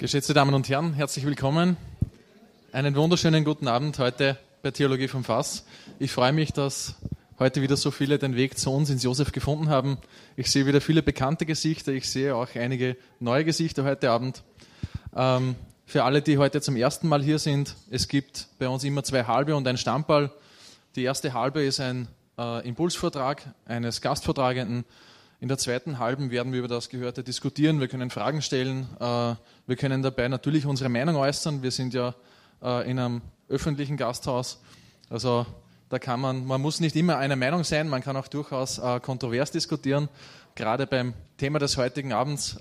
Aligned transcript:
Geschätzte 0.00 0.32
Damen 0.32 0.54
und 0.54 0.66
Herren, 0.70 0.94
herzlich 0.94 1.26
willkommen. 1.26 1.76
Einen 2.72 2.96
wunderschönen 2.96 3.44
guten 3.44 3.68
Abend 3.68 3.98
heute 3.98 4.38
bei 4.62 4.70
Theologie 4.70 5.08
vom 5.08 5.24
Fass. 5.24 5.66
Ich 5.98 6.10
freue 6.10 6.32
mich, 6.32 6.54
dass 6.54 6.94
heute 7.38 7.60
wieder 7.60 7.76
so 7.76 7.90
viele 7.90 8.18
den 8.18 8.34
Weg 8.34 8.56
zu 8.56 8.70
uns 8.70 8.88
ins 8.88 9.02
Josef 9.02 9.30
gefunden 9.30 9.68
haben. 9.68 9.98
Ich 10.36 10.50
sehe 10.50 10.64
wieder 10.64 10.80
viele 10.80 11.02
bekannte 11.02 11.44
Gesichter, 11.44 11.92
ich 11.92 12.08
sehe 12.08 12.34
auch 12.34 12.48
einige 12.54 12.96
neue 13.18 13.44
Gesichter 13.44 13.84
heute 13.84 14.10
Abend. 14.10 14.42
Ähm, 15.14 15.54
für 15.84 16.02
alle, 16.04 16.22
die 16.22 16.38
heute 16.38 16.62
zum 16.62 16.76
ersten 16.76 17.06
Mal 17.06 17.22
hier 17.22 17.38
sind, 17.38 17.76
es 17.90 18.08
gibt 18.08 18.46
bei 18.58 18.70
uns 18.70 18.82
immer 18.84 19.04
zwei 19.04 19.24
Halbe 19.24 19.54
und 19.54 19.68
ein 19.68 19.76
Stammball. 19.76 20.32
Die 20.96 21.02
erste 21.02 21.34
Halbe 21.34 21.62
ist 21.62 21.78
ein 21.78 22.08
äh, 22.38 22.66
Impulsvortrag 22.66 23.42
eines 23.66 24.00
Gastvortragenden 24.00 24.86
in 25.40 25.48
der 25.48 25.56
zweiten 25.56 25.98
halben 25.98 26.30
werden 26.30 26.52
wir 26.52 26.58
über 26.58 26.68
das 26.68 26.90
Gehörte 26.90 27.24
diskutieren. 27.24 27.80
Wir 27.80 27.88
können 27.88 28.10
Fragen 28.10 28.42
stellen. 28.42 28.86
Äh, 29.00 29.34
wir 29.66 29.76
können 29.76 30.02
dabei 30.02 30.28
natürlich 30.28 30.66
unsere 30.66 30.90
Meinung 30.90 31.16
äußern. 31.16 31.62
Wir 31.62 31.70
sind 31.70 31.94
ja 31.94 32.14
äh, 32.62 32.90
in 32.90 32.98
einem 32.98 33.22
öffentlichen 33.48 33.96
Gasthaus. 33.96 34.60
Also 35.08 35.46
da 35.88 35.98
kann 35.98 36.20
man, 36.20 36.46
man 36.46 36.60
muss 36.60 36.80
nicht 36.80 36.94
immer 36.94 37.16
einer 37.16 37.36
Meinung 37.36 37.64
sein, 37.64 37.88
man 37.88 38.02
kann 38.02 38.16
auch 38.16 38.28
durchaus 38.28 38.78
äh, 38.78 39.00
kontrovers 39.00 39.50
diskutieren. 39.50 40.10
Gerade 40.54 40.86
beim 40.86 41.14
Thema 41.38 41.58
des 41.58 41.76
heutigen 41.78 42.12
Abends 42.12 42.58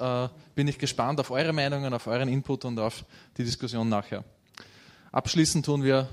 bin 0.55 0.67
ich 0.67 0.77
gespannt 0.77 1.19
auf 1.19 1.31
eure 1.31 1.51
Meinungen, 1.51 1.91
auf 1.93 2.05
euren 2.05 2.29
Input 2.29 2.63
und 2.63 2.79
auf 2.79 3.03
die 3.35 3.43
Diskussion 3.43 3.89
nachher. 3.89 4.23
Abschließend 5.11 5.65
tun 5.65 5.83
wir 5.83 6.07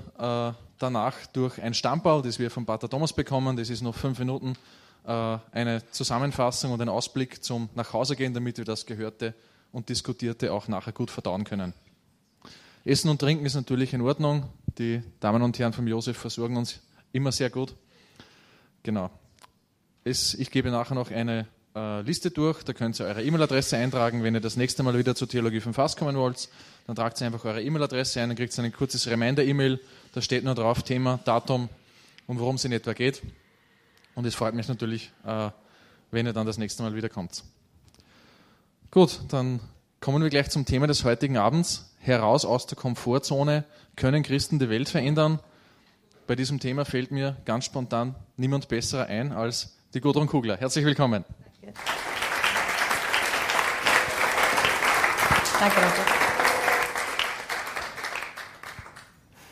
danach 0.79 1.13
durch 1.33 1.61
ein 1.61 1.75
Stammbau, 1.75 2.23
das 2.23 2.39
wir 2.39 2.49
von 2.49 2.65
Pater 2.65 2.89
Thomas 2.89 3.13
bekommen. 3.13 3.55
Das 3.55 3.69
ist 3.69 3.83
noch 3.83 3.95
fünf 3.95 4.17
Minuten 4.19 4.57
eine 5.07 5.83
Zusammenfassung 5.91 6.71
und 6.71 6.81
einen 6.81 6.89
Ausblick 6.89 7.43
zum 7.43 7.69
Nachhausegehen, 7.75 8.33
damit 8.33 8.57
wir 8.57 8.65
das 8.65 8.85
Gehörte 8.85 9.33
und 9.71 9.89
Diskutierte 9.89 10.51
auch 10.51 10.67
nachher 10.67 10.91
gut 10.91 11.11
verdauen 11.11 11.43
können. 11.43 11.73
Essen 12.83 13.09
und 13.09 13.19
Trinken 13.19 13.45
ist 13.45 13.55
natürlich 13.55 13.93
in 13.93 14.01
Ordnung. 14.01 14.45
Die 14.77 15.01
Damen 15.19 15.41
und 15.41 15.57
Herren 15.59 15.73
vom 15.73 15.87
Josef 15.87 16.17
versorgen 16.17 16.57
uns 16.57 16.79
immer 17.11 17.31
sehr 17.31 17.49
gut. 17.49 17.75
Genau. 18.83 19.09
Es, 20.03 20.33
ich 20.33 20.51
gebe 20.51 20.71
nachher 20.71 20.95
noch 20.95 21.11
eine 21.11 21.47
äh, 21.75 22.01
Liste 22.01 22.31
durch. 22.31 22.63
Da 22.63 22.73
könnt 22.73 22.99
ihr 22.99 23.05
eure 23.05 23.23
E-Mail-Adresse 23.23 23.77
eintragen. 23.77 24.23
Wenn 24.23 24.35
ihr 24.35 24.41
das 24.41 24.55
nächste 24.55 24.83
Mal 24.83 24.97
wieder 24.97 25.15
zur 25.15 25.27
Theologie 25.27 25.59
vom 25.59 25.73
Fass 25.73 25.97
kommen 25.97 26.15
wollt, 26.15 26.49
dann 26.85 26.95
tragt 26.95 27.19
ihr 27.21 27.27
einfach 27.27 27.43
eure 27.43 27.61
E-Mail-Adresse 27.61 28.21
ein. 28.21 28.29
Dann 28.29 28.37
kriegt 28.37 28.57
ihr 28.57 28.63
ein 28.63 28.71
kurzes 28.71 29.07
Reminder-E-Mail. 29.07 29.79
Da 30.13 30.21
steht 30.21 30.43
nur 30.45 30.55
drauf 30.55 30.83
Thema, 30.83 31.19
Datum 31.25 31.69
und 32.25 32.39
worum 32.39 32.55
es 32.55 32.65
in 32.65 32.71
etwa 32.71 32.93
geht. 32.93 33.21
Und 34.17 34.25
es 34.25 34.33
freut 34.33 34.55
mich 34.55 34.67
natürlich, 34.67 35.11
äh, 35.27 35.51
wenn 36.09 36.25
ihr 36.25 36.33
dann 36.33 36.47
das 36.47 36.57
nächste 36.57 36.81
Mal 36.81 36.95
wieder 36.95 37.07
kommt. 37.07 37.43
Gut, 38.89 39.19
dann 39.27 39.59
kommen 39.99 40.23
wir 40.23 40.31
gleich 40.31 40.49
zum 40.49 40.65
Thema 40.65 40.87
des 40.87 41.03
heutigen 41.03 41.37
Abends. 41.37 41.93
Heraus 41.99 42.43
aus 42.43 42.65
der 42.65 42.79
Komfortzone. 42.79 43.63
Können 43.95 44.23
Christen 44.23 44.57
die 44.57 44.71
Welt 44.71 44.89
verändern? 44.89 45.39
Bei 46.25 46.35
diesem 46.35 46.59
Thema 46.59 46.83
fällt 46.83 47.11
mir 47.11 47.37
ganz 47.45 47.65
spontan 47.65 48.15
niemand 48.37 48.69
besserer 48.69 49.05
ein 49.05 49.31
als 49.31 49.77
die 49.93 50.01
Gudrun 50.01 50.25
Kugler. 50.25 50.57
Herzlich 50.57 50.83
willkommen. 50.83 51.23
Danke. 51.61 51.79
Danke, 55.59 55.79
danke. 55.79 56.26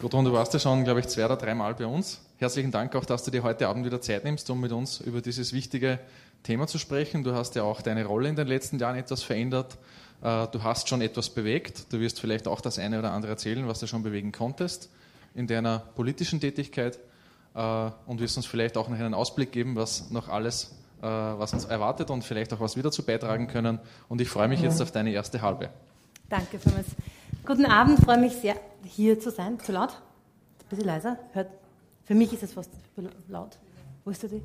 Gudrun, 0.05 0.23
du 0.23 0.33
warst 0.33 0.53
ja 0.53 0.59
schon, 0.59 0.83
glaube 0.83 0.99
ich, 0.99 1.07
zwei 1.07 1.25
oder 1.25 1.35
dreimal 1.35 1.73
bei 1.73 1.87
uns. 1.87 2.21
Herzlichen 2.37 2.69
Dank 2.69 2.95
auch, 2.95 3.05
dass 3.05 3.23
du 3.23 3.31
dir 3.31 3.41
heute 3.41 3.67
Abend 3.67 3.87
wieder 3.87 4.01
Zeit 4.01 4.23
nimmst, 4.23 4.47
um 4.51 4.61
mit 4.61 4.71
uns 4.71 5.01
über 5.01 5.19
dieses 5.19 5.51
wichtige 5.51 5.97
Thema 6.43 6.67
zu 6.67 6.77
sprechen. 6.77 7.23
Du 7.23 7.33
hast 7.33 7.55
ja 7.55 7.63
auch 7.63 7.81
deine 7.81 8.05
Rolle 8.05 8.29
in 8.29 8.35
den 8.35 8.45
letzten 8.45 8.77
Jahren 8.77 8.97
etwas 8.97 9.23
verändert. 9.23 9.79
Äh, 10.21 10.45
du 10.51 10.61
hast 10.61 10.89
schon 10.89 11.01
etwas 11.01 11.31
bewegt. 11.31 11.91
Du 11.91 11.99
wirst 11.99 12.19
vielleicht 12.19 12.47
auch 12.47 12.61
das 12.61 12.77
eine 12.77 12.99
oder 12.99 13.13
andere 13.13 13.31
erzählen, 13.31 13.67
was 13.67 13.79
du 13.79 13.87
schon 13.87 14.03
bewegen 14.03 14.31
konntest 14.31 14.91
in 15.33 15.47
deiner 15.47 15.79
politischen 15.79 16.39
Tätigkeit 16.39 16.99
äh, 17.55 17.89
und 18.05 18.21
wirst 18.21 18.37
uns 18.37 18.45
vielleicht 18.45 18.77
auch 18.77 18.89
noch 18.89 18.99
einen 18.99 19.15
Ausblick 19.15 19.51
geben, 19.51 19.75
was 19.75 20.11
noch 20.11 20.29
alles, 20.29 20.75
äh, 21.01 21.07
was 21.07 21.51
uns 21.53 21.65
erwartet 21.65 22.11
und 22.11 22.23
vielleicht 22.23 22.53
auch 22.53 22.59
was 22.59 22.75
wir 22.75 22.83
dazu 22.83 23.01
beitragen 23.01 23.47
können. 23.47 23.79
Und 24.07 24.21
ich 24.21 24.29
freue 24.29 24.49
mich 24.49 24.61
jetzt 24.61 24.83
auf 24.83 24.91
deine 24.91 25.09
erste 25.09 25.41
Halbe. 25.41 25.71
Danke, 26.29 26.59
Thomas. 26.59 26.85
Guten 27.45 27.65
Abend, 27.67 27.99
freue 27.99 28.17
mich 28.17 28.33
sehr, 28.33 28.55
hier 28.83 29.19
zu 29.19 29.29
sein. 29.29 29.59
Zu 29.59 29.71
laut? 29.71 29.89
Ein 29.91 30.67
bisschen 30.67 30.85
leiser? 30.85 31.19
Hört, 31.33 31.49
für 32.03 32.15
mich 32.15 32.33
ist 32.33 32.41
es 32.41 32.53
fast 32.53 32.71
laut. 33.27 33.59
Wo 34.03 34.09
ist 34.09 34.23
die? 34.23 34.41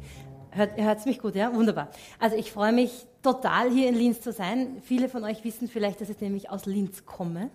Hört, 0.51 0.77
es 0.77 1.07
mich 1.07 1.19
gut, 1.19 1.35
ja? 1.35 1.55
Wunderbar. 1.55 1.89
Also 2.19 2.37
ich 2.37 2.53
freue 2.53 2.73
mich 2.73 3.07
total, 3.23 3.71
hier 3.71 3.89
in 3.89 3.95
Linz 3.95 4.21
zu 4.21 4.33
sein. 4.33 4.83
Viele 4.83 5.09
von 5.09 5.25
euch 5.25 5.43
wissen 5.45 5.67
vielleicht, 5.67 6.03
dass 6.03 6.11
ich 6.11 6.21
nämlich 6.21 6.51
aus 6.51 6.67
Linz 6.67 7.07
komme 7.07 7.49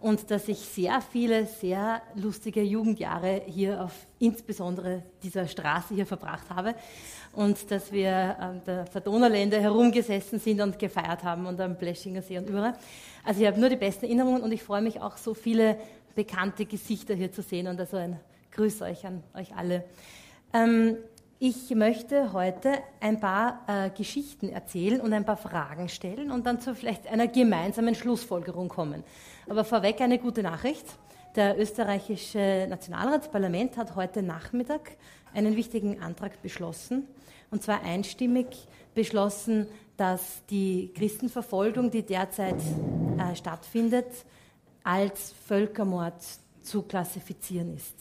und 0.00 0.30
dass 0.30 0.48
ich 0.48 0.58
sehr 0.58 1.00
viele, 1.00 1.46
sehr 1.46 2.02
lustige 2.14 2.62
Jugendjahre 2.62 3.40
hier 3.46 3.82
auf 3.82 3.92
insbesondere 4.18 5.02
dieser 5.22 5.48
Straße 5.48 5.94
hier 5.94 6.04
verbracht 6.04 6.50
habe 6.50 6.74
und 7.32 7.70
dass 7.70 7.90
wir 7.90 8.38
an 8.38 8.60
der 8.66 8.84
Verdonnerlände 8.84 9.58
herumgesessen 9.58 10.38
sind 10.38 10.60
und 10.60 10.78
gefeiert 10.78 11.24
haben 11.24 11.46
und 11.46 11.58
am 11.58 11.74
Bleschinger 11.76 12.20
See 12.20 12.36
und 12.36 12.50
überall. 12.50 12.74
Also 13.24 13.40
ich 13.40 13.46
habe 13.46 13.58
nur 13.58 13.70
die 13.70 13.76
besten 13.76 14.04
Erinnerungen 14.04 14.42
und 14.42 14.52
ich 14.52 14.62
freue 14.62 14.82
mich 14.82 15.00
auch 15.00 15.16
so 15.16 15.32
viele 15.32 15.78
bekannte 16.14 16.66
Gesichter 16.66 17.14
hier 17.14 17.32
zu 17.32 17.42
sehen 17.42 17.66
und 17.66 17.80
also 17.80 17.96
ein 17.96 18.20
Grüß 18.52 18.82
euch 18.82 19.04
an 19.04 19.22
euch 19.34 19.56
alle. 19.56 19.84
Ähm, 20.52 20.96
ich 21.40 21.74
möchte 21.74 22.32
heute 22.32 22.72
ein 23.00 23.18
paar 23.18 23.64
äh, 23.66 23.90
Geschichten 23.90 24.48
erzählen 24.48 25.00
und 25.00 25.12
ein 25.12 25.24
paar 25.24 25.36
Fragen 25.36 25.88
stellen 25.88 26.30
und 26.30 26.46
dann 26.46 26.60
zu 26.60 26.74
vielleicht 26.74 27.08
einer 27.08 27.26
gemeinsamen 27.26 27.94
Schlussfolgerung 27.94 28.68
kommen. 28.68 29.02
Aber 29.48 29.64
vorweg 29.64 30.00
eine 30.00 30.18
gute 30.18 30.42
Nachricht. 30.42 30.86
Der 31.34 31.58
österreichische 31.58 32.66
Nationalratsparlament 32.68 33.76
hat 33.76 33.96
heute 33.96 34.22
Nachmittag 34.22 34.92
einen 35.34 35.56
wichtigen 35.56 36.00
Antrag 36.00 36.40
beschlossen, 36.42 37.08
und 37.50 37.62
zwar 37.62 37.82
einstimmig 37.82 38.46
beschlossen, 38.94 39.66
dass 39.96 40.44
die 40.46 40.92
Christenverfolgung, 40.94 41.90
die 41.90 42.02
derzeit 42.02 42.56
äh, 43.18 43.36
stattfindet, 43.36 44.06
als 44.82 45.32
Völkermord 45.46 46.22
zu 46.62 46.82
klassifizieren 46.82 47.74
ist. 47.74 47.94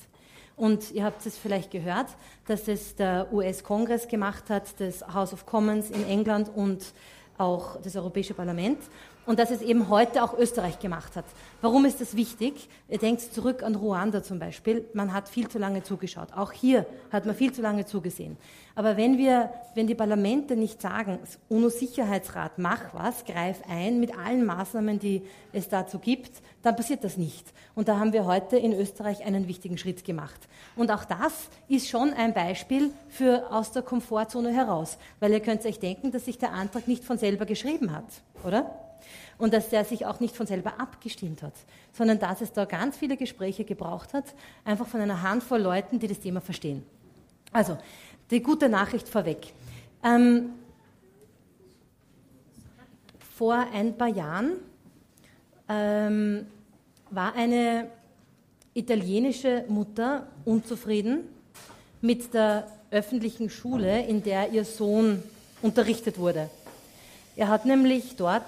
Und 0.56 0.91
ihr 0.91 1.03
habt 1.03 1.25
es 1.25 1.38
vielleicht 1.38 1.72
gehört, 1.72 2.07
dass 2.46 2.68
es 2.68 2.96
der 2.96 3.31
US-Kongress 3.34 4.07
gemacht 4.07 4.50
hat, 4.50 4.79
das 4.79 5.01
House 5.13 5.34
of 5.34 5.46
Commons 5.46 5.90
in 5.90 6.06
England 6.07 6.50
und 6.53 6.94
auch 7.38 7.81
das 7.81 7.96
Europäische 7.96 8.34
Parlament 8.34 8.79
und 9.26 9.40
dass 9.40 9.52
es 9.52 9.62
eben 9.62 9.90
heute 9.90 10.24
auch 10.24 10.38
Österreich 10.38 10.80
gemacht 10.80 11.16
hat. 11.16 11.26
Warum 11.62 11.86
ist 11.86 12.02
das 12.02 12.16
wichtig? 12.16 12.68
Ihr 12.90 12.98
denkt 12.98 13.22
zurück 13.22 13.64
an 13.64 13.76
Ruanda 13.76 14.22
zum 14.22 14.40
Beispiel. 14.40 14.86
Man 14.94 15.14
hat 15.14 15.30
viel 15.30 15.48
zu 15.48 15.60
lange 15.60 15.84
zugeschaut. 15.84 16.34
Auch 16.36 16.52
hier 16.52 16.86
hat 17.12 17.26
man 17.26 17.36
viel 17.36 17.54
zu 17.54 17.62
lange 17.62 17.86
zugesehen. 17.86 18.38
Aber 18.76 18.98
wenn 18.98 19.18
wir, 19.18 19.54
wenn 19.76 19.88
die 19.88 19.96
Parlamente 19.96 20.56
nicht 20.56 20.82
sagen, 20.82 21.20
UNO-Sicherheitsrat, 21.48 22.58
mach 22.58 22.94
was, 22.94 23.24
greif 23.24 23.62
ein 23.70 24.00
mit 24.00 24.18
allen 24.18 24.46
Maßnahmen, 24.46 25.00
die 25.00 25.22
es 25.52 25.70
dazu 25.70 26.00
gibt, 26.00 26.42
dann 26.64 26.76
passiert 26.76 27.04
das 27.04 27.18
nicht. 27.18 27.54
Und 27.76 27.88
da 27.88 28.00
haben 28.00 28.14
wir 28.14 28.26
heute 28.26 28.58
in 28.58 28.74
Österreich 28.74 29.24
einen 29.26 29.48
wichtigen 29.48 29.78
Schritt 29.78 30.04
gemacht. 30.04 30.48
Und 30.76 30.92
auch 30.92 31.06
das 31.06 31.50
ist 31.70 31.88
schon 31.88 32.14
ein 32.14 32.34
Beispiel 32.34 32.92
für 33.10 33.52
aus 33.52 33.72
der 33.72 33.84
Komfortzone 33.84 34.52
heraus. 34.52 34.98
Weil 35.20 35.32
ihr 35.32 35.40
könnt 35.40 35.66
euch 35.66 35.80
denken, 35.80 36.12
dass 36.12 36.26
sich 36.26 36.40
der 36.40 36.52
Antrag 36.52 36.88
nicht 36.88 37.04
von 37.04 37.18
selber 37.18 37.46
geschrieben 37.46 37.92
hat, 37.92 38.06
oder? 38.44 38.83
Und 39.38 39.54
dass 39.54 39.70
der 39.70 39.86
sich 39.86 40.06
auch 40.06 40.20
nicht 40.20 40.36
von 40.36 40.48
selber 40.48 40.80
abgestimmt 40.80 41.42
hat, 41.44 41.54
sondern 41.92 42.20
dass 42.20 42.42
es 42.42 42.54
da 42.54 42.66
ganz 42.66 42.98
viele 42.98 43.18
Gespräche 43.18 43.64
gebraucht 43.64 44.14
hat, 44.14 44.26
einfach 44.66 44.88
von 44.88 45.02
einer 45.02 45.22
Handvoll 45.22 45.62
Leuten, 45.62 46.00
die 46.00 46.08
das 46.08 46.20
Thema 46.20 46.42
verstehen. 46.42 46.84
Also, 47.52 47.78
die 48.32 48.42
gute 48.42 48.70
Nachricht 48.70 49.08
vorweg. 49.08 49.54
Ähm, 50.04 50.50
vor 53.36 53.66
ein 53.74 53.98
paar 53.98 54.08
Jahren 54.08 54.54
ähm, 55.70 56.48
war 57.10 57.36
eine 57.36 57.88
italienische 58.74 59.66
Mutter 59.68 60.28
unzufrieden 60.46 61.28
mit 62.02 62.34
der 62.34 62.68
öffentlichen 62.92 63.50
Schule, 63.50 64.06
in 64.06 64.24
der 64.24 64.52
ihr 64.52 64.66
Sohn 64.66 65.24
unterrichtet 65.62 66.18
wurde. 66.18 66.50
Er 67.36 67.48
hat 67.48 67.66
nämlich 67.66 68.16
dort 68.16 68.44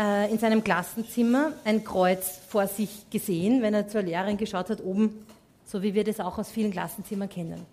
äh, 0.00 0.30
in 0.30 0.38
seinem 0.38 0.64
Klassenzimmer 0.64 1.52
ein 1.64 1.84
Kreuz 1.84 2.40
vor 2.48 2.66
sich 2.66 3.10
gesehen, 3.10 3.60
wenn 3.60 3.74
er 3.74 3.86
zur 3.86 4.02
Lehrerin 4.02 4.38
geschaut 4.38 4.70
hat, 4.70 4.82
oben, 4.82 5.26
so 5.66 5.82
wie 5.82 5.92
wir 5.92 6.04
das 6.04 6.20
auch 6.20 6.38
aus 6.38 6.50
vielen 6.50 6.70
Klassenzimmern 6.70 7.28
kennen. 7.28 7.66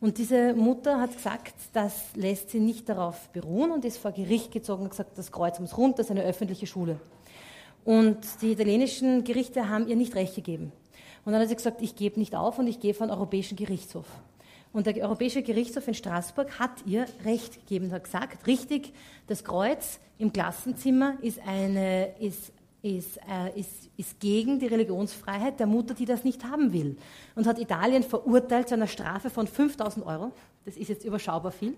Und 0.00 0.16
diese 0.16 0.54
Mutter 0.54 0.98
hat 0.98 1.14
gesagt, 1.14 1.54
das 1.74 1.92
lässt 2.14 2.50
sie 2.50 2.60
nicht 2.60 2.88
darauf 2.88 3.28
beruhen 3.28 3.70
und 3.70 3.84
ist 3.84 3.98
vor 3.98 4.12
Gericht 4.12 4.50
gezogen 4.50 4.84
und 4.84 4.90
gesagt, 4.90 5.18
das 5.18 5.30
Kreuz 5.30 5.60
muss 5.60 5.76
runter, 5.76 5.98
das 5.98 6.06
ist 6.06 6.12
eine 6.12 6.22
öffentliche 6.22 6.66
Schule. 6.66 6.98
Und 7.84 8.18
die 8.40 8.52
italienischen 8.52 9.24
Gerichte 9.24 9.68
haben 9.68 9.86
ihr 9.86 9.96
nicht 9.96 10.14
recht 10.14 10.34
gegeben. 10.34 10.72
Und 11.26 11.32
dann 11.32 11.42
hat 11.42 11.50
sie 11.50 11.56
gesagt, 11.56 11.82
ich 11.82 11.96
gebe 11.96 12.18
nicht 12.18 12.34
auf 12.34 12.58
und 12.58 12.66
ich 12.66 12.80
gehe 12.80 12.94
vor 12.94 13.06
den 13.06 13.12
Europäischen 13.14 13.56
Gerichtshof. 13.56 14.06
Und 14.72 14.86
der 14.86 14.96
Europäische 14.96 15.42
Gerichtshof 15.42 15.88
in 15.88 15.94
Straßburg 15.94 16.58
hat 16.58 16.86
ihr 16.86 17.06
Recht 17.24 17.54
gegeben, 17.54 17.90
hat 17.90 18.04
gesagt, 18.04 18.46
richtig, 18.46 18.92
das 19.26 19.42
Kreuz 19.44 19.98
im 20.18 20.32
Klassenzimmer 20.32 21.14
ist, 21.22 21.40
eine, 21.44 22.14
ist 22.20 22.52
ist, 22.82 23.18
äh, 23.28 23.58
ist, 23.58 23.90
ist 23.96 24.20
gegen 24.20 24.58
die 24.58 24.66
Religionsfreiheit 24.66 25.60
der 25.60 25.66
Mutter, 25.66 25.94
die 25.94 26.06
das 26.06 26.24
nicht 26.24 26.44
haben 26.44 26.72
will. 26.72 26.96
Und 27.34 27.46
hat 27.46 27.58
Italien 27.58 28.02
verurteilt 28.02 28.68
zu 28.68 28.74
einer 28.74 28.86
Strafe 28.86 29.30
von 29.30 29.46
5000 29.46 30.06
Euro. 30.06 30.32
Das 30.64 30.76
ist 30.76 30.88
jetzt 30.88 31.04
überschaubar 31.04 31.52
viel. 31.52 31.74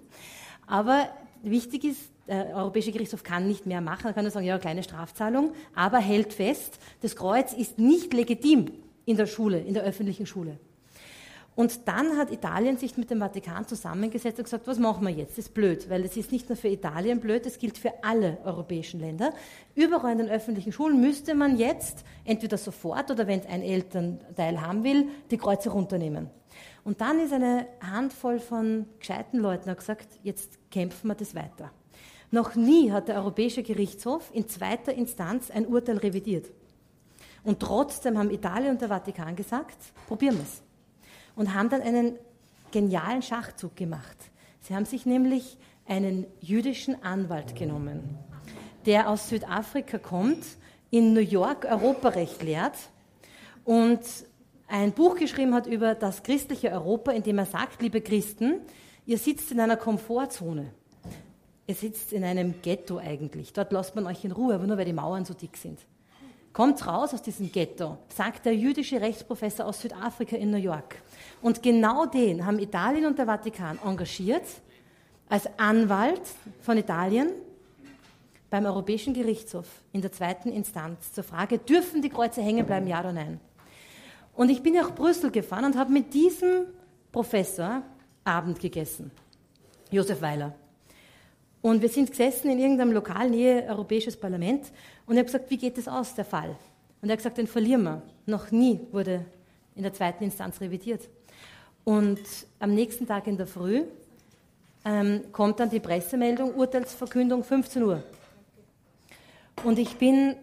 Aber 0.67 1.09
wichtig 1.43 1.85
ist, 1.85 2.11
der 2.29 2.55
Europäische 2.55 2.93
Gerichtshof 2.93 3.25
kann 3.25 3.49
nicht 3.49 3.67
mehr 3.67 3.81
machen. 3.81 4.07
Er 4.07 4.13
kann 4.13 4.25
nur 4.25 4.31
sagen, 4.31 4.47
ja, 4.47 4.59
kleine 4.59 4.83
Strafzahlung, 4.83 5.53
aber 5.75 5.99
hält 5.99 6.33
fest, 6.33 6.79
das 7.01 7.17
Kreuz 7.17 7.53
ist 7.53 7.79
nicht 7.79 8.13
legitim 8.15 8.71
in 9.05 9.17
der 9.17 9.27
Schule, 9.27 9.59
in 9.59 9.75
der 9.75 9.83
öffentlichen 9.83 10.27
Schule. 10.27 10.59
Und 11.55 11.87
dann 11.87 12.17
hat 12.17 12.31
Italien 12.31 12.79
sich 12.79 12.97
mit 12.97 13.11
dem 13.11 13.19
Vatikan 13.19 13.67
zusammengesetzt 13.67 14.39
und 14.39 14.45
gesagt, 14.45 14.67
was 14.67 14.79
machen 14.79 15.07
wir 15.07 15.13
jetzt? 15.13 15.33
Das 15.33 15.47
ist 15.47 15.55
blöd, 15.55 15.91
weil 15.91 16.03
es 16.05 16.17
ist 16.17 16.33
nicht 16.33 16.49
nur 16.49 16.57
für 16.57 16.69
Italien 16.69 17.21
blöd, 17.21 17.45
es 17.45 17.59
gilt 17.59 17.77
für 17.77 17.93
alle 18.03 18.39
europäischen 18.45 19.01
Länder. 19.01 19.35
Überall 19.75 20.13
in 20.13 20.19
den 20.19 20.31
öffentlichen 20.31 20.73
Schulen 20.73 21.01
müsste 21.01 21.35
man 21.35 21.59
jetzt 21.59 22.05
entweder 22.25 22.57
sofort 22.57 23.11
oder 23.11 23.27
wenn 23.27 23.45
ein 23.45 23.61
Elternteil 23.61 24.63
haben 24.63 24.83
will, 24.83 25.09
die 25.31 25.37
Kreuze 25.37 25.69
runternehmen. 25.69 26.31
Und 26.85 27.03
dann 27.03 27.19
ist 27.21 27.35
eine 27.35 27.67
Handvoll 27.83 28.41
von 28.41 28.87
gescheiten 28.99 29.39
Leuten 29.39 29.75
gesagt, 29.77 30.09
jetzt 30.23 30.59
kämpfen 30.71 31.09
wir 31.09 31.15
das 31.15 31.35
weiter. 31.35 31.71
Noch 32.31 32.55
nie 32.55 32.91
hat 32.91 33.09
der 33.09 33.17
Europäische 33.17 33.63
Gerichtshof 33.63 34.31
in 34.33 34.49
zweiter 34.49 34.95
Instanz 34.95 35.51
ein 35.51 35.67
Urteil 35.67 35.99
revidiert. 35.99 36.51
Und 37.45 37.61
trotzdem 37.61 38.17
haben 38.17 38.31
Italien 38.31 38.71
und 38.71 38.81
der 38.81 38.89
Vatikan 38.89 39.37
gesagt, 39.37 39.77
probieren 40.09 40.37
wir 40.37 40.45
es 40.45 40.63
und 41.37 41.55
haben 41.55 41.69
dann 41.69 41.83
einen 41.83 42.19
genialen 42.71 43.23
Schachzug 43.23 43.77
gemacht. 43.77 44.17
Sie 44.61 44.75
haben 44.75 44.85
sich 44.85 45.07
nämlich 45.07 45.57
einen 45.87 46.27
jüdischen 46.41 47.03
Anwalt 47.03 47.57
genommen, 47.57 48.19
der 48.87 49.09
aus 49.09 49.29
Südafrika 49.29 49.99
kommt, 49.99 50.45
in 50.91 51.15
New 51.15 51.21
York 51.21 51.65
Europarecht 51.65 52.43
lehrt 52.43 52.77
und 53.65 54.01
ein 54.69 54.93
Buch 54.93 55.17
geschrieben 55.17 55.55
hat 55.55 55.67
über 55.67 55.95
das 55.95 56.23
christliche 56.23 56.71
Europa, 56.71 57.13
in 57.13 57.23
dem 57.23 57.39
er 57.39 57.47
sagt, 57.47 57.83
liebe 57.83 58.01
Christen, 58.01 58.61
ihr 59.07 59.19
sitzt 59.19 59.53
in 59.53 59.61
einer 59.61 59.77
Komfortzone. 59.77 60.73
Ihr 61.67 61.75
sitzt 61.75 62.13
in 62.13 62.25
einem 62.25 62.55
Ghetto 62.63 62.99
eigentlich. 62.99 63.53
Dort 63.53 63.73
lasst 63.73 63.95
man 63.95 64.07
euch 64.07 64.25
in 64.25 64.33
Ruhe, 64.33 64.55
aber 64.55 64.67
nur 64.67 64.77
weil 64.77 64.85
die 64.85 64.93
Mauern 64.93 65.25
so 65.25 65.35
dick 65.35 65.57
sind. 65.57 65.79
Kommt 66.53 66.87
raus 66.87 67.15
aus 67.15 67.23
diesem 67.23 67.51
Ghetto, 67.51 67.99
sagt 68.09 68.45
der 68.45 68.55
jüdische 68.55 69.01
Rechtsprofessor 69.01 69.67
aus 69.67 69.81
Südafrika 69.81 70.37
in 70.37 70.51
New 70.51 70.59
York. 70.59 70.97
Und 71.43 71.63
genau 71.63 72.07
den 72.07 72.47
haben 72.47 72.61
Italien 72.61 73.05
und 73.05 73.19
der 73.19 73.27
Vatikan 73.27 73.79
engagiert 73.85 74.45
als 75.29 75.49
Anwalt 75.59 76.23
von 76.61 76.79
Italien 76.79 77.33
beim 78.49 78.65
Europäischen 78.65 79.13
Gerichtshof 79.13 79.67
in 79.93 80.03
der 80.03 80.13
zweiten 80.13 80.51
Instanz 80.51 81.13
zur 81.13 81.25
Frage, 81.25 81.59
dürfen 81.59 82.01
die 82.01 82.11
Kreuze 82.11 82.43
hängen 82.43 82.65
bleiben, 82.65 82.87
ja 82.87 83.01
oder 83.01 83.13
nein? 83.13 83.41
Und 84.35 84.51
ich 84.51 84.63
bin 84.63 84.75
nach 84.75 84.95
Brüssel 84.95 85.31
gefahren 85.31 85.65
und 85.65 85.77
habe 85.77 85.93
mit 85.93 86.15
diesem 86.15 86.67
Professor 87.11 87.83
Abend 88.25 88.61
gegessen, 88.61 89.11
Josef 89.91 90.23
Weiler. 90.23 90.55
Und 91.61 91.83
wir 91.83 91.89
sind 91.89 92.11
gesessen 92.11 92.51
in 92.51 92.59
irgendeinem 92.59 92.93
Lokal 92.93 93.31
Nähe 93.31 93.67
Europäisches 93.69 94.17
Parlament 94.17 94.71
und 95.07 95.15
ich 95.15 95.19
habe 95.19 95.27
gesagt, 95.27 95.51
wie 95.51 95.57
geht 95.57 95.77
das 95.77 95.89
aus, 95.89 96.15
der 96.15 96.25
Fall? 96.25 96.57
Und 97.01 97.09
er 97.09 97.13
hat 97.13 97.19
gesagt, 97.19 97.39
den 97.39 97.47
verlieren 97.47 97.83
wir. 97.83 98.03
Noch 98.27 98.51
nie 98.51 98.81
wurde 98.93 99.25
in 99.75 99.83
der 99.83 99.93
zweiten 99.93 100.25
Instanz 100.25 100.61
revidiert. 100.61 101.09
Und 101.85 102.21
am 102.61 102.75
nächsten 102.75 103.07
Tag 103.07 103.27
in 103.27 103.37
der 103.37 103.47
Früh 103.47 103.83
ähm, 104.85 105.23
kommt 105.33 105.61
dann 105.61 105.71
die 105.71 105.81
Pressemeldung, 105.81 106.55
Urteilsverkündung 106.55 107.45
15 107.45 107.83
Uhr. 107.83 108.03
Und 109.65 109.79
ich 109.79 109.97
bin 109.97 110.37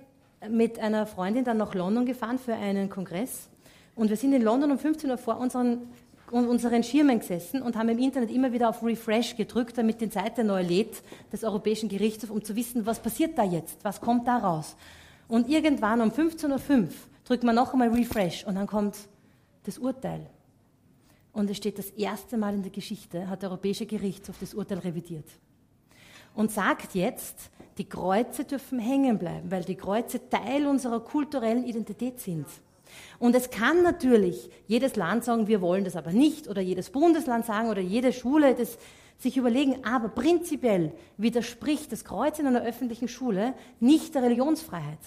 mit 0.49 0.79
einer 0.79 1.05
Freundin 1.05 1.43
dann 1.43 1.57
nach 1.57 1.73
London 1.75 2.05
gefahren 2.05 2.39
für 2.39 2.53
einen 2.55 2.89
Kongress. 2.89 3.49
Und 3.95 4.09
wir 4.09 4.17
sind 4.17 4.33
in 4.33 4.41
London 4.41 4.71
um 4.71 4.79
15 4.79 5.09
Uhr 5.09 5.17
vor 5.17 5.37
unseren 5.37 5.89
unseren 6.31 6.83
Schirmen 6.83 7.19
gesessen 7.19 7.61
und 7.61 7.75
haben 7.75 7.89
im 7.89 7.97
Internet 7.97 8.31
immer 8.31 8.51
wieder 8.51 8.69
auf 8.69 8.83
Refresh 8.83 9.35
gedrückt, 9.35 9.77
damit 9.77 10.01
die 10.01 10.09
Seite 10.09 10.43
neu 10.43 10.61
lädt 10.61 11.01
des 11.31 11.43
Europäischen 11.43 11.89
Gerichtshofs, 11.89 12.31
um 12.31 12.43
zu 12.43 12.55
wissen, 12.55 12.85
was 12.85 12.99
passiert 12.99 13.37
da 13.37 13.43
jetzt, 13.43 13.83
was 13.83 13.99
kommt 13.99 14.27
da 14.27 14.37
raus. 14.37 14.75
Und 15.27 15.49
irgendwann 15.49 16.01
um 16.01 16.09
15.05 16.09 16.49
Uhr 16.51 16.87
drückt 17.25 17.43
man 17.43 17.55
noch 17.55 17.73
einmal 17.73 17.89
Refresh 17.89 18.45
und 18.45 18.55
dann 18.55 18.67
kommt 18.67 18.95
das 19.63 19.77
Urteil. 19.77 20.21
Und 21.39 21.49
es 21.49 21.55
steht 21.55 21.79
das 21.79 21.91
erste 21.91 22.37
Mal 22.37 22.53
in 22.53 22.63
der 22.63 22.71
Geschichte, 22.71 23.29
hat 23.29 23.43
der 23.43 23.49
Europäische 23.49 23.85
Gerichtshof 23.85 24.35
das 24.41 24.53
Urteil 24.53 24.79
revidiert. 24.79 25.23
Und 26.35 26.51
sagt 26.51 26.95
jetzt, 26.95 27.49
die 27.77 27.87
Kreuze 27.87 28.43
dürfen 28.43 28.77
hängen 28.77 29.17
bleiben, 29.17 29.49
weil 29.49 29.63
die 29.63 29.75
Kreuze 29.75 30.29
Teil 30.29 30.67
unserer 30.67 30.99
kulturellen 30.99 31.63
Identität 31.63 32.19
sind. 32.19 32.45
Und 33.19 33.37
es 33.37 33.49
kann 33.49 33.83
natürlich 33.83 34.49
jedes 34.67 34.97
Land 34.97 35.23
sagen, 35.23 35.47
wir 35.47 35.61
wollen 35.61 35.85
das 35.85 35.95
aber 35.95 36.11
nicht, 36.11 36.49
oder 36.49 36.59
jedes 36.59 36.89
Bundesland 36.89 37.45
sagen, 37.45 37.69
oder 37.69 37.79
jede 37.79 38.11
Schule 38.11 38.53
das 38.53 38.77
sich 39.17 39.37
überlegen, 39.37 39.85
aber 39.85 40.09
prinzipiell 40.09 40.91
widerspricht 41.15 41.89
das 41.93 42.03
Kreuz 42.03 42.39
in 42.39 42.47
einer 42.47 42.63
öffentlichen 42.63 43.07
Schule 43.07 43.53
nicht 43.79 44.13
der 44.13 44.23
Religionsfreiheit. 44.23 44.99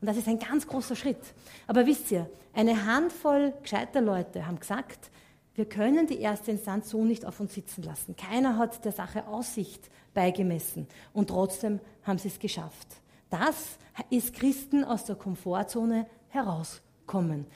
Und 0.00 0.08
das 0.08 0.16
ist 0.16 0.26
ein 0.26 0.40
ganz 0.40 0.66
großer 0.66 0.96
Schritt. 0.96 1.22
Aber 1.68 1.86
wisst 1.86 2.10
ihr, 2.10 2.28
eine 2.54 2.86
Handvoll 2.86 3.52
gescheiter 3.62 4.00
Leute 4.00 4.48
haben 4.48 4.58
gesagt, 4.58 5.10
wir 5.56 5.64
können 5.64 6.06
die 6.06 6.20
erste 6.20 6.50
Instanz 6.50 6.90
so 6.90 7.02
nicht 7.04 7.24
auf 7.24 7.40
uns 7.40 7.54
sitzen 7.54 7.82
lassen. 7.82 8.14
Keiner 8.14 8.58
hat 8.58 8.84
der 8.84 8.92
Sache 8.92 9.26
Aussicht 9.26 9.90
beigemessen. 10.12 10.86
Und 11.12 11.28
trotzdem 11.28 11.80
haben 12.04 12.18
sie 12.18 12.28
es 12.28 12.38
geschafft. 12.38 12.86
Das 13.30 13.78
ist 14.10 14.34
Christen 14.34 14.84
aus 14.84 15.04
der 15.06 15.16
Komfortzone 15.16 16.06
heraus 16.28 16.82
kommen. 17.06 17.46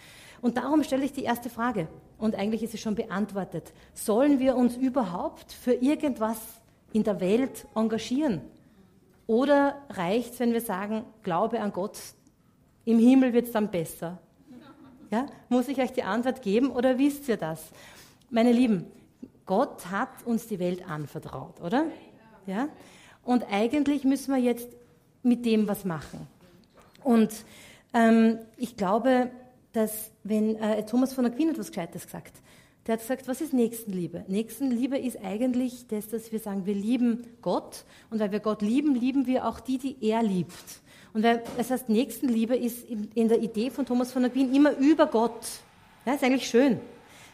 Und 0.41 0.56
darum 0.56 0.82
stelle 0.82 1.05
ich 1.05 1.12
die 1.12 1.25
erste 1.25 1.50
Frage, 1.50 1.88
und 2.17 2.35
eigentlich 2.35 2.62
ist 2.62 2.73
sie 2.73 2.79
schon 2.79 2.94
beantwortet. 2.94 3.73
Sollen 3.94 4.38
wir 4.38 4.56
uns 4.56 4.76
überhaupt 4.76 5.53
für 5.53 5.73
irgendwas 5.73 6.38
in 6.93 7.03
der 7.03 7.20
Welt 7.20 7.67
engagieren? 7.75 8.43
Oder 9.26 9.81
reicht 9.91 10.35
es, 10.35 10.41
wenn 10.41 10.53
wir 10.53 10.61
sagen, 10.61 11.05
Glaube 11.23 11.61
an 11.61 11.73
Gott, 11.73 11.99
im 12.85 12.99
Himmel 12.99 13.32
wird 13.32 13.46
es 13.46 13.53
dann 13.53 13.70
besser? 13.70 14.19
Ja? 15.11 15.27
Muss 15.49 15.69
ich 15.69 15.79
euch 15.79 15.93
die 15.93 16.03
Antwort 16.03 16.43
geben 16.43 16.71
oder 16.71 16.99
wisst 16.99 17.29
ihr 17.29 17.37
das? 17.37 17.61
Meine 18.31 18.53
Lieben, 18.53 18.87
Gott 19.47 19.91
hat 19.91 20.25
uns 20.25 20.47
die 20.47 20.59
Welt 20.59 20.89
anvertraut, 20.89 21.61
oder? 21.61 21.87
Ja? 22.47 22.69
Und 23.25 23.45
eigentlich 23.51 24.05
müssen 24.05 24.35
wir 24.35 24.41
jetzt 24.41 24.69
mit 25.23 25.45
dem 25.45 25.69
was 25.69 25.85
machen. 25.85 26.27
Und 27.03 27.45
ähm, 27.93 28.39
ich 28.57 28.77
glaube, 28.77 29.31
dass 29.73 30.11
wenn 30.25 30.56
äh, 30.56 30.84
Thomas 30.87 31.13
von 31.13 31.27
Aquin 31.27 31.51
etwas 31.51 31.69
Gescheites 31.69 32.05
gesagt, 32.05 32.34
der 32.87 32.94
hat 32.94 33.01
gesagt, 33.01 33.29
was 33.29 33.41
ist 33.41 33.53
Nächstenliebe? 33.53 34.25
Nächstenliebe 34.27 34.99
ist 34.99 35.23
eigentlich 35.23 35.87
das, 35.89 36.08
dass 36.08 36.32
wir 36.32 36.39
sagen, 36.39 36.67
wir 36.67 36.75
lieben 36.75 37.27
Gott 37.43 37.84
und 38.11 38.20
weil 38.20 38.32
wir 38.32 38.41
Gott 38.41 38.63
lieben, 38.63 38.94
lieben 38.94 39.27
wir 39.27 39.46
auch 39.46 39.61
die, 39.61 39.79
die 39.79 39.96
er 40.01 40.23
liebt. 40.23 40.81
Und 41.12 41.22
weil, 41.22 41.43
das 41.56 41.70
heißt, 41.70 41.88
Nächstenliebe 41.88 42.56
ist 42.56 42.88
in, 42.88 43.29
der 43.29 43.40
Idee 43.40 43.70
von 43.70 43.84
Thomas 43.84 44.12
von 44.12 44.24
Aquin 44.24 44.55
immer 44.55 44.76
über 44.76 45.06
Gott. 45.06 45.46
Ja, 46.06 46.14
ist 46.14 46.24
eigentlich 46.24 46.48
schön. 46.48 46.81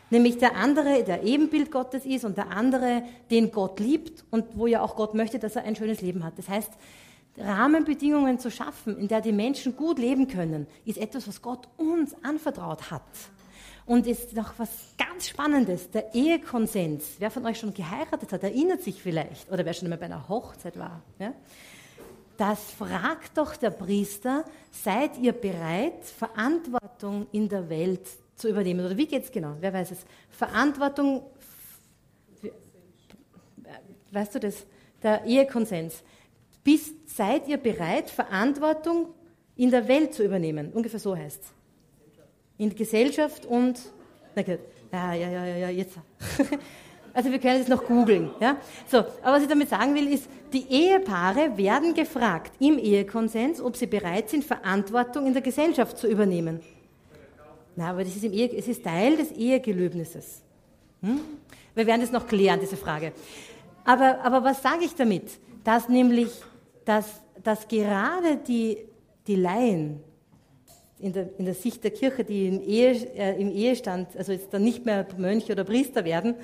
Nämlich 0.08 0.38
der 0.38 0.56
andere, 0.56 1.02
der 1.02 1.24
Ebenbild 1.24 1.70
Gottes 1.70 2.06
ist 2.06 2.24
und 2.24 2.36
der 2.36 2.50
andere, 2.50 3.02
den 3.30 3.50
Gott 3.50 3.80
liebt 3.80 4.24
und 4.30 4.44
wo 4.54 4.66
ja 4.66 4.80
auch 4.80 4.94
Gott 4.94 5.14
möchte, 5.14 5.38
dass 5.38 5.56
er 5.56 5.64
ein 5.64 5.74
schönes 5.74 6.00
Leben 6.00 6.24
hat. 6.24 6.38
Das 6.38 6.48
heißt, 6.48 6.70
Rahmenbedingungen 7.38 8.38
zu 8.38 8.50
schaffen, 8.50 8.96
in 8.98 9.08
der 9.08 9.20
die 9.20 9.32
Menschen 9.32 9.76
gut 9.76 9.98
leben 9.98 10.28
können, 10.28 10.66
ist 10.84 10.98
etwas, 10.98 11.26
was 11.28 11.42
Gott 11.42 11.68
uns 11.76 12.14
anvertraut 12.22 12.90
hat. 12.90 13.02
Und 13.84 14.06
ist 14.06 14.34
noch 14.34 14.58
was 14.58 14.68
ganz 14.98 15.28
Spannendes, 15.28 15.90
der 15.90 16.14
Ehekonsens. 16.14 17.04
Wer 17.18 17.30
von 17.30 17.46
euch 17.46 17.58
schon 17.58 17.72
geheiratet 17.72 18.32
hat, 18.32 18.42
erinnert 18.42 18.82
sich 18.82 19.00
vielleicht, 19.00 19.50
oder 19.50 19.64
wer 19.64 19.74
schon 19.74 19.86
einmal 19.86 19.98
bei 19.98 20.06
einer 20.06 20.28
Hochzeit 20.28 20.78
war. 20.78 21.02
Ja? 21.18 21.32
Das 22.36 22.70
fragt 22.72 23.38
doch 23.38 23.56
der 23.56 23.70
Priester, 23.70 24.44
seid 24.70 25.16
ihr 25.18 25.32
bereit, 25.32 26.04
Verantwortung 26.04 27.26
in 27.32 27.48
der 27.48 27.68
Welt 27.68 28.06
zu 28.34 28.48
übernehmen? 28.48 28.84
Oder 28.84 28.96
wie 28.96 29.06
geht 29.06 29.24
es 29.24 29.32
genau? 29.32 29.56
Wer 29.60 29.72
weiß 29.72 29.92
es? 29.92 29.98
Verantwortung, 30.30 31.22
weißt 34.10 34.34
du 34.34 34.40
das? 34.40 34.66
Der 35.02 35.24
Ehekonsens. 35.24 36.02
Bist, 36.62 37.08
seid 37.08 37.48
ihr 37.48 37.56
bereit, 37.56 38.10
Verantwortung 38.10 39.14
in 39.56 39.70
der 39.70 39.88
Welt 39.88 40.12
zu 40.14 40.24
übernehmen? 40.24 40.72
Ungefähr 40.72 41.00
so 41.00 41.16
heißt 41.16 41.42
es. 41.42 41.52
In 42.58 42.74
Gesellschaft 42.74 43.46
und. 43.46 43.80
Na 44.34 45.14
ja, 45.14 45.30
ja, 45.30 45.44
ja, 45.44 45.56
ja, 45.56 45.68
jetzt. 45.70 45.96
Also 47.16 47.32
wir 47.32 47.38
können 47.38 47.62
es 47.62 47.68
noch 47.68 47.82
googeln. 47.86 48.30
Ja? 48.40 48.58
So, 48.86 48.98
aber 48.98 49.36
was 49.36 49.42
ich 49.42 49.48
damit 49.48 49.70
sagen 49.70 49.94
will, 49.94 50.06
ist, 50.12 50.28
die 50.52 50.66
Ehepaare 50.68 51.56
werden 51.56 51.94
gefragt 51.94 52.52
im 52.60 52.78
Ehekonsens, 52.78 53.58
ob 53.62 53.74
sie 53.74 53.86
bereit 53.86 54.28
sind, 54.28 54.44
Verantwortung 54.44 55.26
in 55.26 55.32
der 55.32 55.40
Gesellschaft 55.40 55.96
zu 55.96 56.08
übernehmen. 56.08 56.60
Na, 57.74 57.88
aber 57.88 58.04
das 58.04 58.14
ist 58.14 58.24
im 58.24 58.34
Ehe, 58.34 58.54
es 58.54 58.68
ist 58.68 58.84
Teil 58.84 59.16
des 59.16 59.32
Ehegelöbnisses. 59.32 60.42
Hm? 61.00 61.20
Wir 61.74 61.86
werden 61.86 62.02
das 62.02 62.12
noch 62.12 62.26
klären, 62.26 62.60
diese 62.60 62.76
Frage. 62.76 63.12
Aber, 63.86 64.20
aber 64.22 64.44
was 64.44 64.60
sage 64.60 64.84
ich 64.84 64.94
damit? 64.94 65.24
Dass 65.64 65.88
nämlich 65.88 66.30
dass, 66.84 67.22
dass 67.42 67.66
gerade 67.66 68.36
die 68.46 68.76
die 69.26 69.36
Laien 69.36 70.00
in 70.98 71.12
der, 71.12 71.28
in 71.38 71.44
der 71.44 71.54
Sicht 71.54 71.82
der 71.82 71.90
Kirche, 71.90 72.24
die 72.24 72.46
im, 72.46 72.62
Ehe, 72.62 72.92
äh, 73.14 73.40
im 73.40 73.50
Ehestand, 73.50 74.16
also 74.16 74.32
jetzt 74.32 74.52
dann 74.52 74.62
nicht 74.62 74.86
mehr 74.86 75.06
Mönche 75.16 75.52
oder 75.52 75.64
Priester 75.64 76.04
werden, 76.04 76.34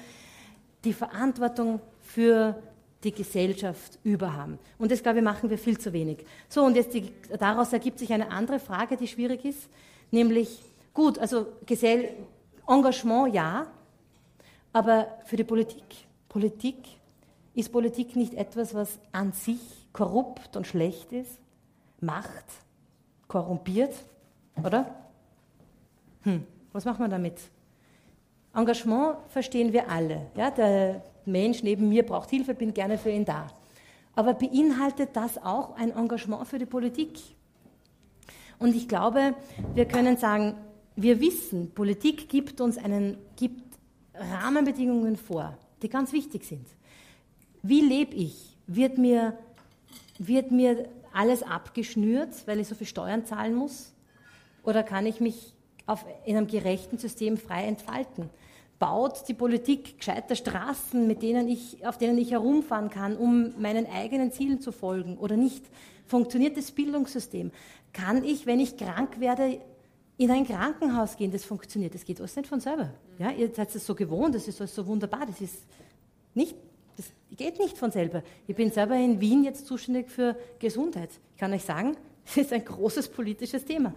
die 0.85 0.93
Verantwortung 0.93 1.81
für 2.01 2.61
die 3.05 3.13
Gesellschaft 3.13 3.99
überhaben. 4.05 4.59
Und 4.79 4.93
das, 4.93 5.03
glaube 5.03 5.19
ich, 5.19 5.25
machen 5.25 5.51
wir 5.51 5.59
viel 5.59 5.79
zu 5.79 5.93
wenig. 5.93 6.25
So, 6.49 6.65
und 6.65 6.77
jetzt 6.77 6.95
die, 6.95 7.13
daraus 7.39 7.73
ergibt 7.73 7.99
sich 7.99 8.13
eine 8.13 8.31
andere 8.31 8.59
Frage, 8.59 8.97
die 8.97 9.09
schwierig 9.09 9.45
ist, 9.45 9.69
nämlich, 10.11 10.63
gut, 10.95 11.19
also 11.19 11.47
Gesell 11.67 12.11
Engagement 12.67 13.35
ja, 13.35 13.67
aber 14.73 15.19
für 15.25 15.37
die 15.37 15.45
Politik, 15.45 15.85
Politik, 16.29 16.77
ist 17.55 17.73
Politik 17.73 18.17
nicht 18.17 18.35
etwas, 18.35 18.75
was 18.75 18.99
an 19.11 19.33
sich 19.33 19.61
korrupt 19.93 20.57
und 20.57 20.67
schlecht 20.67 21.13
ist? 21.13 21.39
Macht, 22.01 22.45
korrumpiert, 23.29 23.95
oder? 24.65 24.87
Hm, 26.23 26.47
was 26.73 26.85
macht 26.85 27.01
man 27.01 27.11
damit? 27.11 27.39
Engagement 28.55 29.17
verstehen 29.29 29.73
wir 29.73 29.89
alle. 29.89 30.27
Ja, 30.37 30.51
der 30.51 31.03
Mensch 31.25 31.63
neben 31.63 31.89
mir 31.89 32.05
braucht 32.05 32.31
Hilfe, 32.31 32.55
bin 32.55 32.75
gerne 32.75 32.99
für 32.99 33.11
ihn 33.11 33.25
da. 33.25 33.47
Aber 34.15 34.35
beinhaltet 34.35 35.11
das 35.15 35.39
auch 35.39 35.77
ein 35.77 35.91
Engagement 35.91 36.47
für 36.47 36.59
die 36.59 36.67
Politik? 36.67 37.19
Und 38.59 38.77
ich 38.77 38.89
glaube, 38.89 39.35
wir 39.75 39.87
können 39.87 40.17
sagen, 40.17 40.55
wir 40.97 41.21
wissen, 41.21 41.73
Politik 41.73 42.29
gibt 42.29 42.61
uns 42.61 42.77
einen, 42.77 43.17
gibt 43.37 43.63
Rahmenbedingungen 44.15 45.17
vor, 45.17 45.57
die 45.81 45.89
ganz 45.89 46.13
wichtig 46.13 46.45
sind. 46.45 46.67
Wie 47.63 47.81
lebe 47.81 48.15
ich? 48.15 48.57
Wird 48.67 48.99
mir, 48.99 49.39
wird 50.19 50.51
mir 50.51 50.89
alles 51.13 51.43
abgeschnürt, 51.43 52.47
weil 52.47 52.61
ich 52.61 52.69
so 52.69 52.75
viel 52.75 52.87
Steuern 52.87 53.25
zahlen 53.25 53.55
muss? 53.55 53.93
Oder 54.63 54.83
kann 54.83 55.07
ich 55.07 55.21
mich 55.21 55.55
auf, 55.87 56.05
in 56.25 56.37
einem 56.37 56.47
gerechten 56.47 56.99
System 56.99 57.37
frei 57.39 57.65
entfalten? 57.65 58.31
Baut 58.83 59.29
die 59.29 59.35
Politik 59.35 59.99
gescheiter 59.99 60.35
Straßen, 60.35 61.07
mit 61.07 61.23
denen 61.23 61.47
ich, 61.47 61.87
auf 61.87 61.99
denen 61.99 62.19
ich 62.19 62.33
herumfahren 62.33 62.91
kann, 62.91 63.17
um 63.17 63.53
meinen 63.61 63.87
eigenen 63.87 64.33
Zielen 64.33 64.61
zu 64.61 64.73
folgen 64.73 65.19
oder 65.19 65.37
nicht? 65.37 65.65
Funktioniert 66.05 66.57
das 66.57 66.73
Bildungssystem? 66.73 67.53
Kann 67.93 68.25
ich, 68.25 68.45
wenn 68.45 68.59
ich 68.59 68.77
krank 68.77 69.21
werde, 69.21 69.61
in 70.19 70.33
ein 70.33 70.45
Krankenhaus 70.45 71.17
gehen? 71.17 71.31
Das 71.31 71.45
funktioniert. 71.45 71.95
Das 71.95 72.05
geht 72.05 72.19
alles 72.19 72.35
nicht 72.35 72.49
von 72.49 72.59
selber. 72.59 72.93
Ja, 73.21 73.31
ihr 73.31 73.55
seid 73.55 73.73
es 73.73 73.87
so 73.87 73.95
gewohnt, 73.95 74.35
das 74.35 74.49
ist 74.49 74.61
alles 74.61 74.75
so 74.75 74.85
wunderbar. 74.85 75.27
Das 75.27 75.41
ist 75.41 75.63
nicht 76.35 76.57
das 76.97 77.13
geht 77.37 77.61
nicht 77.61 77.79
von 77.79 77.93
selber. 77.93 78.25
Ich 78.49 78.57
bin 78.57 78.73
selber 78.73 78.97
in 78.97 79.21
Wien 79.21 79.45
jetzt 79.45 79.65
zuständig 79.65 80.11
für 80.11 80.37
Gesundheit. 80.59 81.11
Ich 81.35 81.41
kann 81.41 81.53
euch 81.53 81.63
sagen, 81.63 81.97
das 82.25 82.37
ist 82.37 82.53
ein 82.53 82.65
großes 82.65 83.11
politisches 83.11 83.65
Thema. 83.65 83.95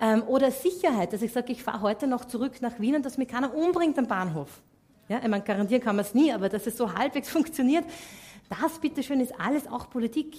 Ähm, 0.00 0.22
oder 0.26 0.50
Sicherheit, 0.50 1.12
dass 1.12 1.22
ich 1.22 1.32
sage, 1.32 1.52
ich 1.52 1.62
fahre 1.62 1.80
heute 1.80 2.06
noch 2.06 2.24
zurück 2.24 2.60
nach 2.60 2.78
Wien 2.78 2.96
und 2.96 3.06
dass 3.06 3.18
mich 3.18 3.28
keiner 3.28 3.54
umbringt 3.54 3.98
am 3.98 4.06
Bahnhof. 4.06 4.60
Ja, 5.08 5.18
ich 5.22 5.28
meine, 5.28 5.44
garantieren 5.44 5.82
kann 5.82 5.96
man 5.96 6.04
es 6.04 6.14
nie, 6.14 6.32
aber 6.32 6.48
dass 6.48 6.66
es 6.66 6.76
so 6.76 6.92
halbwegs 6.92 7.28
funktioniert, 7.30 7.84
das 8.48 8.78
bitteschön 8.78 9.20
ist 9.20 9.38
alles 9.40 9.66
auch 9.66 9.90
Politik. 9.90 10.36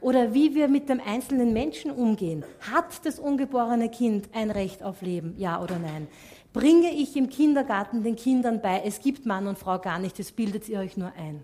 Oder 0.00 0.34
wie 0.34 0.54
wir 0.54 0.68
mit 0.68 0.88
dem 0.88 1.00
einzelnen 1.00 1.52
Menschen 1.54 1.90
umgehen. 1.90 2.44
Hat 2.60 3.06
das 3.06 3.18
ungeborene 3.18 3.88
Kind 3.88 4.28
ein 4.34 4.50
Recht 4.50 4.82
auf 4.82 5.00
Leben? 5.00 5.34
Ja 5.38 5.62
oder 5.62 5.78
nein? 5.78 6.08
Bringe 6.52 6.90
ich 6.90 7.16
im 7.16 7.30
Kindergarten 7.30 8.02
den 8.02 8.14
Kindern 8.14 8.60
bei, 8.60 8.82
es 8.84 9.00
gibt 9.00 9.24
Mann 9.24 9.46
und 9.46 9.58
Frau 9.58 9.78
gar 9.78 9.98
nicht, 9.98 10.18
das 10.18 10.30
bildet 10.30 10.68
ihr 10.68 10.78
euch 10.80 10.96
nur 10.96 11.10
ein. 11.16 11.40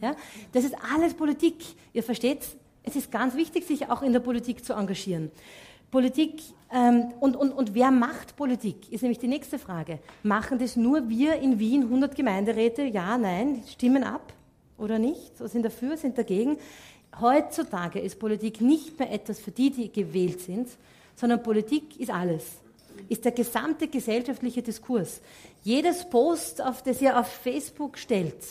Ja? 0.00 0.14
Das 0.52 0.64
ist 0.64 0.76
alles 0.94 1.14
Politik. 1.14 1.56
Ihr 1.92 2.02
versteht, 2.02 2.46
es 2.82 2.94
ist 2.94 3.10
ganz 3.10 3.34
wichtig, 3.36 3.66
sich 3.66 3.90
auch 3.90 4.02
in 4.02 4.12
der 4.12 4.20
Politik 4.20 4.64
zu 4.64 4.74
engagieren. 4.74 5.30
Politik 5.94 6.42
ähm, 6.72 7.12
und, 7.20 7.36
und, 7.36 7.52
und 7.52 7.72
wer 7.72 7.92
macht 7.92 8.34
Politik, 8.34 8.90
ist 8.92 9.02
nämlich 9.02 9.20
die 9.20 9.28
nächste 9.28 9.60
Frage. 9.60 10.00
Machen 10.24 10.58
das 10.58 10.74
nur 10.74 11.08
wir 11.08 11.36
in 11.36 11.60
Wien, 11.60 11.84
100 11.84 12.16
Gemeinderäte? 12.16 12.82
Ja, 12.82 13.16
nein, 13.16 13.62
stimmen 13.68 14.02
ab 14.02 14.32
oder 14.76 14.98
nicht? 14.98 15.38
So 15.38 15.46
sind 15.46 15.64
dafür, 15.64 15.96
sind 15.96 16.18
dagegen. 16.18 16.58
Heutzutage 17.20 18.00
ist 18.00 18.18
Politik 18.18 18.60
nicht 18.60 18.98
mehr 18.98 19.12
etwas 19.12 19.38
für 19.38 19.52
die, 19.52 19.70
die 19.70 19.92
gewählt 19.92 20.40
sind, 20.40 20.68
sondern 21.14 21.44
Politik 21.44 22.00
ist 22.00 22.10
alles. 22.10 22.44
Ist 23.08 23.24
der 23.24 23.30
gesamte 23.30 23.86
gesellschaftliche 23.86 24.62
Diskurs. 24.62 25.20
Jedes 25.62 26.10
Post, 26.10 26.60
auf 26.60 26.82
das 26.82 27.00
ihr 27.00 27.16
auf 27.16 27.28
Facebook 27.28 27.98
stellt, 27.98 28.42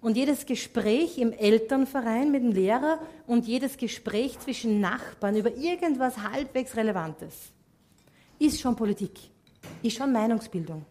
und 0.00 0.16
jedes 0.16 0.46
Gespräch 0.46 1.18
im 1.18 1.32
Elternverein 1.32 2.30
mit 2.30 2.42
dem 2.42 2.52
Lehrer 2.52 3.00
und 3.26 3.46
jedes 3.46 3.76
Gespräch 3.76 4.38
zwischen 4.38 4.80
Nachbarn 4.80 5.36
über 5.36 5.54
irgendwas 5.56 6.18
halbwegs 6.18 6.76
Relevantes 6.76 7.52
ist 8.38 8.60
schon 8.60 8.76
Politik, 8.76 9.18
ist 9.82 9.96
schon 9.96 10.12
Meinungsbildung. 10.12 10.84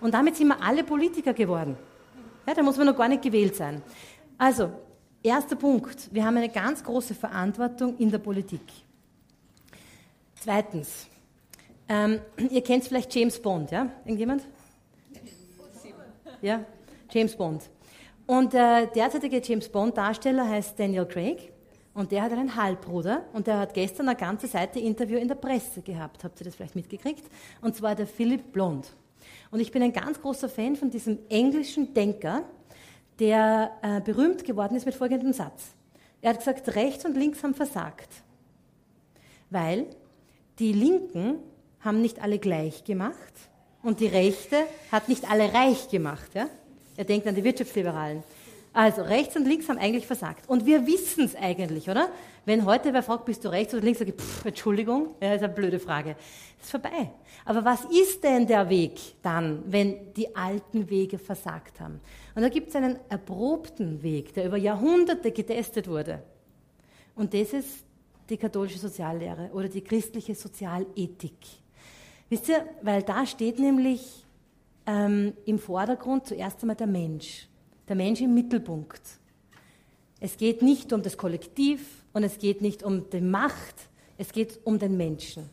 Und 0.00 0.12
damit 0.12 0.36
sind 0.36 0.48
wir 0.48 0.62
alle 0.62 0.84
Politiker 0.84 1.32
geworden. 1.32 1.76
Ja, 2.46 2.54
da 2.54 2.62
muss 2.62 2.76
man 2.76 2.86
noch 2.86 2.96
gar 2.96 3.08
nicht 3.08 3.22
gewählt 3.22 3.56
sein. 3.56 3.82
Also, 4.38 4.70
erster 5.22 5.56
Punkt. 5.56 6.12
Wir 6.12 6.24
haben 6.24 6.36
eine 6.36 6.48
ganz 6.48 6.82
große 6.82 7.14
Verantwortung 7.14 7.96
in 7.98 8.10
der 8.10 8.18
Politik. 8.18 8.60
Zweitens. 10.40 11.08
Ähm, 11.88 12.20
ihr 12.50 12.62
kennt 12.62 12.84
vielleicht 12.84 13.14
James 13.14 13.40
Bond, 13.40 13.70
ja? 13.70 13.90
Irgendjemand? 14.04 14.42
Ja? 16.42 16.64
James 17.10 17.34
Bond. 17.36 17.62
Und 18.26 18.52
der 18.52 18.86
derzeitige 18.86 19.40
James 19.40 19.68
Bond-Darsteller 19.68 20.48
heißt 20.48 20.78
Daniel 20.78 21.06
Craig 21.06 21.52
und 21.94 22.10
der 22.10 22.22
hat 22.22 22.32
einen 22.32 22.56
Halbbruder 22.56 23.24
und 23.32 23.46
der 23.46 23.58
hat 23.58 23.72
gestern 23.72 24.08
eine 24.08 24.18
ganze 24.18 24.48
Seite 24.48 24.80
Interview 24.80 25.16
in 25.16 25.28
der 25.28 25.36
Presse 25.36 25.80
gehabt. 25.80 26.24
Habt 26.24 26.40
ihr 26.40 26.44
das 26.44 26.56
vielleicht 26.56 26.74
mitgekriegt? 26.74 27.24
Und 27.62 27.76
zwar 27.76 27.94
der 27.94 28.06
Philip 28.06 28.52
Blond. 28.52 28.92
Und 29.52 29.60
ich 29.60 29.70
bin 29.70 29.82
ein 29.82 29.92
ganz 29.92 30.20
großer 30.20 30.48
Fan 30.48 30.74
von 30.74 30.90
diesem 30.90 31.18
englischen 31.28 31.94
Denker, 31.94 32.42
der 33.20 33.70
äh, 33.82 34.00
berühmt 34.00 34.44
geworden 34.44 34.74
ist 34.74 34.86
mit 34.86 34.94
folgendem 34.94 35.32
Satz. 35.32 35.74
Er 36.20 36.30
hat 36.30 36.38
gesagt, 36.38 36.74
rechts 36.74 37.04
und 37.04 37.16
links 37.16 37.42
haben 37.44 37.54
versagt. 37.54 38.08
Weil 39.50 39.86
die 40.58 40.72
Linken 40.72 41.38
haben 41.80 42.02
nicht 42.02 42.20
alle 42.20 42.40
gleich 42.40 42.82
gemacht 42.82 43.16
und 43.82 44.00
die 44.00 44.08
Rechte 44.08 44.56
hat 44.90 45.08
nicht 45.08 45.30
alle 45.30 45.54
reich 45.54 45.88
gemacht. 45.88 46.34
Ja? 46.34 46.48
Er 46.96 47.04
denkt 47.04 47.26
an 47.26 47.34
die 47.34 47.44
Wirtschaftsliberalen. 47.44 48.22
Also 48.72 49.00
rechts 49.00 49.34
und 49.36 49.46
links 49.46 49.70
haben 49.70 49.78
eigentlich 49.78 50.06
versagt. 50.06 50.48
Und 50.50 50.66
wir 50.66 50.86
wissen 50.86 51.24
es 51.24 51.34
eigentlich, 51.34 51.88
oder? 51.88 52.10
Wenn 52.44 52.66
heute 52.66 52.92
wer 52.92 53.02
fragt, 53.02 53.24
bist 53.24 53.42
du 53.42 53.48
rechts 53.48 53.72
oder 53.72 53.82
links, 53.82 54.00
sage 54.00 54.12
ich, 54.14 54.22
pff, 54.22 54.44
Entschuldigung, 54.44 55.14
ja, 55.18 55.32
ist 55.32 55.42
eine 55.42 55.52
blöde 55.52 55.78
Frage. 55.78 56.14
Ist 56.60 56.70
vorbei. 56.70 57.10
Aber 57.46 57.64
was 57.64 57.86
ist 57.86 58.22
denn 58.22 58.46
der 58.46 58.68
Weg 58.68 59.00
dann, 59.22 59.62
wenn 59.66 60.12
die 60.12 60.36
alten 60.36 60.90
Wege 60.90 61.18
versagt 61.18 61.80
haben? 61.80 62.00
Und 62.34 62.42
da 62.42 62.50
gibt 62.50 62.68
es 62.68 62.76
einen 62.76 62.98
erprobten 63.08 64.02
Weg, 64.02 64.34
der 64.34 64.44
über 64.44 64.58
Jahrhunderte 64.58 65.32
getestet 65.32 65.88
wurde. 65.88 66.22
Und 67.14 67.32
das 67.32 67.54
ist 67.54 67.84
die 68.28 68.36
katholische 68.36 68.78
Soziallehre 68.78 69.48
oder 69.54 69.68
die 69.68 69.80
christliche 69.80 70.34
Sozialethik. 70.34 71.38
Wisst 72.28 72.50
ihr, 72.50 72.62
weil 72.82 73.02
da 73.02 73.24
steht 73.24 73.58
nämlich 73.58 74.25
ähm, 74.86 75.32
im 75.44 75.58
Vordergrund 75.58 76.26
zuerst 76.26 76.62
einmal 76.62 76.76
der 76.76 76.86
Mensch. 76.86 77.48
Der 77.88 77.96
Mensch 77.96 78.20
im 78.20 78.34
Mittelpunkt. 78.34 79.02
Es 80.20 80.36
geht 80.36 80.62
nicht 80.62 80.92
um 80.92 81.02
das 81.02 81.16
Kollektiv 81.16 82.04
und 82.12 82.22
es 82.22 82.38
geht 82.38 82.62
nicht 82.62 82.82
um 82.82 83.10
die 83.10 83.20
Macht, 83.20 83.74
es 84.16 84.32
geht 84.32 84.58
um 84.64 84.78
den 84.78 84.96
Menschen. 84.96 85.50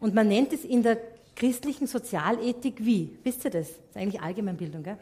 Und 0.00 0.14
man 0.14 0.28
nennt 0.28 0.52
es 0.52 0.64
in 0.64 0.82
der 0.82 0.98
christlichen 1.36 1.86
Sozialethik 1.86 2.84
wie? 2.84 3.16
Wisst 3.22 3.44
ihr 3.44 3.50
das? 3.50 3.68
Das 3.68 3.76
ist 3.76 3.96
eigentlich 3.96 4.20
Allgemeinbildung, 4.20 4.82
gell? 4.82 4.98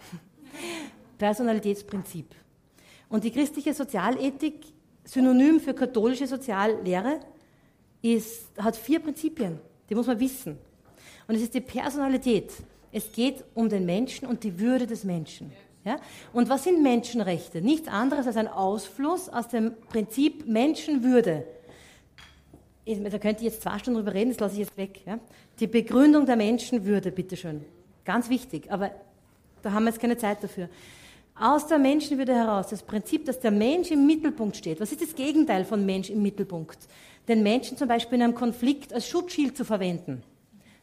Personalitätsprinzip. 1.19 2.27
Und 3.09 3.25
die 3.25 3.31
christliche 3.31 3.73
Sozialethik, 3.73 4.67
synonym 5.05 5.61
für 5.61 5.75
katholische 5.75 6.27
Soziallehre, 6.27 7.21
ist, 8.03 8.51
hat 8.59 8.77
vier 8.77 9.01
Prinzipien. 9.01 9.59
Die 9.89 9.95
muss 9.95 10.07
man 10.07 10.21
wissen. 10.21 10.59
Und 11.27 11.35
es 11.35 11.43
ist 11.43 11.55
die 11.55 11.61
Personalität. 11.61 12.53
Es 12.99 13.13
geht 13.13 13.45
um 13.55 13.69
den 13.69 13.87
Menschen 13.87 14.27
und 14.27 14.43
die 14.43 14.59
Würde 14.59 14.85
des 14.85 15.05
Menschen. 15.05 15.53
Ja? 15.85 16.01
Und 16.33 16.49
was 16.49 16.65
sind 16.65 16.83
Menschenrechte? 16.83 17.63
Nichts 17.63 17.87
anderes 17.87 18.27
als 18.27 18.37
ein 18.37 18.49
Ausfluss 18.49 19.29
aus 19.29 19.47
dem 19.47 19.75
Prinzip 19.89 20.49
Menschenwürde. 20.49 21.45
Da 22.85 23.19
könnte 23.19 23.45
ich 23.45 23.53
jetzt 23.53 23.63
zwei 23.63 23.79
Stunden 23.79 24.01
drüber 24.01 24.15
reden, 24.15 24.31
das 24.31 24.41
lasse 24.41 24.55
ich 24.55 24.61
jetzt 24.67 24.77
weg. 24.77 25.03
Ja? 25.07 25.21
Die 25.61 25.69
Begründung 25.69 26.27
der 26.27 26.35
Menschenwürde, 26.35 27.13
bitteschön. 27.13 27.65
Ganz 28.05 28.29
wichtig, 28.29 28.69
aber 28.69 28.91
da 29.63 29.71
haben 29.71 29.85
wir 29.85 29.91
jetzt 29.91 30.01
keine 30.01 30.17
Zeit 30.17 30.43
dafür. 30.43 30.69
Aus 31.39 31.69
der 31.69 31.79
Menschenwürde 31.79 32.35
heraus, 32.35 32.67
das 32.67 32.83
Prinzip, 32.83 33.27
dass 33.27 33.39
der 33.39 33.53
Mensch 33.53 33.93
im 33.93 34.09
Mittelpunkt 34.09 34.57
steht. 34.57 34.81
Was 34.81 34.91
ist 34.91 35.03
das 35.03 35.15
Gegenteil 35.15 35.65
von 35.65 35.87
Mensch 35.87 36.11
im 36.11 36.21
Mittelpunkt? 36.21 36.79
Den 37.29 37.45
Menschen 37.45 37.77
zum 37.77 37.87
Beispiel 37.87 38.17
in 38.17 38.25
einem 38.25 38.35
Konflikt 38.35 38.93
als 38.93 39.07
Schutzschild 39.07 39.57
zu 39.57 39.65
verwenden. 39.65 40.25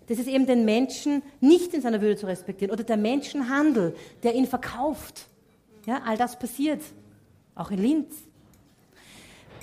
Das 0.08 0.20
ist 0.20 0.28
eben 0.28 0.46
den 0.46 0.66
Menschen 0.66 1.24
nicht 1.42 1.74
in 1.74 1.82
seiner 1.82 2.02
Würde 2.02 2.16
zu 2.16 2.28
respektieren. 2.28 2.72
Oder 2.72 2.84
der 2.84 2.98
Menschenhandel, 2.98 3.96
der 4.24 4.36
ihn 4.36 4.46
verkauft. 4.46 5.28
Ja, 5.86 6.02
all 6.06 6.18
das 6.18 6.38
passiert. 6.38 6.82
Auch 7.56 7.72
in 7.72 7.80
Linz. 7.80 8.14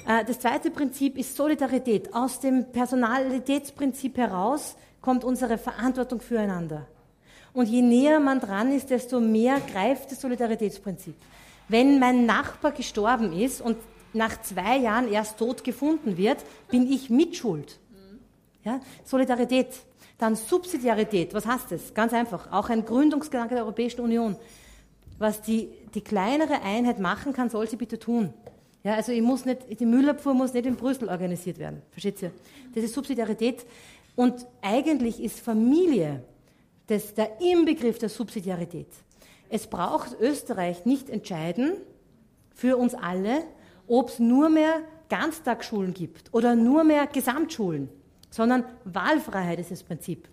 Äh, 0.06 0.24
das 0.24 0.40
zweite 0.40 0.70
Prinzip 0.70 1.16
ist 1.16 1.36
Solidarität. 1.36 2.14
Aus 2.14 2.40
dem 2.40 2.72
Personalitätsprinzip 2.72 4.16
heraus 4.18 4.76
kommt 5.00 5.24
unsere 5.24 5.58
Verantwortung 5.58 6.20
füreinander. 6.20 6.86
Und 7.52 7.68
je 7.68 7.82
näher 7.82 8.18
man 8.18 8.40
dran 8.40 8.72
ist, 8.72 8.90
desto 8.90 9.20
mehr 9.20 9.60
greift 9.60 10.10
das 10.10 10.20
Solidaritätsprinzip. 10.20 11.14
Wenn 11.68 11.98
mein 11.98 12.26
Nachbar 12.26 12.72
gestorben 12.72 13.32
ist 13.32 13.60
und 13.60 13.76
nach 14.14 14.40
zwei 14.42 14.78
Jahren 14.78 15.10
erst 15.10 15.38
tot 15.38 15.64
gefunden 15.64 16.16
wird, 16.16 16.38
bin 16.70 16.90
ich 16.90 17.10
mitschuld. 17.10 17.78
Ja? 18.64 18.80
Solidarität. 19.04 19.68
Dann 20.22 20.36
Subsidiarität. 20.36 21.34
Was 21.34 21.46
heißt 21.46 21.72
das? 21.72 21.94
Ganz 21.94 22.12
einfach. 22.12 22.52
Auch 22.52 22.70
ein 22.70 22.84
Gründungsgedanke 22.84 23.56
der 23.56 23.64
Europäischen 23.64 24.02
Union. 24.02 24.36
Was 25.18 25.42
die, 25.42 25.68
die 25.94 26.00
kleinere 26.00 26.62
Einheit 26.62 27.00
machen 27.00 27.32
kann, 27.32 27.50
soll 27.50 27.68
sie 27.68 27.74
bitte 27.74 27.98
tun. 27.98 28.32
Ja, 28.84 28.94
also 28.94 29.10
ich 29.10 29.20
muss 29.20 29.44
nicht, 29.44 29.80
die 29.80 29.84
Müllabfuhr 29.84 30.32
muss 30.32 30.54
nicht 30.54 30.64
in 30.66 30.76
Brüssel 30.76 31.08
organisiert 31.08 31.58
werden. 31.58 31.82
Versteht 31.90 32.22
ihr? 32.22 32.30
Das 32.72 32.84
ist 32.84 32.94
Subsidiarität. 32.94 33.66
Und 34.14 34.46
eigentlich 34.60 35.20
ist 35.20 35.40
Familie 35.40 36.22
das, 36.86 37.14
der 37.14 37.40
Inbegriff 37.40 37.98
der 37.98 38.08
Subsidiarität. 38.08 38.86
Es 39.48 39.66
braucht 39.66 40.16
Österreich 40.20 40.86
nicht 40.86 41.10
entscheiden 41.10 41.72
für 42.54 42.76
uns 42.76 42.94
alle, 42.94 43.42
ob 43.88 44.10
es 44.10 44.20
nur 44.20 44.50
mehr 44.50 44.82
Ganztagsschulen 45.08 45.94
gibt 45.94 46.32
oder 46.32 46.54
nur 46.54 46.84
mehr 46.84 47.08
Gesamtschulen, 47.08 47.88
sondern 48.32 48.64
Wahlfreiheit 48.84 49.60
ist 49.60 49.70
das 49.70 49.82
Prinzip. 49.84 50.28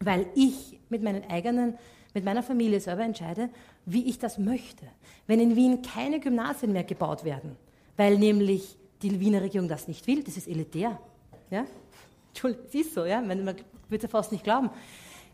Weil 0.00 0.26
ich 0.34 0.78
mit 0.88 1.02
meinen 1.02 1.22
eigenen, 1.30 1.74
mit 2.14 2.24
meiner 2.24 2.42
Familie 2.42 2.80
selber 2.80 3.04
entscheide, 3.04 3.50
wie 3.84 4.08
ich 4.08 4.18
das 4.18 4.38
möchte. 4.38 4.86
Wenn 5.26 5.38
in 5.38 5.54
Wien 5.54 5.82
keine 5.82 6.18
Gymnasien 6.18 6.72
mehr 6.72 6.84
gebaut 6.84 7.24
werden, 7.24 7.56
weil 7.96 8.18
nämlich 8.18 8.76
die 9.02 9.20
Wiener 9.20 9.42
Regierung 9.42 9.68
das 9.68 9.86
nicht 9.86 10.06
will, 10.06 10.22
das 10.24 10.36
ist 10.36 10.48
elitär. 10.48 10.98
Ja? 11.50 11.66
Entschuldigung, 12.28 12.66
es 12.68 12.74
ist 12.74 12.94
so, 12.94 13.04
ja? 13.04 13.20
man, 13.20 13.44
man 13.44 13.56
wird 13.88 14.02
es 14.02 14.02
ja 14.02 14.08
fast 14.08 14.32
nicht 14.32 14.44
glauben. 14.44 14.70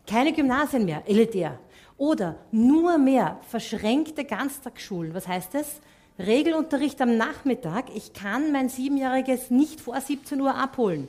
Keine 0.05 0.33
Gymnasien 0.33 0.85
mehr, 0.85 1.03
elitär. 1.07 1.59
Oder 1.97 2.35
nur 2.51 2.97
mehr 2.97 3.39
verschränkte 3.47 4.25
Ganztagsschulen. 4.25 5.13
Was 5.13 5.27
heißt 5.27 5.53
das? 5.53 5.79
Regelunterricht 6.19 7.01
am 7.01 7.17
Nachmittag. 7.17 7.85
Ich 7.95 8.11
kann 8.11 8.51
mein 8.51 8.67
Siebenjähriges 8.67 9.49
nicht 9.51 9.79
vor 9.79 9.99
17 9.99 10.41
Uhr 10.41 10.53
abholen, 10.53 11.07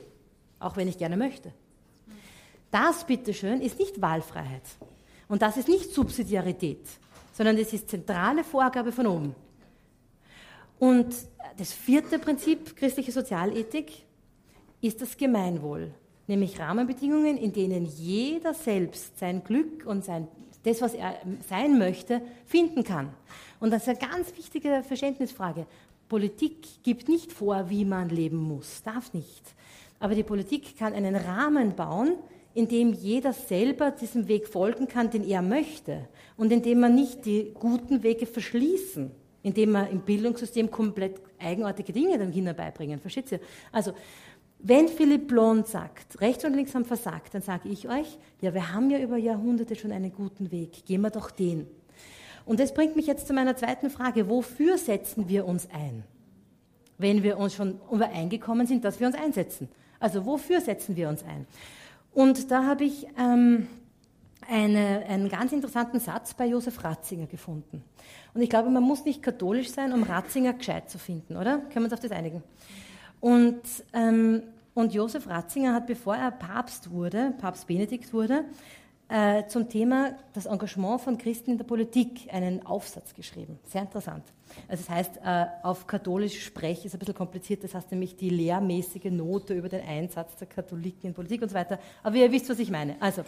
auch 0.58 0.76
wenn 0.76 0.88
ich 0.88 0.98
gerne 0.98 1.16
möchte. 1.16 1.52
Das, 2.70 3.06
bitteschön, 3.06 3.60
ist 3.60 3.78
nicht 3.78 4.00
Wahlfreiheit. 4.00 4.62
Und 5.28 5.42
das 5.42 5.56
ist 5.56 5.68
nicht 5.68 5.92
Subsidiarität, 5.92 6.86
sondern 7.32 7.56
das 7.56 7.72
ist 7.72 7.88
zentrale 7.88 8.44
Vorgabe 8.44 8.92
von 8.92 9.06
oben. 9.06 9.34
Und 10.78 11.14
das 11.56 11.72
vierte 11.72 12.18
Prinzip 12.18 12.76
christliche 12.76 13.12
Sozialethik 13.12 13.92
ist 14.80 15.00
das 15.00 15.16
Gemeinwohl, 15.16 15.94
nämlich 16.26 16.58
Rahmenbedingungen, 16.58 17.38
in 17.38 17.52
denen 17.52 17.86
jeder 17.86 18.54
selbst 18.54 19.18
sein 19.18 19.44
Glück 19.44 19.86
und 19.86 20.04
sein, 20.04 20.28
das, 20.64 20.82
was 20.82 20.94
er 20.94 21.16
sein 21.48 21.78
möchte, 21.78 22.20
finden 22.44 22.84
kann. 22.84 23.14
Und 23.60 23.70
das 23.70 23.86
ist 23.86 23.88
eine 23.88 24.12
ganz 24.12 24.36
wichtige 24.36 24.82
Verständnisfrage. 24.82 25.66
Politik 26.08 26.82
gibt 26.82 27.08
nicht 27.08 27.32
vor, 27.32 27.70
wie 27.70 27.84
man 27.84 28.08
leben 28.08 28.36
muss, 28.36 28.82
darf 28.82 29.14
nicht. 29.14 29.54
Aber 29.98 30.14
die 30.14 30.22
Politik 30.22 30.76
kann 30.78 30.92
einen 30.92 31.16
Rahmen 31.16 31.74
bauen, 31.74 32.16
in 32.54 32.68
dem 32.68 32.92
jeder 32.92 33.32
selber 33.32 33.90
diesem 33.90 34.28
Weg 34.28 34.46
folgen 34.46 34.86
kann, 34.86 35.10
den 35.10 35.24
er 35.24 35.42
möchte. 35.42 36.08
Und 36.36 36.52
in 36.52 36.62
dem 36.62 36.80
man 36.80 36.94
nicht 36.94 37.24
die 37.24 37.52
guten 37.52 38.02
Wege 38.02 38.26
verschließen, 38.26 39.10
indem 39.42 39.72
man 39.72 39.90
im 39.90 40.00
Bildungssystem 40.00 40.70
komplett 40.70 41.20
eigenartige 41.38 41.92
Dinge 41.92 42.18
den 42.18 42.32
Kindern 42.32 42.56
beibringen. 42.56 43.00
Versteht 43.00 43.32
ihr? 43.32 43.40
Also, 43.72 43.92
wenn 44.58 44.88
Philipp 44.88 45.28
Blond 45.28 45.66
sagt, 45.66 46.20
rechts 46.20 46.44
und 46.44 46.54
links 46.54 46.74
haben 46.74 46.86
versagt, 46.86 47.34
dann 47.34 47.42
sage 47.42 47.68
ich 47.68 47.88
euch, 47.88 48.18
ja, 48.40 48.54
wir 48.54 48.72
haben 48.72 48.88
ja 48.88 48.98
über 48.98 49.18
Jahrhunderte 49.18 49.76
schon 49.76 49.92
einen 49.92 50.12
guten 50.12 50.50
Weg, 50.50 50.86
gehen 50.86 51.02
wir 51.02 51.10
doch 51.10 51.30
den. 51.30 51.66
Und 52.46 52.60
das 52.60 52.72
bringt 52.72 52.96
mich 52.96 53.06
jetzt 53.06 53.26
zu 53.26 53.34
meiner 53.34 53.56
zweiten 53.56 53.90
Frage, 53.90 54.28
wofür 54.28 54.78
setzen 54.78 55.28
wir 55.28 55.44
uns 55.44 55.68
ein? 55.70 56.04
Wenn 56.96 57.22
wir 57.22 57.38
uns 57.38 57.54
schon 57.54 57.80
übereingekommen 57.92 58.66
sind, 58.66 58.84
dass 58.84 59.00
wir 59.00 59.06
uns 59.06 59.16
einsetzen. 59.16 59.68
Also 60.04 60.26
wofür 60.26 60.60
setzen 60.60 60.96
wir 60.96 61.08
uns 61.08 61.24
ein? 61.24 61.46
Und 62.12 62.50
da 62.50 62.66
habe 62.66 62.84
ich 62.84 63.06
ähm, 63.16 63.68
eine, 64.46 65.02
einen 65.08 65.30
ganz 65.30 65.50
interessanten 65.50 65.98
Satz 65.98 66.34
bei 66.34 66.44
Josef 66.44 66.84
Ratzinger 66.84 67.24
gefunden. 67.24 67.82
Und 68.34 68.42
ich 68.42 68.50
glaube, 68.50 68.68
man 68.68 68.82
muss 68.82 69.06
nicht 69.06 69.22
katholisch 69.22 69.70
sein, 69.70 69.94
um 69.94 70.02
Ratzinger 70.02 70.52
gescheit 70.52 70.90
zu 70.90 70.98
finden, 70.98 71.38
oder? 71.38 71.56
Können 71.56 71.76
wir 71.76 71.84
uns 71.84 71.94
auf 71.94 72.00
das 72.00 72.12
einigen? 72.12 72.42
Und 73.18 73.62
ähm, 73.94 74.42
und 74.74 74.92
Josef 74.92 75.26
Ratzinger 75.26 75.72
hat, 75.72 75.86
bevor 75.86 76.16
er 76.16 76.32
Papst 76.32 76.90
wurde, 76.90 77.32
Papst 77.38 77.66
Benedikt 77.66 78.12
wurde, 78.12 78.44
äh, 79.08 79.46
zum 79.48 79.68
Thema 79.68 80.14
das 80.32 80.46
Engagement 80.46 81.00
von 81.00 81.18
Christen 81.18 81.52
in 81.52 81.58
der 81.58 81.64
Politik 81.64 82.28
einen 82.32 82.64
Aufsatz 82.64 83.14
geschrieben. 83.14 83.58
Sehr 83.64 83.82
interessant. 83.82 84.24
Also 84.68 84.84
das 84.84 84.90
heißt, 84.90 85.16
äh, 85.24 85.46
auf 85.62 85.86
katholisch 85.86 86.44
Sprech 86.44 86.84
ist 86.84 86.94
ein 86.94 86.98
bisschen 86.98 87.14
kompliziert, 87.14 87.64
das 87.64 87.74
heißt 87.74 87.90
nämlich 87.90 88.16
die 88.16 88.30
lehrmäßige 88.30 89.10
Note 89.10 89.54
über 89.54 89.68
den 89.68 89.86
Einsatz 89.86 90.36
der 90.36 90.46
Katholiken 90.46 91.08
in 91.08 91.14
Politik 91.14 91.42
und 91.42 91.48
so 91.48 91.54
weiter. 91.54 91.78
Aber 92.02 92.16
ihr 92.16 92.30
wisst, 92.32 92.48
was 92.48 92.58
ich 92.58 92.70
meine. 92.70 92.96
Also, 93.00 93.22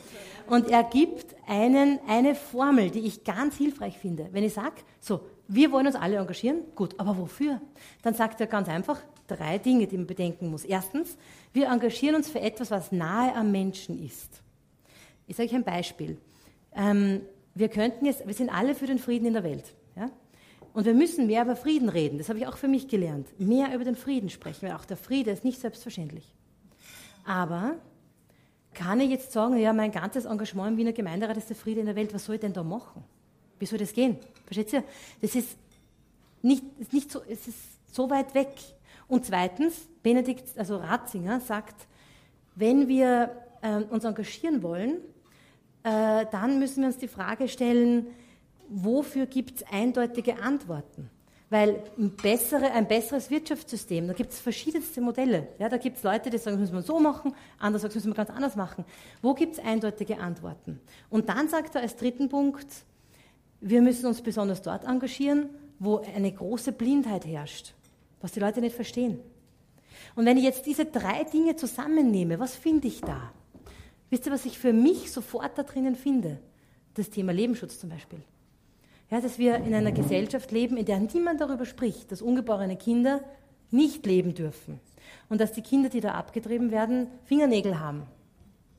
und 0.48 0.70
er 0.70 0.84
gibt 0.84 1.34
einen, 1.46 1.98
eine 2.08 2.34
Formel, 2.34 2.90
die 2.90 3.00
ich 3.00 3.24
ganz 3.24 3.56
hilfreich 3.56 3.98
finde. 3.98 4.28
Wenn 4.32 4.44
ich 4.44 4.54
sage, 4.54 4.76
so, 5.00 5.20
wir 5.48 5.72
wollen 5.72 5.86
uns 5.86 5.96
alle 5.96 6.16
engagieren, 6.16 6.62
gut, 6.74 6.98
aber 6.98 7.16
wofür? 7.18 7.60
Dann 8.02 8.14
sagt 8.14 8.40
er 8.40 8.46
ganz 8.46 8.68
einfach, 8.68 9.00
drei 9.26 9.58
Dinge, 9.58 9.86
die 9.86 9.96
man 9.96 10.06
bedenken 10.06 10.50
muss. 10.50 10.64
Erstens, 10.64 11.16
wir 11.52 11.68
engagieren 11.68 12.16
uns 12.16 12.28
für 12.28 12.40
etwas, 12.40 12.70
was 12.70 12.92
nahe 12.92 13.34
am 13.34 13.52
Menschen 13.52 14.02
ist. 14.04 14.42
Ich 15.26 15.36
sage 15.36 15.48
euch 15.48 15.54
ein 15.54 15.64
Beispiel. 15.64 16.18
Ähm, 16.74 17.22
wir 17.54 17.68
könnten 17.68 18.04
jetzt, 18.04 18.26
wir 18.26 18.34
sind 18.34 18.50
alle 18.50 18.74
für 18.74 18.86
den 18.86 18.98
Frieden 18.98 19.26
in 19.26 19.32
der 19.32 19.44
Welt. 19.44 19.74
Ja? 19.96 20.10
Und 20.72 20.84
wir 20.84 20.94
müssen 20.94 21.26
mehr 21.26 21.42
über 21.42 21.56
Frieden 21.56 21.88
reden. 21.88 22.18
Das 22.18 22.28
habe 22.28 22.38
ich 22.38 22.46
auch 22.46 22.58
für 22.58 22.68
mich 22.68 22.86
gelernt. 22.86 23.28
Mehr 23.40 23.74
über 23.74 23.84
den 23.84 23.96
Frieden 23.96 24.28
sprechen, 24.28 24.68
weil 24.68 24.76
auch 24.76 24.84
der 24.84 24.98
Friede 24.98 25.30
ist 25.30 25.44
nicht 25.44 25.60
selbstverständlich. 25.60 26.34
Aber 27.24 27.76
kann 28.74 29.00
ich 29.00 29.10
jetzt 29.10 29.32
sagen, 29.32 29.56
ja, 29.56 29.72
mein 29.72 29.90
ganzes 29.90 30.26
Engagement 30.26 30.72
im 30.72 30.76
Wiener 30.76 30.92
Gemeinderat 30.92 31.36
ist 31.38 31.48
der 31.48 31.56
Friede 31.56 31.80
in 31.80 31.86
der 31.86 31.96
Welt, 31.96 32.12
was 32.12 32.26
soll 32.26 32.34
ich 32.34 32.42
denn 32.42 32.52
da 32.52 32.62
machen? 32.62 33.02
Wie 33.58 33.64
soll 33.64 33.78
das 33.78 33.94
gehen? 33.94 34.18
Versteht 34.44 34.72
ihr? 34.74 34.84
Das 35.22 35.34
ist 35.34 35.56
nicht, 36.42 36.62
ist 36.78 36.92
nicht 36.92 37.10
so, 37.10 37.22
es 37.26 37.48
ist 37.48 37.58
so 37.90 38.10
weit 38.10 38.34
weg. 38.34 38.52
Und 39.08 39.24
zweitens, 39.24 39.88
Benedikt, 40.02 40.58
also 40.58 40.76
Ratzinger, 40.76 41.40
sagt, 41.40 41.86
wenn 42.54 42.86
wir 42.86 43.30
äh, 43.62 43.82
uns 43.84 44.04
engagieren 44.04 44.62
wollen, 44.62 44.98
äh, 45.86 46.26
dann 46.30 46.58
müssen 46.58 46.82
wir 46.82 46.88
uns 46.88 46.98
die 46.98 47.08
Frage 47.08 47.48
stellen, 47.48 48.08
wofür 48.68 49.26
gibt 49.26 49.60
es 49.60 49.66
eindeutige 49.70 50.42
Antworten? 50.42 51.10
Weil 51.48 51.80
ein, 51.96 52.10
bessere, 52.10 52.72
ein 52.72 52.88
besseres 52.88 53.30
Wirtschaftssystem, 53.30 54.08
da 54.08 54.12
gibt 54.12 54.32
es 54.32 54.40
verschiedenste 54.40 55.00
Modelle. 55.00 55.46
Ja, 55.60 55.68
da 55.68 55.76
gibt 55.76 55.98
es 55.98 56.02
Leute, 56.02 56.28
die 56.28 56.38
sagen, 56.38 56.56
das 56.56 56.72
müssen 56.72 56.74
wir 56.74 56.82
so 56.82 56.98
machen, 56.98 57.34
andere 57.58 57.80
sagen, 57.80 57.94
das 57.94 58.04
müssen 58.04 58.10
wir 58.10 58.24
ganz 58.24 58.30
anders 58.30 58.56
machen. 58.56 58.84
Wo 59.22 59.34
gibt 59.34 59.54
es 59.54 59.64
eindeutige 59.64 60.18
Antworten? 60.18 60.80
Und 61.08 61.28
dann 61.28 61.48
sagt 61.48 61.76
er 61.76 61.82
als 61.82 61.96
dritten 61.96 62.28
Punkt, 62.28 62.66
wir 63.60 63.80
müssen 63.80 64.06
uns 64.06 64.20
besonders 64.20 64.60
dort 64.60 64.84
engagieren, 64.84 65.50
wo 65.78 66.02
eine 66.14 66.32
große 66.32 66.72
Blindheit 66.72 67.24
herrscht 67.24 67.74
was 68.20 68.32
die 68.32 68.40
Leute 68.40 68.60
nicht 68.60 68.74
verstehen. 68.74 69.20
Und 70.14 70.26
wenn 70.26 70.36
ich 70.36 70.44
jetzt 70.44 70.66
diese 70.66 70.84
drei 70.84 71.24
Dinge 71.24 71.56
zusammennehme, 71.56 72.38
was 72.40 72.56
finde 72.56 72.88
ich 72.88 73.00
da? 73.00 73.32
Wisst 74.10 74.26
ihr, 74.26 74.32
was 74.32 74.44
ich 74.44 74.58
für 74.58 74.72
mich 74.72 75.10
sofort 75.10 75.58
da 75.58 75.62
drinnen 75.62 75.96
finde? 75.96 76.38
Das 76.94 77.10
Thema 77.10 77.32
Lebensschutz 77.32 77.78
zum 77.78 77.90
Beispiel. 77.90 78.20
Ja, 79.10 79.20
dass 79.20 79.38
wir 79.38 79.56
in 79.56 79.74
einer 79.74 79.92
Gesellschaft 79.92 80.50
leben, 80.50 80.76
in 80.76 80.84
der 80.84 80.98
niemand 80.98 81.40
darüber 81.40 81.64
spricht, 81.64 82.10
dass 82.10 82.22
ungeborene 82.22 82.76
Kinder 82.76 83.20
nicht 83.70 84.06
leben 84.06 84.34
dürfen. 84.34 84.80
Und 85.28 85.40
dass 85.40 85.52
die 85.52 85.62
Kinder, 85.62 85.88
die 85.88 86.00
da 86.00 86.12
abgetrieben 86.12 86.70
werden, 86.70 87.08
Fingernägel 87.24 87.78
haben 87.78 88.02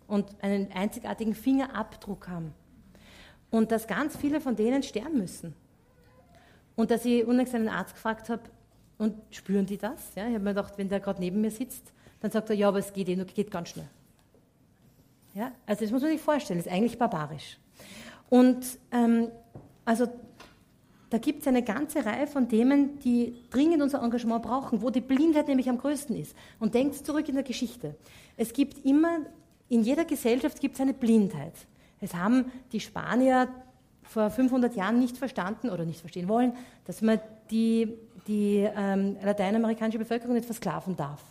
und 0.08 0.26
einen 0.42 0.72
einzigartigen 0.72 1.34
Fingerabdruck 1.34 2.28
haben. 2.28 2.54
Und 3.50 3.72
dass 3.72 3.88
ganz 3.88 4.18
viele 4.18 4.42
von 4.42 4.56
denen 4.56 4.84
sterben 4.84 5.18
müssen. 5.18 5.54
Und 6.76 6.92
dass 6.92 7.06
ich 7.06 7.26
unlängst 7.26 7.56
einen 7.56 7.70
Arzt 7.70 7.94
gefragt 7.94 8.30
habe, 8.30 8.44
und 8.98 9.16
spüren 9.30 9.66
die 9.66 9.78
das? 9.78 10.16
Ja, 10.16 10.28
ich 10.28 10.34
habe 10.34 10.44
mir 10.44 10.56
gedacht, 10.56 10.78
wenn 10.78 10.90
der 10.90 11.00
gerade 11.00 11.20
neben 11.20 11.42
mir 11.42 11.52
sitzt, 11.52 11.94
dann 12.20 12.32
sagt 12.32 12.50
er, 12.50 12.56
ja, 12.56 12.68
aber 12.68 12.80
es 12.80 12.94
geht 12.94 13.08
eh, 13.10 13.16
nur 13.16 13.26
geht 13.26 13.52
ganz 13.52 13.70
schnell. 13.70 13.88
Ja, 15.38 15.52
also 15.68 15.82
das 15.84 15.92
muss 15.92 16.02
man 16.02 16.10
sich 16.10 16.22
vorstellen, 16.22 16.58
das 16.58 16.66
ist 16.66 16.74
eigentlich 16.74 16.98
barbarisch. 16.98 17.60
Und 18.28 18.66
ähm, 18.92 19.28
also 19.86 20.08
da 21.12 21.20
gibt 21.20 21.42
es 21.42 21.48
eine 21.48 21.62
ganze 21.62 22.04
Reihe 22.04 22.26
von 22.26 22.50
Themen, 22.50 22.98
die 23.00 23.36
dringend 23.52 23.84
unser 23.84 24.02
Engagement 24.02 24.42
brauchen, 24.42 24.82
wo 24.82 24.90
die 24.90 25.00
Blindheit 25.00 25.48
nämlich 25.48 25.70
am 25.70 25.78
größten 25.78 26.16
ist. 26.16 26.36
Und 26.60 26.74
denkt 26.74 26.96
zurück 27.06 27.30
in 27.30 27.36
der 27.36 27.44
Geschichte. 27.44 27.96
Es 28.36 28.52
gibt 28.52 28.84
immer, 28.84 29.20
in 29.70 29.84
jeder 29.84 30.06
Gesellschaft 30.06 30.60
gibt 30.60 30.74
es 30.74 30.82
eine 30.82 30.96
Blindheit. 30.96 31.54
Es 32.02 32.16
haben 32.16 32.52
die 32.72 32.80
Spanier 32.80 33.48
vor 34.02 34.32
500 34.32 34.76
Jahren 34.76 34.98
nicht 34.98 35.18
verstanden 35.18 35.70
oder 35.70 35.86
nicht 35.86 36.00
verstehen 36.00 36.30
wollen, 36.30 36.54
dass 36.86 37.04
man 37.04 37.20
die 37.52 37.94
die 38.28 38.68
ähm, 38.76 39.18
lateinamerikanische 39.24 40.00
Bevölkerung 40.00 40.34
nicht 40.34 40.46
versklaven 40.46 40.98
darf. 40.98 41.24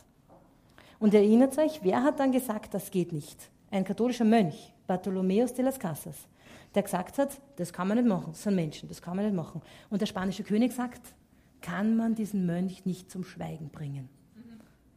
Und 0.98 1.12
erinnert 1.12 1.58
euch, 1.58 1.80
wer 1.82 2.02
hat 2.02 2.20
dann 2.20 2.32
gesagt, 2.32 2.72
das 2.72 2.90
geht 2.90 3.12
nicht? 3.12 3.50
Ein 3.70 3.84
katholischer 3.84 4.24
Mönch, 4.24 4.72
Bartholomeus 4.86 5.54
de 5.54 5.64
las 5.64 5.78
Casas, 5.78 6.28
der 6.74 6.82
gesagt 6.82 7.18
hat, 7.18 7.40
das 7.56 7.72
kann 7.72 7.88
man 7.88 7.96
nicht 7.98 8.08
machen, 8.08 8.28
das 8.28 8.42
sind 8.42 8.54
Menschen, 8.54 8.88
das 8.88 9.02
kann 9.02 9.16
man 9.16 9.24
nicht 9.24 9.34
machen. 9.34 9.62
Und 9.90 10.00
der 10.00 10.06
spanische 10.06 10.44
König 10.44 10.72
sagt, 10.72 11.14
kann 11.60 11.96
man 11.96 12.14
diesen 12.14 12.46
Mönch 12.46 12.84
nicht 12.84 13.10
zum 13.10 13.24
Schweigen 13.24 13.70
bringen. 13.70 14.08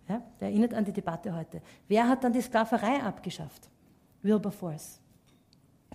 Ja, 0.08 0.22
der 0.40 0.50
erinnert 0.50 0.74
an 0.74 0.86
die 0.86 0.92
Debatte 0.92 1.36
heute. 1.36 1.62
Wer 1.88 2.08
hat 2.08 2.24
dann 2.24 2.34
die 2.34 2.42
Sklaverei 2.42 3.02
abgeschafft? 3.02 3.70
Wilberforce. 4.24 5.00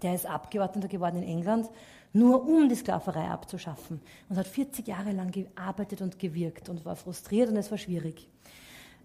Der 0.03 0.15
ist 0.15 0.27
Abgeordneter 0.27 0.89
geworden 0.89 1.23
in 1.23 1.29
England, 1.29 1.69
nur 2.13 2.47
um 2.47 2.69
die 2.69 2.77
Sklaverei 2.77 3.29
abzuschaffen. 3.29 4.01
Und 4.29 4.37
hat 4.37 4.47
40 4.47 4.87
Jahre 4.87 5.13
lang 5.13 5.33
gearbeitet 5.33 6.01
und 6.01 6.19
gewirkt 6.19 6.69
und 6.69 6.85
war 6.85 6.97
frustriert 6.97 7.51
und 7.51 7.57
es 7.57 7.71
war 7.71 7.79
schwierig. 7.79 8.29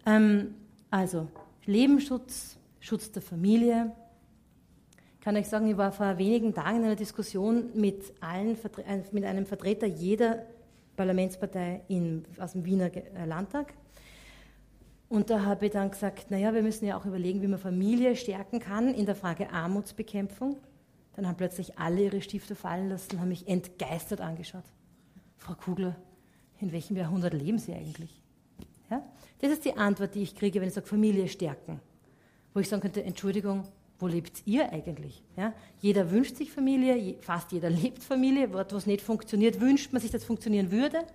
Ähm, 0.05 0.53
also 0.91 1.27
Lebensschutz, 1.65 2.58
Schutz 2.79 3.11
der 3.11 3.21
Familie. 3.21 3.91
Ich 5.15 5.21
kann 5.21 5.35
euch 5.35 5.47
sagen, 5.47 5.67
ich 5.67 5.77
war 5.77 5.91
vor 5.91 6.17
wenigen 6.17 6.53
Tagen 6.53 6.77
in 6.77 6.83
einer 6.85 6.95
Diskussion 6.95 7.71
mit, 7.75 8.13
allen, 8.21 8.55
äh, 8.55 9.01
mit 9.11 9.25
einem 9.25 9.45
Vertreter 9.45 9.85
jeder 9.85 10.45
Parlamentspartei 10.95 11.81
in, 11.87 12.25
aus 12.39 12.53
dem 12.53 12.65
Wiener 12.65 12.89
äh, 12.95 13.25
Landtag. 13.25 13.73
Und 15.09 15.29
da 15.29 15.43
habe 15.43 15.65
ich 15.65 15.71
dann 15.71 15.89
gesagt, 15.89 16.29
naja, 16.29 16.53
wir 16.53 16.61
müssen 16.61 16.85
ja 16.85 16.97
auch 16.97 17.05
überlegen, 17.05 17.41
wie 17.41 17.47
man 17.47 17.59
Familie 17.59 18.15
stärken 18.15 18.59
kann 18.59 18.93
in 18.93 19.05
der 19.05 19.15
Frage 19.15 19.49
Armutsbekämpfung. 19.51 20.57
Dann 21.15 21.27
haben 21.27 21.35
plötzlich 21.35 21.77
alle 21.79 22.03
ihre 22.03 22.21
Stifte 22.21 22.55
fallen 22.55 22.89
lassen 22.89 23.13
und 23.13 23.21
haben 23.21 23.29
mich 23.29 23.47
entgeistert 23.47 24.21
angeschaut. 24.21 24.63
Frau 25.37 25.55
Kugler, 25.55 25.95
in 26.59 26.71
welchem 26.71 26.95
Jahrhundert 26.95 27.33
leben 27.33 27.57
Sie 27.57 27.73
eigentlich? 27.73 28.21
Ja? 28.89 29.03
Das 29.41 29.51
ist 29.51 29.65
die 29.65 29.73
Antwort, 29.73 30.15
die 30.15 30.21
ich 30.21 30.35
kriege, 30.35 30.61
wenn 30.61 30.67
ich 30.67 30.73
sage 30.73 30.87
Familie 30.87 31.27
stärken. 31.27 31.81
Wo 32.59 32.61
ich 32.61 32.67
sagen 32.67 32.81
könnte, 32.81 33.01
Entschuldigung, 33.05 33.63
wo 33.99 34.07
lebt 34.07 34.41
ihr 34.45 34.69
eigentlich? 34.69 35.23
Ja? 35.37 35.53
Jeder 35.79 36.11
wünscht 36.11 36.35
sich 36.35 36.51
Familie, 36.51 37.15
fast 37.21 37.53
jeder 37.53 37.69
lebt 37.69 38.03
Familie. 38.03 38.53
Was 38.53 38.85
nicht 38.85 38.99
funktioniert, 38.99 39.61
wünscht 39.61 39.93
man 39.93 40.01
sich, 40.01 40.11
dass 40.11 40.23
es 40.23 40.27
funktionieren 40.27 40.69
würde. 40.69 41.05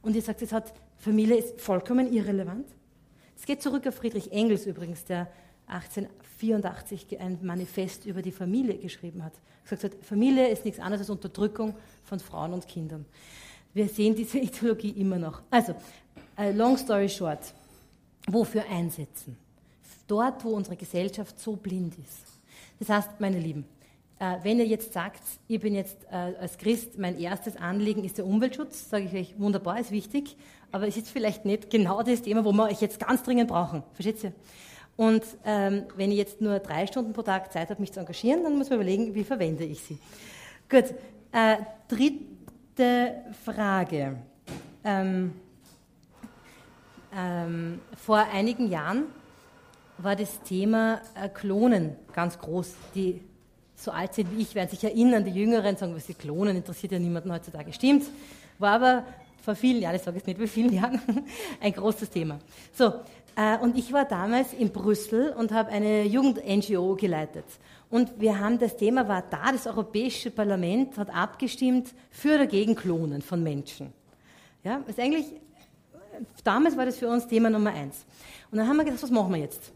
Und 0.00 0.16
ihr 0.16 0.22
sagt, 0.22 0.40
es 0.40 0.50
hat, 0.50 0.72
Familie 0.96 1.36
ist 1.36 1.60
vollkommen 1.60 2.10
irrelevant. 2.10 2.66
Es 3.36 3.44
geht 3.44 3.60
zurück 3.60 3.86
auf 3.86 3.96
Friedrich 3.96 4.32
Engels 4.32 4.64
übrigens, 4.64 5.04
der 5.04 5.30
1884 5.66 7.20
ein 7.20 7.38
Manifest 7.42 8.06
über 8.06 8.22
die 8.22 8.32
Familie 8.32 8.78
geschrieben 8.78 9.22
hat. 9.22 9.34
Er 9.34 9.76
gesagt 9.76 9.84
hat, 9.84 10.02
Familie 10.02 10.48
ist 10.48 10.64
nichts 10.64 10.80
anderes 10.80 11.00
als 11.00 11.10
Unterdrückung 11.10 11.74
von 12.04 12.18
Frauen 12.18 12.54
und 12.54 12.66
Kindern. 12.66 13.04
Wir 13.74 13.88
sehen 13.90 14.14
diese 14.14 14.38
Ideologie 14.38 14.92
immer 14.92 15.18
noch. 15.18 15.42
Also, 15.50 15.72
uh, 16.38 16.50
long 16.54 16.78
story 16.78 17.10
short, 17.10 17.52
wofür 18.26 18.64
einsetzen? 18.70 19.36
Dort, 20.08 20.44
wo 20.44 20.50
unsere 20.50 20.76
Gesellschaft 20.76 21.38
so 21.38 21.54
blind 21.54 21.96
ist. 21.98 22.40
Das 22.80 22.88
heißt, 22.88 23.20
meine 23.20 23.38
Lieben, 23.38 23.64
uh, 24.20 24.36
wenn 24.42 24.58
ihr 24.58 24.66
jetzt 24.66 24.92
sagt, 24.92 25.22
ich 25.46 25.60
bin 25.60 25.74
jetzt 25.74 25.98
uh, 26.10 26.40
als 26.40 26.58
Christ, 26.58 26.98
mein 26.98 27.18
erstes 27.18 27.56
Anliegen 27.56 28.02
ist 28.02 28.18
der 28.18 28.26
Umweltschutz, 28.26 28.90
sage 28.90 29.04
ich 29.04 29.14
euch, 29.14 29.38
wunderbar, 29.38 29.78
ist 29.78 29.92
wichtig, 29.92 30.36
aber 30.72 30.88
es 30.88 30.96
ist 30.96 31.08
vielleicht 31.08 31.44
nicht 31.44 31.70
genau 31.70 32.02
das 32.02 32.22
Thema, 32.22 32.44
wo 32.44 32.52
wir 32.52 32.64
euch 32.64 32.80
jetzt 32.80 32.98
ganz 32.98 33.22
dringend 33.22 33.48
brauchen. 33.48 33.84
Versteht 33.92 34.24
ihr? 34.24 34.32
Und 34.96 35.22
ähm, 35.44 35.84
wenn 35.94 36.10
ich 36.10 36.18
jetzt 36.18 36.40
nur 36.40 36.58
drei 36.58 36.86
Stunden 36.88 37.12
pro 37.12 37.22
Tag 37.22 37.52
Zeit 37.52 37.70
habe, 37.70 37.80
mich 37.80 37.92
zu 37.92 38.00
engagieren, 38.00 38.42
dann 38.42 38.58
muss 38.58 38.68
man 38.68 38.80
überlegen, 38.80 39.14
wie 39.14 39.22
verwende 39.22 39.64
ich 39.64 39.80
sie. 39.80 39.98
Gut, 40.68 40.86
äh, 41.30 41.56
dritte 41.86 43.22
Frage. 43.44 44.16
Ähm, 44.82 45.32
ähm, 47.14 47.80
vor 47.96 48.18
einigen 48.32 48.70
Jahren 48.70 49.04
war 49.98 50.16
das 50.16 50.40
Thema 50.42 51.00
äh, 51.14 51.28
Klonen 51.28 51.96
ganz 52.14 52.38
groß. 52.38 52.74
Die 52.94 53.20
so 53.78 53.92
alt 53.92 54.14
sind 54.14 54.36
wie 54.36 54.42
ich 54.42 54.54
werden 54.54 54.68
sich 54.68 54.82
erinnern, 54.82 55.24
die 55.24 55.30
Jüngeren 55.30 55.76
sagen, 55.76 55.94
was 55.94 56.06
sie 56.06 56.14
klonen, 56.14 56.56
interessiert 56.56 56.92
ja 56.92 56.98
niemanden 56.98 57.32
heutzutage. 57.32 57.72
Stimmt, 57.72 58.04
war 58.58 58.72
aber 58.72 59.04
vor 59.42 59.54
vielen 59.54 59.80
Jahren, 59.80 59.96
ich 59.96 60.02
sage 60.02 60.16
jetzt 60.16 60.26
nicht 60.26 60.40
wie 60.40 60.48
vielen 60.48 60.72
Jahren, 60.72 61.00
ein 61.60 61.72
großes 61.72 62.10
Thema. 62.10 62.38
So, 62.72 62.92
äh, 63.36 63.56
und 63.58 63.78
ich 63.78 63.92
war 63.92 64.04
damals 64.04 64.52
in 64.52 64.70
Brüssel 64.70 65.32
und 65.32 65.52
habe 65.52 65.70
eine 65.70 66.02
Jugend-NGO 66.04 66.96
geleitet. 66.96 67.44
Und 67.88 68.20
wir 68.20 68.38
haben, 68.38 68.58
das 68.58 68.76
Thema 68.76 69.06
war 69.08 69.22
da, 69.22 69.52
das 69.52 69.66
Europäische 69.66 70.30
Parlament 70.30 70.98
hat 70.98 71.14
abgestimmt 71.14 71.94
für 72.10 72.34
oder 72.34 72.46
gegen 72.46 72.74
Klonen 72.74 73.22
von 73.22 73.42
Menschen. 73.42 73.92
Ja, 74.64 74.82
ist 74.86 74.98
eigentlich, 74.98 75.26
damals 76.44 76.76
war 76.76 76.84
das 76.84 76.96
für 76.96 77.08
uns 77.08 77.26
Thema 77.28 77.48
Nummer 77.48 77.70
eins. 77.70 78.04
Und 78.50 78.58
dann 78.58 78.68
haben 78.68 78.76
wir 78.76 78.84
gedacht, 78.84 79.02
was 79.02 79.10
machen 79.10 79.32
wir 79.32 79.40
jetzt? 79.40 79.72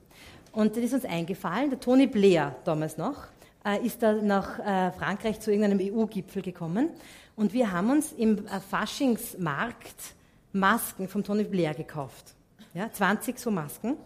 Und 0.52 0.76
das 0.76 0.84
ist 0.84 0.94
uns 0.94 1.04
eingefallen, 1.04 1.70
der 1.70 1.80
Tony 1.80 2.06
Blair 2.06 2.54
damals 2.64 2.98
noch, 2.98 3.24
äh, 3.64 3.84
ist 3.84 4.02
da 4.02 4.12
nach 4.12 4.58
äh, 4.58 4.92
Frankreich 4.92 5.40
zu 5.40 5.50
irgendeinem 5.50 5.80
EU-Gipfel 5.80 6.42
gekommen. 6.42 6.90
Und 7.36 7.52
wir 7.52 7.72
haben 7.72 7.90
uns 7.90 8.12
im 8.12 8.46
Faschingsmarkt 8.70 10.14
Masken 10.52 11.08
von 11.08 11.24
Tony 11.24 11.44
Blair 11.44 11.72
gekauft 11.74 12.34
ja, 12.74 12.90
20 12.90 13.38
so 13.38 13.50
Masken, 13.50 13.96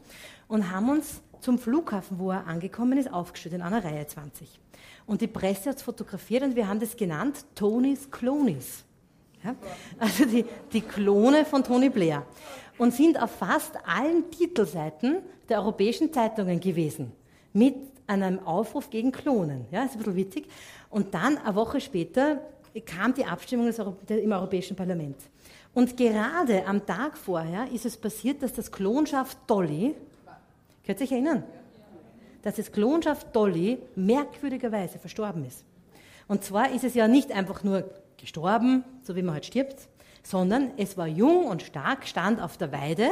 und 0.49 0.71
haben 0.71 0.91
uns 0.91 1.21
zum 1.41 1.59
Flughafen, 1.59 2.19
wo 2.19 2.31
er 2.31 2.47
angekommen 2.47 2.99
ist, 2.99 3.13
aufgestellt, 3.13 3.55
in 3.55 3.63
einer 3.63 3.85
Reihe 3.85 4.07
20. 4.07 4.49
Und 5.07 5.21
die 5.21 5.27
Presse 5.27 5.71
hat 5.71 5.77
es 5.77 5.83
fotografiert 5.83 6.43
und 6.43 6.57
wir 6.57 6.67
haben 6.67 6.81
das 6.81 6.97
genannt 6.97 7.45
Tonys 7.55 8.11
Clonis. 8.11 8.85
Ja? 9.45 9.55
Also 9.99 10.25
die, 10.25 10.45
die 10.73 10.81
Klone 10.81 11.45
von 11.45 11.63
Tony 11.63 11.89
Blair. 11.89 12.25
Und 12.79 12.93
sind 12.93 13.21
auf 13.21 13.31
fast 13.31 13.73
allen 13.87 14.31
Titelseiten 14.31 15.19
der 15.49 15.61
europäischen 15.61 16.13
Zeitungen 16.13 16.61
gewesen. 16.61 17.13
Mit 17.53 17.75
einem 18.07 18.39
Aufruf 18.41 18.91
gegen 18.91 19.13
Klonen. 19.13 19.67
Ja, 19.71 19.85
ist 19.85 19.93
ein 19.93 19.99
bisschen 19.99 20.17
witzig. 20.17 20.47
Und 20.91 21.15
dann, 21.15 21.39
eine 21.39 21.55
Woche 21.55 21.81
später, 21.81 22.41
kam 22.85 23.15
die 23.15 23.25
Abstimmung 23.25 23.73
im 24.09 24.33
Europäischen 24.33 24.77
Parlament. 24.77 25.17
Und 25.75 25.97
gerade 25.97 26.67
am 26.67 26.85
Tag 26.87 27.17
vorher 27.17 27.71
ist 27.73 27.85
es 27.87 27.97
passiert, 27.97 28.43
dass 28.43 28.53
das 28.53 28.71
Klonschaft 28.71 29.39
Dolly, 29.47 29.95
könnt 30.85 31.01
ihr 31.01 31.05
euch 31.05 31.13
erinnern? 31.13 31.45
Dass 32.43 32.57
das 32.57 32.71
Klonschaft 32.71 33.35
Dolly 33.35 33.79
merkwürdigerweise 33.95 34.99
verstorben 34.99 35.45
ist. 35.45 35.65
Und 36.29 36.45
zwar 36.45 36.71
ist 36.71 36.85
es 36.85 36.95
ja 36.95 37.09
nicht 37.09 37.33
einfach 37.33 37.63
nur 37.63 37.89
gestorben, 38.17 38.85
so 39.03 39.17
wie 39.17 39.23
man 39.23 39.35
halt 39.35 39.47
stirbt, 39.47 39.89
sondern 40.27 40.73
es 40.77 40.97
war 40.97 41.07
jung 41.07 41.47
und 41.47 41.63
stark, 41.63 42.07
stand 42.07 42.41
auf 42.41 42.57
der 42.57 42.73
Weide 42.73 43.09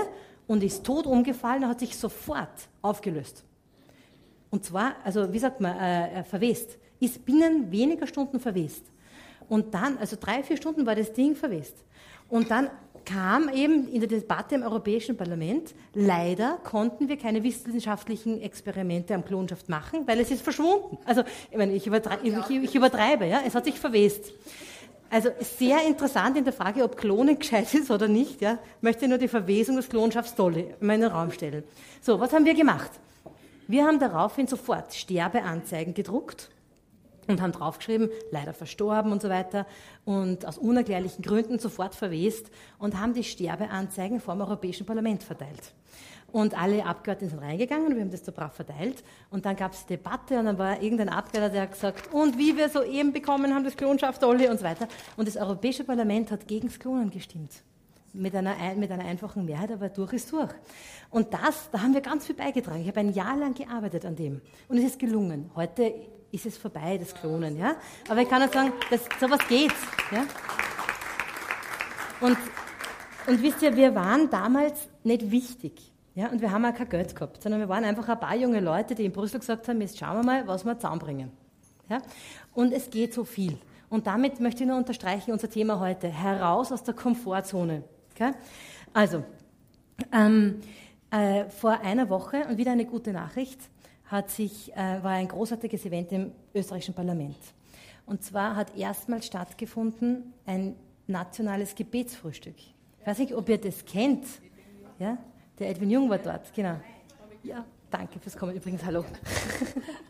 und 0.48 0.64
ist 0.64 0.84
tot 0.84 1.06
umgefallen 1.06 1.62
und 1.62 1.70
hat 1.70 1.80
sich 1.80 1.96
sofort 1.96 2.68
aufgelöst. 2.82 3.44
Und 4.50 4.64
zwar, 4.64 4.96
also 5.04 5.32
wie 5.32 5.38
sagt 5.38 5.60
man, 5.60 5.76
äh, 5.78 6.20
äh 6.20 6.24
verwest, 6.24 6.76
ist 6.98 7.24
binnen 7.24 7.70
weniger 7.70 8.06
Stunden 8.06 8.40
verwest. 8.40 8.82
Und 9.48 9.74
dann, 9.74 9.96
also 9.98 10.16
drei, 10.18 10.42
vier 10.42 10.56
Stunden 10.56 10.86
war 10.86 10.96
das 10.96 11.12
Ding 11.12 11.36
verwest. 11.36 11.76
Und 12.28 12.50
dann 12.50 12.70
kam 13.04 13.48
eben 13.48 13.86
in 13.88 14.00
der 14.00 14.08
Debatte 14.08 14.56
im 14.56 14.62
Europäischen 14.62 15.16
Parlament, 15.16 15.74
leider 15.92 16.58
konnten 16.64 17.08
wir 17.08 17.18
keine 17.18 17.44
wissenschaftlichen 17.44 18.40
Experimente 18.40 19.14
am 19.14 19.24
Klonschaft 19.24 19.68
machen, 19.68 20.06
weil 20.06 20.18
es 20.18 20.30
ist 20.30 20.42
verschwunden. 20.42 20.98
Also, 21.04 21.22
ich, 21.50 21.56
meine, 21.56 21.74
ich, 21.74 21.86
übertreibe, 21.86 22.26
ich, 22.26 22.50
ich 22.50 22.74
übertreibe 22.74 23.26
ja, 23.26 23.42
es 23.46 23.54
hat 23.54 23.66
sich 23.66 23.78
verwest. 23.78 24.32
Also 25.14 25.30
sehr 25.38 25.86
interessant 25.86 26.36
in 26.36 26.42
der 26.42 26.52
Frage, 26.52 26.82
ob 26.82 26.96
Klonen 26.96 27.38
gescheit 27.38 27.72
ist 27.72 27.88
oder 27.88 28.08
nicht. 28.08 28.40
Ja. 28.40 28.58
Möchte 28.80 29.06
nur 29.06 29.18
die 29.18 29.28
Verwesung 29.28 29.76
des 29.76 29.88
Klonschafts 29.88 30.34
Dolly 30.34 30.74
in 30.80 30.86
meinen 30.88 31.08
Raum 31.08 31.30
stellen. 31.30 31.62
So, 32.00 32.18
was 32.18 32.32
haben 32.32 32.44
wir 32.44 32.54
gemacht? 32.54 32.90
Wir 33.68 33.86
haben 33.86 34.00
daraufhin 34.00 34.48
sofort 34.48 34.92
Sterbeanzeigen 34.92 35.94
gedruckt 35.94 36.50
und 37.28 37.40
haben 37.40 37.52
draufgeschrieben, 37.52 38.10
leider 38.32 38.54
verstorben 38.54 39.12
und 39.12 39.22
so 39.22 39.28
weiter 39.28 39.68
und 40.04 40.46
aus 40.46 40.58
unerklärlichen 40.58 41.22
Gründen 41.22 41.60
sofort 41.60 41.94
verwest 41.94 42.50
und 42.80 42.98
haben 42.98 43.14
die 43.14 43.22
Sterbeanzeigen 43.22 44.18
vor 44.18 44.34
dem 44.34 44.40
Europäischen 44.40 44.84
Parlament 44.84 45.22
verteilt. 45.22 45.74
Und 46.34 46.60
alle 46.60 46.84
Abgeordneten 46.84 47.30
sind 47.30 47.38
reingegangen 47.38 47.86
und 47.86 47.94
wir 47.94 48.02
haben 48.02 48.10
das 48.10 48.24
so 48.24 48.32
brav 48.32 48.52
verteilt. 48.52 49.04
Und 49.30 49.46
dann 49.46 49.54
gab 49.54 49.72
es 49.72 49.86
Debatte 49.86 50.36
und 50.36 50.46
dann 50.46 50.58
war 50.58 50.82
irgendein 50.82 51.08
Abgeordneter, 51.08 51.52
der 51.52 51.62
hat 51.62 51.70
gesagt, 51.70 52.12
und 52.12 52.36
wie 52.36 52.56
wir 52.56 52.68
soeben 52.68 53.12
bekommen 53.12 53.54
haben, 53.54 53.62
das 53.62 53.76
Klonschafft 53.76 54.24
alle 54.24 54.50
und 54.50 54.58
so 54.58 54.64
weiter. 54.64 54.88
Und 55.16 55.28
das 55.28 55.36
Europäische 55.36 55.84
Parlament 55.84 56.32
hat 56.32 56.48
gegen 56.48 56.66
das 56.66 56.80
Klonen 56.80 57.12
gestimmt. 57.12 57.52
Mit 58.12 58.34
einer, 58.34 58.56
mit 58.74 58.90
einer 58.90 59.04
einfachen 59.04 59.44
Mehrheit, 59.44 59.70
aber 59.70 59.90
durch 59.90 60.12
ist 60.14 60.32
durch. 60.32 60.50
Und 61.08 61.32
das, 61.32 61.70
da 61.70 61.80
haben 61.80 61.94
wir 61.94 62.00
ganz 62.00 62.26
viel 62.26 62.34
beigetragen. 62.34 62.80
Ich 62.80 62.88
habe 62.88 62.98
ein 62.98 63.12
Jahr 63.12 63.36
lang 63.36 63.54
gearbeitet 63.54 64.04
an 64.04 64.16
dem. 64.16 64.40
Und 64.66 64.78
es 64.78 64.84
ist 64.86 64.98
gelungen. 64.98 65.52
Heute 65.54 65.94
ist 66.32 66.46
es 66.46 66.58
vorbei, 66.58 66.98
das 66.98 67.14
Klonen. 67.14 67.56
Ja? 67.56 67.76
Aber 68.08 68.22
ich 68.22 68.28
kann 68.28 68.42
auch 68.42 68.52
sagen, 68.52 68.72
dass 68.90 69.02
sowas 69.20 69.38
geht. 69.48 69.70
Ja? 70.10 70.26
Und, 72.20 72.36
und 73.28 73.40
wisst 73.40 73.62
ihr, 73.62 73.76
wir 73.76 73.94
waren 73.94 74.28
damals 74.28 74.88
nicht 75.04 75.30
wichtig. 75.30 75.93
Ja? 76.14 76.28
Und 76.30 76.40
wir 76.40 76.50
haben 76.50 76.64
auch 76.64 76.74
kein 76.74 76.88
Geld 76.88 77.14
gehabt, 77.14 77.42
sondern 77.42 77.60
wir 77.60 77.68
waren 77.68 77.84
einfach 77.84 78.08
ein 78.08 78.20
paar 78.20 78.36
junge 78.36 78.60
Leute, 78.60 78.94
die 78.94 79.04
in 79.04 79.12
Brüssel 79.12 79.40
gesagt 79.40 79.68
haben, 79.68 79.80
jetzt 79.80 79.98
schauen 79.98 80.16
wir 80.16 80.24
mal, 80.24 80.46
was 80.46 80.64
wir 80.64 80.76
zusammenbringen. 80.78 81.30
Ja? 81.88 81.98
Und 82.54 82.72
es 82.72 82.90
geht 82.90 83.12
so 83.14 83.24
viel. 83.24 83.58
Und 83.90 84.06
damit 84.06 84.40
möchte 84.40 84.64
ich 84.64 84.68
nur 84.68 84.76
unterstreichen, 84.76 85.32
unser 85.32 85.50
Thema 85.50 85.78
heute, 85.78 86.08
heraus 86.08 86.72
aus 86.72 86.82
der 86.82 86.94
Komfortzone. 86.94 87.84
Okay? 88.12 88.32
Also, 88.92 89.24
ähm, 90.12 90.60
äh, 91.10 91.48
vor 91.48 91.80
einer 91.80 92.08
Woche, 92.08 92.46
und 92.48 92.58
wieder 92.58 92.72
eine 92.72 92.86
gute 92.86 93.12
Nachricht, 93.12 93.60
hat 94.06 94.30
sich, 94.30 94.72
äh, 94.74 95.02
war 95.02 95.12
ein 95.12 95.28
großartiges 95.28 95.84
Event 95.86 96.12
im 96.12 96.32
österreichischen 96.54 96.94
Parlament. 96.94 97.36
Und 98.06 98.22
zwar 98.22 98.56
hat 98.56 98.76
erstmals 98.76 99.26
stattgefunden 99.26 100.34
ein 100.46 100.76
nationales 101.06 101.74
Gebetsfrühstück. 101.74 102.56
Ich 103.00 103.06
weiß 103.06 103.18
nicht, 103.18 103.34
ob 103.34 103.48
ihr 103.48 103.58
das 103.58 103.84
kennt. 103.84 104.26
Ja? 104.98 105.18
Der 105.58 105.70
Edwin 105.70 105.90
Jung 105.90 106.10
war 106.10 106.18
dort, 106.18 106.52
genau. 106.52 106.80
Ja, 107.44 107.64
danke 107.88 108.18
fürs 108.18 108.36
Kommen. 108.36 108.56
Übrigens, 108.56 108.84
hallo. 108.84 109.04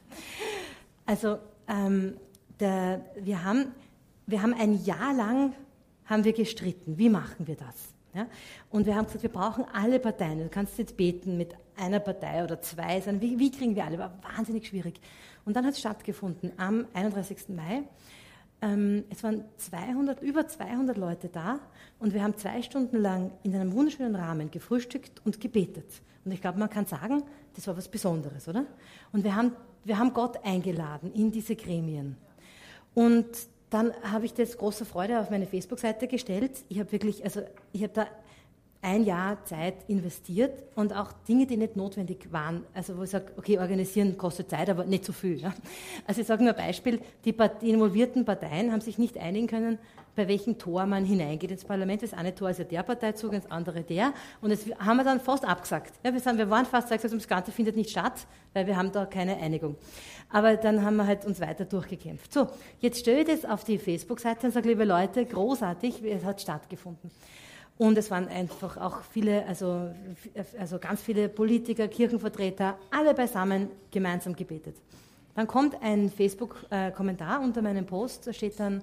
also, 1.06 1.38
ähm, 1.68 2.16
der, 2.58 3.04
wir, 3.20 3.44
haben, 3.44 3.74
wir 4.26 4.40
haben 4.40 4.54
ein 4.54 4.82
Jahr 4.84 5.12
lang 5.12 5.52
haben 6.06 6.24
wir 6.24 6.32
gestritten. 6.32 6.96
Wie 6.96 7.10
machen 7.10 7.46
wir 7.46 7.56
das? 7.56 7.74
Ja? 8.14 8.26
Und 8.70 8.86
wir 8.86 8.94
haben 8.94 9.04
gesagt, 9.04 9.22
wir 9.22 9.30
brauchen 9.30 9.64
alle 9.72 9.98
Parteien. 9.98 10.38
Du 10.38 10.48
kannst 10.48 10.78
jetzt 10.78 10.96
beten 10.96 11.36
mit 11.36 11.54
einer 11.76 12.00
Partei 12.00 12.42
oder 12.42 12.62
zwei. 12.62 13.02
Wie, 13.20 13.38
wie 13.38 13.50
kriegen 13.50 13.74
wir 13.74 13.84
alle? 13.84 13.98
War 13.98 14.18
wahnsinnig 14.36 14.66
schwierig. 14.66 14.98
Und 15.44 15.56
dann 15.56 15.66
hat 15.66 15.74
es 15.74 15.80
stattgefunden 15.80 16.52
am 16.56 16.86
31. 16.94 17.50
Mai. 17.50 17.82
Ähm, 18.64 19.04
es 19.10 19.22
waren 19.22 19.44
200, 19.58 20.22
über 20.22 20.48
200 20.48 20.96
Leute 20.96 21.28
da 21.28 21.60
und 21.98 22.14
wir 22.14 22.22
haben 22.22 22.36
zwei 22.38 22.62
Stunden 22.62 22.96
lang 22.96 23.30
in 23.42 23.54
einem 23.54 23.72
wunderschönen 23.74 24.16
Rahmen 24.16 24.50
gefrühstückt 24.50 25.20
und 25.24 25.38
gebetet. 25.38 26.00
Und 26.24 26.32
ich 26.32 26.40
glaube, 26.40 26.58
man 26.58 26.70
kann 26.70 26.86
sagen, 26.86 27.22
das 27.54 27.66
war 27.66 27.76
was 27.76 27.88
Besonderes, 27.88 28.48
oder? 28.48 28.64
Und 29.12 29.22
wir 29.22 29.36
haben, 29.36 29.52
wir 29.84 29.98
haben 29.98 30.14
Gott 30.14 30.42
eingeladen 30.42 31.12
in 31.12 31.30
diese 31.30 31.56
Gremien. 31.56 32.16
Und 32.94 33.26
dann 33.68 33.92
habe 34.02 34.24
ich 34.24 34.32
das 34.32 34.56
große 34.56 34.86
Freude 34.86 35.20
auf 35.20 35.28
meine 35.28 35.46
Facebook-Seite 35.46 36.08
gestellt. 36.08 36.64
Ich 36.70 36.80
habe 36.80 36.90
wirklich, 36.90 37.22
also 37.22 37.42
ich 37.72 37.82
habe 37.82 37.92
da 37.92 38.06
ein 38.84 39.04
Jahr 39.04 39.42
Zeit 39.46 39.76
investiert 39.88 40.62
und 40.74 40.92
auch 40.92 41.10
Dinge, 41.26 41.46
die 41.46 41.56
nicht 41.56 41.74
notwendig 41.74 42.30
waren. 42.30 42.64
Also 42.74 42.98
wo 42.98 43.02
ich 43.02 43.10
sage, 43.10 43.32
okay, 43.38 43.58
organisieren 43.58 44.18
kostet 44.18 44.50
Zeit, 44.50 44.68
aber 44.68 44.84
nicht 44.84 45.06
so 45.06 45.12
viel. 45.12 45.40
Ja. 45.40 45.54
Also 46.06 46.20
ich 46.20 46.26
sage 46.26 46.44
nur 46.44 46.54
ein 46.54 46.66
Beispiel, 46.66 47.00
die, 47.24 47.34
die, 47.62 47.70
involvierten 47.70 48.26
Parteien 48.26 48.70
haben 48.72 48.82
sich 48.82 48.98
nicht 48.98 49.16
einigen 49.16 49.46
können, 49.46 49.78
bei 50.14 50.28
welchem 50.28 50.58
Tor 50.58 50.84
man 50.84 51.04
hineingeht 51.04 51.50
ins 51.50 51.64
Parlament. 51.64 52.02
Das 52.02 52.12
eine 52.12 52.34
Tor 52.34 52.50
ist 52.50 52.58
ja 52.58 52.64
der 52.64 52.82
Parteizug, 52.82 53.32
das 53.32 53.50
andere 53.50 53.82
der. 53.82 54.12
Und 54.42 54.50
das 54.50 54.66
haben 54.78 54.98
wir 54.98 55.04
dann 55.04 55.18
fast 55.18 55.46
abgesagt. 55.46 55.94
Ja, 56.04 56.12
wir, 56.12 56.20
sind, 56.20 56.36
wir 56.36 56.50
waren 56.50 56.66
fast 56.66 56.90
gesagt, 56.90 57.04
das 57.04 57.26
Ganze 57.26 57.52
findet 57.52 57.76
nicht 57.76 57.88
statt, 57.88 58.26
weil 58.52 58.66
wir 58.66 58.76
haben 58.76 58.92
da 58.92 59.06
keine 59.06 59.38
Einigung. 59.38 59.76
Aber 60.28 60.56
dann 60.56 60.84
haben 60.84 60.96
wir 60.96 61.06
halt 61.06 61.24
uns 61.24 61.40
weiter 61.40 61.64
durchgekämpft. 61.64 62.32
So, 62.34 62.48
jetzt 62.80 63.00
stelle 63.00 63.20
ich 63.20 63.28
das 63.28 63.50
auf 63.50 63.64
die 63.64 63.78
Facebook-Seite 63.78 64.46
und 64.46 64.52
sage, 64.52 64.68
liebe 64.68 64.84
Leute, 64.84 65.24
großartig, 65.24 66.04
es 66.04 66.22
hat 66.22 66.42
stattgefunden. 66.42 67.10
Und 67.76 67.98
es 67.98 68.10
waren 68.10 68.28
einfach 68.28 68.76
auch 68.76 69.02
viele, 69.02 69.44
also, 69.46 69.90
also 70.58 70.78
ganz 70.78 71.02
viele 71.02 71.28
Politiker, 71.28 71.88
Kirchenvertreter, 71.88 72.78
alle 72.90 73.14
beisammen 73.14 73.68
gemeinsam 73.90 74.34
gebetet. 74.36 74.76
Dann 75.34 75.48
kommt 75.48 75.82
ein 75.82 76.08
Facebook-Kommentar 76.10 77.40
unter 77.40 77.60
meinem 77.62 77.84
Post, 77.84 78.28
da 78.28 78.32
steht 78.32 78.58
dann, 78.60 78.82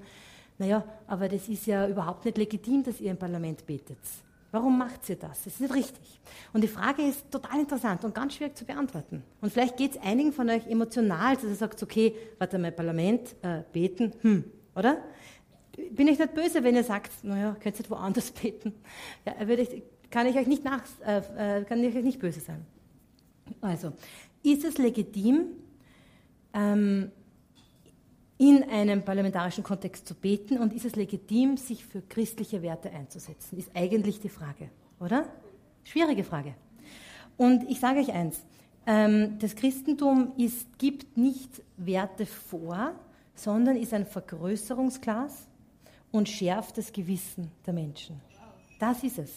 naja, 0.58 0.84
aber 1.08 1.30
das 1.30 1.48
ist 1.48 1.66
ja 1.66 1.88
überhaupt 1.88 2.26
nicht 2.26 2.38
legitim, 2.38 2.84
dass 2.84 3.00
ihr 3.00 3.12
im 3.12 3.18
Parlament 3.18 3.66
betet. 3.66 3.98
Warum 4.52 4.78
macht 4.78 5.08
ihr 5.08 5.16
das? 5.16 5.46
Das 5.46 5.54
ist 5.54 5.62
nicht 5.62 5.74
richtig. 5.74 6.20
Und 6.52 6.62
die 6.62 6.68
Frage 6.68 7.04
ist 7.04 7.32
total 7.32 7.62
interessant 7.62 8.04
und 8.04 8.14
ganz 8.14 8.36
schwierig 8.36 8.58
zu 8.58 8.66
beantworten. 8.66 9.24
Und 9.40 9.54
vielleicht 9.54 9.78
geht 9.78 9.92
es 9.92 10.02
einigen 10.02 10.34
von 10.34 10.50
euch 10.50 10.68
emotional, 10.68 11.36
dass 11.36 11.46
ihr 11.46 11.56
sagt, 11.56 11.82
okay, 11.82 12.14
warte 12.38 12.60
mal, 12.60 12.74
Parlament, 12.74 13.34
äh, 13.42 13.62
beten, 13.72 14.12
hm, 14.22 14.44
oder? 14.76 14.98
Bin 15.76 16.08
ich 16.08 16.20
nicht 16.20 16.34
böse, 16.34 16.64
wenn 16.64 16.76
ihr 16.76 16.84
sagt, 16.84 17.24
naja, 17.24 17.56
könnt 17.60 17.80
ihr 17.80 17.90
woanders 17.90 18.32
beten. 18.42 18.74
Ja, 19.26 19.34
ich, 19.48 19.84
kann 20.10 20.28
ich 20.28 20.36
euch 20.36 20.48
nicht 20.48 20.64
nach, 20.64 20.84
äh, 21.06 21.60
äh, 21.60 21.64
kann 21.64 21.84
ich 21.84 21.96
euch 21.96 22.04
nicht 22.04 22.20
böse 22.20 22.40
sein. 22.40 22.66
Also, 23.62 23.94
ist 24.44 24.64
es 24.64 24.78
legitim, 24.78 25.46
ähm, 26.54 27.12
in 28.38 28.64
einem 28.64 29.04
parlamentarischen 29.04 29.64
Kontext 29.64 30.08
zu 30.08 30.16
beten 30.16 30.58
und 30.58 30.74
ist 30.74 30.86
es 30.86 30.96
legitim, 30.96 31.58
sich 31.58 31.86
für 31.86 32.02
christliche 32.02 32.62
Werte 32.64 32.90
einzusetzen? 32.90 33.58
Ist 33.58 33.70
eigentlich 33.76 34.20
die 34.20 34.30
Frage, 34.30 34.70
oder? 35.00 35.26
Schwierige 35.84 36.24
Frage. 36.24 36.56
Und 37.38 37.70
ich 37.70 37.80
sage 37.80 38.00
euch 38.00 38.12
eins, 38.12 38.44
ähm, 38.88 39.38
das 39.40 39.56
Christentum 39.56 40.34
ist, 40.38 40.80
gibt 40.80 41.18
nicht 41.18 41.62
Werte 41.78 42.26
vor, 42.26 42.96
sondern 43.36 43.76
ist 43.78 43.94
ein 43.94 44.08
Vergrößerungsglas 44.08 45.48
und 46.12 46.30
schärft 46.30 46.78
das 46.78 46.92
Gewissen 46.92 47.52
der 47.66 47.74
Menschen. 47.74 48.20
Das 48.80 49.04
ist 49.04 49.20
es. 49.20 49.32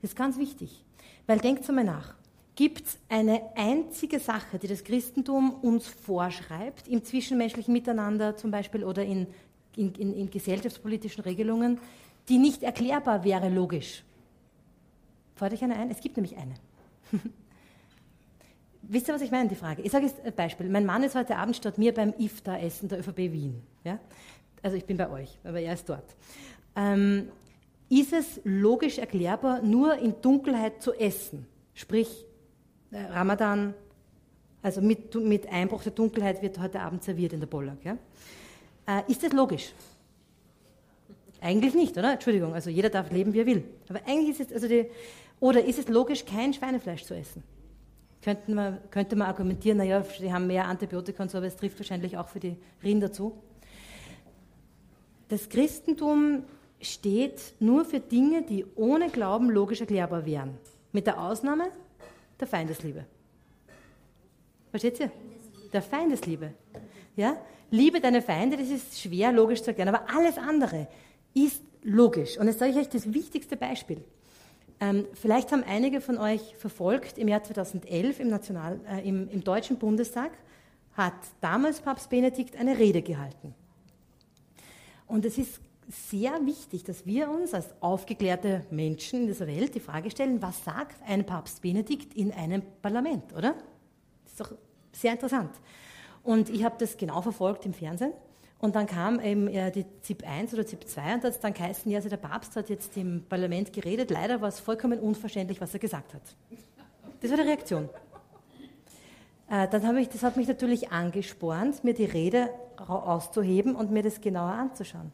Das 0.00 0.10
ist 0.10 0.16
ganz 0.16 0.38
wichtig. 0.38 0.84
Weil 1.26 1.38
denkt 1.38 1.68
einmal 1.68 1.84
nach. 1.84 2.14
Gibt 2.54 2.86
es 2.86 2.98
eine 3.08 3.42
einzige 3.54 4.18
Sache, 4.18 4.58
die 4.58 4.66
das 4.66 4.82
Christentum 4.82 5.52
uns 5.62 5.86
vorschreibt, 5.86 6.88
im 6.88 7.04
zwischenmenschlichen 7.04 7.72
Miteinander 7.72 8.36
zum 8.36 8.50
Beispiel 8.50 8.82
oder 8.82 9.04
in, 9.04 9.28
in, 9.76 9.94
in, 9.94 10.12
in 10.12 10.30
gesellschaftspolitischen 10.30 11.22
Regelungen, 11.22 11.78
die 12.28 12.38
nicht 12.38 12.64
erklärbar 12.64 13.22
wäre 13.22 13.48
logisch? 13.48 14.02
Fällt 15.36 15.52
euch 15.52 15.62
eine 15.62 15.76
ein? 15.76 15.90
Es 15.90 16.00
gibt 16.00 16.16
nämlich 16.16 16.36
eine. 16.36 16.54
Wisst 18.82 19.06
ihr, 19.06 19.14
was 19.14 19.22
ich 19.22 19.30
meine, 19.30 19.48
die 19.48 19.54
Frage? 19.54 19.82
Ich 19.82 19.92
sage 19.92 20.06
jetzt 20.06 20.20
ein 20.20 20.34
Beispiel. 20.34 20.68
Mein 20.68 20.84
Mann 20.84 21.04
ist 21.04 21.14
heute 21.14 21.36
Abend 21.36 21.54
statt 21.54 21.78
mir 21.78 21.94
beim 21.94 22.12
IFTA-Essen 22.18 22.88
der 22.88 22.98
ÖVP 22.98 23.18
Wien. 23.18 23.62
Ja? 23.84 24.00
Also 24.62 24.76
ich 24.76 24.84
bin 24.84 24.96
bei 24.96 25.10
euch, 25.10 25.38
aber 25.44 25.60
er 25.60 25.74
ist 25.74 25.88
dort. 25.88 26.16
Ähm, 26.76 27.28
ist 27.88 28.12
es 28.12 28.40
logisch 28.44 28.98
erklärbar, 28.98 29.62
nur 29.62 29.96
in 29.96 30.14
Dunkelheit 30.20 30.82
zu 30.82 30.92
essen? 30.92 31.46
Sprich, 31.74 32.26
äh, 32.90 33.00
Ramadan, 33.12 33.74
also 34.62 34.80
mit, 34.80 35.14
mit, 35.14 35.48
Einbruch 35.48 35.82
der 35.82 35.92
Dunkelheit 35.92 36.42
wird 36.42 36.58
heute 36.58 36.80
Abend 36.80 37.02
serviert 37.02 37.32
in 37.32 37.40
der 37.40 37.46
Bollak. 37.46 37.78
Ja? 37.84 37.96
Äh, 38.86 39.10
ist 39.10 39.22
das 39.22 39.32
logisch? 39.32 39.72
Eigentlich 41.40 41.74
nicht, 41.74 41.96
oder? 41.96 42.12
Entschuldigung, 42.12 42.52
also 42.52 42.68
jeder 42.68 42.90
darf 42.90 43.10
leben, 43.10 43.32
wie 43.32 43.40
er 43.40 43.46
will. 43.46 43.64
Aber 43.88 44.00
eigentlich 44.06 44.40
ist 44.40 44.50
es, 44.50 44.52
also 44.52 44.68
die, 44.68 44.86
oder 45.40 45.64
ist 45.64 45.78
es 45.78 45.88
logisch, 45.88 46.24
kein 46.24 46.52
Schweinefleisch 46.52 47.04
zu 47.04 47.14
essen? 47.14 47.44
Könnte 48.20 48.50
man, 48.50 48.78
könnte 48.90 49.14
man 49.14 49.28
argumentieren, 49.28 49.78
naja, 49.78 50.02
sie 50.02 50.32
haben 50.32 50.48
mehr 50.48 50.66
Antibiotika 50.66 51.22
und 51.22 51.30
so, 51.30 51.38
aber 51.38 51.46
es 51.46 51.56
trifft 51.56 51.78
wahrscheinlich 51.78 52.18
auch 52.18 52.28
für 52.28 52.40
die 52.40 52.56
Rinder 52.82 53.12
zu. 53.12 53.40
Das 55.28 55.48
Christentum 55.48 56.44
steht 56.80 57.54
nur 57.60 57.84
für 57.84 58.00
Dinge, 58.00 58.42
die 58.42 58.64
ohne 58.76 59.10
Glauben 59.10 59.50
logisch 59.50 59.80
erklärbar 59.80 60.24
wären. 60.24 60.58
Mit 60.92 61.06
der 61.06 61.20
Ausnahme 61.20 61.68
der 62.40 62.46
Feindesliebe. 62.46 63.04
Versteht 64.70 65.00
ihr? 65.00 65.10
Der 65.72 65.82
Feindesliebe. 65.82 66.52
Ja? 67.16 67.36
Liebe 67.70 68.00
deine 68.00 68.22
Feinde, 68.22 68.56
das 68.56 68.68
ist 68.70 69.00
schwer 69.00 69.32
logisch 69.32 69.62
zu 69.62 69.68
erklären, 69.68 69.94
aber 69.94 70.08
alles 70.14 70.38
andere 70.38 70.86
ist 71.34 71.62
logisch. 71.82 72.38
Und 72.38 72.46
jetzt 72.46 72.58
sage 72.58 72.72
ich 72.72 72.78
euch 72.78 72.88
das 72.88 73.12
wichtigste 73.12 73.56
Beispiel. 73.56 74.02
Ähm, 74.80 75.06
vielleicht 75.14 75.52
haben 75.52 75.64
einige 75.64 76.00
von 76.00 76.18
euch 76.18 76.56
verfolgt, 76.56 77.18
im 77.18 77.28
Jahr 77.28 77.42
2011 77.42 78.20
im, 78.20 78.28
National, 78.28 78.80
äh, 78.88 79.06
im, 79.06 79.28
im 79.28 79.42
Deutschen 79.42 79.76
Bundestag 79.76 80.30
hat 80.94 81.14
damals 81.40 81.80
Papst 81.80 82.08
Benedikt 82.10 82.56
eine 82.56 82.78
Rede 82.78 83.02
gehalten. 83.02 83.54
Und 85.08 85.24
es 85.24 85.38
ist 85.38 85.60
sehr 85.88 86.44
wichtig, 86.44 86.84
dass 86.84 87.06
wir 87.06 87.30
uns 87.30 87.54
als 87.54 87.74
aufgeklärte 87.80 88.66
Menschen 88.70 89.22
in 89.22 89.26
dieser 89.26 89.46
Welt 89.46 89.74
die 89.74 89.80
Frage 89.80 90.10
stellen, 90.10 90.42
was 90.42 90.62
sagt 90.64 90.96
ein 91.06 91.24
Papst 91.24 91.62
Benedikt 91.62 92.14
in 92.14 92.30
einem 92.30 92.62
Parlament, 92.82 93.32
oder? 93.32 93.54
Das 94.24 94.32
ist 94.32 94.40
doch 94.40 94.52
sehr 94.92 95.12
interessant. 95.12 95.50
Und 96.22 96.50
ich 96.50 96.62
habe 96.62 96.76
das 96.78 96.96
genau 96.98 97.22
verfolgt 97.22 97.64
im 97.64 97.72
Fernsehen. 97.72 98.12
Und 98.58 98.74
dann 98.74 98.86
kam 98.86 99.20
eben 99.20 99.46
äh, 99.48 99.70
die 99.70 99.86
ZIP 100.02 100.28
1 100.28 100.52
oder 100.52 100.66
ZIP 100.66 100.86
2 100.86 101.14
und 101.14 101.24
hat 101.24 101.44
dann 101.44 101.54
geheißen, 101.54 101.90
ja, 101.90 101.98
also 101.98 102.08
der 102.08 102.16
Papst 102.16 102.56
hat 102.56 102.68
jetzt 102.68 102.96
im 102.96 103.24
Parlament 103.26 103.72
geredet. 103.72 104.10
Leider 104.10 104.40
war 104.40 104.48
es 104.48 104.60
vollkommen 104.60 104.98
unverständlich, 104.98 105.60
was 105.60 105.72
er 105.72 105.80
gesagt 105.80 106.12
hat. 106.12 106.22
Das 107.20 107.30
war 107.30 107.38
die 107.38 107.44
Reaktion. 107.44 107.88
Äh, 109.48 109.68
dann 109.68 109.96
ich, 109.96 110.08
das 110.08 110.22
hat 110.22 110.36
mich 110.36 110.48
natürlich 110.48 110.90
angespornt, 110.90 111.82
mir 111.84 111.94
die 111.94 112.04
Rede 112.04 112.50
auszuheben 112.80 113.74
und 113.74 113.90
mir 113.90 114.02
das 114.02 114.20
genauer 114.20 114.52
anzuschauen. 114.52 115.12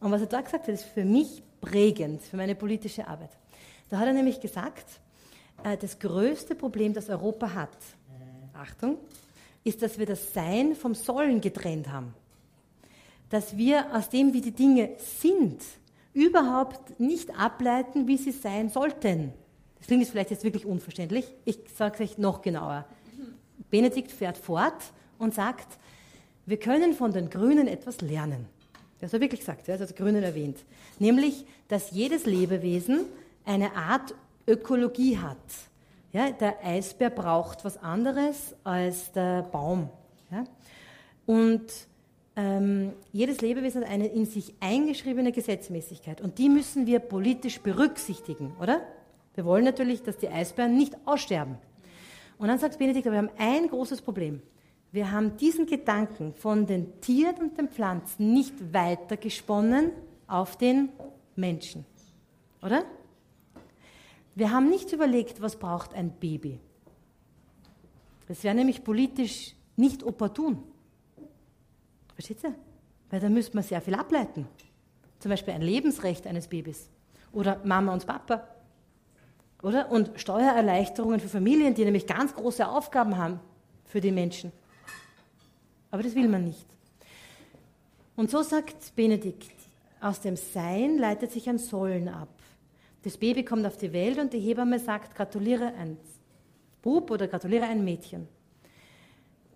Und 0.00 0.10
was 0.12 0.20
er 0.20 0.26
da 0.26 0.40
gesagt 0.40 0.66
hat, 0.66 0.74
ist 0.74 0.84
für 0.84 1.04
mich 1.04 1.42
prägend 1.60 2.22
für 2.22 2.36
meine 2.36 2.54
politische 2.54 3.06
Arbeit. 3.06 3.30
Da 3.88 3.98
hat 3.98 4.06
er 4.06 4.12
nämlich 4.12 4.40
gesagt, 4.40 5.00
äh, 5.64 5.76
das 5.76 5.98
größte 5.98 6.54
Problem, 6.54 6.92
das 6.92 7.08
Europa 7.08 7.54
hat, 7.54 7.76
Achtung, 8.54 8.98
ist, 9.64 9.82
dass 9.82 9.98
wir 9.98 10.06
das 10.06 10.32
Sein 10.32 10.74
vom 10.74 10.94
Sollen 10.94 11.40
getrennt 11.40 11.90
haben. 11.90 12.14
Dass 13.30 13.56
wir 13.56 13.94
aus 13.94 14.08
dem, 14.08 14.32
wie 14.32 14.40
die 14.40 14.52
Dinge 14.52 14.90
sind, 14.98 15.60
überhaupt 16.12 16.98
nicht 17.00 17.36
ableiten, 17.38 18.06
wie 18.06 18.16
sie 18.16 18.30
sein 18.30 18.70
sollten. 18.70 19.32
Das 19.78 19.88
klingt 19.88 20.02
jetzt 20.02 20.12
vielleicht 20.12 20.30
jetzt 20.30 20.44
wirklich 20.44 20.64
unverständlich. 20.64 21.26
Ich 21.44 21.58
sage 21.74 21.96
es 21.96 22.12
euch 22.12 22.18
noch 22.18 22.42
genauer. 22.42 22.86
Benedikt 23.70 24.12
fährt 24.12 24.38
fort 24.38 24.92
und 25.18 25.34
sagt, 25.34 25.78
wir 26.46 26.58
können 26.58 26.94
von 26.94 27.12
den 27.12 27.28
Grünen 27.28 27.68
etwas 27.68 28.00
lernen. 28.00 28.46
Das 29.00 29.12
hat 29.12 29.14
er 29.14 29.20
wirklich 29.20 29.40
gesagt, 29.40 29.68
er 29.68 29.78
hat 29.78 29.90
die 29.90 29.94
Grünen 29.94 30.22
erwähnt. 30.22 30.58
Nämlich, 30.98 31.44
dass 31.68 31.90
jedes 31.90 32.24
Lebewesen 32.24 33.04
eine 33.44 33.74
Art 33.74 34.14
Ökologie 34.46 35.18
hat. 35.18 35.36
Ja, 36.12 36.30
der 36.30 36.64
Eisbär 36.64 37.10
braucht 37.10 37.64
was 37.64 37.76
anderes 37.82 38.54
als 38.64 39.12
der 39.12 39.42
Baum. 39.42 39.90
Ja? 40.30 40.44
Und 41.26 41.64
ähm, 42.36 42.92
jedes 43.12 43.40
Lebewesen 43.40 43.82
hat 43.82 43.90
eine 43.90 44.06
in 44.06 44.24
sich 44.24 44.54
eingeschriebene 44.60 45.32
Gesetzmäßigkeit 45.32 46.20
und 46.20 46.38
die 46.38 46.48
müssen 46.48 46.86
wir 46.86 47.00
politisch 47.00 47.60
berücksichtigen, 47.60 48.52
oder? 48.60 48.82
Wir 49.34 49.44
wollen 49.44 49.64
natürlich, 49.64 50.02
dass 50.02 50.16
die 50.16 50.28
Eisbären 50.28 50.76
nicht 50.76 50.96
aussterben. 51.04 51.58
Und 52.38 52.48
dann 52.48 52.58
sagt 52.58 52.78
Benedikt, 52.78 53.04
wir 53.06 53.16
haben 53.16 53.30
ein 53.36 53.68
großes 53.68 54.00
Problem. 54.00 54.40
Wir 54.96 55.12
haben 55.12 55.36
diesen 55.36 55.66
Gedanken 55.66 56.32
von 56.32 56.64
den 56.64 57.02
Tieren 57.02 57.36
und 57.36 57.58
den 57.58 57.68
Pflanzen 57.68 58.32
nicht 58.32 58.72
weitergesponnen 58.72 59.90
auf 60.26 60.56
den 60.56 60.88
Menschen. 61.34 61.84
Oder? 62.62 62.82
Wir 64.34 64.50
haben 64.50 64.70
nicht 64.70 64.94
überlegt, 64.94 65.42
was 65.42 65.56
braucht 65.56 65.92
ein 65.92 66.12
Baby. 66.12 66.58
Das 68.26 68.42
wäre 68.42 68.54
nämlich 68.54 68.84
politisch 68.84 69.54
nicht 69.76 70.02
opportun. 70.02 70.62
Versteht 72.14 72.42
ihr? 72.42 72.54
Weil 73.10 73.20
da 73.20 73.28
müsste 73.28 73.54
man 73.54 73.64
sehr 73.64 73.82
viel 73.82 73.96
ableiten. 73.96 74.48
Zum 75.18 75.30
Beispiel 75.30 75.52
ein 75.52 75.60
Lebensrecht 75.60 76.26
eines 76.26 76.48
Babys. 76.48 76.88
Oder 77.32 77.60
Mama 77.64 77.92
und 77.92 78.06
Papa. 78.06 78.48
Oder? 79.62 79.90
Und 79.90 80.12
Steuererleichterungen 80.18 81.20
für 81.20 81.28
Familien, 81.28 81.74
die 81.74 81.84
nämlich 81.84 82.06
ganz 82.06 82.34
große 82.34 82.66
Aufgaben 82.66 83.18
haben 83.18 83.40
für 83.84 84.00
die 84.00 84.10
Menschen. 84.10 84.52
Aber 85.90 86.02
das 86.02 86.14
will 86.14 86.28
man 86.28 86.44
nicht. 86.44 86.66
Und 88.16 88.30
so 88.30 88.42
sagt 88.42 88.94
Benedikt, 88.96 89.52
aus 90.00 90.20
dem 90.20 90.36
Sein 90.36 90.98
leitet 90.98 91.32
sich 91.32 91.48
ein 91.48 91.58
Sollen 91.58 92.08
ab. 92.08 92.28
Das 93.02 93.16
Baby 93.18 93.44
kommt 93.44 93.66
auf 93.66 93.76
die 93.76 93.92
Welt 93.92 94.18
und 94.18 94.32
die 94.32 94.40
Hebamme 94.40 94.78
sagt, 94.78 95.14
gratuliere 95.14 95.72
ein 95.78 95.96
Bub 96.82 97.10
oder 97.10 97.28
gratuliere 97.28 97.66
ein 97.66 97.84
Mädchen. 97.84 98.26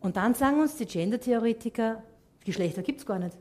Und 0.00 0.16
dann 0.16 0.34
sagen 0.34 0.60
uns 0.60 0.76
die 0.76 0.86
Gender-Theoretiker, 0.86 2.02
Geschlechter 2.44 2.82
gibt 2.82 3.00
es 3.00 3.06
gar 3.06 3.18
nicht. 3.18 3.36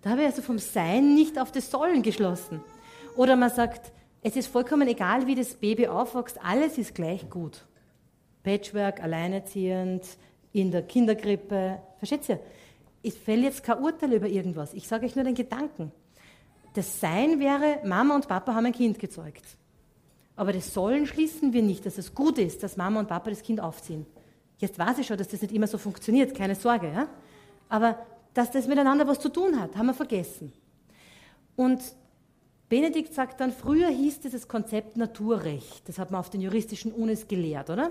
Da 0.00 0.10
habe 0.10 0.22
ich 0.22 0.26
also 0.26 0.42
vom 0.42 0.58
Sein 0.58 1.14
nicht 1.14 1.38
auf 1.38 1.52
das 1.52 1.70
Sollen 1.70 2.02
geschlossen. 2.02 2.60
Oder 3.16 3.36
man 3.36 3.50
sagt, 3.50 3.92
es 4.22 4.36
ist 4.36 4.48
vollkommen 4.48 4.88
egal, 4.88 5.26
wie 5.26 5.34
das 5.34 5.54
Baby 5.54 5.88
aufwächst, 5.88 6.42
alles 6.42 6.78
ist 6.78 6.94
gleich 6.94 7.28
gut. 7.28 7.64
Patchwork, 8.42 9.02
alleinerziehend, 9.02 10.04
in 10.52 10.70
der 10.70 10.82
Kindergrippe. 10.82 11.80
Versteht 11.98 12.28
ihr? 12.28 12.40
Ich 13.02 13.14
fälle 13.14 13.42
jetzt 13.42 13.64
kein 13.64 13.78
Urteil 13.78 14.12
über 14.12 14.28
irgendwas. 14.28 14.74
Ich 14.74 14.86
sage 14.86 15.06
euch 15.06 15.16
nur 15.16 15.24
den 15.24 15.34
Gedanken. 15.34 15.92
Das 16.74 17.00
Sein 17.00 17.38
wäre, 17.40 17.80
Mama 17.84 18.14
und 18.14 18.28
Papa 18.28 18.54
haben 18.54 18.66
ein 18.66 18.72
Kind 18.72 18.98
gezeugt. 18.98 19.44
Aber 20.36 20.52
das 20.52 20.72
Sollen 20.72 21.06
schließen 21.06 21.52
wir 21.52 21.62
nicht, 21.62 21.84
dass 21.84 21.98
es 21.98 22.14
gut 22.14 22.38
ist, 22.38 22.62
dass 22.62 22.76
Mama 22.76 23.00
und 23.00 23.08
Papa 23.08 23.30
das 23.30 23.42
Kind 23.42 23.60
aufziehen. 23.60 24.06
Jetzt 24.58 24.78
weiß 24.78 24.98
ich 24.98 25.06
schon, 25.06 25.18
dass 25.18 25.28
das 25.28 25.42
nicht 25.42 25.52
immer 25.52 25.66
so 25.66 25.76
funktioniert, 25.76 26.34
keine 26.34 26.54
Sorge. 26.54 26.88
Ja? 26.88 27.08
Aber 27.68 27.98
dass 28.32 28.50
das 28.50 28.66
miteinander 28.66 29.06
was 29.06 29.18
zu 29.20 29.28
tun 29.28 29.60
hat, 29.60 29.76
haben 29.76 29.86
wir 29.86 29.94
vergessen. 29.94 30.52
Und 31.56 31.80
Benedikt 32.68 33.12
sagt 33.12 33.40
dann, 33.40 33.52
früher 33.52 33.88
hieß 33.88 34.20
dieses 34.20 34.48
Konzept 34.48 34.96
Naturrecht. 34.96 35.86
Das 35.88 35.98
hat 35.98 36.10
man 36.10 36.20
auf 36.20 36.30
den 36.30 36.40
juristischen 36.40 36.92
Unis 36.92 37.28
gelehrt, 37.28 37.68
oder? 37.68 37.90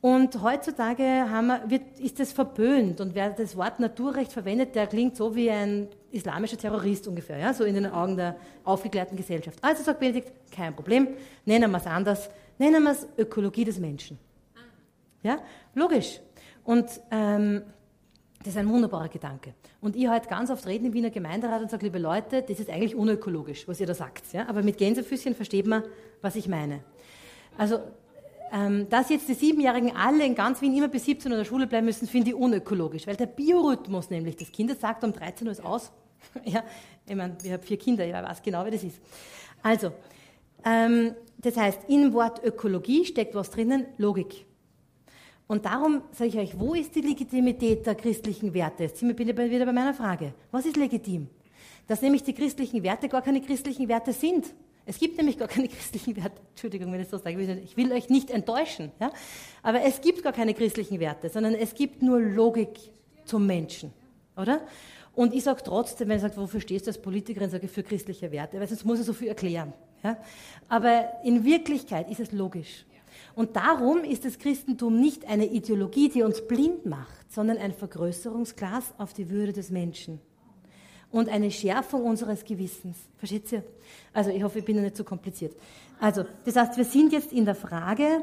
Und 0.00 0.40
heutzutage 0.42 1.02
wir, 1.02 1.62
wird, 1.66 1.98
ist 1.98 2.20
das 2.20 2.30
verböhnt 2.30 3.00
und 3.00 3.14
wer 3.16 3.30
das 3.30 3.56
Wort 3.56 3.80
Naturrecht 3.80 4.32
verwendet, 4.32 4.76
der 4.76 4.86
klingt 4.86 5.16
so 5.16 5.34
wie 5.34 5.50
ein 5.50 5.88
islamischer 6.12 6.56
Terrorist 6.56 7.08
ungefähr, 7.08 7.38
ja? 7.38 7.52
so 7.52 7.64
in 7.64 7.74
den 7.74 7.86
Augen 7.86 8.16
der 8.16 8.36
aufgeklärten 8.64 9.16
Gesellschaft. 9.16 9.58
Also 9.60 9.82
sagt 9.82 9.98
Benedikt, 9.98 10.32
kein 10.52 10.74
Problem, 10.74 11.08
nennen 11.44 11.70
wir 11.70 11.78
es 11.78 11.86
anders, 11.86 12.30
nennen 12.58 12.82
wir 12.84 12.92
es 12.92 13.08
Ökologie 13.18 13.64
des 13.64 13.80
Menschen. 13.80 14.18
Ja, 15.24 15.38
logisch. 15.74 16.20
Und 16.62 16.86
ähm, 17.10 17.62
das 18.38 18.48
ist 18.48 18.56
ein 18.56 18.68
wunderbarer 18.68 19.08
Gedanke. 19.08 19.54
Und 19.80 19.96
ich 19.96 20.06
halt 20.06 20.28
ganz 20.28 20.48
oft 20.50 20.64
reden 20.66 20.86
im 20.86 20.92
Wiener 20.92 21.10
Gemeinderat 21.10 21.60
und 21.60 21.70
sage, 21.70 21.86
liebe 21.86 21.98
Leute, 21.98 22.42
das 22.42 22.60
ist 22.60 22.70
eigentlich 22.70 22.94
unökologisch, 22.94 23.66
was 23.66 23.80
ihr 23.80 23.86
da 23.86 23.94
sagt. 23.94 24.32
Ja? 24.32 24.48
Aber 24.48 24.62
mit 24.62 24.78
Gänsefüßchen 24.78 25.34
versteht 25.34 25.66
man, 25.66 25.82
was 26.22 26.36
ich 26.36 26.46
meine. 26.46 26.84
Also 27.56 27.80
ähm, 28.52 28.88
dass 28.88 29.10
jetzt 29.10 29.28
die 29.28 29.34
Siebenjährigen 29.34 29.94
alle 29.96 30.24
in 30.24 30.34
ganz 30.34 30.60
Wien 30.60 30.76
immer 30.76 30.88
bis 30.88 31.04
17 31.04 31.30
Uhr 31.30 31.38
in 31.38 31.44
der 31.44 31.48
Schule 31.48 31.66
bleiben 31.66 31.86
müssen, 31.86 32.06
finde 32.06 32.30
ich 32.30 32.34
unökologisch, 32.34 33.06
weil 33.06 33.16
der 33.16 33.26
Biorhythmus 33.26 34.10
nämlich 34.10 34.36
des 34.36 34.52
Kindes 34.52 34.80
sagt, 34.80 35.04
um 35.04 35.12
13 35.12 35.46
Uhr 35.46 35.52
ist 35.52 35.64
aus. 35.64 35.92
ja, 36.44 36.62
ich 37.06 37.16
meine, 37.16 37.36
ich 37.42 37.52
habe 37.52 37.62
vier 37.62 37.78
Kinder, 37.78 38.06
ich 38.06 38.12
weiß 38.12 38.42
genau, 38.42 38.64
wie 38.66 38.70
das 38.70 38.84
ist. 38.84 39.00
Also, 39.62 39.92
ähm, 40.64 41.14
das 41.38 41.56
heißt, 41.56 41.80
im 41.88 42.12
Wort 42.12 42.42
Ökologie 42.44 43.04
steckt 43.04 43.34
was 43.34 43.50
drinnen, 43.50 43.86
Logik. 43.96 44.44
Und 45.46 45.64
darum 45.64 46.02
sage 46.12 46.28
ich 46.28 46.38
euch, 46.38 46.60
wo 46.60 46.74
ist 46.74 46.94
die 46.94 47.00
Legitimität 47.00 47.86
der 47.86 47.94
christlichen 47.94 48.52
Werte? 48.52 48.84
Jetzt 48.84 48.98
sind 48.98 49.18
wir 49.18 49.50
wieder 49.50 49.64
bei 49.64 49.72
meiner 49.72 49.94
Frage. 49.94 50.34
Was 50.50 50.66
ist 50.66 50.76
legitim? 50.76 51.28
Dass 51.86 52.02
nämlich 52.02 52.22
die 52.22 52.34
christlichen 52.34 52.82
Werte 52.82 53.08
gar 53.08 53.22
keine 53.22 53.40
christlichen 53.40 53.88
Werte 53.88 54.12
sind. 54.12 54.52
Es 54.88 54.98
gibt 54.98 55.18
nämlich 55.18 55.38
gar 55.38 55.48
keine 55.48 55.68
christlichen 55.68 56.16
Werte. 56.16 56.40
Entschuldigung, 56.50 56.90
wenn 56.90 57.00
ich 57.00 57.08
so 57.08 57.18
sage. 57.18 57.60
Ich 57.62 57.76
will 57.76 57.92
euch 57.92 58.08
nicht 58.08 58.30
enttäuschen. 58.30 58.90
Ja? 58.98 59.12
Aber 59.62 59.82
es 59.82 60.00
gibt 60.00 60.22
gar 60.22 60.32
keine 60.32 60.54
christlichen 60.54 60.98
Werte, 60.98 61.28
sondern 61.28 61.54
es 61.54 61.74
gibt 61.74 62.02
nur 62.02 62.18
Logik 62.18 62.70
zum 63.26 63.46
Menschen. 63.46 63.92
Oder? 64.34 64.62
Und 65.14 65.34
ich 65.34 65.44
sage 65.44 65.62
trotzdem, 65.62 66.08
wenn 66.08 66.16
ihr 66.16 66.20
sagt, 66.20 66.38
wofür 66.38 66.60
stehst 66.60 66.86
du 66.86 66.90
als 66.90 67.02
Politikerin, 67.02 67.50
sage 67.50 67.66
ich 67.66 67.70
für 67.70 67.82
christliche 67.82 68.32
Werte, 68.32 68.58
weil 68.58 68.66
sonst 68.66 68.84
muss 68.86 68.98
ich 68.98 69.04
so 69.04 69.12
viel 69.12 69.28
erklären. 69.28 69.74
Ja? 70.02 70.16
Aber 70.68 71.12
in 71.22 71.44
Wirklichkeit 71.44 72.10
ist 72.10 72.20
es 72.20 72.32
logisch. 72.32 72.86
Und 73.34 73.56
darum 73.56 74.04
ist 74.04 74.24
das 74.24 74.38
Christentum 74.38 74.98
nicht 74.98 75.26
eine 75.26 75.46
Ideologie, 75.46 76.08
die 76.08 76.22
uns 76.22 76.46
blind 76.46 76.86
macht, 76.86 77.30
sondern 77.30 77.58
ein 77.58 77.74
Vergrößerungsglas 77.74 78.94
auf 78.96 79.12
die 79.12 79.28
Würde 79.28 79.52
des 79.52 79.70
Menschen 79.70 80.20
und 81.10 81.28
eine 81.28 81.50
Schärfung 81.50 82.04
unseres 82.04 82.44
Gewissens. 82.44 82.96
Versteht 83.16 83.50
ihr? 83.52 83.64
Also 84.12 84.30
ich 84.30 84.42
hoffe, 84.42 84.58
ich 84.58 84.64
bin 84.64 84.76
noch 84.76 84.82
nicht 84.82 84.96
zu 84.96 85.02
so 85.02 85.08
kompliziert. 85.08 85.54
Also, 86.00 86.24
das 86.44 86.56
heißt, 86.56 86.76
wir 86.76 86.84
sind 86.84 87.12
jetzt 87.12 87.32
in 87.32 87.44
der 87.44 87.54
Frage, 87.54 88.22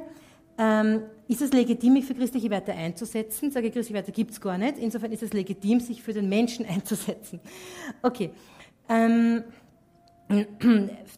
ähm, 0.58 1.02
ist 1.28 1.41
es 1.41 1.52
legitim, 1.52 1.93
mich 1.93 2.06
für 2.06 2.13
christliche 2.13 2.50
Werte 2.50 2.74
einzusetzen? 2.74 3.52
Sage 3.52 3.67
ich, 3.67 3.74
christliche 3.74 3.95
Werte 3.95 4.12
gibt 4.12 4.32
es 4.32 4.39
gar 4.39 4.58
nicht. 4.58 4.78
Insofern 4.78 5.12
ist 5.12 5.24
es 5.24 5.34
legitim, 5.34 5.80
sich 5.80 6.02
für 6.02 6.13
den 6.13 6.30
Menschen 6.30 6.65
einzusetzen. 6.69 7.39
Okay. 8.02 8.30
Ähm, 8.88 9.43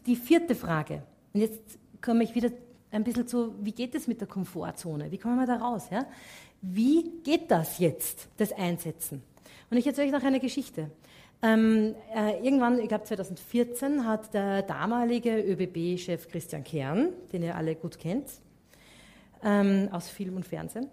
die 0.06 0.16
vierte 0.16 0.54
Frage. 0.54 1.02
Und 1.32 1.40
jetzt 1.40 1.78
komme 2.02 2.24
ich 2.24 2.34
wieder 2.34 2.50
ein 2.90 3.04
bisschen 3.04 3.28
zu, 3.28 3.54
wie 3.60 3.72
geht 3.72 3.94
es 3.94 4.06
mit 4.06 4.20
der 4.20 4.28
Komfortzone? 4.28 5.10
Wie 5.10 5.18
kommen 5.18 5.38
wir 5.38 5.46
da 5.46 5.56
raus? 5.56 5.84
Ja? 5.90 6.06
Wie 6.60 7.20
geht 7.22 7.50
das 7.50 7.78
jetzt, 7.78 8.28
das 8.38 8.52
Einsetzen? 8.52 9.22
Und 9.70 9.76
ich 9.76 9.86
erzähle 9.86 10.08
euch 10.08 10.12
noch 10.12 10.24
eine 10.24 10.40
Geschichte. 10.40 10.90
Ähm, 11.40 11.94
äh, 12.14 12.44
irgendwann, 12.44 12.80
ich 12.80 12.88
glaube 12.88 13.04
2014, 13.04 14.04
hat 14.04 14.34
der 14.34 14.62
damalige 14.62 15.38
ÖBB-Chef 15.38 16.28
Christian 16.28 16.64
Kern, 16.64 17.10
den 17.32 17.44
ihr 17.44 17.54
alle 17.54 17.76
gut 17.76 17.98
kennt, 17.98 18.26
ähm, 19.44 19.88
aus 19.92 20.08
Film 20.08 20.34
und 20.36 20.46
Fernsehen, 20.46 20.88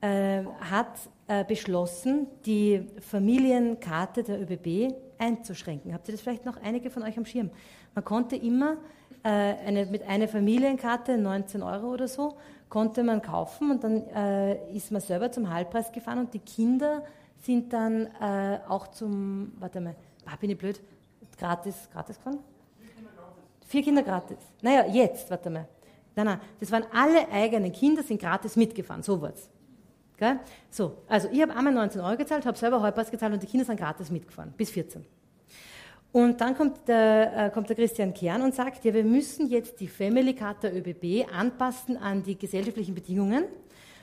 äh, 0.00 0.42
hat 0.60 0.98
äh, 1.28 1.44
beschlossen, 1.44 2.26
die 2.44 2.86
Familienkarte 3.00 4.24
der 4.24 4.40
ÖBB 4.40 4.94
einzuschränken. 5.18 5.92
Habt 5.94 6.08
ihr 6.08 6.12
das 6.12 6.22
vielleicht 6.22 6.44
noch 6.44 6.60
einige 6.60 6.90
von 6.90 7.04
euch 7.04 7.16
am 7.16 7.24
Schirm? 7.24 7.50
Man 7.94 8.04
konnte 8.04 8.34
immer 8.34 8.78
äh, 9.22 9.28
eine, 9.28 9.86
mit 9.86 10.02
einer 10.02 10.26
Familienkarte, 10.26 11.18
19 11.18 11.62
Euro 11.62 11.92
oder 11.92 12.08
so, 12.08 12.36
konnte 12.68 13.04
man 13.04 13.22
kaufen 13.22 13.70
und 13.70 13.84
dann 13.84 14.06
äh, 14.08 14.72
ist 14.72 14.90
man 14.90 15.00
selber 15.00 15.30
zum 15.30 15.52
Halbpreis 15.52 15.92
gefahren 15.92 16.18
und 16.18 16.34
die 16.34 16.40
Kinder 16.40 17.04
sind 17.42 17.72
dann 17.72 18.06
äh, 18.20 18.60
auch 18.68 18.88
zum, 18.88 19.52
warte 19.58 19.80
mal, 19.80 19.94
ah, 20.26 20.36
bin 20.36 20.50
ich 20.50 20.58
blöd, 20.58 20.80
gratis, 21.38 21.88
gratis 21.92 22.16
gefahren? 22.16 22.38
Vier 23.66 23.82
Kinder 23.82 24.02
gratis. 24.02 24.38
Naja, 24.62 24.86
jetzt, 24.86 25.30
warte 25.30 25.50
mal. 25.50 25.68
Nein, 26.16 26.26
nein, 26.26 26.40
das 26.58 26.72
waren 26.72 26.84
alle 26.92 27.28
eigenen 27.30 27.70
Kinder, 27.70 28.02
sind 28.02 28.20
gratis 28.20 28.56
mitgefahren, 28.56 29.02
so 29.02 29.20
was. 29.20 29.48
Gell? 30.16 30.40
So, 30.68 30.98
also 31.06 31.28
ich 31.30 31.40
habe 31.40 31.54
einmal 31.54 31.72
19 31.72 32.00
Euro 32.00 32.16
gezahlt, 32.16 32.44
habe 32.44 32.58
selber 32.58 32.82
Halbpass 32.82 33.10
gezahlt 33.10 33.32
und 33.32 33.42
die 33.42 33.46
Kinder 33.46 33.64
sind 33.64 33.78
gratis 33.78 34.10
mitgefahren, 34.10 34.52
bis 34.56 34.70
14. 34.70 35.04
Und 36.10 36.40
dann 36.40 36.56
kommt 36.56 36.88
der, 36.88 37.46
äh, 37.46 37.50
kommt 37.50 37.68
der 37.68 37.76
Christian 37.76 38.14
Kern 38.14 38.42
und 38.42 38.54
sagt, 38.54 38.84
ja, 38.84 38.94
wir 38.94 39.04
müssen 39.04 39.48
jetzt 39.48 39.78
die 39.78 39.86
Family 39.86 40.34
Card 40.34 40.62
der 40.62 40.74
ÖBB 40.74 41.30
anpassen 41.32 41.96
an 41.96 42.22
die 42.22 42.36
gesellschaftlichen 42.36 42.94
Bedingungen. 42.94 43.44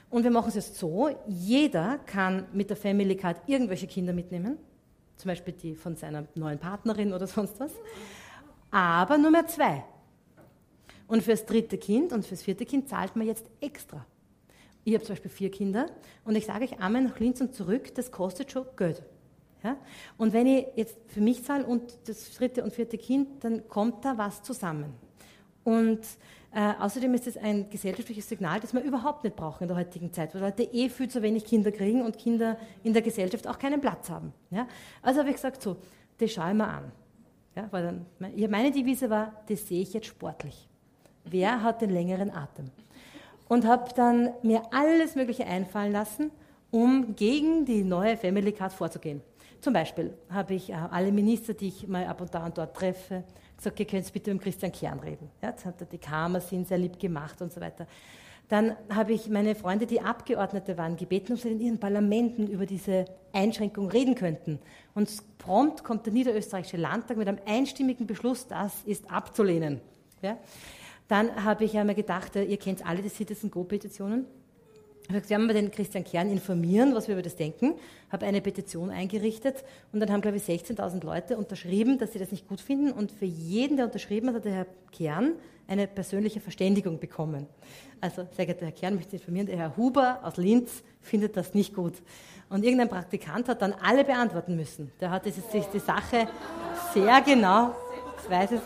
Und 0.10 0.24
wir 0.24 0.32
machen 0.32 0.50
es 0.50 0.56
jetzt 0.56 0.76
so, 0.76 1.10
jeder 1.28 2.00
kann 2.06 2.46
mit 2.54 2.70
der 2.70 2.78
Family 2.78 3.16
Card 3.16 3.42
irgendwelche 3.48 3.88
Kinder 3.88 4.14
mitnehmen, 4.14 4.58
zum 5.18 5.30
Beispiel 5.30 5.54
die 5.54 5.76
von 5.76 5.96
seiner 5.96 6.26
neuen 6.36 6.60
Partnerin 6.60 7.14
oder 7.14 7.28
sonst 7.28 7.60
was, 7.60 7.72
aber 8.72 9.18
nur 9.18 9.32
mehr 9.32 9.48
zwei. 9.48 9.84
Und 11.08 11.24
fürs 11.24 11.46
dritte 11.46 11.78
Kind 11.78 12.14
und 12.14 12.26
fürs 12.26 12.42
vierte 12.42 12.66
Kind 12.66 12.90
zahlt 12.90 13.16
man 13.16 13.28
jetzt 13.28 13.46
extra. 13.62 14.06
Ich 14.84 14.94
habe 14.94 15.04
zum 15.04 15.14
Beispiel 15.14 15.32
vier 15.32 15.52
Kinder 15.52 15.88
und 16.24 16.36
ich 16.36 16.46
sage 16.46 16.66
euch 16.66 16.80
einmal 16.80 17.04
nach 17.04 17.20
Linz 17.20 17.42
und 17.42 17.54
zurück, 17.56 17.94
das 17.96 18.12
kostet 18.12 18.52
schon 18.52 18.66
Geld. 18.78 19.04
Ja? 19.64 19.78
Und 20.18 20.32
wenn 20.34 20.46
ich 20.46 20.68
jetzt 20.76 20.96
für 21.08 21.22
mich 21.22 21.44
zahle 21.44 21.66
und 21.66 21.98
das 22.08 22.34
dritte 22.36 22.64
und 22.64 22.72
vierte 22.72 22.98
Kind, 22.98 23.44
dann 23.44 23.68
kommt 23.68 24.06
da 24.06 24.18
was 24.18 24.44
zusammen. 24.44 24.94
Und 25.64 26.02
äh, 26.56 26.74
außerdem 26.80 27.14
ist 27.14 27.28
es 27.28 27.36
ein 27.36 27.70
gesellschaftliches 27.70 28.30
Signal, 28.30 28.62
das 28.62 28.74
wir 28.74 28.82
überhaupt 28.82 29.26
nicht 29.26 29.36
brauchen 29.36 29.64
in 29.64 29.68
der 29.68 29.76
heutigen 29.76 30.14
Zeit, 30.14 30.34
weil 30.34 30.42
Leute 30.42 30.64
eh 30.64 30.88
viel 30.88 31.10
zu 31.10 31.22
wenig 31.22 31.44
Kinder 31.44 31.70
kriegen 31.70 32.02
und 32.02 32.18
Kinder 32.18 32.58
in 32.82 32.94
der 32.94 33.02
Gesellschaft 33.02 33.46
auch 33.46 33.60
keinen 33.60 33.82
Platz 33.82 34.10
haben. 34.10 34.32
Ja? 34.52 34.66
Also 35.02 35.20
habe 35.20 35.30
ich 35.30 35.36
gesagt, 35.36 35.62
so, 35.62 35.76
das 36.18 36.32
schaue 36.32 36.52
ich 36.52 36.56
mir 36.56 36.68
an. 36.68 36.92
Ja, 37.58 37.68
weil 37.72 37.84
dann, 37.84 38.06
meine 38.50 38.72
Devise 38.72 39.10
war, 39.10 39.34
das 39.50 39.68
sehe 39.68 39.82
ich 39.82 39.94
jetzt 39.94 40.08
sportlich. 40.08 40.70
Wer 41.26 41.62
hat 41.62 41.82
den 41.82 41.90
längeren 41.90 42.32
Atem? 42.32 42.72
Und 43.50 43.66
habe 43.66 43.90
dann 43.94 44.30
mir 44.42 44.62
alles 44.72 45.16
Mögliche 45.16 45.46
einfallen 45.46 45.92
lassen, 45.92 46.32
um 46.72 47.18
gegen 47.18 47.66
die 47.66 47.84
neue 47.84 48.16
Family 48.16 48.54
Card 48.54 48.72
vorzugehen. 48.72 49.22
Zum 49.60 49.74
Beispiel 49.74 50.14
habe 50.30 50.54
ich 50.54 50.70
äh, 50.70 50.74
alle 50.74 51.12
Minister, 51.12 51.54
die 51.54 51.68
ich 51.68 51.88
mal 51.88 52.06
ab 52.06 52.22
und 52.22 52.34
da 52.34 52.46
und 52.46 52.58
dort 52.58 52.76
treffe, 52.76 53.24
gesagt, 53.58 53.80
ihr 53.80 53.86
könnt 53.86 54.12
bitte 54.12 54.34
mit 54.34 54.44
Christian 54.44 54.72
Kern 54.72 55.00
reden. 55.00 55.30
Ja, 55.42 55.50
jetzt 55.50 55.66
hat 55.66 55.80
er 55.80 55.88
die 55.88 55.98
Kammersinn 55.98 56.66
sehr 56.66 56.78
lieb 56.78 57.00
gemacht 57.00 57.42
und 57.42 57.52
so 57.52 57.62
weiter. 57.62 57.88
Dann 58.48 58.76
habe 58.90 59.14
ich 59.14 59.28
meine 59.28 59.56
Freunde, 59.56 59.88
die 59.88 60.02
Abgeordnete 60.02 60.78
waren, 60.78 60.98
gebeten, 60.98 61.34
ob 61.34 61.40
sie 61.40 61.50
in 61.50 61.60
ihren 61.60 61.80
Parlamenten 61.80 62.48
über 62.48 62.66
diese 62.68 63.06
Einschränkung 63.34 63.90
reden 63.90 64.14
könnten. 64.14 64.60
Und 64.94 65.10
prompt 65.40 65.84
kommt 65.84 66.06
der 66.06 66.14
niederösterreichische 66.14 66.78
Landtag 66.78 67.18
mit 67.18 67.28
einem 67.28 67.40
einstimmigen 67.48 68.06
Beschluss, 68.06 68.48
das 68.48 68.84
ist 68.86 69.12
abzulehnen. 69.12 69.82
Ja? 70.22 70.38
Dann 71.08 71.44
habe 71.44 71.66
ich 71.66 71.78
einmal 71.78 71.96
gedacht, 71.96 72.36
ihr 72.36 72.58
kennt 72.58 72.86
alle 72.86 73.02
die 73.02 73.10
Citizen 73.10 73.50
Go-Petitionen. 73.50 74.26
Ich 75.06 75.10
habe 75.10 75.22
gesagt, 75.22 75.30
wir 75.30 75.38
haben 75.38 75.48
den 75.48 75.70
Christian 75.70 76.04
Kern 76.04 76.32
informieren, 76.32 76.96
was 76.96 77.08
wir 77.08 77.14
über 77.14 77.22
das 77.22 77.36
denken, 77.36 77.76
habe 78.12 78.26
eine 78.26 78.42
Petition 78.42 78.90
eingerichtet 78.90 79.64
und 79.94 80.00
dann 80.00 80.12
haben, 80.12 80.22
glaube 80.22 80.38
ich, 80.38 80.44
16.000 80.44 81.06
Leute 81.06 81.38
unterschrieben, 81.38 82.00
dass 82.00 82.14
sie 82.14 82.18
das 82.18 82.32
nicht 82.32 82.48
gut 82.48 82.60
finden 82.60 82.92
und 82.92 83.12
für 83.12 83.26
jeden, 83.26 83.78
der 83.78 83.86
unterschrieben 83.86 84.30
hat, 84.30 84.38
hat 84.38 84.46
der 84.46 84.54
Herr 84.54 84.66
Kern 84.92 85.34
eine 85.68 85.86
persönliche 85.86 86.40
Verständigung 86.40 86.98
bekommen. 86.98 87.46
Also, 88.02 88.28
sehr 88.36 88.48
geehrter 88.48 88.66
Herr 88.66 88.72
Kern, 88.72 88.96
möchte 88.96 89.18
informieren, 89.18 89.46
der 89.46 89.58
Herr 89.58 89.78
Huber 89.78 90.22
aus 90.24 90.38
Linz 90.38 90.82
findet 91.02 91.38
das 91.38 91.54
nicht 91.54 91.76
gut. 91.76 91.94
Und 92.50 92.64
irgendein 92.64 92.90
Praktikant 92.90 93.48
hat 93.48 93.62
dann 93.62 93.74
alle 93.74 94.06
beantworten 94.06 94.56
müssen. 94.56 94.92
Der 95.00 95.12
hat 95.12 95.26
sich 95.26 95.36
die 95.72 95.80
Sache 95.80 96.28
sehr 96.96 97.22
genau, 97.22 97.76
ich 98.24 98.30
weiß 98.32 98.54
es, 98.54 98.62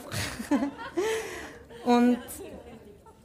und 1.84 2.18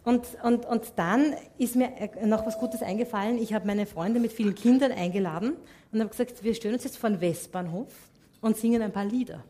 und, 0.05 0.27
und, 0.43 0.67
und 0.67 0.93
dann 0.97 1.35
ist 1.57 1.77
mir 1.77 1.91
noch 2.25 2.47
was 2.47 2.59
Gutes 2.59 2.83
eingefallen. 2.83 3.39
Ich 3.39 3.55
habe 3.55 3.67
meine 3.67 3.87
Freunde 3.87 4.21
mit 4.21 4.33
vielen 4.33 4.55
Kindern 4.55 4.93
eingeladen 4.93 5.55
und 5.93 6.01
habe 6.01 6.11
gesagt, 6.11 6.45
wir 6.45 6.55
stellen 6.55 6.75
uns 6.75 6.85
jetzt 6.85 6.99
vor 6.99 7.09
den 7.09 7.21
Westbahnhof 7.21 7.89
und 8.43 8.57
singen 8.57 8.83
ein 8.83 8.93
paar 8.93 9.07
Lieder. 9.07 9.43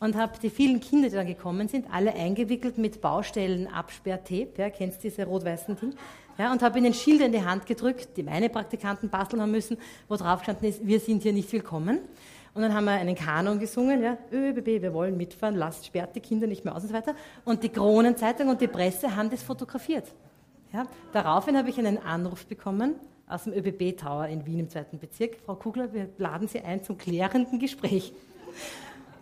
Und 0.00 0.16
habe 0.16 0.32
die 0.42 0.48
vielen 0.48 0.80
Kinder, 0.80 1.10
die 1.10 1.14
dann 1.14 1.26
gekommen 1.26 1.68
sind, 1.68 1.86
alle 1.92 2.14
eingewickelt 2.14 2.78
mit 2.78 3.02
Baustellen, 3.02 3.66
Absperrtape, 3.66 4.52
ja, 4.56 4.70
kennst 4.70 5.04
diese 5.04 5.26
rot-weißen 5.26 5.76
Ding, 5.76 5.94
ja, 6.38 6.50
und 6.50 6.62
habe 6.62 6.78
ihnen 6.78 6.94
Schilder 6.94 7.26
in 7.26 7.32
die 7.32 7.44
Hand 7.44 7.66
gedrückt, 7.66 8.16
die 8.16 8.22
meine 8.22 8.48
Praktikanten 8.48 9.10
basteln 9.10 9.42
haben 9.42 9.50
müssen, 9.50 9.76
wo 10.08 10.16
drauf 10.16 10.38
gestanden 10.38 10.70
ist, 10.70 10.86
wir 10.86 10.98
sind 10.98 11.22
hier 11.22 11.34
nicht 11.34 11.52
willkommen. 11.52 11.98
Und 12.52 12.62
dann 12.62 12.74
haben 12.74 12.84
wir 12.84 12.92
einen 12.92 13.14
Kanon 13.14 13.58
gesungen, 13.58 14.02
ja, 14.02 14.18
ÖBB, 14.32 14.82
wir 14.82 14.92
wollen 14.92 15.16
mitfahren, 15.16 15.54
lasst, 15.54 15.86
sperrt 15.86 16.16
die 16.16 16.20
Kinder 16.20 16.46
nicht 16.46 16.64
mehr 16.64 16.74
aus 16.74 16.82
und 16.82 16.88
so 16.88 16.94
weiter. 16.94 17.14
Und 17.44 17.62
die 17.62 17.68
Kronenzeitung 17.68 18.48
und 18.48 18.60
die 18.60 18.66
Presse 18.66 19.14
haben 19.14 19.30
das 19.30 19.42
fotografiert. 19.42 20.12
Ja. 20.72 20.86
Daraufhin 21.12 21.56
habe 21.56 21.70
ich 21.70 21.78
einen 21.78 21.98
Anruf 21.98 22.46
bekommen 22.46 22.94
aus 23.28 23.44
dem 23.44 23.52
ÖBB 23.52 23.96
Tower 23.96 24.26
in 24.26 24.44
Wien 24.46 24.60
im 24.60 24.68
zweiten 24.68 24.98
Bezirk. 24.98 25.36
Frau 25.44 25.54
Kugler, 25.54 25.92
wir 25.92 26.08
laden 26.18 26.48
Sie 26.48 26.60
ein 26.60 26.82
zum 26.82 26.98
klärenden 26.98 27.58
Gespräch. 27.58 28.12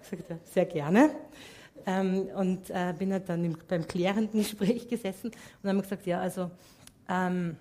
Ich 0.03 0.09
sagte, 0.09 0.39
sehr 0.45 0.65
gerne. 0.65 1.11
Ähm, 1.87 2.29
und 2.35 2.71
äh, 2.71 2.95
bin 2.99 3.13
halt 3.13 3.29
dann 3.29 3.45
im, 3.45 3.57
beim 3.69 3.87
klärenden 3.87 4.41
Gespräch 4.41 4.89
gesessen 4.89 5.31
und 5.63 5.69
haben 5.69 5.81
gesagt, 5.81 6.07
ja, 6.07 6.21
also 6.21 6.51
ähm, 7.09 7.57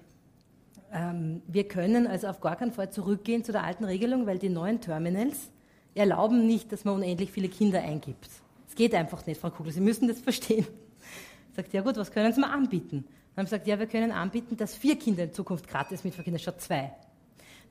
ähm, 0.91 1.41
wir 1.47 1.68
können 1.68 2.07
also 2.07 2.28
auf 2.28 2.39
gar 2.39 2.55
keinen 2.55 2.72
Fall 2.72 2.89
zurückgehen 2.89 3.43
zu 3.43 3.51
der 3.51 3.63
alten 3.63 3.84
Regelung, 3.84 4.26
weil 4.26 4.39
die 4.39 4.49
neuen 4.49 4.80
Terminals 4.80 5.49
erlauben 5.97 6.45
nicht, 6.45 6.71
dass 6.71 6.85
man 6.85 6.95
unendlich 6.95 7.31
viele 7.31 7.49
Kinder 7.49 7.81
eingibt. 7.81 8.29
Es 8.67 8.75
geht 8.75 8.93
einfach 8.93 9.25
nicht, 9.25 9.39
Frau 9.39 9.49
Kugler, 9.49 9.71
Sie 9.71 9.81
müssen 9.81 10.07
das 10.07 10.19
verstehen. 10.19 10.67
Sagt, 11.55 11.73
ja 11.73 11.81
gut, 11.81 11.97
was 11.97 12.11
können 12.11 12.31
Sie 12.33 12.39
mir 12.39 12.49
anbieten? 12.49 13.05
Dann 13.37 13.43
haben 13.43 13.49
sie 13.49 13.55
gesagt, 13.55 13.67
ja, 13.67 13.77
wir 13.77 13.85
können 13.85 14.11
anbieten, 14.11 14.57
dass 14.57 14.75
vier 14.75 14.97
Kinder 14.97 15.23
in 15.23 15.31
Zukunft 15.31 15.67
gratis 15.67 16.03
mitverkehren, 16.03 16.39
statt 16.39 16.59
zwei. 16.59 16.91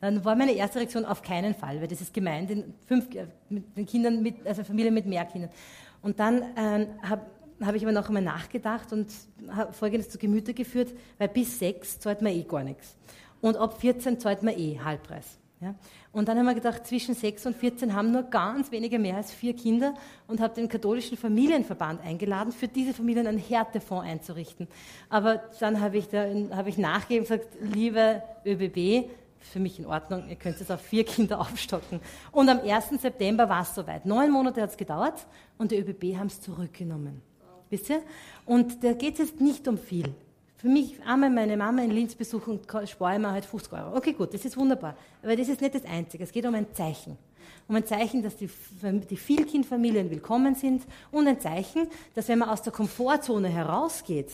Dann 0.01 0.25
war 0.25 0.37
meine 0.37 0.53
erste 0.53 0.79
Reaktion 0.79 1.05
auf 1.05 1.23
keinen 1.23 1.55
Fall, 1.55 1.81
weil 1.81 1.89
das 1.89 2.01
ist 2.01 2.15
gemeint, 2.15 2.51
den, 2.51 2.75
fünf, 2.87 3.13
äh, 3.15 3.27
mit 3.49 3.77
den 3.77 3.87
Kindern, 3.87 4.23
mit, 4.23 4.47
also 4.47 4.63
Familien 4.63 4.95
mit 4.95 5.07
mehr 5.07 5.25
Kindern. 5.25 5.51
Und 6.03 6.21
dann 6.21 6.45
ähm, 6.57 6.87
habe 7.03 7.23
hab 7.61 7.75
ich 7.75 7.83
aber 7.83 7.93
noch 7.93 8.07
einmal 8.07 8.23
nachgedacht 8.23 8.93
und 8.93 9.13
habe 9.51 9.73
Folgendes 9.73 10.11
zu 10.11 10.19
Gemüte 10.19 10.55
geführt, 10.55 10.93
weil 11.19 11.29
bis 11.29 11.59
sechs 11.59 11.99
zahlt 11.99 12.23
man 12.23 12.33
eh 12.33 12.43
gar 12.43 12.63
nichts. 12.63 12.95
Und 13.41 13.57
ab 13.57 13.81
14 13.81 14.21
zahlt 14.21 14.43
man 14.43 14.57
eh 14.57 14.79
Halbpreis. 14.79 15.39
Ja? 15.61 15.75
Und 16.13 16.29
dann 16.29 16.39
haben 16.39 16.47
wir 16.47 16.55
gedacht, 16.55 16.87
zwischen 16.87 17.15
6 17.15 17.47
und 17.47 17.57
14 17.57 17.95
haben 17.95 18.13
nur 18.13 18.25
ganz 18.25 18.71
wenige 18.71 18.99
mehr 18.99 19.17
als 19.17 19.33
vier 19.33 19.55
Kinder 19.55 19.95
und 20.27 20.41
habe 20.41 20.55
den 20.55 20.69
katholischen 20.69 21.17
Familienverband 21.17 22.03
eingeladen, 22.03 22.53
für 22.53 22.69
diese 22.69 22.93
Familien 22.93 23.27
einen 23.27 23.39
Härtefonds 23.39 24.07
einzurichten. 24.07 24.69
Aber 25.09 25.43
dann 25.61 25.81
habe 25.81 25.97
ich, 25.97 26.09
da, 26.09 26.27
hab 26.55 26.67
ich 26.67 26.77
nachgegeben 26.77 27.27
und 27.27 27.31
gesagt, 27.31 27.49
liebe 27.61 28.23
ÖBB, 28.45 29.09
für 29.41 29.61
mich 29.61 29.79
in 29.79 29.87
Ordnung, 29.87 30.29
ihr 30.29 30.37
könnt 30.37 30.61
es 30.61 30.71
auf 30.71 30.81
vier 30.81 31.05
Kinder 31.05 31.41
aufstocken. 31.41 32.01
Und 32.33 32.49
am 32.49 32.61
1. 32.61 33.01
September 33.01 33.49
war 33.49 33.63
es 33.63 33.75
soweit. 33.75 34.05
Neun 34.05 34.31
Monate 34.31 34.61
hat 34.61 34.71
es 34.71 34.77
gedauert 34.77 35.27
und 35.57 35.71
die 35.71 35.79
ÖBB 35.79 36.19
haben 36.19 36.27
es 36.27 36.41
zurückgenommen. 36.41 37.23
Wisst 37.71 37.91
ihr? 37.91 38.03
Und 38.45 38.85
da 38.85 38.93
geht 38.93 39.15
es 39.15 39.31
jetzt 39.31 39.41
nicht 39.41 39.67
um 39.67 39.79
viel. 39.79 40.15
Für 40.57 40.69
mich 40.69 40.95
einmal 41.05 41.29
meine 41.29 41.57
Mama 41.57 41.83
in 41.83 41.91
Linz 41.91 42.15
besuchen, 42.15 42.61
spare 42.87 43.15
ich 43.15 43.21
mir 43.21 43.31
halt 43.31 43.45
50 43.45 43.73
Euro. 43.75 43.97
Okay, 43.97 44.15
gut, 44.15 44.33
das 44.33 44.45
ist 44.45 44.57
wunderbar. 44.57 44.97
Aber 45.23 45.37
das 45.37 45.49
ist 45.49 45.61
nicht 45.61 45.75
das 45.75 45.85
Einzige. 45.85 46.25
Es 46.25 46.33
geht 46.33 46.47
um 46.47 46.55
ein 46.55 46.73
Zeichen. 46.73 47.19
Um 47.69 47.77
ein 47.77 47.85
Zeichen, 47.85 48.23
dass 48.23 48.37
die, 48.37 48.49
die 49.11 49.17
Vielkindfamilien 49.17 50.11
willkommen 50.11 50.55
sind 50.55 50.83
und 51.11 51.29
ein 51.29 51.41
Zeichen, 51.41 51.89
dass 52.15 52.29
wenn 52.29 52.39
man 52.39 52.49
aus 52.49 52.63
der 52.63 52.73
Komfortzone 52.73 53.49
herausgeht, 53.49 54.31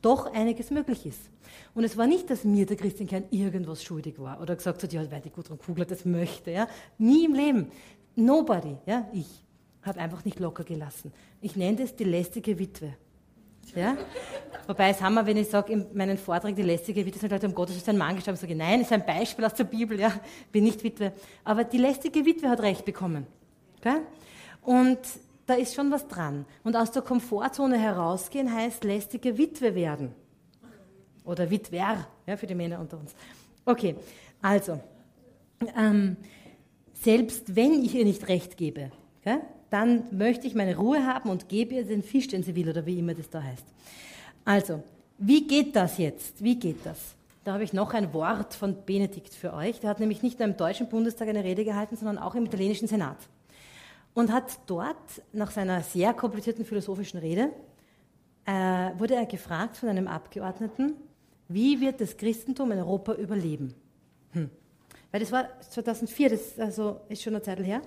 doch 0.00 0.32
einiges 0.34 0.70
möglich 0.72 1.06
ist. 1.06 1.20
Und 1.74 1.84
es 1.84 1.96
war 1.96 2.08
nicht, 2.08 2.28
dass 2.28 2.42
mir 2.42 2.66
der 2.66 2.76
Christian 2.76 3.08
Kern 3.08 3.24
irgendwas 3.30 3.84
schuldig 3.84 4.18
war 4.18 4.40
oder 4.40 4.56
gesagt 4.56 4.82
hat, 4.82 4.92
ja, 4.92 5.08
weil 5.08 5.20
die 5.20 5.30
Gudrun 5.30 5.58
Kugler 5.58 5.84
das 5.84 6.04
möchte. 6.04 6.50
Ja. 6.50 6.66
Nie 6.98 7.26
im 7.26 7.34
Leben. 7.34 7.70
Nobody. 8.16 8.76
Ja. 8.86 9.08
Ich 9.12 9.44
habe 9.82 10.00
einfach 10.00 10.24
nicht 10.24 10.40
locker 10.40 10.64
gelassen. 10.64 11.12
Ich 11.40 11.54
nenne 11.54 11.76
das 11.76 11.94
die 11.94 12.04
lästige 12.04 12.58
Witwe. 12.58 12.94
Ja? 13.74 13.96
Wobei 14.66 14.90
es 14.90 15.00
wir, 15.00 15.26
wenn 15.26 15.36
ich 15.36 15.48
sage 15.48 15.72
in 15.72 15.86
meinen 15.94 16.18
Vorträgen, 16.18 16.56
die 16.56 16.62
lästige 16.62 17.04
Witwe, 17.04 17.18
sind 17.18 17.32
Leute, 17.32 17.46
um 17.46 17.54
Gottes 17.54 17.76
ist 17.76 17.88
ein 17.88 17.98
Mann 17.98 18.14
gestorben, 18.14 18.38
sage 18.38 18.52
ich, 18.52 18.58
nein, 18.58 18.82
ist 18.82 18.92
ein 18.92 19.04
Beispiel 19.04 19.44
aus 19.44 19.54
der 19.54 19.64
Bibel, 19.64 19.98
ja, 19.98 20.12
bin 20.50 20.64
nicht 20.64 20.82
Witwe. 20.84 21.12
Aber 21.44 21.64
die 21.64 21.78
lästige 21.78 22.24
Witwe 22.24 22.48
hat 22.48 22.60
Recht 22.60 22.84
bekommen. 22.84 23.26
Okay? 23.78 23.96
Und 24.62 24.98
da 25.46 25.54
ist 25.54 25.74
schon 25.74 25.90
was 25.90 26.06
dran. 26.06 26.44
Und 26.62 26.76
aus 26.76 26.92
der 26.92 27.02
Komfortzone 27.02 27.78
herausgehen 27.78 28.52
heißt 28.52 28.84
lästige 28.84 29.36
Witwe 29.36 29.74
werden. 29.74 30.14
Oder 31.24 31.50
Witwer, 31.50 32.06
ja, 32.26 32.36
für 32.36 32.46
die 32.46 32.54
Männer 32.54 32.80
unter 32.80 32.98
uns. 32.98 33.14
Okay, 33.64 33.96
also, 34.40 34.80
ähm, 35.76 36.16
selbst 36.94 37.54
wenn 37.54 37.84
ich 37.84 37.94
ihr 37.94 38.04
nicht 38.04 38.28
recht 38.28 38.56
gebe, 38.56 38.90
okay, 39.20 39.38
dann 39.72 40.04
möchte 40.10 40.46
ich 40.46 40.54
meine 40.54 40.76
Ruhe 40.76 41.06
haben 41.06 41.30
und 41.30 41.48
gebe 41.48 41.74
ihr 41.74 41.84
den 41.84 42.02
Fisch, 42.02 42.28
den 42.28 42.42
sie 42.42 42.54
will, 42.54 42.68
oder 42.68 42.84
wie 42.84 42.98
immer 42.98 43.14
das 43.14 43.30
da 43.30 43.42
heißt. 43.42 43.64
Also, 44.44 44.82
wie 45.18 45.46
geht 45.46 45.74
das 45.74 45.98
jetzt? 45.98 46.42
Wie 46.42 46.56
geht 46.56 46.84
das? 46.84 46.98
Da 47.44 47.54
habe 47.54 47.64
ich 47.64 47.72
noch 47.72 47.94
ein 47.94 48.12
Wort 48.12 48.54
von 48.54 48.76
Benedikt 48.84 49.34
für 49.34 49.54
euch. 49.54 49.80
Der 49.80 49.90
hat 49.90 49.98
nämlich 49.98 50.22
nicht 50.22 50.38
nur 50.38 50.48
im 50.48 50.56
Deutschen 50.56 50.88
Bundestag 50.88 51.28
eine 51.28 51.42
Rede 51.42 51.64
gehalten, 51.64 51.96
sondern 51.96 52.18
auch 52.18 52.34
im 52.34 52.44
italienischen 52.44 52.86
Senat. 52.86 53.16
Und 54.14 54.30
hat 54.30 54.58
dort, 54.66 54.96
nach 55.32 55.50
seiner 55.50 55.80
sehr 55.80 56.12
komplizierten 56.12 56.64
philosophischen 56.64 57.18
Rede, 57.18 57.50
äh, 58.44 58.90
wurde 58.98 59.14
er 59.14 59.26
gefragt 59.26 59.76
von 59.76 59.88
einem 59.88 60.06
Abgeordneten, 60.06 60.94
wie 61.48 61.80
wird 61.80 62.00
das 62.00 62.16
Christentum 62.16 62.72
in 62.72 62.78
Europa 62.78 63.14
überleben? 63.14 63.74
Hm. 64.32 64.50
Weil 65.10 65.20
das 65.20 65.32
war 65.32 65.48
2004, 65.60 66.30
das 66.30 66.58
also 66.58 67.00
ist 67.08 67.22
schon 67.22 67.34
eine 67.34 67.42
Zeit 67.42 67.58
her. 67.60 67.82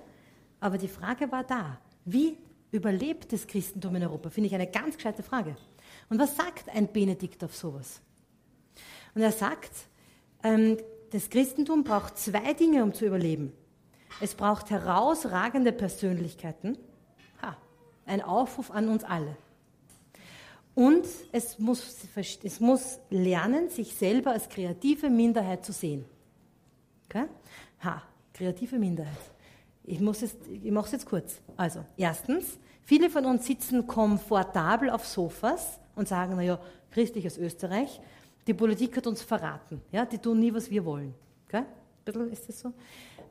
Aber 0.66 0.78
die 0.78 0.88
Frage 0.88 1.30
war 1.30 1.44
da, 1.44 1.78
wie 2.04 2.36
überlebt 2.72 3.32
das 3.32 3.46
Christentum 3.46 3.94
in 3.94 4.02
Europa? 4.02 4.30
Finde 4.30 4.48
ich 4.48 4.54
eine 4.56 4.66
ganz 4.66 4.96
gescheite 4.96 5.22
Frage. 5.22 5.56
Und 6.08 6.18
was 6.18 6.34
sagt 6.34 6.68
ein 6.70 6.92
Benedikt 6.92 7.44
auf 7.44 7.54
sowas? 7.54 8.00
Und 9.14 9.22
er 9.22 9.30
sagt, 9.30 9.70
ähm, 10.42 10.76
das 11.12 11.30
Christentum 11.30 11.84
braucht 11.84 12.18
zwei 12.18 12.52
Dinge, 12.52 12.82
um 12.82 12.92
zu 12.92 13.06
überleben. 13.06 13.52
Es 14.20 14.34
braucht 14.34 14.70
herausragende 14.70 15.70
Persönlichkeiten, 15.70 16.76
ha, 17.42 17.56
ein 18.04 18.20
Aufruf 18.20 18.72
an 18.72 18.88
uns 18.88 19.04
alle. 19.04 19.36
Und 20.74 21.06
es 21.30 21.60
muss, 21.60 21.96
es 22.42 22.58
muss 22.58 22.98
lernen, 23.08 23.68
sich 23.68 23.94
selber 23.94 24.32
als 24.32 24.48
kreative 24.48 25.10
Minderheit 25.10 25.64
zu 25.64 25.70
sehen. 25.70 26.04
Okay? 27.04 27.26
Ha, 27.84 28.02
kreative 28.32 28.80
Minderheit. 28.80 29.35
Ich, 29.86 30.00
ich 30.00 30.70
mache 30.72 30.86
es 30.86 30.92
jetzt 30.92 31.06
kurz. 31.06 31.40
Also, 31.56 31.84
erstens, 31.96 32.58
viele 32.82 33.08
von 33.08 33.24
uns 33.24 33.46
sitzen 33.46 33.86
komfortabel 33.86 34.90
auf 34.90 35.06
Sofas 35.06 35.78
und 35.94 36.08
sagen, 36.08 36.36
naja, 36.36 36.58
christliches 36.90 37.38
Österreich, 37.38 38.00
die 38.46 38.54
Politik 38.54 38.96
hat 38.96 39.06
uns 39.06 39.22
verraten. 39.22 39.80
Ja? 39.92 40.04
Die 40.04 40.18
tun 40.18 40.40
nie, 40.40 40.52
was 40.52 40.70
wir 40.70 40.84
wollen. 40.84 41.14
Gell? 41.48 41.60
Ein 41.60 41.66
bisschen 42.04 42.32
ist 42.32 42.48
das 42.48 42.60
so. 42.60 42.72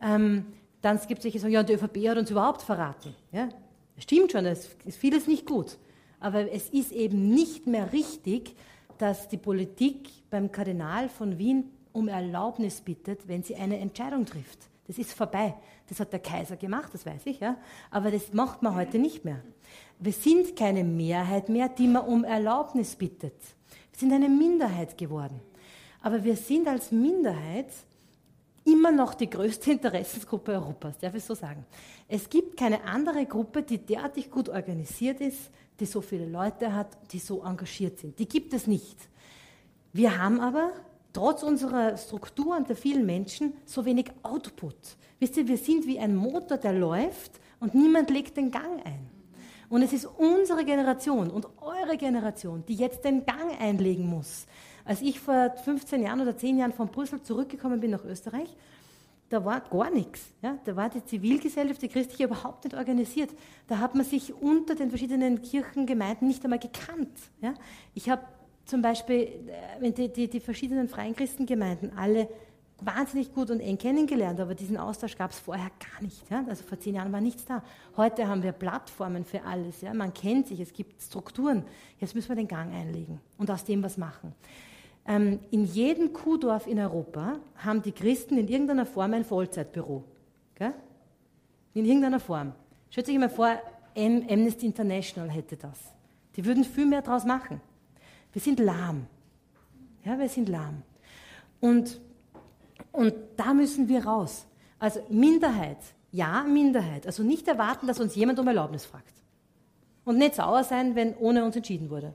Ähm, 0.01 0.45
dann 0.81 0.99
gibt 1.07 1.19
es 1.19 1.23
solche, 1.23 1.37
die 1.37 1.39
sagen, 1.39 1.53
ja, 1.53 1.63
die 1.63 1.73
ÖVP 1.73 2.09
hat 2.09 2.17
uns 2.17 2.31
überhaupt 2.31 2.61
verraten. 2.61 3.15
Ja? 3.31 3.49
Stimmt 3.97 4.31
schon, 4.31 4.45
es 4.45 4.69
ist 4.85 4.97
vieles 4.97 5.27
nicht 5.27 5.45
gut. 5.45 5.77
Aber 6.19 6.51
es 6.51 6.69
ist 6.69 6.91
eben 6.91 7.29
nicht 7.29 7.67
mehr 7.67 7.91
richtig, 7.93 8.55
dass 8.97 9.27
die 9.27 9.37
Politik 9.37 10.09
beim 10.29 10.51
Kardinal 10.51 11.09
von 11.09 11.37
Wien 11.37 11.71
um 11.91 12.07
Erlaubnis 12.07 12.81
bittet, 12.81 13.27
wenn 13.27 13.43
sie 13.43 13.55
eine 13.55 13.77
Entscheidung 13.79 14.25
trifft. 14.25 14.69
Das 14.87 14.97
ist 14.97 15.13
vorbei. 15.13 15.55
Das 15.87 15.99
hat 15.99 16.11
der 16.13 16.19
Kaiser 16.19 16.57
gemacht, 16.57 16.93
das 16.93 17.05
weiß 17.05 17.21
ich, 17.25 17.39
ja. 17.39 17.57
Aber 17.89 18.11
das 18.11 18.33
macht 18.33 18.61
man 18.61 18.75
heute 18.75 18.99
nicht 18.99 19.25
mehr. 19.25 19.41
Wir 19.99 20.11
sind 20.11 20.55
keine 20.55 20.83
Mehrheit 20.83 21.49
mehr, 21.49 21.69
die 21.69 21.87
man 21.87 22.05
um 22.05 22.23
Erlaubnis 22.23 22.95
bittet. 22.95 23.35
Wir 23.91 23.99
sind 23.99 24.13
eine 24.13 24.29
Minderheit 24.29 24.97
geworden. 24.97 25.39
Aber 26.01 26.23
wir 26.23 26.35
sind 26.35 26.67
als 26.67 26.91
Minderheit 26.91 27.71
immer 28.63 28.91
noch 28.91 29.13
die 29.13 29.29
größte 29.29 29.71
Interessensgruppe 29.73 30.53
Europas, 30.53 30.97
darf 30.97 31.15
ich 31.15 31.23
so 31.23 31.33
sagen. 31.33 31.65
Es 32.07 32.29
gibt 32.29 32.57
keine 32.57 32.83
andere 32.83 33.25
Gruppe, 33.25 33.63
die 33.63 33.77
derartig 33.77 34.29
gut 34.29 34.49
organisiert 34.49 35.21
ist, 35.21 35.49
die 35.79 35.85
so 35.85 36.01
viele 36.01 36.27
Leute 36.27 36.73
hat, 36.73 37.11
die 37.11 37.19
so 37.19 37.43
engagiert 37.43 37.99
sind. 37.99 38.19
Die 38.19 38.27
gibt 38.27 38.53
es 38.53 38.67
nicht. 38.67 38.97
Wir 39.93 40.17
haben 40.17 40.39
aber 40.39 40.71
trotz 41.15 41.43
unserer 41.43 41.97
Struktur 41.97 42.57
und 42.57 42.67
der 42.67 42.75
vielen 42.75 43.05
Menschen 43.05 43.53
so 43.65 43.85
wenig 43.85 44.11
Output. 44.23 44.75
Wisst 45.19 45.37
ihr, 45.37 45.47
wir 45.47 45.57
sind 45.57 45.87
wie 45.87 45.97
ein 45.97 46.15
Motor, 46.15 46.57
der 46.57 46.73
läuft 46.73 47.39
und 47.59 47.73
niemand 47.73 48.09
legt 48.09 48.35
den 48.37 48.51
Gang 48.51 48.85
ein. 48.85 49.09
Und 49.69 49.81
es 49.81 49.93
ist 49.93 50.05
unsere 50.05 50.65
Generation 50.65 51.31
und 51.31 51.47
eure 51.61 51.97
Generation, 51.97 52.63
die 52.67 52.75
jetzt 52.75 53.03
den 53.03 53.25
Gang 53.25 53.59
einlegen 53.59 54.07
muss. 54.07 54.45
Als 54.83 55.01
ich 55.01 55.19
vor 55.19 55.55
15 55.63 56.03
Jahren 56.03 56.21
oder 56.21 56.37
10 56.37 56.57
Jahren 56.57 56.73
von 56.73 56.89
Brüssel 56.89 57.21
zurückgekommen 57.23 57.79
bin 57.79 57.91
nach 57.91 58.03
Österreich, 58.03 58.55
da 59.29 59.43
war 59.43 59.61
gar 59.61 59.89
nichts. 59.89 60.21
Ja? 60.41 60.59
Da 60.65 60.75
war 60.75 60.89
die 60.89 61.03
Zivilgesellschaft, 61.03 61.81
die 61.81 61.87
christliche, 61.87 62.25
überhaupt 62.25 62.65
nicht 62.65 62.75
organisiert. 62.75 63.31
Da 63.67 63.79
hat 63.79 63.95
man 63.95 64.05
sich 64.05 64.33
unter 64.33 64.75
den 64.75 64.89
verschiedenen 64.89 65.41
Kirchengemeinden 65.41 66.27
nicht 66.27 66.43
einmal 66.43 66.59
gekannt. 66.59 67.17
Ja? 67.41 67.55
Ich 67.95 68.09
habe 68.09 68.21
zum 68.65 68.81
Beispiel 68.81 69.49
äh, 69.81 69.91
die, 69.91 70.11
die, 70.11 70.27
die 70.27 70.39
verschiedenen 70.39 70.87
freien 70.87 71.15
Christengemeinden 71.15 71.97
alle 71.97 72.27
wahnsinnig 72.81 73.33
gut 73.33 73.51
und 73.51 73.61
eng 73.61 73.77
kennengelernt, 73.77 74.39
aber 74.39 74.53
diesen 74.53 74.77
Austausch 74.77 75.17
gab 75.17 75.31
es 75.31 75.39
vorher 75.39 75.69
gar 75.79 76.01
nicht. 76.01 76.29
Ja? 76.29 76.43
Also 76.47 76.63
vor 76.63 76.79
zehn 76.79 76.95
Jahren 76.95 77.11
war 77.11 77.21
nichts 77.21 77.45
da. 77.45 77.63
Heute 77.95 78.27
haben 78.27 78.43
wir 78.43 78.51
Plattformen 78.51 79.23
für 79.23 79.43
alles. 79.43 79.81
Ja? 79.81 79.93
Man 79.93 80.13
kennt 80.13 80.47
sich, 80.47 80.59
es 80.59 80.73
gibt 80.73 81.01
Strukturen. 81.01 81.63
Jetzt 81.99 82.15
müssen 82.15 82.29
wir 82.29 82.35
den 82.35 82.47
Gang 82.47 82.73
einlegen 82.73 83.19
und 83.37 83.49
aus 83.49 83.63
dem 83.63 83.81
was 83.81 83.97
machen. 83.97 84.33
Ähm, 85.07 85.39
in 85.51 85.65
jedem 85.65 86.11
Kuhdorf 86.11 86.67
in 86.67 86.79
Europa 86.79 87.39
haben 87.57 87.81
die 87.81 87.91
Christen 87.91 88.37
in 88.37 88.47
irgendeiner 88.47 88.85
Form 88.85 89.13
ein 89.13 89.23
Vollzeitbüro. 89.23 90.03
Gell? 90.55 90.73
In 91.73 91.85
irgendeiner 91.85 92.19
Form. 92.19 92.53
Stellt 92.89 93.07
sich 93.07 93.17
mal 93.17 93.29
vor, 93.29 93.57
Amnesty 93.95 94.65
International 94.65 95.29
hätte 95.29 95.55
das. 95.55 95.79
Die 96.35 96.43
würden 96.43 96.63
viel 96.63 96.85
mehr 96.85 97.01
daraus 97.01 97.23
machen. 97.23 97.61
Wir 98.35 98.41
sind 98.41 98.59
lahm. 98.59 99.07
Ja, 100.03 100.19
wir 100.19 100.27
sind 100.27 100.49
lahm. 100.49 100.83
Und 101.61 101.99
und 102.95 103.13
da 103.35 103.53
müssen 103.53 103.89
wir 103.89 104.05
raus. 104.05 104.45
Also 104.79 105.01
Minderheit, 105.09 105.77
ja, 106.11 106.43
Minderheit. 106.43 107.05
Also 107.05 107.23
nicht 107.23 107.45
erwarten, 107.45 107.87
dass 107.87 107.99
uns 107.99 108.15
jemand 108.15 108.39
um 108.39 108.47
Erlaubnis 108.47 108.85
fragt. 108.85 109.13
Und 110.05 110.17
nicht 110.17 110.35
sauer 110.35 110.63
sein, 110.63 110.95
wenn 110.95 111.13
ohne 111.17 111.43
uns 111.43 111.57
entschieden 111.57 111.89
wurde. 111.89 112.13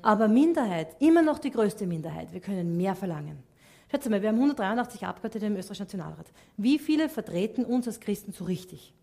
Aber 0.00 0.26
Minderheit, 0.26 0.96
immer 1.00 1.20
noch 1.20 1.38
die 1.38 1.50
größte 1.50 1.86
Minderheit. 1.86 2.32
Wir 2.32 2.40
können 2.40 2.78
mehr 2.78 2.94
verlangen. 2.94 3.42
Schätze 3.90 4.08
mal, 4.08 4.22
wir 4.22 4.30
haben 4.30 4.36
183 4.36 5.04
Abgeordnete 5.04 5.46
im 5.46 5.56
österreichischen 5.56 5.84
Nationalrat. 5.98 6.26
Wie 6.56 6.78
viele 6.78 7.10
vertreten 7.10 7.66
uns 7.66 7.86
als 7.86 8.00
Christen 8.00 8.32
so 8.32 8.44
richtig? 8.44 8.94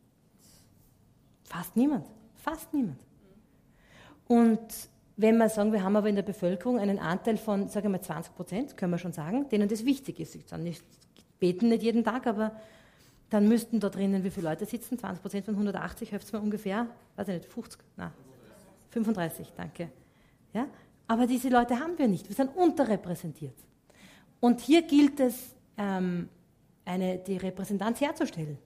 Fast 1.44 1.76
niemand. 1.76 2.08
Fast 2.38 2.74
niemand. 2.74 3.00
Und 4.28 4.60
wenn 5.18 5.38
wir 5.38 5.50
sagen, 5.50 5.74
wir 5.74 5.84
haben 5.84 5.96
aber 5.96 6.10
in 6.10 6.16
der 6.16 6.24
Bevölkerung 6.24 6.80
einen 6.80 7.00
Anteil 7.00 7.38
von, 7.38 7.68
sagen 7.68 7.86
wir 7.86 7.90
mal 7.92 8.02
20 8.02 8.36
Prozent, 8.36 8.78
können 8.78 8.92
wir 8.92 8.98
schon 8.98 9.14
sagen, 9.14 9.50
denen 9.50 9.68
das 9.68 9.86
wichtig 9.86 10.20
ist. 10.20 10.36
Ich 10.36 10.52
nicht, 10.58 10.84
beten 11.40 11.70
nicht 11.70 11.84
jeden 11.84 12.04
Tag, 12.04 12.28
aber 12.28 12.54
dann 13.30 13.48
müssten 13.48 13.80
da 13.80 13.90
drinnen, 13.90 14.24
wie 14.24 14.30
viele 14.30 14.50
Leute 14.50 14.66
sitzen? 14.66 14.98
20 14.98 15.22
Prozent 15.22 15.46
von 15.46 15.54
180, 15.56 16.10
hilft 16.10 16.26
es 16.26 16.34
mir 16.34 16.40
ungefähr, 16.40 16.88
weiß 17.16 17.28
ich 17.30 17.36
nicht, 17.36 17.46
50, 17.46 17.80
na, 17.98 18.12
35, 18.90 19.54
danke. 19.56 19.90
Ja? 20.54 20.68
Aber 21.08 21.28
diese 21.28 21.50
Leute 21.50 21.80
haben 21.80 21.98
wir 21.98 22.08
nicht, 22.08 22.28
wir 22.28 22.36
sind 22.36 22.56
unterrepräsentiert. 22.56 23.56
Und 24.40 24.60
hier 24.60 24.82
gilt 24.82 25.20
es, 25.20 25.56
ähm, 25.78 26.30
eine, 26.84 27.20
die 27.20 27.38
Repräsentanz 27.38 28.02
herzustellen. 28.02 28.58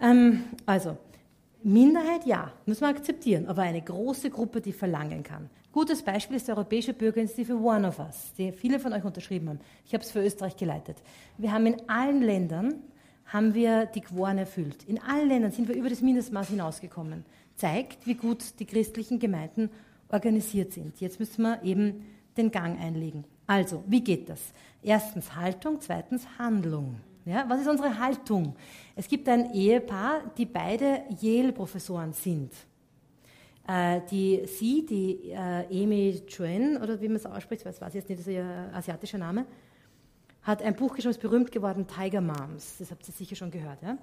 Ähm, 0.00 0.44
also, 0.66 0.96
Minderheit, 1.64 2.26
ja, 2.26 2.52
muss 2.66 2.80
man 2.80 2.94
akzeptieren, 2.94 3.46
aber 3.46 3.62
eine 3.62 3.82
große 3.82 4.30
Gruppe, 4.30 4.60
die 4.60 4.72
verlangen 4.72 5.22
kann. 5.22 5.48
Gutes 5.72 6.02
Beispiel 6.02 6.36
ist 6.36 6.48
die 6.48 6.52
Europäische 6.52 6.92
Bürgerinitiative 6.92 7.54
One 7.54 7.88
of 7.88 7.98
Us, 7.98 8.32
die 8.36 8.52
viele 8.52 8.78
von 8.78 8.92
euch 8.92 9.04
unterschrieben 9.04 9.48
haben. 9.48 9.60
Ich 9.86 9.94
habe 9.94 10.04
es 10.04 10.10
für 10.10 10.22
Österreich 10.22 10.56
geleitet. 10.56 10.98
Wir 11.38 11.52
haben 11.52 11.66
in 11.66 11.88
allen 11.88 12.22
Ländern 12.22 12.74
haben 13.26 13.54
wir 13.54 13.86
die 13.86 14.02
Quoren 14.02 14.38
erfüllt. 14.38 14.84
In 14.84 15.00
allen 15.00 15.28
Ländern 15.28 15.52
sind 15.52 15.68
wir 15.68 15.74
über 15.74 15.88
das 15.88 16.02
Mindestmaß 16.02 16.48
hinausgekommen. 16.48 17.24
Zeigt, 17.56 18.06
wie 18.06 18.14
gut 18.14 18.58
die 18.58 18.66
christlichen 18.66 19.18
Gemeinden 19.18 19.70
organisiert 20.10 20.72
sind. 20.72 21.00
Jetzt 21.00 21.18
müssen 21.18 21.42
wir 21.42 21.62
eben 21.62 22.04
den 22.36 22.50
Gang 22.50 22.78
einlegen. 22.78 23.24
Also, 23.46 23.82
wie 23.86 24.02
geht 24.02 24.28
das? 24.28 24.40
Erstens 24.82 25.34
Haltung, 25.34 25.80
zweitens 25.80 26.26
Handlung. 26.38 26.96
Ja, 27.24 27.44
was 27.48 27.60
ist 27.60 27.68
unsere 27.68 27.98
Haltung? 27.98 28.56
Es 28.96 29.06
gibt 29.06 29.28
ein 29.28 29.52
Ehepaar, 29.54 30.22
die 30.36 30.46
beide 30.46 31.02
Yale-Professoren 31.20 32.12
sind. 32.12 32.52
Äh, 33.68 34.00
die, 34.10 34.42
sie, 34.46 34.84
die 34.84 35.30
äh, 35.30 35.84
Amy 35.84 36.20
Chuen, 36.26 36.78
oder 36.82 37.00
wie 37.00 37.06
man 37.06 37.16
es 37.16 37.26
ausspricht, 37.26 37.64
weiß, 37.64 37.80
weiß 37.80 37.90
ich 37.90 38.00
jetzt 38.00 38.08
nicht, 38.08 38.20
das 38.20 38.26
ist 38.26 38.32
ihr 38.32 38.70
asiatischer 38.74 39.18
Name, 39.18 39.46
hat 40.42 40.62
ein 40.62 40.74
Buch 40.74 40.94
geschrieben, 40.94 41.10
das 41.10 41.16
ist 41.16 41.22
berühmt 41.22 41.52
geworden, 41.52 41.86
Tiger 41.86 42.20
Moms. 42.20 42.78
Das 42.78 42.90
habt 42.90 43.06
ihr 43.06 43.14
sicher 43.14 43.36
schon 43.36 43.52
gehört. 43.52 43.80
Ja? 43.82 43.96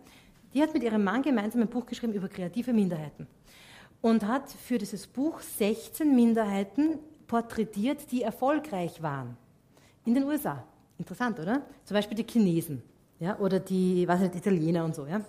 Die 0.53 0.61
hat 0.61 0.73
mit 0.73 0.83
ihrem 0.83 1.03
Mann 1.03 1.21
gemeinsam 1.21 1.61
ein 1.61 1.67
Buch 1.67 1.85
geschrieben 1.85 2.13
über 2.13 2.29
kreative 2.29 2.71
Minderheiten 2.71 3.27
und 4.01 4.25
hat 4.25 4.49
für 4.49 4.77
dieses 4.77 5.07
Buch 5.07 5.41
16 5.41 6.15
Minderheiten 6.15 6.99
porträtiert, 7.27 8.09
die 8.13 8.21
erfolgreich 8.21 9.03
waren 9.03 9.35
in 10.05 10.15
den 10.15 10.23
USA. 10.23 10.63
Interessant, 10.97 11.37
oder? 11.37 11.63
Zum 11.83 11.95
Beispiel 11.95 12.15
die 12.15 12.25
Chinesen 12.25 12.81
ja, 13.19 13.37
oder 13.39 13.59
die, 13.59 14.07
was 14.07 14.21
nicht, 14.21 14.35
Italiener 14.35 14.85
und 14.85 14.95
so. 14.95 15.05
Ja. 15.05 15.21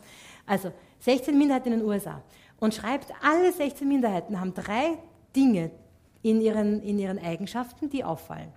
Also 0.46 0.72
16 1.00 1.36
Minderheiten 1.36 1.72
in 1.72 1.80
den 1.80 1.88
USA. 1.88 2.22
Und 2.58 2.74
schreibt, 2.74 3.12
alle 3.22 3.52
16 3.52 3.88
Minderheiten 3.88 4.38
haben 4.40 4.54
drei 4.54 4.98
Dinge 5.34 5.70
in 6.22 6.40
ihren, 6.40 6.82
in 6.82 6.98
ihren 6.98 7.18
Eigenschaften, 7.18 7.88
die 7.88 8.04
auffallen. 8.04 8.52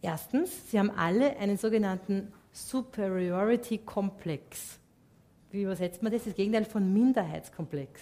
Erstens, 0.00 0.70
sie 0.70 0.78
haben 0.78 0.90
alle 0.90 1.36
einen 1.36 1.56
sogenannten 1.56 2.32
Superiority 2.52 3.78
Komplex. 3.78 4.78
Wie 5.50 5.62
übersetzt 5.62 6.02
man 6.02 6.12
das? 6.12 6.24
Das 6.24 6.34
Gegenteil 6.34 6.64
von 6.64 6.92
Minderheitskomplex. 6.92 8.00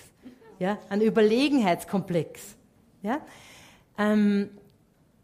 Ja, 0.59 0.79
ein 0.89 1.01
Überlegenheitskomplex. 1.01 2.57
Ja? 3.03 3.21
Ähm, 3.99 4.51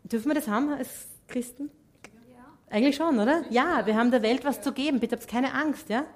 dürfen 0.05 0.28
wir 0.28 0.34
das 0.34 0.49
haben 0.49 0.70
als 0.70 1.09
Christen? 1.28 1.70
Eigentlich 2.73 2.97
schon, 2.97 3.20
oder? 3.20 3.45
Ja, 3.51 3.85
wir 3.85 3.95
haben 3.97 4.11
der 4.11 4.23
Welt 4.23 4.47
was 4.47 4.62
zu 4.62 4.73
geben. 4.73 4.99
Bitte 4.99 5.14
habt 5.14 5.29
keine 5.29 5.53
Angst, 5.53 5.91
ja? 5.91 6.07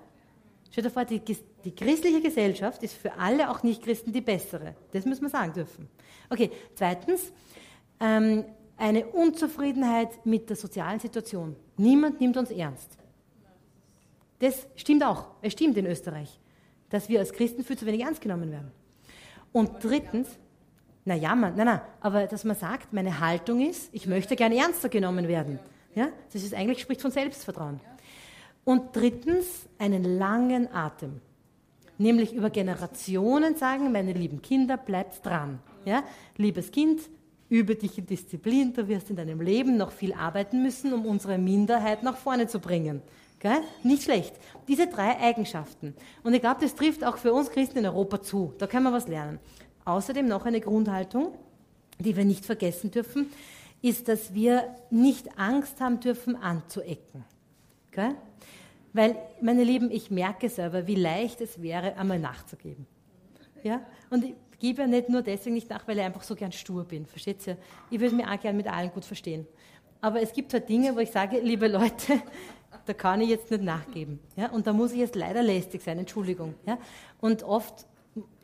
Stell 0.71 0.85
dir 0.85 0.91
vor, 0.91 1.05
die, 1.05 1.21
die 1.21 1.75
christliche 1.75 2.23
Gesellschaft 2.23 2.83
ist 2.83 2.95
für 2.95 3.13
alle, 3.19 3.51
auch 3.51 3.63
Nicht-Christen, 3.63 4.11
die 4.11 4.23
bessere. 4.23 4.75
Das 4.93 5.05
müssen 5.05 5.21
wir 5.21 5.29
sagen 5.29 5.53
dürfen. 5.53 5.87
Okay, 6.31 6.51
zweitens, 6.75 7.31
ähm, 8.01 8.47
eine 8.79 9.05
Unzufriedenheit 9.05 10.25
mit 10.25 10.49
der 10.49 10.57
sozialen 10.57 10.99
Situation. 10.99 11.57
Niemand 11.77 12.23
nimmt 12.23 12.39
uns 12.39 12.51
ernst. 12.51 12.97
Das 14.39 14.67
stimmt 14.77 15.05
auch. 15.05 15.27
Es 15.43 15.53
stimmt 15.53 15.77
in 15.77 15.85
Österreich, 15.85 16.41
dass 16.89 17.11
wir 17.11 17.19
als 17.19 17.35
Christen 17.35 17.65
viel 17.65 17.77
zu 17.77 17.85
wenig 17.85 18.01
ernst 18.01 18.23
genommen 18.23 18.51
werden. 18.51 18.73
Und 19.53 19.85
drittens, 19.85 20.39
na 21.05 21.17
ja, 21.17 21.35
man, 21.35 21.55
nein, 21.55 21.67
nein, 21.67 21.81
aber 22.01 22.27
dass 22.27 22.45
man 22.45 22.57
sagt, 22.57 22.95
meine 22.95 23.21
Haltung 23.21 23.61
ist, 23.61 23.91
ich 23.93 24.07
möchte 24.07 24.37
gerne 24.37 24.57
ernster 24.57 24.89
genommen 24.89 25.29
werden. 25.29 25.59
Ja? 25.97 26.11
Das 26.32 26.44
ist 26.44 26.55
eigentlich 26.55 26.80
spricht 26.80 27.03
von 27.03 27.11
Selbstvertrauen. 27.11 27.80
Und 28.64 28.94
drittens 28.94 29.47
einen 29.78 30.05
langen 30.05 30.72
Atem. 30.72 31.20
Nämlich 31.99 32.34
über 32.34 32.51
Generationen 32.51 33.57
sagen, 33.57 33.90
meine 33.90 34.12
lieben 34.12 34.42
Kinder, 34.42 34.76
bleibt 34.76 35.24
dran. 35.24 35.59
Ja? 35.84 36.05
Liebes 36.36 36.70
Kind, 36.70 37.01
übe 37.49 37.74
dich 37.74 37.97
in 37.97 38.07
Disziplin, 38.07 38.74
du 38.74 38.86
wirst 38.86 39.09
in 39.09 39.16
deinem 39.16 39.40
Leben 39.40 39.76
noch 39.76 39.90
viel 39.90 40.12
arbeiten 40.12 40.62
müssen, 40.62 40.92
um 40.92 41.07
unsere 41.07 41.38
Minderheit 41.38 42.03
nach 42.03 42.16
vorne 42.16 42.47
zu 42.47 42.61
bringen. 42.61 43.03
Gell? 43.38 43.62
Nicht 43.82 44.03
schlecht. 44.03 44.34
Diese 44.68 44.86
drei 44.86 45.18
Eigenschaften. 45.18 45.94
Und 46.22 46.34
ich 46.34 46.40
glaube, 46.40 46.61
das 46.61 46.74
trifft 46.74 47.05
auch 47.05 47.16
für 47.16 47.32
uns 47.32 47.51
Christen 47.51 47.78
in 47.78 47.86
Europa 47.86 48.20
zu. 48.22 48.53
Da 48.59 48.66
können 48.66 48.84
wir 48.84 48.92
was 48.92 49.09
lernen. 49.09 49.38
Außerdem 49.84 50.26
noch 50.28 50.44
eine 50.44 50.61
Grundhaltung. 50.61 51.32
die 51.99 52.16
wir 52.16 52.24
nicht 52.24 52.44
vergessen 52.44 52.90
dürfen, 52.90 53.30
ist, 53.87 54.09
dass 54.09 54.34
wir 54.34 54.74
nicht 54.91 55.39
Angst 55.39 55.80
haben 55.80 56.01
dürfen, 56.01 56.34
anzuecken. 56.37 57.24
Okay? 57.89 58.14
Weil, 58.93 59.16
meine 59.41 59.62
Lieben, 59.62 59.91
ich 59.91 60.11
merke 60.11 60.49
selber, 60.49 60.87
wie 60.87 60.97
leicht 60.97 61.41
es 61.41 61.62
wäre, 61.62 61.97
einmal 61.97 62.18
nachzugeben. 62.18 62.87
Ja? 63.62 63.80
Und 64.11 64.24
ich 64.24 64.34
gebe 64.59 64.82
ja 64.82 64.89
nicht 64.89 65.09
nur 65.09 65.22
deswegen 65.22 65.55
nicht 65.55 65.70
nach, 65.70 65.87
weil 65.87 65.99
ich 65.99 66.05
einfach 66.05 66.22
so 66.22 66.34
gern 66.34 66.51
stur 66.51 66.84
bin. 66.84 67.07
Versteht 67.07 67.47
ihr? 67.47 67.57
Ich 67.91 68.01
würde 68.01 68.16
mich 68.16 68.26
auch 68.26 68.41
gern 68.41 68.57
mit 68.57 68.66
allen 68.66 68.91
gut 68.91 69.05
verstehen. 69.05 69.47
Aber 70.01 70.20
es 70.20 70.32
gibt 70.32 70.53
halt 70.53 70.68
Dinge, 70.68 70.95
wo 70.95 70.99
ich 70.99 71.11
sage, 71.11 71.39
liebe 71.39 71.68
Leute, 71.68 72.20
da 72.87 72.93
kann 72.93 73.20
ich 73.20 73.28
jetzt 73.28 73.51
nicht 73.51 73.62
nachgeben. 73.62 74.18
Ja? 74.34 74.51
Und 74.51 74.66
da 74.66 74.72
muss 74.72 74.93
ich 74.93 74.99
jetzt 74.99 75.14
leider 75.14 75.43
lästig 75.43 75.82
sein, 75.82 75.99
Entschuldigung. 75.99 76.55
Ja? 76.66 76.78
Und 77.20 77.45
oft, 77.45 77.87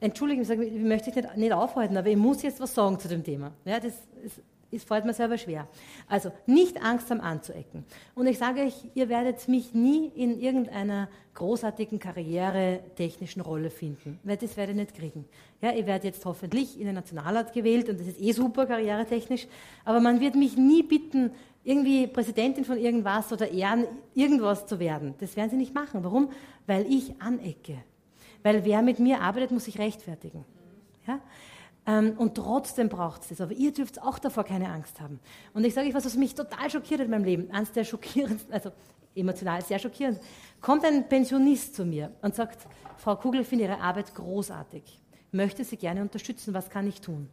Entschuldigung, 0.01 0.43
ich, 0.43 0.49
sage, 0.49 0.64
ich 0.64 0.82
möchte 0.82 1.11
dich 1.11 1.24
nicht, 1.24 1.36
nicht 1.36 1.53
aufhalten, 1.53 1.97
aber 1.97 2.09
ich 2.09 2.16
muss 2.16 2.43
jetzt 2.43 2.61
was 2.61 2.74
sagen 2.74 2.99
zu 3.01 3.09
dem 3.09 3.24
Thema. 3.24 3.53
Ja? 3.64 3.80
Das 3.80 3.95
ist, 4.22 4.40
es 4.73 4.85
fällt 4.85 5.05
mir 5.05 5.12
selber 5.12 5.39
schwer. 5.39 5.68
Also 6.09 6.33
nicht 6.47 6.83
Angst 6.83 7.11
haben 7.11 7.20
anzuecken. 7.20 7.85
Und 8.14 8.27
ich 8.27 8.39
sage 8.39 8.62
euch, 8.62 8.75
ihr 8.95 9.09
werdet 9.09 9.47
mich 9.49 9.75
nie 9.75 10.09
in 10.14 10.41
irgendeiner 10.41 11.09
großartigen 11.35 11.99
karrieretechnischen 11.99 13.43
Rolle 13.43 13.70
finden, 13.70 14.18
weil 14.25 14.37
das 14.37 14.57
werde 14.57 14.73
ich 14.73 14.79
nicht 14.79 14.95
kriegen. 14.95 15.25
Ja, 15.61 15.73
ich 15.73 15.87
werde 15.87 16.07
jetzt 16.07 16.25
hoffentlich 16.25 16.79
in 16.79 16.87
den 16.87 16.95
Nationalrat 16.95 17.53
gewählt 17.53 17.89
und 17.89 18.01
das 18.01 18.07
ist 18.07 18.20
eh 18.20 18.33
super 18.33 18.66
karrieretechnisch, 18.66 19.47
aber 19.85 20.01
man 20.01 20.20
wird 20.20 20.35
mich 20.35 20.57
nie 20.57 20.83
bitten, 20.83 21.31
irgendwie 21.64 22.07
Präsidentin 22.07 22.64
von 22.64 22.77
irgendwas 22.77 23.33
oder 23.33 23.51
Ehren 23.51 23.87
irgendwas 24.14 24.66
zu 24.66 24.81
werden. 24.81 25.14
Das 25.20 25.37
werden 25.37 25.51
sie 25.51 25.57
nicht 25.57 25.75
machen. 25.75 26.03
Warum? 26.03 26.31
Weil 26.66 26.87
ich 26.93 27.20
anecke. 27.20 27.79
Weil 28.43 28.64
wer 28.64 28.83
mit 28.83 28.99
mir 28.99 29.20
arbeitet, 29.20 29.53
muss 29.53 29.66
sich 29.66 29.79
rechtfertigen. 29.79 30.45
Ja? 31.07 31.20
Ähm, 31.87 32.14
und 32.16 32.37
trotzdem 32.37 32.89
braucht 32.89 33.22
es 33.22 33.28
das. 33.28 33.41
Aber 33.41 33.53
ihr 33.53 33.72
dürft 33.72 34.01
auch 34.01 34.18
davor 34.18 34.45
keine 34.45 34.70
Angst 34.70 35.01
haben. 35.01 35.18
Und 35.53 35.64
ich 35.64 35.74
sage 35.74 35.89
euch 35.89 35.95
was, 35.95 36.05
was 36.05 36.16
mich 36.16 36.35
total 36.35 36.70
schockiert 36.70 37.01
hat 37.01 37.07
in 37.07 37.11
meinem 37.11 37.24
Leben. 37.24 37.51
Eines 37.51 37.72
der 37.72 37.85
schockierendsten, 37.85 38.53
also 38.53 38.70
emotional 39.14 39.62
sehr 39.62 39.78
schockierend. 39.78 40.20
Kommt 40.61 40.85
ein 40.85 41.09
Pensionist 41.09 41.74
zu 41.74 41.85
mir 41.85 42.12
und 42.22 42.35
sagt, 42.35 42.66
Frau 42.97 43.16
Kugel, 43.16 43.41
ich 43.41 43.49
finde 43.49 43.64
Ihre 43.64 43.80
Arbeit 43.80 44.14
großartig. 44.14 44.83
Möchte 45.33 45.64
Sie 45.64 45.76
gerne 45.76 46.03
unterstützen, 46.03 46.55
was 46.55 46.70
kann 46.70 46.87
ich 46.87 47.01
tun? 47.01 47.28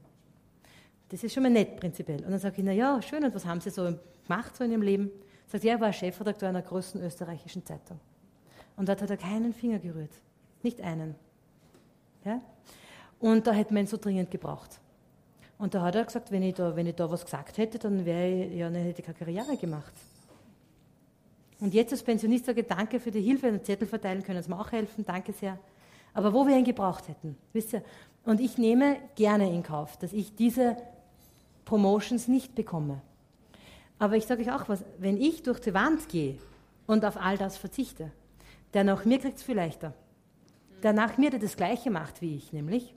Das 1.09 1.23
ist 1.23 1.33
schon 1.33 1.43
mal 1.43 1.49
nett 1.49 1.77
prinzipiell. 1.77 2.23
Und 2.23 2.31
dann 2.31 2.39
sage 2.39 2.55
ich, 2.57 2.63
na 2.63 2.71
ja, 2.71 3.01
schön, 3.01 3.23
und 3.23 3.33
was 3.33 3.45
haben 3.45 3.61
Sie 3.61 3.69
so 3.69 3.93
gemacht 4.27 4.55
so 4.55 4.63
in 4.63 4.71
Ihrem 4.71 4.81
Leben? 4.81 5.11
Sagt, 5.47 5.63
ja, 5.63 5.73
er 5.73 5.81
war 5.81 5.91
Chefredakteur 5.91 6.49
einer 6.49 6.61
größten 6.61 7.01
österreichischen 7.03 7.65
Zeitung. 7.65 7.99
Und 8.77 8.87
dort 8.87 9.01
hat 9.01 9.09
er 9.09 9.17
keinen 9.17 9.53
Finger 9.53 9.79
gerührt. 9.79 10.11
Nicht 10.61 10.79
einen. 10.81 11.15
Ja? 12.23 12.41
Und 13.19 13.47
da 13.47 13.51
hätte 13.51 13.73
man 13.73 13.83
ihn 13.83 13.87
so 13.87 13.97
dringend 13.97 14.31
gebraucht. 14.31 14.79
Und 15.57 15.73
da 15.73 15.81
hat 15.81 15.95
er 15.95 16.05
gesagt, 16.05 16.31
wenn 16.31 16.41
ich 16.41 16.55
da, 16.55 16.75
wenn 16.75 16.87
ich 16.87 16.95
da 16.95 17.11
was 17.11 17.25
gesagt 17.25 17.57
hätte, 17.57 17.77
dann 17.79 18.05
wäre 18.05 18.29
ich, 18.29 18.55
ja, 18.55 18.69
dann 18.69 18.81
hätte 18.81 19.01
ich 19.01 19.05
keine 19.05 19.17
Karriere 19.17 19.57
gemacht. 19.57 19.93
Und 21.59 21.73
jetzt 21.73 21.91
als 21.91 22.01
Pensionist 22.01 22.45
sage 22.45 22.61
ich 22.61 22.67
danke 22.67 22.99
für 22.99 23.11
die 23.11 23.21
Hilfe, 23.21 23.47
einen 23.47 23.63
Zettel 23.63 23.85
verteilen 23.85 24.23
können 24.23 24.41
Sie 24.41 24.49
mir 24.49 24.59
auch 24.59 24.71
helfen, 24.71 25.05
danke 25.05 25.33
sehr. 25.33 25.59
Aber 26.13 26.33
wo 26.33 26.47
wir 26.47 26.57
ihn 26.57 26.63
gebraucht 26.63 27.09
hätten, 27.09 27.37
wisst 27.51 27.73
ihr? 27.73 27.83
Und 28.23 28.39
ich 28.39 28.57
nehme 28.57 28.97
gerne 29.15 29.53
in 29.53 29.63
Kauf, 29.63 29.97
dass 29.97 30.13
ich 30.13 30.35
diese 30.35 30.77
Promotions 31.65 32.29
nicht 32.29 32.55
bekomme. 32.55 33.01
Aber 33.99 34.15
ich 34.15 34.25
sage 34.25 34.41
euch 34.41 34.51
auch 34.51 34.69
was, 34.69 34.83
wenn 34.97 35.17
ich 35.19 35.43
durch 35.43 35.59
die 35.59 35.73
Wand 35.73 36.07
gehe 36.07 36.37
und 36.87 37.03
auf 37.03 37.17
all 37.17 37.37
das 37.37 37.57
verzichte, 37.57 38.11
der 38.73 38.85
nach 38.85 39.03
mir 39.03 39.19
kriegt 39.19 39.37
es 39.37 39.43
viel 39.43 39.55
leichter. 39.55 39.93
Der 40.83 40.93
nach 40.93 41.17
mir, 41.17 41.29
der 41.31 41.39
das 41.39 41.57
Gleiche 41.57 41.91
macht 41.91 42.21
wie 42.21 42.37
ich, 42.37 42.53
nämlich 42.53 42.93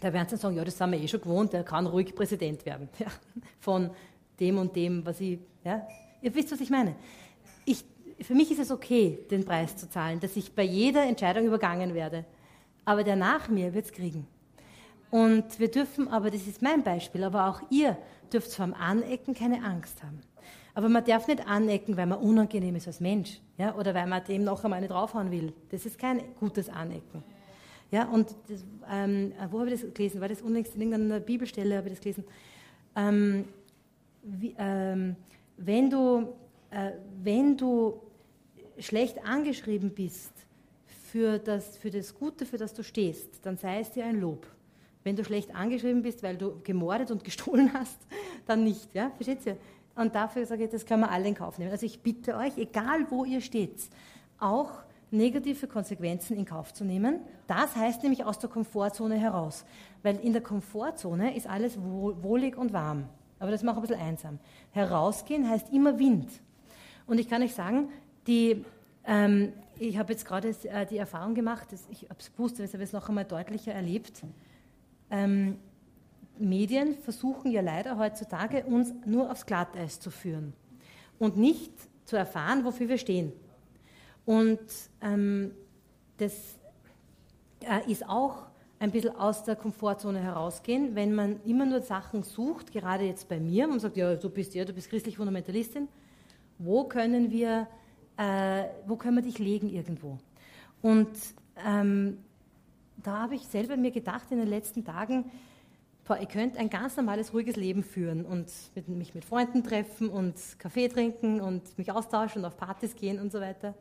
da 0.00 0.12
werden 0.12 0.28
sie 0.28 0.36
sagen, 0.36 0.56
ja, 0.56 0.64
das 0.64 0.76
sind 0.76 0.92
wir 0.92 1.00
eh 1.00 1.08
schon 1.08 1.20
gewohnt, 1.20 1.52
der 1.52 1.64
kann 1.64 1.86
ruhig 1.86 2.14
Präsident 2.14 2.64
werden. 2.66 2.88
Ja, 2.98 3.06
von 3.60 3.90
dem 4.38 4.58
und 4.58 4.76
dem, 4.76 5.04
was 5.04 5.20
ich, 5.20 5.38
ja. 5.64 5.86
Ihr 6.22 6.34
wisst, 6.34 6.52
was 6.52 6.60
ich 6.60 6.70
meine. 6.70 6.94
Ich, 7.64 7.84
für 8.20 8.34
mich 8.34 8.50
ist 8.50 8.60
es 8.60 8.70
okay, 8.70 9.18
den 9.30 9.44
Preis 9.44 9.76
zu 9.76 9.88
zahlen, 9.88 10.20
dass 10.20 10.36
ich 10.36 10.54
bei 10.54 10.62
jeder 10.62 11.04
Entscheidung 11.04 11.46
übergangen 11.46 11.94
werde. 11.94 12.24
Aber 12.84 13.04
der 13.04 13.16
nach 13.16 13.48
mir 13.48 13.74
wird 13.74 13.86
es 13.86 13.92
kriegen. 13.92 14.26
Und 15.10 15.58
wir 15.58 15.70
dürfen, 15.70 16.08
aber 16.08 16.30
das 16.30 16.46
ist 16.46 16.62
mein 16.62 16.82
Beispiel, 16.82 17.24
aber 17.24 17.48
auch 17.48 17.62
ihr 17.70 17.96
dürft 18.32 18.52
vor 18.52 18.66
dem 18.66 18.74
Anecken 18.74 19.34
keine 19.34 19.64
Angst 19.64 20.02
haben. 20.02 20.20
Aber 20.74 20.88
man 20.90 21.04
darf 21.04 21.26
nicht 21.26 21.46
anecken, 21.46 21.96
weil 21.96 22.06
man 22.06 22.18
unangenehm 22.18 22.76
ist 22.76 22.86
als 22.86 23.00
Mensch, 23.00 23.40
ja, 23.56 23.74
oder 23.76 23.94
weil 23.94 24.06
man 24.06 24.22
dem 24.24 24.44
noch 24.44 24.62
einmal 24.62 24.80
nicht 24.80 24.90
draufhauen 24.90 25.30
will. 25.30 25.54
Das 25.70 25.86
ist 25.86 25.98
kein 25.98 26.22
gutes 26.38 26.68
Anecken. 26.68 27.22
Ja, 27.90 28.08
und 28.08 28.34
das, 28.48 28.64
ähm, 28.90 29.32
wo 29.50 29.60
habe 29.60 29.70
ich 29.70 29.80
das 29.80 29.94
gelesen? 29.94 30.20
War 30.20 30.28
das 30.28 30.42
unlängst 30.42 30.74
in 30.74 30.82
irgendeiner 30.82 31.20
Bibelstelle, 31.20 31.76
habe 31.76 31.88
ich 31.88 31.94
das 31.94 32.00
gelesen? 32.00 32.24
Ähm, 32.96 33.44
wie, 34.22 34.54
ähm, 34.58 35.16
wenn, 35.56 35.88
du, 35.88 36.34
äh, 36.70 36.92
wenn 37.22 37.56
du 37.56 38.00
schlecht 38.78 39.24
angeschrieben 39.24 39.90
bist 39.90 40.32
für 41.12 41.38
das, 41.38 41.76
für 41.78 41.90
das 41.90 42.14
Gute, 42.14 42.44
für 42.44 42.58
das 42.58 42.74
du 42.74 42.82
stehst, 42.82 43.44
dann 43.44 43.56
sei 43.56 43.80
es 43.80 43.92
dir 43.92 44.04
ein 44.04 44.20
Lob. 44.20 44.46
Wenn 45.04 45.14
du 45.14 45.24
schlecht 45.24 45.54
angeschrieben 45.54 46.02
bist, 46.02 46.22
weil 46.22 46.36
du 46.36 46.60
gemordet 46.64 47.10
und 47.12 47.22
gestohlen 47.24 47.72
hast, 47.72 47.98
dann 48.46 48.64
nicht. 48.64 48.92
Ja? 48.94 49.10
Versteht 49.10 49.46
ihr? 49.46 49.56
Und 49.94 50.14
dafür 50.14 50.44
sage 50.44 50.64
ich, 50.64 50.70
das 50.70 50.84
können 50.84 51.02
wir 51.02 51.10
alle 51.10 51.28
in 51.28 51.34
Kauf 51.34 51.58
nehmen. 51.58 51.70
Also 51.70 51.86
ich 51.86 52.00
bitte 52.00 52.36
euch, 52.36 52.58
egal 52.58 53.06
wo 53.10 53.24
ihr 53.24 53.40
steht, 53.40 53.88
auch 54.38 54.72
negative 55.10 55.66
Konsequenzen 55.66 56.36
in 56.36 56.44
Kauf 56.44 56.74
zu 56.74 56.84
nehmen. 56.84 57.20
Das 57.46 57.76
heißt 57.76 58.02
nämlich 58.02 58.24
aus 58.24 58.38
der 58.38 58.50
Komfortzone 58.50 59.16
heraus. 59.16 59.64
Weil 60.02 60.16
in 60.16 60.32
der 60.32 60.42
Komfortzone 60.42 61.36
ist 61.36 61.46
alles 61.46 61.78
wohlig 61.78 62.56
und 62.56 62.72
warm. 62.72 63.08
Aber 63.38 63.50
das 63.50 63.62
macht 63.62 63.76
ein 63.76 63.82
bisschen 63.82 64.00
einsam. 64.00 64.38
Herausgehen 64.72 65.48
heißt 65.48 65.72
immer 65.72 65.98
Wind. 65.98 66.28
Und 67.06 67.18
ich 67.18 67.28
kann 67.28 67.42
euch 67.42 67.54
sagen, 67.54 67.90
die, 68.26 68.64
ähm, 69.04 69.52
ich 69.78 69.98
habe 69.98 70.12
jetzt 70.12 70.24
gerade 70.24 70.48
äh, 70.64 70.86
die 70.86 70.96
Erfahrung 70.96 71.34
gemacht, 71.34 71.68
ich 71.90 72.04
habe 72.04 72.18
es 72.18 72.32
gewusst, 72.32 72.58
ich 72.58 72.72
habe 72.72 72.82
es 72.82 72.92
noch 72.92 73.08
einmal 73.08 73.24
deutlicher 73.24 73.72
erlebt. 73.72 74.22
Ähm, 75.10 75.58
Medien 76.38 76.94
versuchen 76.94 77.50
ja 77.50 77.60
leider 77.60 77.98
heutzutage, 77.98 78.64
uns 78.64 78.92
nur 79.04 79.30
aufs 79.30 79.46
Glatteis 79.46 80.00
zu 80.00 80.10
führen 80.10 80.52
und 81.18 81.36
nicht 81.36 81.72
zu 82.04 82.16
erfahren, 82.16 82.64
wofür 82.64 82.88
wir 82.88 82.98
stehen. 82.98 83.32
Und 84.26 84.60
ähm, 85.00 85.52
das 86.18 86.58
äh, 87.60 87.90
ist 87.90 88.06
auch 88.06 88.46
ein 88.78 88.90
bisschen 88.90 89.16
aus 89.16 89.44
der 89.44 89.56
Komfortzone 89.56 90.20
herausgehen, 90.20 90.94
wenn 90.94 91.14
man 91.14 91.40
immer 91.44 91.64
nur 91.64 91.80
Sachen 91.80 92.22
sucht, 92.22 92.72
gerade 92.72 93.04
jetzt 93.04 93.28
bei 93.28 93.40
mir, 93.40 93.66
man 93.66 93.80
sagt, 93.80 93.96
ja, 93.96 94.14
du 94.14 94.28
bist 94.28 94.54
ja, 94.54 94.64
du 94.64 94.74
bist 94.74 94.90
christlich 94.90 95.16
Fundamentalistin, 95.16 95.88
wo 96.58 96.84
können 96.84 97.30
wir, 97.30 97.68
äh, 98.18 98.64
wo 98.86 98.96
können 98.96 99.16
wir 99.16 99.22
dich 99.22 99.38
legen 99.38 99.70
irgendwo? 99.70 100.18
Und 100.82 101.08
ähm, 101.64 102.18
da 103.02 103.22
habe 103.22 103.36
ich 103.36 103.46
selber 103.46 103.76
mir 103.76 103.92
gedacht 103.92 104.26
in 104.30 104.38
den 104.38 104.48
letzten 104.48 104.84
Tagen, 104.84 105.30
boah, 106.04 106.18
ihr 106.18 106.26
könnt 106.26 106.56
ein 106.56 106.68
ganz 106.68 106.96
normales, 106.96 107.32
ruhiges 107.32 107.56
Leben 107.56 107.82
führen 107.82 108.26
und 108.26 108.50
mit, 108.74 108.88
mich 108.88 109.14
mit 109.14 109.24
Freunden 109.24 109.64
treffen 109.64 110.08
und 110.08 110.34
Kaffee 110.58 110.88
trinken 110.88 111.40
und 111.40 111.78
mich 111.78 111.90
austauschen 111.90 112.42
und 112.42 112.46
auf 112.46 112.56
Partys 112.56 112.94
gehen 112.94 113.20
und 113.20 113.32
so 113.32 113.40
weiter. 113.40 113.74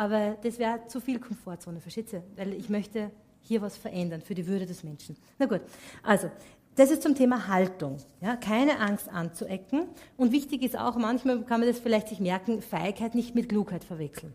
Aber 0.00 0.38
das 0.42 0.58
wäre 0.58 0.86
zu 0.86 0.98
viel 0.98 1.18
Komfortzone, 1.18 1.78
versteht 1.78 2.10
ihr? 2.14 2.22
Weil 2.34 2.54
ich 2.54 2.70
möchte 2.70 3.10
hier 3.42 3.60
was 3.60 3.76
verändern 3.76 4.22
für 4.22 4.34
die 4.34 4.46
Würde 4.46 4.64
des 4.64 4.82
Menschen. 4.82 5.14
Na 5.38 5.44
gut, 5.44 5.60
also 6.02 6.30
das 6.74 6.90
ist 6.90 7.02
zum 7.02 7.14
Thema 7.14 7.48
Haltung. 7.48 7.98
Ja, 8.22 8.36
keine 8.36 8.78
Angst 8.78 9.10
anzuecken. 9.10 9.88
Und 10.16 10.32
wichtig 10.32 10.62
ist 10.62 10.74
auch, 10.74 10.96
manchmal 10.96 11.42
kann 11.42 11.60
man 11.60 11.68
das 11.68 11.78
vielleicht 11.78 12.08
sich 12.08 12.18
merken, 12.18 12.62
Feigheit 12.62 13.14
nicht 13.14 13.34
mit 13.34 13.50
Klugheit 13.50 13.84
verwechseln. 13.84 14.32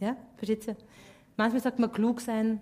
Ja, 0.00 0.16
versteht 0.36 0.66
ihr? 0.66 0.76
Manchmal 1.36 1.62
sagt 1.62 1.78
man 1.78 1.92
klug 1.92 2.20
sein, 2.20 2.58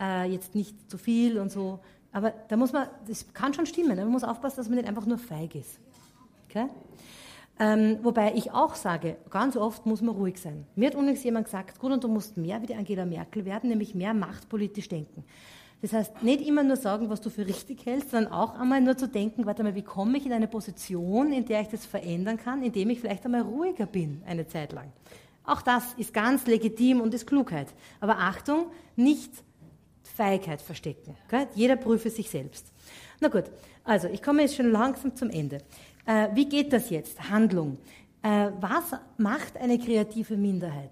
äh, 0.00 0.28
jetzt 0.28 0.56
nicht 0.56 0.90
zu 0.90 0.98
viel 0.98 1.38
und 1.38 1.52
so. 1.52 1.78
Aber 2.10 2.32
da 2.48 2.56
muss 2.56 2.72
man, 2.72 2.88
das 3.06 3.32
kann 3.32 3.54
schon 3.54 3.66
stimmen, 3.66 3.96
man 3.96 4.08
muss 4.08 4.24
aufpassen, 4.24 4.56
dass 4.56 4.68
man 4.68 4.78
nicht 4.78 4.88
einfach 4.88 5.06
nur 5.06 5.18
feig 5.18 5.54
ist. 5.54 5.78
Okay? 6.48 6.66
Ähm, 7.60 7.98
wobei 8.02 8.34
ich 8.34 8.52
auch 8.52 8.76
sage, 8.76 9.16
ganz 9.30 9.56
oft 9.56 9.84
muss 9.84 10.00
man 10.00 10.14
ruhig 10.14 10.40
sein. 10.40 10.64
Mir 10.76 10.88
hat 10.88 10.94
unlängst 10.94 11.24
jemand 11.24 11.46
gesagt, 11.46 11.80
gut, 11.80 11.90
und 11.90 12.04
du 12.04 12.08
musst 12.08 12.36
mehr 12.36 12.62
wie 12.62 12.66
die 12.66 12.74
Angela 12.74 13.04
Merkel 13.04 13.44
werden, 13.44 13.70
nämlich 13.70 13.94
mehr 13.94 14.14
machtpolitisch 14.14 14.88
denken. 14.88 15.24
Das 15.82 15.92
heißt, 15.92 16.22
nicht 16.22 16.46
immer 16.46 16.64
nur 16.64 16.76
sagen, 16.76 17.08
was 17.08 17.20
du 17.20 17.30
für 17.30 17.46
richtig 17.46 17.84
hältst, 17.86 18.10
sondern 18.10 18.32
auch 18.32 18.58
einmal 18.58 18.80
nur 18.80 18.96
zu 18.96 19.08
denken, 19.08 19.46
warte 19.46 19.62
mal, 19.62 19.74
wie 19.74 19.82
komme 19.82 20.18
ich 20.18 20.26
in 20.26 20.32
eine 20.32 20.48
Position, 20.48 21.32
in 21.32 21.44
der 21.44 21.60
ich 21.60 21.68
das 21.68 21.86
verändern 21.86 22.36
kann, 22.36 22.62
indem 22.62 22.90
ich 22.90 23.00
vielleicht 23.00 23.24
einmal 23.24 23.42
ruhiger 23.42 23.86
bin, 23.86 24.22
eine 24.26 24.46
Zeit 24.46 24.72
lang. 24.72 24.92
Auch 25.44 25.62
das 25.62 25.94
ist 25.96 26.12
ganz 26.12 26.46
legitim 26.46 27.00
und 27.00 27.14
ist 27.14 27.26
Klugheit. 27.26 27.68
Aber 28.00 28.18
Achtung, 28.18 28.66
nicht 28.96 29.30
Feigheit 30.02 30.60
verstecken. 30.60 31.16
Okay? 31.26 31.46
Jeder 31.54 31.76
prüfe 31.76 32.10
sich 32.10 32.28
selbst. 32.28 32.72
Na 33.20 33.28
gut, 33.28 33.44
also 33.84 34.08
ich 34.08 34.22
komme 34.22 34.42
jetzt 34.42 34.56
schon 34.56 34.70
langsam 34.70 35.14
zum 35.14 35.30
Ende. 35.30 35.58
Äh, 36.08 36.28
wie 36.34 36.48
geht 36.48 36.72
das 36.72 36.90
jetzt? 36.90 37.30
Handlung. 37.30 37.78
Äh, 38.22 38.50
was 38.60 38.98
macht 39.16 39.56
eine 39.56 39.78
kreative 39.78 40.36
Minderheit? 40.36 40.90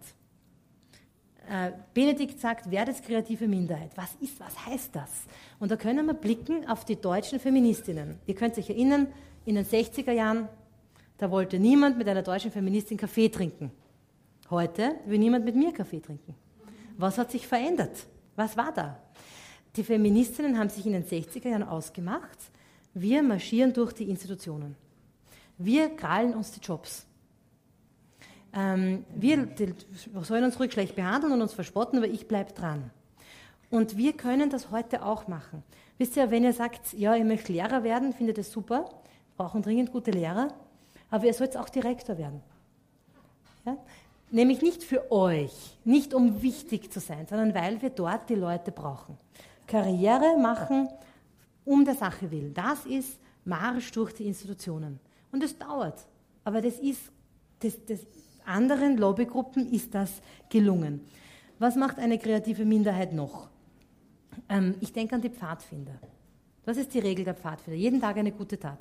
äh, 1.48 1.72
Benedikt 1.94 2.40
sagt, 2.40 2.70
wer 2.70 2.86
ist 2.88 3.04
kreative 3.04 3.46
Minderheit? 3.46 3.90
Was 3.96 4.16
ist, 4.20 4.38
was 4.40 4.66
heißt 4.66 4.94
das? 4.94 5.10
Und 5.58 5.70
da 5.70 5.76
können 5.76 6.06
wir 6.06 6.14
blicken 6.14 6.68
auf 6.68 6.84
die 6.84 6.96
deutschen 6.96 7.38
Feministinnen. 7.38 8.18
Ihr 8.26 8.34
könnt 8.34 8.58
euch 8.58 8.68
erinnern, 8.68 9.08
in 9.44 9.54
den 9.54 9.64
60er 9.64 10.12
Jahren, 10.12 10.48
da 11.18 11.30
wollte 11.30 11.58
niemand 11.58 11.98
mit 11.98 12.08
einer 12.08 12.22
deutschen 12.22 12.50
Feministin 12.50 12.96
Kaffee 12.96 13.28
trinken. 13.28 13.70
Heute 14.50 14.96
will 15.06 15.18
niemand 15.18 15.44
mit 15.44 15.54
mir 15.54 15.72
Kaffee 15.72 16.00
trinken. 16.00 16.34
Was 16.96 17.18
hat 17.18 17.30
sich 17.30 17.46
verändert? 17.46 18.06
Was 18.34 18.56
war 18.56 18.72
da? 18.72 18.98
Die 19.76 19.84
Feministinnen 19.84 20.58
haben 20.58 20.68
sich 20.68 20.86
in 20.86 20.92
den 20.92 21.04
60er 21.04 21.48
Jahren 21.48 21.62
ausgemacht, 21.62 22.38
wir 22.94 23.22
marschieren 23.22 23.74
durch 23.74 23.92
die 23.92 24.08
Institutionen. 24.08 24.74
Wir 25.58 25.94
krallen 25.96 26.34
uns 26.34 26.52
die 26.52 26.60
Jobs. 26.60 27.06
Ähm, 28.52 29.04
wir 29.14 29.46
die, 29.46 29.74
sollen 30.22 30.44
uns 30.44 30.58
ruhig 30.58 30.72
schlecht 30.72 30.96
behandeln 30.96 31.32
und 31.32 31.42
uns 31.42 31.54
verspotten, 31.54 31.98
aber 31.98 32.08
ich 32.08 32.28
bleibe 32.28 32.52
dran. 32.52 32.90
Und 33.70 33.96
wir 33.96 34.12
können 34.12 34.50
das 34.50 34.70
heute 34.70 35.04
auch 35.04 35.28
machen. 35.28 35.62
Wisst 35.98 36.16
ihr, 36.16 36.30
wenn 36.30 36.44
ihr 36.44 36.52
sagt, 36.52 36.92
ja, 36.92 37.14
ihr 37.14 37.24
möchtet 37.24 37.50
Lehrer 37.50 37.82
werden, 37.82 38.12
findet 38.12 38.38
das 38.38 38.52
super, 38.52 38.88
brauchen 39.36 39.62
dringend 39.62 39.92
gute 39.92 40.10
Lehrer, 40.10 40.48
aber 41.10 41.24
ihr 41.24 41.34
sollt 41.34 41.56
auch 41.56 41.68
Direktor 41.68 42.18
werden. 42.18 42.42
Ja? 43.64 43.76
Nämlich 44.30 44.62
nicht 44.62 44.82
für 44.82 45.10
euch, 45.10 45.78
nicht 45.84 46.12
um 46.12 46.42
wichtig 46.42 46.92
zu 46.92 47.00
sein, 47.00 47.26
sondern 47.26 47.54
weil 47.54 47.80
wir 47.80 47.90
dort 47.90 48.28
die 48.28 48.34
Leute 48.34 48.72
brauchen. 48.72 49.16
Karriere 49.66 50.36
machen 50.38 50.88
um 51.64 51.84
der 51.84 51.94
Sache 51.94 52.30
willen. 52.30 52.54
Das 52.54 52.86
ist 52.86 53.18
Marsch 53.44 53.90
durch 53.92 54.12
die 54.14 54.26
Institutionen. 54.26 55.00
Und 55.32 55.42
es 55.42 55.58
dauert. 55.58 56.06
Aber 56.44 56.60
das 56.60 56.78
ist, 56.78 57.00
das, 57.60 57.76
das 57.86 58.00
anderen 58.44 58.96
Lobbygruppen 58.96 59.70
ist 59.72 59.94
das 59.94 60.20
gelungen. 60.48 61.00
Was 61.58 61.76
macht 61.76 61.98
eine 61.98 62.18
kreative 62.18 62.64
Minderheit 62.64 63.12
noch? 63.12 63.48
Ähm, 64.48 64.74
ich 64.80 64.92
denke 64.92 65.14
an 65.14 65.22
die 65.22 65.30
Pfadfinder. 65.30 65.98
Das 66.64 66.76
ist 66.76 66.92
die 66.94 66.98
Regel 66.98 67.24
der 67.24 67.34
Pfadfinder. 67.34 67.78
Jeden 67.78 68.00
Tag 68.00 68.16
eine 68.16 68.32
gute 68.32 68.58
Tat. 68.58 68.80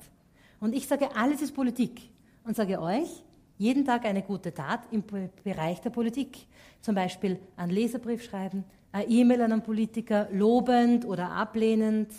Und 0.60 0.74
ich 0.74 0.86
sage, 0.86 1.14
alles 1.14 1.42
ist 1.42 1.54
Politik. 1.54 2.10
Und 2.44 2.56
sage 2.56 2.80
euch, 2.80 3.22
jeden 3.58 3.84
Tag 3.84 4.04
eine 4.04 4.22
gute 4.22 4.52
Tat 4.52 4.80
im 4.90 5.02
Bereich 5.42 5.80
der 5.80 5.90
Politik. 5.90 6.46
Zum 6.80 6.94
Beispiel 6.94 7.38
einen 7.56 7.72
Leserbrief 7.72 8.22
schreiben, 8.22 8.64
eine 8.92 9.08
E-Mail 9.08 9.42
an 9.42 9.52
einen 9.52 9.62
Politiker, 9.62 10.28
lobend 10.30 11.04
oder 11.04 11.30
ablehnend. 11.30 12.10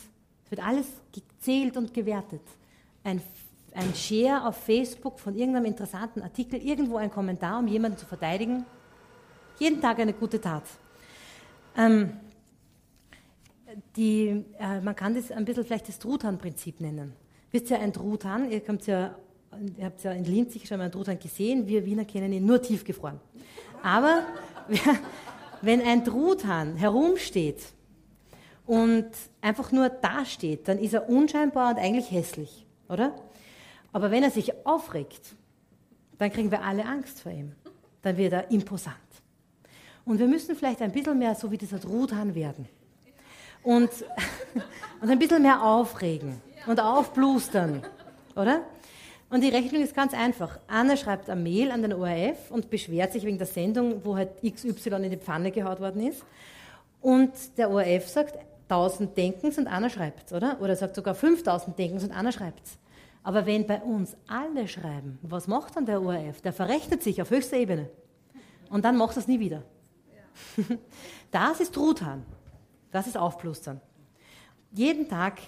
Es 0.45 0.51
wird 0.51 0.65
alles 0.65 0.87
gezählt 1.11 1.77
und 1.77 1.93
gewertet. 1.93 2.41
Ein 3.03 3.21
ein 3.77 3.93
Share 3.93 4.47
auf 4.47 4.57
Facebook 4.57 5.19
von 5.19 5.35
irgendeinem 5.35 5.65
interessanten 5.65 6.21
Artikel, 6.23 6.59
irgendwo 6.59 6.97
ein 6.97 7.11
Kommentar, 7.11 7.59
um 7.59 7.67
jemanden 7.67 7.97
zu 7.97 8.07
verteidigen. 8.07 8.65
Jeden 9.59 9.79
Tag 9.79 9.99
eine 9.99 10.13
gute 10.13 10.41
Tat. 10.41 10.63
Ähm, 11.77 12.13
die, 13.95 14.43
äh, 14.59 14.81
man 14.81 14.95
kann 14.95 15.13
das 15.13 15.31
ein 15.31 15.45
bisschen 15.45 15.63
vielleicht 15.63 15.87
das 15.87 15.99
Truthahn-Prinzip 15.99 16.81
nennen. 16.81 17.13
Wisst 17.51 17.69
ihr, 17.69 17.79
ein 17.79 17.93
Truthahn, 17.93 18.49
ihr, 18.49 18.61
ja, 18.85 19.15
ihr 19.77 19.85
habt 19.85 20.03
ja 20.03 20.11
in 20.11 20.25
Linz 20.25 20.53
sicher 20.53 20.67
schon 20.67 20.77
mal 20.77 20.85
einen 20.85 20.93
Truthahn 20.93 21.19
gesehen, 21.19 21.67
wir 21.67 21.85
Wiener 21.85 22.05
kennen 22.05 22.33
ihn 22.33 22.45
nur 22.45 22.61
tiefgefroren. 22.61 23.19
Aber 23.83 24.23
wenn 25.61 25.81
ein 25.81 26.03
Truthahn 26.03 26.77
herumsteht 26.77 27.61
und 28.65 29.07
einfach 29.39 29.71
nur 29.71 29.89
dasteht, 29.89 30.67
dann 30.67 30.79
ist 30.79 30.93
er 30.93 31.07
unscheinbar 31.07 31.71
und 31.71 31.77
eigentlich 31.77 32.09
hässlich, 32.09 32.65
oder? 32.89 33.13
Aber 33.91 34.11
wenn 34.11 34.23
er 34.23 34.31
sich 34.31 34.53
aufregt, 34.65 35.35
dann 36.17 36.31
kriegen 36.31 36.51
wir 36.51 36.63
alle 36.63 36.85
Angst 36.85 37.21
vor 37.21 37.31
ihm. 37.31 37.53
Dann 38.01 38.17
wird 38.17 38.33
er 38.33 38.51
imposant. 38.51 38.95
Und 40.05 40.19
wir 40.19 40.27
müssen 40.27 40.55
vielleicht 40.55 40.81
ein 40.81 40.91
bisschen 40.91 41.19
mehr 41.19 41.35
so 41.35 41.51
wie 41.51 41.57
dieser 41.57 41.79
Truthahn 41.79 42.33
werden. 42.33 42.67
Und, 43.63 43.89
und 45.01 45.09
ein 45.09 45.19
bisschen 45.19 45.41
mehr 45.41 45.61
aufregen 45.61 46.41
und 46.65 46.79
aufblustern. 46.79 47.83
Oder? 48.35 48.61
Und 49.29 49.41
die 49.41 49.49
Rechnung 49.49 49.81
ist 49.81 49.93
ganz 49.93 50.13
einfach. 50.13 50.57
Anna 50.67 50.95
schreibt 50.95 51.29
eine 51.29 51.41
Mail 51.41 51.71
an 51.71 51.81
den 51.81 51.91
ORF 51.91 52.49
und 52.49 52.69
beschwert 52.69 53.11
sich 53.11 53.25
wegen 53.25 53.37
der 53.37 53.47
Sendung, 53.47 54.05
wo 54.05 54.15
halt 54.15 54.41
XY 54.41 54.89
in 55.03 55.09
die 55.09 55.17
Pfanne 55.17 55.51
gehaut 55.51 55.81
worden 55.81 56.07
ist. 56.07 56.23
Und 57.01 57.31
der 57.57 57.69
ORF 57.69 58.07
sagt, 58.07 58.37
1000 58.69 59.17
Denkens 59.17 59.57
und 59.57 59.67
Anna 59.67 59.89
schreibt, 59.89 60.31
oder? 60.31 60.57
Oder 60.61 60.75
sagt 60.75 60.95
sogar 60.95 61.15
5000 61.15 61.77
Denkens 61.77 62.03
und 62.03 62.11
Anna 62.11 62.31
schreibt. 62.31 62.61
Aber 63.27 63.45
wenn 63.45 63.67
bei 63.67 63.81
uns 63.81 64.15
alle 64.25 64.69
schreiben, 64.69 65.19
was 65.21 65.47
macht 65.47 65.75
dann 65.75 65.85
der 65.85 66.01
ORF? 66.01 66.39
Der 66.39 66.53
verrechnet 66.53 67.03
sich 67.03 67.21
auf 67.21 67.29
höchster 67.29 67.57
Ebene. 67.57 67.89
Und 68.69 68.85
dann 68.85 68.95
macht 68.95 69.17
er 69.17 69.19
es 69.19 69.27
nie 69.27 69.41
wieder. 69.41 69.63
Das 71.29 71.59
ist 71.59 71.73
Truthahn. 71.73 72.23
Das 72.89 73.05
ist 73.05 73.17
Aufplustern. 73.17 73.81
Jeden 74.71 75.09
Tag 75.09 75.41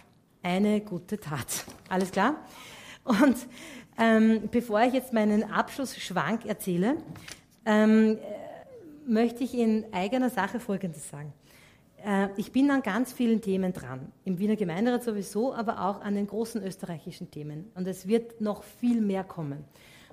eine 0.43 0.81
gute 0.81 1.17
Tat. 1.17 1.63
Alles 1.87 2.11
klar? 2.11 2.35
Und 3.05 3.37
ähm, 3.97 4.49
bevor 4.51 4.81
ich 4.81 4.93
jetzt 4.93 5.13
meinen 5.13 5.49
Abschlussschwank 5.49 6.45
erzähle, 6.45 6.97
ähm, 7.65 8.17
äh, 8.17 9.09
möchte 9.09 9.45
ich 9.45 9.53
in 9.53 9.85
eigener 9.93 10.29
Sache 10.29 10.59
Folgendes 10.59 11.07
sagen. 11.07 11.31
Äh, 12.05 12.29
ich 12.37 12.51
bin 12.51 12.69
an 12.71 12.81
ganz 12.81 13.11
vielen 13.11 13.41
Themen 13.41 13.73
dran, 13.73 14.11
im 14.25 14.39
Wiener 14.39 14.55
Gemeinderat 14.55 15.03
sowieso, 15.03 15.53
aber 15.53 15.81
auch 15.85 16.01
an 16.01 16.15
den 16.15 16.27
großen 16.27 16.63
österreichischen 16.63 17.31
Themen. 17.31 17.71
Und 17.75 17.87
es 17.87 18.07
wird 18.07 18.41
noch 18.41 18.63
viel 18.63 19.01
mehr 19.01 19.23
kommen. 19.23 19.65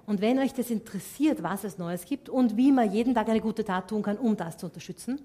Und 0.06 0.20
wenn 0.20 0.38
euch 0.38 0.54
das 0.54 0.70
interessiert, 0.70 1.42
was 1.42 1.64
es 1.64 1.78
Neues 1.78 2.04
gibt 2.04 2.28
und 2.28 2.56
wie 2.56 2.70
man 2.70 2.92
jeden 2.92 3.14
Tag 3.14 3.28
eine 3.28 3.40
gute 3.40 3.64
Tat 3.64 3.88
tun 3.88 4.02
kann, 4.02 4.18
um 4.18 4.36
das 4.36 4.56
zu 4.56 4.66
unterstützen, 4.66 5.20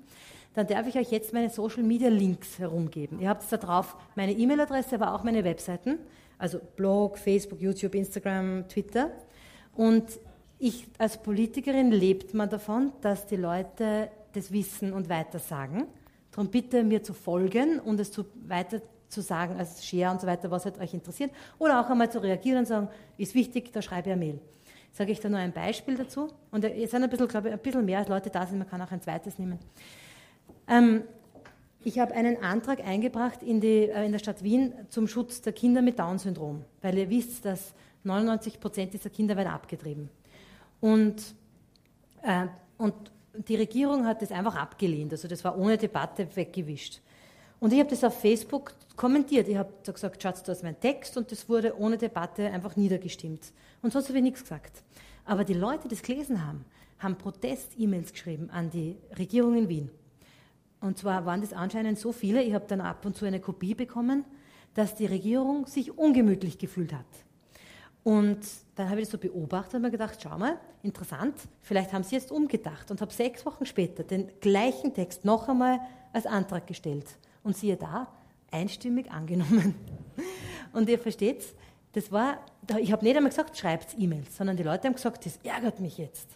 dann 0.54 0.68
darf 0.68 0.88
ich 0.88 0.96
euch 0.96 1.12
jetzt 1.12 1.34
meine 1.34 1.50
Social 1.50 1.84
Media 1.84 2.10
Links 2.10 2.60
herumgeben. 2.60 3.20
Ihr 3.20 3.30
habt 3.30 3.50
da 3.52 3.58
drauf 3.58 3.96
meine 4.16 4.34
E-Mail-Adresse, 4.34 4.96
aber 4.96 5.14
auch 5.14 5.24
meine 5.24 5.44
Webseiten, 5.44 6.00
also 6.38 6.60
Blog, 6.76 7.18
Facebook, 7.18 7.62
YouTube, 7.62 7.96
Instagram, 7.96 8.68
Twitter. 8.68 9.12
Und 9.76 10.20
ich 10.58 10.88
als 10.98 11.22
Politikerin 11.22 11.92
lebt 11.92 12.34
man 12.34 12.50
davon, 12.50 12.92
dass 13.02 13.28
die 13.28 13.38
Leute 13.38 14.10
das 14.34 14.52
wissen 14.52 14.94
und 14.94 15.10
weiter 15.10 15.40
sagen. 15.40 15.88
Darum 16.32 16.50
bitte 16.50 16.84
mir 16.84 17.04
zu 17.04 17.14
folgen 17.14 17.80
und 17.80 18.00
es 18.00 18.12
zu, 18.12 18.26
weiter 18.48 18.82
zu 19.10 19.22
sagen 19.22 19.58
als 19.58 19.86
Share 19.86 20.12
und 20.12 20.22
so 20.22 20.28
weiter, 20.28 20.50
was 20.50 20.66
halt 20.66 20.80
euch 20.80 20.94
interessiert. 20.94 21.32
Oder 21.60 21.82
auch 21.82 21.90
einmal 21.90 22.10
zu 22.12 22.22
reagieren 22.24 22.60
und 22.60 22.66
sagen, 22.66 22.88
ist 23.18 23.36
wichtig, 23.36 23.72
da 23.74 23.82
schreibe 23.82 24.10
ich 24.10 24.14
eine 24.14 24.26
Mail. 24.26 24.40
Sage 24.94 25.12
ich 25.12 25.20
da 25.20 25.30
nur 25.30 25.40
ein 25.40 25.52
Beispiel 25.52 25.96
dazu. 25.96 26.30
Und 26.52 26.64
es 26.64 26.92
sind 26.92 27.04
ein 27.04 27.10
bisschen, 27.10 27.28
glaube 27.28 27.50
ich, 27.50 27.54
ein 27.54 27.60
bisschen 27.60 27.86
mehr 27.86 28.06
Leute 28.08 28.30
da 28.30 28.46
sind, 28.46 28.58
man 28.58 28.70
kann 28.70 28.82
auch 28.82 28.92
ein 28.92 29.02
zweites 29.02 29.38
nehmen. 29.38 29.60
Ähm, 30.68 31.04
ich 31.84 32.00
habe 32.00 32.14
einen 32.14 32.42
Antrag 32.44 32.86
eingebracht 32.86 33.42
in, 33.42 33.60
die, 33.60 33.90
äh, 33.90 34.06
in 34.06 34.12
der 34.12 34.20
Stadt 34.20 34.44
Wien 34.44 34.74
zum 34.90 35.08
Schutz 35.08 35.42
der 35.42 35.54
Kinder 35.54 35.82
mit 35.82 35.98
Down-Syndrom, 36.00 36.64
weil 36.82 36.98
ihr 36.98 37.10
wisst, 37.10 37.46
dass 37.46 37.74
99 38.04 38.60
Prozent 38.60 38.94
dieser 38.94 39.10
Kinder 39.10 39.36
werden 39.36 39.50
abgetrieben. 39.50 40.10
Und, 40.80 41.36
äh, 42.22 42.48
und 42.78 42.94
die 43.34 43.56
Regierung 43.56 44.06
hat 44.06 44.22
das 44.22 44.32
einfach 44.32 44.56
abgelehnt. 44.56 45.12
Also 45.12 45.28
das 45.28 45.44
war 45.44 45.58
ohne 45.58 45.78
Debatte 45.78 46.28
weggewischt. 46.36 47.02
Und 47.60 47.74
ich 47.74 47.80
habe 47.80 47.90
das 47.90 48.04
auf 48.04 48.20
Facebook 48.20 48.74
kommentiert. 48.96 49.48
Ich 49.48 49.56
habe 49.56 49.72
gesagt, 49.84 50.22
Schatz, 50.22 50.44
das 50.44 50.58
ist 50.58 50.64
mein 50.64 50.80
Text 50.80 51.16
und 51.18 51.32
das 51.32 51.48
wurde 51.48 51.78
ohne 51.78 51.98
Debatte 51.98 52.48
einfach 52.50 52.76
niedergestimmt. 52.76 53.54
Und 53.82 53.94
sonst 53.94 54.10
habe 54.10 54.18
ich 54.18 54.24
nichts 54.24 54.42
gesagt. 54.42 54.84
Aber 55.26 55.44
die 55.44 55.54
Leute, 55.54 55.84
die 55.84 55.96
das 55.96 56.02
gelesen 56.02 56.46
haben, 56.46 56.66
haben 57.00 57.16
Protest-E-Mails 57.18 58.14
geschrieben 58.14 58.50
an 58.50 58.70
die 58.70 58.98
Regierung 59.18 59.56
in 59.56 59.70
Wien. 59.70 59.92
Und 60.82 60.98
zwar 60.98 61.26
waren 61.26 61.42
das 61.42 61.54
anscheinend 61.54 62.00
so 62.00 62.12
viele, 62.12 62.42
ich 62.42 62.54
habe 62.54 62.66
dann 62.68 62.82
ab 62.82 63.06
und 63.06 63.16
zu 63.16 63.26
eine 63.26 63.40
Kopie 63.40 63.76
bekommen, 63.76 64.26
dass 64.74 64.96
die 64.96 65.06
Regierung 65.06 65.68
sich 65.68 65.98
ungemütlich 65.98 66.58
gefühlt 66.58 66.94
hat. 66.94 67.06
Und 68.04 68.40
dann 68.76 68.90
habe 68.90 69.00
ich 69.00 69.08
das 69.08 69.12
so 69.12 69.18
beobachtet 69.18 69.76
und 69.76 69.84
mir 69.84 69.92
gedacht, 69.92 70.18
schau 70.22 70.38
mal, 70.38 70.58
interessant, 70.82 71.36
vielleicht 71.62 71.94
haben 71.94 72.04
sie 72.04 72.16
jetzt 72.16 72.32
umgedacht 72.32 72.90
und 72.90 73.00
habe 73.00 73.14
sechs 73.14 73.46
Wochen 73.46 73.66
später 73.66 74.04
den 74.04 74.32
gleichen 74.40 74.94
Text 74.94 75.24
noch 75.24 75.48
einmal 75.48 75.80
als 76.14 76.26
Antrag 76.26 76.66
gestellt. 76.66 77.06
Und 77.44 77.56
siehe 77.56 77.78
da, 77.78 78.08
einstimmig 78.52 79.12
angenommen. 79.12 79.76
Und 80.74 80.90
ihr 80.90 81.00
versteht, 81.00 81.44
das 81.94 82.12
war, 82.12 82.40
ich 82.80 82.92
habe 82.92 83.04
nicht 83.04 83.16
einmal 83.16 83.30
gesagt, 83.30 83.58
schreibt 83.58 83.96
E-Mails, 84.00 84.36
sondern 84.36 84.58
die 84.58 84.64
Leute 84.64 84.88
haben 84.88 84.96
gesagt, 84.96 85.26
das 85.26 85.38
ärgert 85.44 85.80
mich 85.80 85.98
jetzt. 85.98 86.28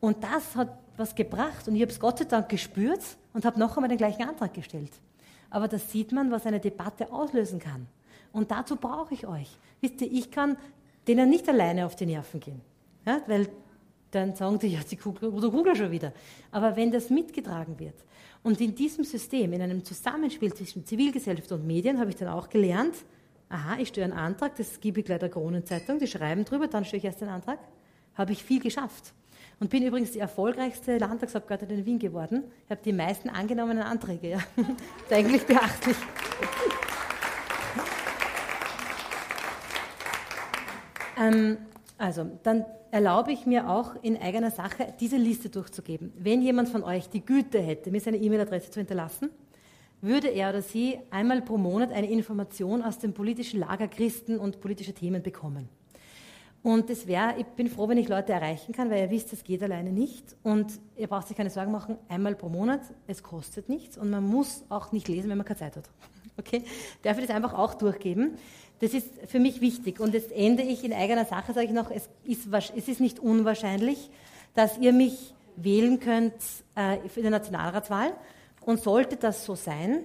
Und 0.00 0.22
das 0.24 0.56
hat 0.56 0.78
was 0.96 1.14
gebracht 1.14 1.68
und 1.68 1.76
ich 1.76 1.82
habe 1.82 1.92
es 1.92 2.00
Gott 2.00 2.18
sei 2.18 2.24
Dank 2.24 2.48
gespürt 2.48 3.00
und 3.32 3.44
habe 3.44 3.58
noch 3.58 3.76
einmal 3.76 3.88
den 3.88 3.98
gleichen 3.98 4.28
Antrag 4.28 4.52
gestellt. 4.52 4.90
Aber 5.48 5.68
da 5.68 5.78
sieht 5.78 6.12
man, 6.12 6.30
was 6.30 6.44
eine 6.44 6.60
Debatte 6.60 7.12
auslösen 7.12 7.60
kann. 7.60 7.86
Und 8.32 8.50
dazu 8.50 8.76
brauche 8.76 9.14
ich 9.14 9.26
euch. 9.26 9.56
Wisst 9.80 10.00
ihr, 10.00 10.10
ich 10.10 10.30
kann 10.30 10.56
denen 11.06 11.30
nicht 11.30 11.48
alleine 11.48 11.86
auf 11.86 11.96
die 11.96 12.06
Nerven 12.06 12.40
gehen. 12.40 12.60
Ja, 13.04 13.20
weil 13.26 13.48
dann 14.10 14.34
sagen 14.34 14.58
die, 14.58 14.68
ja, 14.68 14.80
die 14.88 14.96
Kugel, 14.96 15.30
oder 15.30 15.50
Kugel 15.50 15.74
schon 15.74 15.90
wieder. 15.90 16.12
Aber 16.50 16.76
wenn 16.76 16.90
das 16.90 17.10
mitgetragen 17.10 17.78
wird 17.78 17.94
und 18.42 18.60
in 18.60 18.74
diesem 18.74 19.04
System, 19.04 19.52
in 19.52 19.62
einem 19.62 19.84
Zusammenspiel 19.84 20.52
zwischen 20.52 20.84
Zivilgesellschaft 20.84 21.50
und 21.52 21.66
Medien, 21.66 21.98
habe 21.98 22.10
ich 22.10 22.16
dann 22.16 22.28
auch 22.28 22.48
gelernt, 22.48 22.94
aha, 23.48 23.76
ich 23.78 23.88
stelle 23.88 24.06
einen 24.06 24.18
Antrag, 24.18 24.56
das 24.56 24.80
gebe 24.80 25.00
ich 25.00 25.06
gleich 25.06 25.18
der 25.18 25.30
Kronenzeitung, 25.30 25.98
die 25.98 26.06
schreiben 26.06 26.44
drüber, 26.44 26.68
dann 26.68 26.84
stelle 26.84 26.98
ich 26.98 27.04
erst 27.04 27.20
den 27.20 27.28
Antrag, 27.28 27.58
habe 28.14 28.32
ich 28.32 28.42
viel 28.42 28.60
geschafft. 28.60 29.12
Und 29.60 29.70
bin 29.70 29.82
übrigens 29.82 30.12
die 30.12 30.18
erfolgreichste 30.18 30.98
Landtagsabgeordnete 30.98 31.74
in 31.74 31.86
Wien 31.86 31.98
geworden. 31.98 32.44
Ich 32.64 32.70
habe 32.70 32.80
die 32.84 32.92
meisten 32.92 33.28
angenommenen 33.28 33.84
Anträge. 33.84 34.30
Ja. 34.30 34.38
Das 34.56 34.66
ist 35.08 35.12
eigentlich 35.12 35.42
beachtlich. 35.46 35.96
Ähm, 41.18 41.58
also, 41.98 42.26
dann 42.42 42.64
erlaube 42.90 43.32
ich 43.32 43.46
mir 43.46 43.68
auch 43.68 43.94
in 44.02 44.20
eigener 44.20 44.50
Sache, 44.50 44.92
diese 45.00 45.16
Liste 45.16 45.48
durchzugeben. 45.48 46.12
Wenn 46.16 46.42
jemand 46.42 46.68
von 46.68 46.82
euch 46.82 47.08
die 47.08 47.24
Güte 47.24 47.60
hätte, 47.60 47.90
mir 47.90 48.00
seine 48.00 48.18
E-Mail-Adresse 48.18 48.70
zu 48.70 48.80
hinterlassen, 48.80 49.30
würde 50.02 50.28
er 50.28 50.50
oder 50.50 50.62
sie 50.62 50.98
einmal 51.10 51.40
pro 51.42 51.56
Monat 51.56 51.92
eine 51.92 52.10
Information 52.10 52.82
aus 52.82 52.98
dem 52.98 53.14
politischen 53.14 53.60
Lager 53.60 53.88
Christen 53.88 54.38
und 54.38 54.60
politische 54.60 54.92
Themen 54.92 55.22
bekommen. 55.22 55.68
Und 56.62 56.90
das 56.90 57.06
wäre, 57.06 57.34
ich 57.38 57.46
bin 57.46 57.68
froh, 57.68 57.88
wenn 57.88 57.98
ich 57.98 58.08
Leute 58.08 58.32
erreichen 58.32 58.72
kann, 58.72 58.88
weil 58.88 59.00
ihr 59.00 59.10
wisst, 59.10 59.32
das 59.32 59.42
geht 59.42 59.62
alleine 59.62 59.90
nicht. 59.90 60.36
Und 60.44 60.72
ihr 60.96 61.08
braucht 61.08 61.26
sich 61.28 61.36
keine 61.36 61.50
Sorgen 61.50 61.72
machen, 61.72 61.96
einmal 62.08 62.36
pro 62.36 62.48
Monat, 62.48 62.80
es 63.06 63.22
kostet 63.22 63.68
nichts 63.68 63.98
und 63.98 64.10
man 64.10 64.24
muss 64.24 64.64
auch 64.68 64.92
nicht 64.92 65.08
lesen, 65.08 65.28
wenn 65.30 65.38
man 65.38 65.46
keine 65.46 65.58
Zeit 65.58 65.76
hat. 65.76 65.88
Okay? 66.38 66.64
Darf 67.02 67.18
ich 67.18 67.26
das 67.26 67.36
einfach 67.36 67.52
auch 67.52 67.74
durchgeben? 67.74 68.38
Das 68.82 68.94
ist 68.94 69.06
für 69.28 69.38
mich 69.38 69.60
wichtig. 69.60 70.00
Und 70.00 70.12
jetzt 70.12 70.32
ende 70.32 70.64
ich 70.64 70.82
in 70.82 70.92
eigener 70.92 71.24
Sache, 71.24 71.52
sage 71.52 71.66
ich 71.66 71.72
noch, 71.72 71.92
es 71.92 72.08
ist, 72.24 72.48
es 72.76 72.88
ist 72.88 73.00
nicht 73.00 73.20
unwahrscheinlich, 73.20 74.10
dass 74.54 74.76
ihr 74.76 74.92
mich 74.92 75.34
wählen 75.54 76.00
könnt 76.00 76.34
äh, 76.74 76.98
für 77.08 77.22
die 77.22 77.30
Nationalratswahl. 77.30 78.12
Und 78.62 78.82
sollte 78.82 79.16
das 79.16 79.44
so 79.44 79.54
sein, 79.54 80.00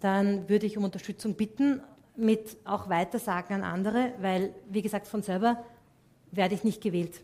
dann 0.00 0.48
würde 0.48 0.64
ich 0.64 0.78
um 0.78 0.84
Unterstützung 0.84 1.34
bitten, 1.34 1.82
mit 2.16 2.56
auch 2.64 2.88
Weitersagen 2.88 3.56
an 3.56 3.62
andere, 3.62 4.14
weil, 4.22 4.54
wie 4.70 4.80
gesagt, 4.80 5.06
von 5.06 5.22
selber 5.22 5.62
werde 6.30 6.54
ich 6.54 6.64
nicht 6.64 6.82
gewählt. 6.82 7.20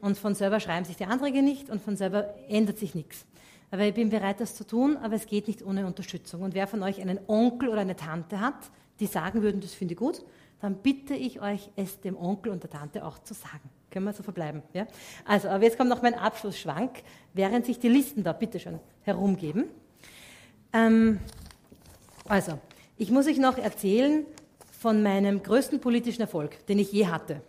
Und 0.00 0.16
von 0.16 0.34
selber 0.34 0.60
schreiben 0.60 0.86
sich 0.86 0.96
die 0.96 1.04
Anträge 1.04 1.42
nicht 1.42 1.68
und 1.68 1.82
von 1.82 1.94
selber 1.94 2.34
ändert 2.48 2.78
sich 2.78 2.94
nichts. 2.94 3.26
Aber 3.70 3.82
ich 3.82 3.92
bin 3.92 4.08
bereit, 4.08 4.40
das 4.40 4.54
zu 4.54 4.66
tun, 4.66 4.96
aber 4.96 5.16
es 5.16 5.26
geht 5.26 5.46
nicht 5.46 5.62
ohne 5.62 5.86
Unterstützung. 5.86 6.40
Und 6.40 6.54
wer 6.54 6.66
von 6.66 6.82
euch 6.82 7.02
einen 7.02 7.18
Onkel 7.26 7.68
oder 7.68 7.82
eine 7.82 7.96
Tante 7.96 8.40
hat, 8.40 8.70
die 9.00 9.06
sagen 9.06 9.42
würden, 9.42 9.60
das 9.60 9.74
finde 9.74 9.92
ich 9.92 9.98
gut, 9.98 10.24
dann 10.60 10.76
bitte 10.76 11.14
ich 11.14 11.40
euch, 11.40 11.70
es 11.76 12.00
dem 12.00 12.16
Onkel 12.16 12.52
und 12.52 12.62
der 12.62 12.70
Tante 12.70 13.04
auch 13.04 13.18
zu 13.20 13.34
sagen. 13.34 13.70
Können 13.90 14.06
wir 14.06 14.12
so 14.12 14.22
verbleiben? 14.22 14.62
Ja? 14.72 14.86
Also, 15.24 15.48
aber 15.48 15.64
jetzt 15.64 15.78
kommt 15.78 15.88
noch 15.88 16.02
mein 16.02 16.14
Abschlussschwank, 16.14 17.02
während 17.32 17.64
sich 17.64 17.78
die 17.78 17.88
Listen 17.88 18.22
da 18.22 18.32
bitte 18.32 18.60
schon 18.60 18.80
herumgeben. 19.02 19.64
Ähm, 20.72 21.20
also, 22.26 22.58
ich 22.96 23.10
muss 23.10 23.26
euch 23.26 23.38
noch 23.38 23.56
erzählen 23.56 24.26
von 24.78 25.02
meinem 25.02 25.42
größten 25.42 25.80
politischen 25.80 26.20
Erfolg, 26.20 26.66
den 26.66 26.78
ich 26.78 26.92
je 26.92 27.06
hatte 27.06 27.40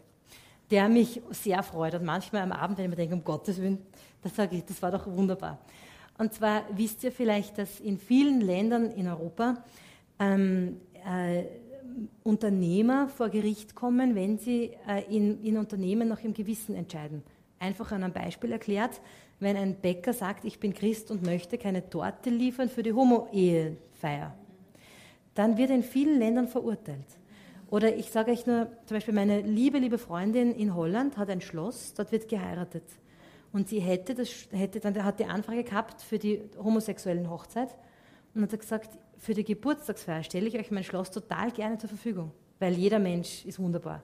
der 0.72 0.90
mich 0.90 1.22
sehr 1.32 1.64
freut. 1.64 1.96
Und 1.96 2.06
manchmal 2.06 2.44
am 2.44 2.52
Abend, 2.52 2.78
wenn 2.78 2.86
ich 2.86 2.90
mir 2.90 2.96
denke, 2.96 3.16
um 3.16 3.24
Gottes 3.24 3.58
Willen, 3.58 3.80
das 4.22 4.36
sage 4.36 4.58
ich, 4.58 4.66
das 4.66 4.82
war 4.82 4.92
doch 4.92 5.08
wunderbar. 5.08 5.60
Und 6.18 6.34
zwar 6.34 6.64
wisst 6.74 7.04
ihr 7.04 7.12
vielleicht, 7.12 7.58
dass 7.58 7.80
in 7.80 7.98
vielen 7.98 8.42
Ländern 8.42 8.92
in 8.92 9.08
Europa 9.08 9.64
ähm, 10.20 10.82
äh, 11.06 11.44
Unternehmer 12.24 13.08
vor 13.10 13.30
Gericht 13.30 13.76
kommen, 13.76 14.16
wenn 14.16 14.38
sie 14.38 14.72
äh, 14.88 15.04
in, 15.14 15.44
in 15.44 15.58
Unternehmen 15.58 16.08
nach 16.08 16.20
ihrem 16.22 16.34
Gewissen 16.34 16.76
entscheiden. 16.76 17.24
Einfach 17.60 17.92
an 17.92 18.04
einem 18.04 18.14
Beispiel 18.14 18.52
erklärt, 18.52 19.02
wenn 19.40 19.58
ein 19.58 19.76
Bäcker 19.76 20.14
sagt, 20.14 20.46
ich 20.46 20.60
bin 20.60 20.74
Christ 20.74 21.12
und 21.12 21.24
möchte 21.24 21.58
keine 21.58 21.90
Torte 21.90 22.30
liefern 22.30 22.70
für 22.70 22.84
die 22.84 22.94
Homo-Ehefeier, 22.94 24.34
dann 25.34 25.58
wird 25.58 25.70
in 25.70 25.84
vielen 25.84 26.20
Ländern 26.20 26.48
verurteilt. 26.48 27.06
Oder 27.70 27.96
ich 27.96 28.10
sage 28.10 28.32
euch 28.32 28.46
nur, 28.48 28.68
zum 28.86 28.96
Beispiel 28.98 29.14
meine 29.14 29.42
liebe, 29.42 29.78
liebe 29.78 29.98
Freundin 29.98 30.54
in 30.54 30.74
Holland 30.74 31.18
hat 31.18 31.30
ein 31.30 31.42
Schloss, 31.42 31.94
dort 31.94 32.12
wird 32.12 32.28
geheiratet. 32.28 32.84
Und 33.52 33.70
sie 33.70 33.80
hätte, 33.80 34.16
das, 34.16 34.30
hätte 34.52 34.80
dann 34.80 35.04
hat 35.04 35.20
die 35.20 35.26
Anfrage 35.26 35.64
gehabt 35.64 36.02
für 36.02 36.20
die 36.20 36.42
homosexuellen 36.62 37.30
Hochzeit 37.30 37.70
und 38.34 38.44
hat 38.44 38.60
gesagt, 38.60 38.98
für 39.20 39.34
die 39.34 39.44
Geburtstagsfeier 39.44 40.24
stelle 40.24 40.48
ich 40.48 40.58
euch 40.58 40.72
mein 40.72 40.84
Schloss 40.84 41.12
total 41.12 41.52
gerne 41.52 41.78
zur 41.78 41.90
Verfügung, 41.90 42.32
weil 42.60 42.74
jeder 42.74 43.00
Mensch 43.00 43.46
ist 43.46 43.60
wunderbar. 43.60 44.04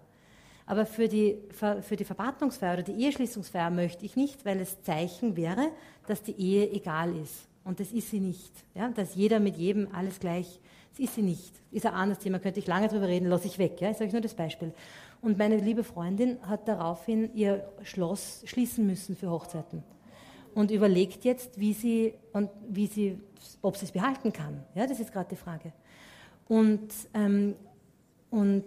Aber 0.68 0.86
für 0.86 1.08
die, 1.08 1.38
für 1.52 1.96
die 1.96 2.06
Verpaarungsfeier 2.06 2.74
oder 2.74 2.84
die 2.84 3.04
Eheschließungsfeier 3.04 3.70
möchte 3.70 4.06
ich 4.06 4.16
nicht, 4.16 4.46
weil 4.46 4.60
es 4.60 4.82
Zeichen 4.82 5.36
wäre, 5.36 5.72
dass 6.08 6.24
die 6.24 6.40
Ehe 6.40 6.72
egal 6.72 7.16
ist. 7.16 7.48
Und 7.64 7.80
das 7.80 7.92
ist 7.92 8.10
sie 8.10 8.20
nicht. 8.20 8.52
Ja? 8.74 8.90
Dass 8.90 9.16
jeder 9.16 9.40
mit 9.40 9.58
jedem 9.58 9.88
alles 9.94 10.20
gleich 10.20 10.60
das 10.96 11.08
ist 11.08 11.16
sie 11.16 11.24
nicht. 11.24 11.52
Ist 11.72 11.86
ein 11.86 11.94
anderes 11.94 12.24
Thema, 12.24 12.40
könnte 12.40 12.62
ich 12.62 12.68
lange 12.68 12.88
darüber 12.88 13.10
reden, 13.10 13.28
lasse 13.28 13.48
ich 13.48 13.60
weg. 13.60 13.82
Ja? 13.82 13.92
Ich 13.92 13.98
sage 13.98 14.14
nur 14.14 14.22
das 14.22 14.34
Beispiel. 14.34 14.72
Und 15.22 15.38
meine 15.38 15.58
liebe 15.58 15.84
Freundin 15.84 16.38
hat 16.48 16.70
daraufhin 16.70 17.36
ihr 17.36 17.68
Schloss 17.84 18.44
schließen 18.46 18.88
müssen 18.88 19.18
für 19.18 19.30
Hochzeiten. 19.30 19.84
Und 20.56 20.72
überlegt 20.72 21.24
jetzt, 21.26 21.60
wie 21.60 21.74
sie, 21.74 22.16
und 22.34 22.50
wie 22.68 22.88
sie, 22.88 23.20
ob 23.62 23.78
sie 23.78 23.86
es 23.86 23.92
behalten 23.92 24.34
kann. 24.34 24.64
Ja, 24.74 24.88
das 24.88 25.00
ist 25.00 25.12
gerade 25.12 25.30
die 25.30 25.36
Frage. 25.36 25.72
Und, 26.48 26.90
ähm, 27.14 27.56
und 28.32 28.66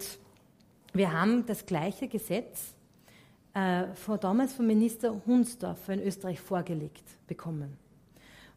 wir 0.93 1.13
haben 1.13 1.45
das 1.47 1.67
gleiche 1.67 2.07
Gesetz 2.07 2.75
äh, 3.55 3.87
vor, 3.95 4.19
damals 4.19 4.53
vom 4.53 4.67
Minister 4.67 5.21
Hunsdorfer 5.27 5.95
in 5.95 6.03
Österreich 6.03 6.41
vorgelegt 6.41 7.05
bekommen. 7.27 7.77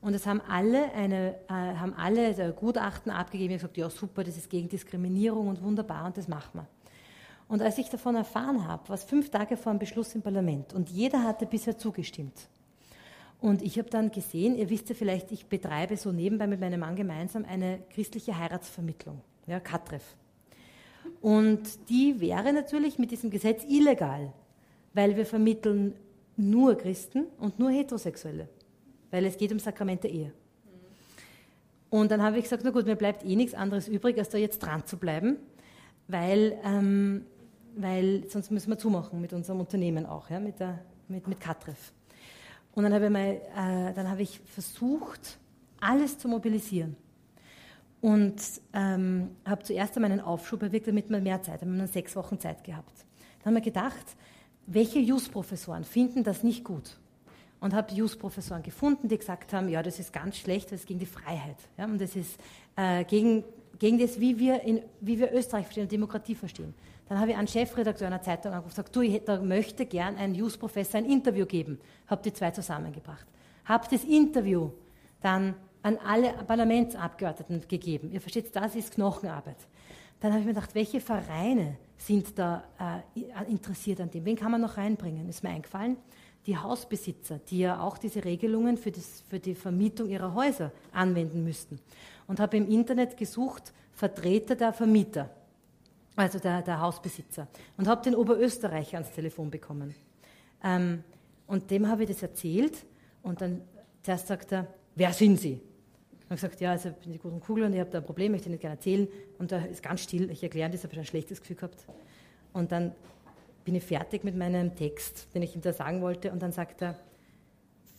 Und 0.01 0.15
es 0.15 0.25
haben 0.25 0.41
alle, 0.41 0.91
eine, 0.93 1.35
äh, 1.47 1.53
haben 1.53 1.93
alle 1.93 2.27
also 2.27 2.53
Gutachten 2.53 3.11
abgegeben 3.11 3.53
und 3.53 3.57
gesagt, 3.59 3.77
ja 3.77 3.89
super, 3.89 4.23
das 4.23 4.35
ist 4.35 4.49
gegen 4.49 4.67
Diskriminierung 4.67 5.47
und 5.47 5.61
wunderbar 5.61 6.05
und 6.05 6.17
das 6.17 6.27
machen 6.27 6.51
wir. 6.53 6.67
Und 7.47 7.61
als 7.61 7.77
ich 7.77 7.89
davon 7.89 8.15
erfahren 8.15 8.67
habe, 8.67 8.89
war 8.89 8.95
es 8.95 9.03
fünf 9.03 9.29
Tage 9.29 9.57
vor 9.57 9.73
dem 9.73 9.79
Beschluss 9.79 10.15
im 10.15 10.21
Parlament 10.21 10.73
und 10.73 10.89
jeder 10.89 11.23
hatte 11.23 11.45
bisher 11.45 11.77
zugestimmt. 11.77 12.47
Und 13.41 13.61
ich 13.61 13.77
habe 13.77 13.89
dann 13.89 14.11
gesehen, 14.11 14.55
ihr 14.55 14.69
wisst 14.69 14.87
ja 14.87 14.95
vielleicht, 14.95 15.31
ich 15.31 15.47
betreibe 15.47 15.97
so 15.97 16.13
nebenbei 16.13 16.47
mit 16.47 16.61
meinem 16.61 16.79
Mann 16.79 16.95
gemeinsam 16.95 17.43
eine 17.43 17.79
christliche 17.89 18.37
Heiratsvermittlung, 18.37 19.19
ja, 19.47 19.59
Katref. 19.59 20.15
Und 21.19 21.89
die 21.89 22.21
wäre 22.21 22.53
natürlich 22.53 22.99
mit 22.99 23.11
diesem 23.11 23.29
Gesetz 23.29 23.63
illegal, 23.67 24.31
weil 24.93 25.17
wir 25.17 25.25
vermitteln 25.25 25.95
nur 26.37 26.75
Christen 26.75 27.25
und 27.39 27.59
nur 27.59 27.71
Heterosexuelle 27.71 28.47
weil 29.11 29.25
es 29.25 29.37
geht 29.37 29.51
um 29.51 29.59
Sakrament 29.59 30.03
der 30.03 30.11
Ehe. 30.11 30.31
Und 31.89 32.09
dann 32.09 32.23
habe 32.23 32.37
ich 32.37 32.43
gesagt, 32.43 32.63
na 32.63 32.71
gut, 32.71 32.85
mir 32.85 32.95
bleibt 32.95 33.23
eh 33.25 33.35
nichts 33.35 33.53
anderes 33.53 33.87
übrig, 33.89 34.17
als 34.17 34.29
da 34.29 34.37
jetzt 34.37 34.59
dran 34.59 34.85
zu 34.85 34.97
bleiben, 34.97 35.35
weil, 36.07 36.57
ähm, 36.63 37.25
weil 37.75 38.23
sonst 38.29 38.49
müssen 38.49 38.69
wir 38.69 38.77
zumachen 38.77 39.19
mit 39.19 39.33
unserem 39.33 39.59
Unternehmen 39.59 40.05
auch, 40.05 40.29
ja, 40.29 40.39
mit, 40.39 40.59
der, 40.59 40.79
mit, 41.09 41.27
mit 41.27 41.39
Katref. 41.41 41.91
Und 42.73 42.83
dann 42.83 42.93
habe, 42.93 43.05
ich 43.05 43.11
mal, 43.11 43.29
äh, 43.29 43.93
dann 43.93 44.09
habe 44.09 44.21
ich 44.21 44.39
versucht, 44.39 45.37
alles 45.79 46.17
zu 46.17 46.27
mobilisieren. 46.27 46.95
Und 47.99 48.41
ähm, 48.73 49.31
habe 49.45 49.63
zuerst 49.63 49.95
einmal 49.95 50.11
einen 50.11 50.21
Aufschub 50.21 50.63
erwirkt, 50.63 50.87
damit 50.87 51.09
wir 51.09 51.19
mehr 51.19 51.41
Zeit 51.41 51.61
haben. 51.61 51.73
Wir 51.73 51.81
haben 51.81 51.87
sechs 51.87 52.15
Wochen 52.15 52.39
Zeit 52.39 52.63
gehabt. 52.63 53.05
Dann 53.39 53.47
haben 53.47 53.55
wir 53.55 53.61
gedacht, 53.61 54.15
welche 54.65 54.99
Jus-Professoren 54.99 55.83
finden 55.83 56.23
das 56.23 56.43
nicht 56.43 56.63
gut? 56.63 56.97
und 57.61 57.73
habe 57.73 57.93
Jus-Professoren 57.93 58.63
gefunden, 58.63 59.07
die 59.07 59.17
gesagt 59.17 59.53
haben, 59.53 59.69
ja, 59.69 59.81
das 59.81 59.99
ist 59.99 60.11
ganz 60.11 60.35
schlecht, 60.37 60.71
das 60.71 60.81
ist 60.81 60.87
gegen 60.87 60.99
die 60.99 61.05
Freiheit. 61.05 61.57
Ja, 61.77 61.85
und 61.85 62.01
das 62.01 62.15
ist 62.15 62.37
äh, 62.75 63.05
gegen, 63.05 63.43
gegen 63.79 63.99
das, 63.99 64.19
wie 64.19 64.37
wir, 64.37 64.61
in, 64.63 64.81
wie 64.99 65.19
wir 65.19 65.31
Österreich 65.31 65.65
verstehen 65.65 65.83
und 65.83 65.91
Demokratie 65.91 66.35
verstehen. 66.35 66.73
Dann 67.11 67.19
habe 67.19 67.31
ich 67.31 67.37
einen 67.37 67.49
Chefredakteur 67.49 68.07
einer 68.07 68.21
Zeitung 68.21 68.53
angerufen 68.53 68.69
und 68.69 68.85
gesagt, 68.85 68.95
du, 68.95 69.01
ich 69.01 69.21
da 69.25 69.37
möchte 69.41 69.85
gern 69.85 70.15
ein 70.15 70.33
Jus-Professor 70.33 70.97
ein 70.97 71.03
Interview 71.03 71.45
geben. 71.45 71.77
Habe 72.07 72.21
die 72.23 72.31
zwei 72.31 72.51
zusammengebracht. 72.51 73.27
Habe 73.65 73.85
das 73.91 74.05
Interview 74.05 74.69
dann 75.19 75.55
an 75.83 75.97
alle 76.07 76.31
Parlamentsabgeordneten 76.47 77.67
gegeben. 77.67 78.13
Ihr 78.13 78.21
versteht, 78.21 78.55
das 78.55 78.75
ist 78.75 78.93
Knochenarbeit. 78.93 79.57
Dann 80.21 80.31
habe 80.31 80.39
ich 80.39 80.47
mir 80.47 80.53
gedacht, 80.53 80.73
welche 80.73 81.01
Vereine 81.01 81.75
sind 81.97 82.39
da 82.39 82.63
äh, 82.79 83.51
interessiert 83.51 83.99
an 83.99 84.09
dem? 84.09 84.23
Wen 84.23 84.37
kann 84.37 84.51
man 84.51 84.61
noch 84.61 84.77
reinbringen? 84.77 85.27
Ist 85.27 85.43
mir 85.43 85.49
eingefallen 85.49 85.97
die 86.45 86.57
Hausbesitzer, 86.57 87.39
die 87.39 87.59
ja 87.59 87.81
auch 87.81 87.97
diese 87.97 88.23
Regelungen 88.23 88.77
für, 88.77 88.91
das, 88.91 89.21
für 89.29 89.39
die 89.39 89.55
Vermietung 89.55 90.07
ihrer 90.07 90.33
Häuser 90.33 90.71
anwenden 90.93 91.43
müssten. 91.43 91.77
Und 92.25 92.39
habe 92.39 92.55
im 92.55 92.71
Internet 92.71 93.17
gesucht, 93.17 93.73
Vertreter 93.91 94.55
der 94.55 94.71
Vermieter, 94.71 95.29
also 96.15 96.39
der, 96.39 96.61
der 96.61 96.81
Hausbesitzer, 96.81 97.47
und 97.77 97.87
habe 97.87 98.03
den 98.03 98.15
Oberösterreicher 98.15 98.97
ans 98.97 99.11
Telefon 99.11 99.49
bekommen. 99.49 99.95
Ähm, 100.63 101.03
und 101.47 101.71
dem 101.71 101.87
habe 101.87 102.03
ich 102.03 102.09
das 102.09 102.21
erzählt 102.21 102.85
und 103.23 103.41
dann 103.41 103.61
zuerst 104.03 104.27
sagt 104.27 104.51
er, 104.51 104.67
wer 104.95 105.13
sind 105.13 105.37
Sie? 105.39 105.61
Und 106.29 106.37
gesagt, 106.37 106.61
ja, 106.61 106.71
also 106.71 106.89
ich 106.89 106.95
bin 106.95 107.11
die 107.11 107.19
guten 107.19 107.41
Kugel 107.41 107.65
und 107.65 107.73
ich 107.73 107.79
habe 107.79 107.89
da 107.89 107.97
ein 107.97 108.05
Problem, 108.05 108.31
möchte 108.31 108.49
nicht 108.49 108.61
gerne 108.61 108.75
erzählen. 108.75 109.07
Und 109.37 109.51
er 109.51 109.67
ist 109.67 109.83
ganz 109.83 110.01
still, 110.01 110.31
ich 110.31 110.41
erkläre 110.41 110.69
das, 110.69 110.83
habe 110.83 110.95
ein 110.95 111.05
schlechtes 111.05 111.41
Gefühl 111.41 111.57
gehabt. 111.57 111.85
Und 112.53 112.71
dann 112.71 112.93
bin 113.65 113.75
ich 113.75 113.83
fertig 113.83 114.23
mit 114.23 114.37
meinem 114.37 114.73
Text, 114.75 115.27
den 115.35 115.41
ich 115.41 115.55
ihm 115.55 115.61
da 115.61 115.73
sagen 115.73 116.01
wollte. 116.01 116.31
Und 116.31 116.41
dann 116.41 116.53
sagt 116.53 116.81
er, 116.81 116.97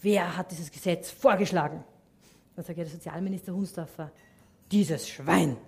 wer 0.00 0.34
hat 0.34 0.50
dieses 0.50 0.70
Gesetz 0.70 1.10
vorgeschlagen? 1.10 1.84
Dann 2.56 2.64
sagt 2.64 2.78
er, 2.78 2.84
der 2.84 2.92
Sozialminister 2.92 3.52
Hunsdorfer, 3.52 4.10
dieses 4.70 5.06
Schwein. 5.06 5.58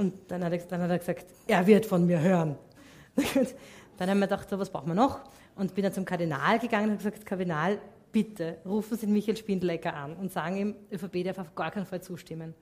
Und 0.00 0.14
dann 0.28 0.42
hat, 0.42 0.52
er, 0.54 0.58
dann 0.60 0.80
hat 0.80 0.90
er 0.90 0.98
gesagt, 0.98 1.26
er 1.46 1.66
wird 1.66 1.84
von 1.84 2.06
mir 2.06 2.18
hören. 2.18 2.56
Dann 3.98 4.08
haben 4.08 4.18
wir 4.18 4.28
gedacht, 4.28 4.48
so, 4.48 4.58
was 4.58 4.70
brauchen 4.70 4.88
wir 4.88 4.94
noch? 4.94 5.20
Und 5.56 5.74
bin 5.74 5.84
dann 5.84 5.92
zum 5.92 6.06
Kardinal 6.06 6.58
gegangen 6.58 6.92
und 6.92 7.00
habe 7.00 7.10
gesagt, 7.10 7.26
Kardinal, 7.26 7.76
bitte 8.10 8.56
rufen 8.64 8.96
Sie 8.96 9.06
Michael 9.06 9.36
Spindlecker 9.36 9.94
an 9.94 10.16
und 10.16 10.32
sagen 10.32 10.56
ihm, 10.56 10.74
ÖVP 10.90 11.22
darf 11.22 11.38
auf 11.38 11.54
gar 11.54 11.70
keinen 11.70 11.84
Fall 11.84 12.00
zustimmen. 12.00 12.54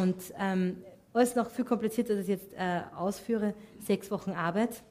Und 0.00 0.16
ähm, 0.38 0.78
alles 1.12 1.34
noch 1.34 1.50
viel 1.50 1.66
komplizierter, 1.66 2.14
als 2.14 2.22
ich 2.22 2.28
jetzt 2.28 2.54
äh, 2.54 2.80
ausführe, 2.96 3.52
sechs 3.80 4.10
Wochen 4.10 4.30
Arbeit, 4.30 4.82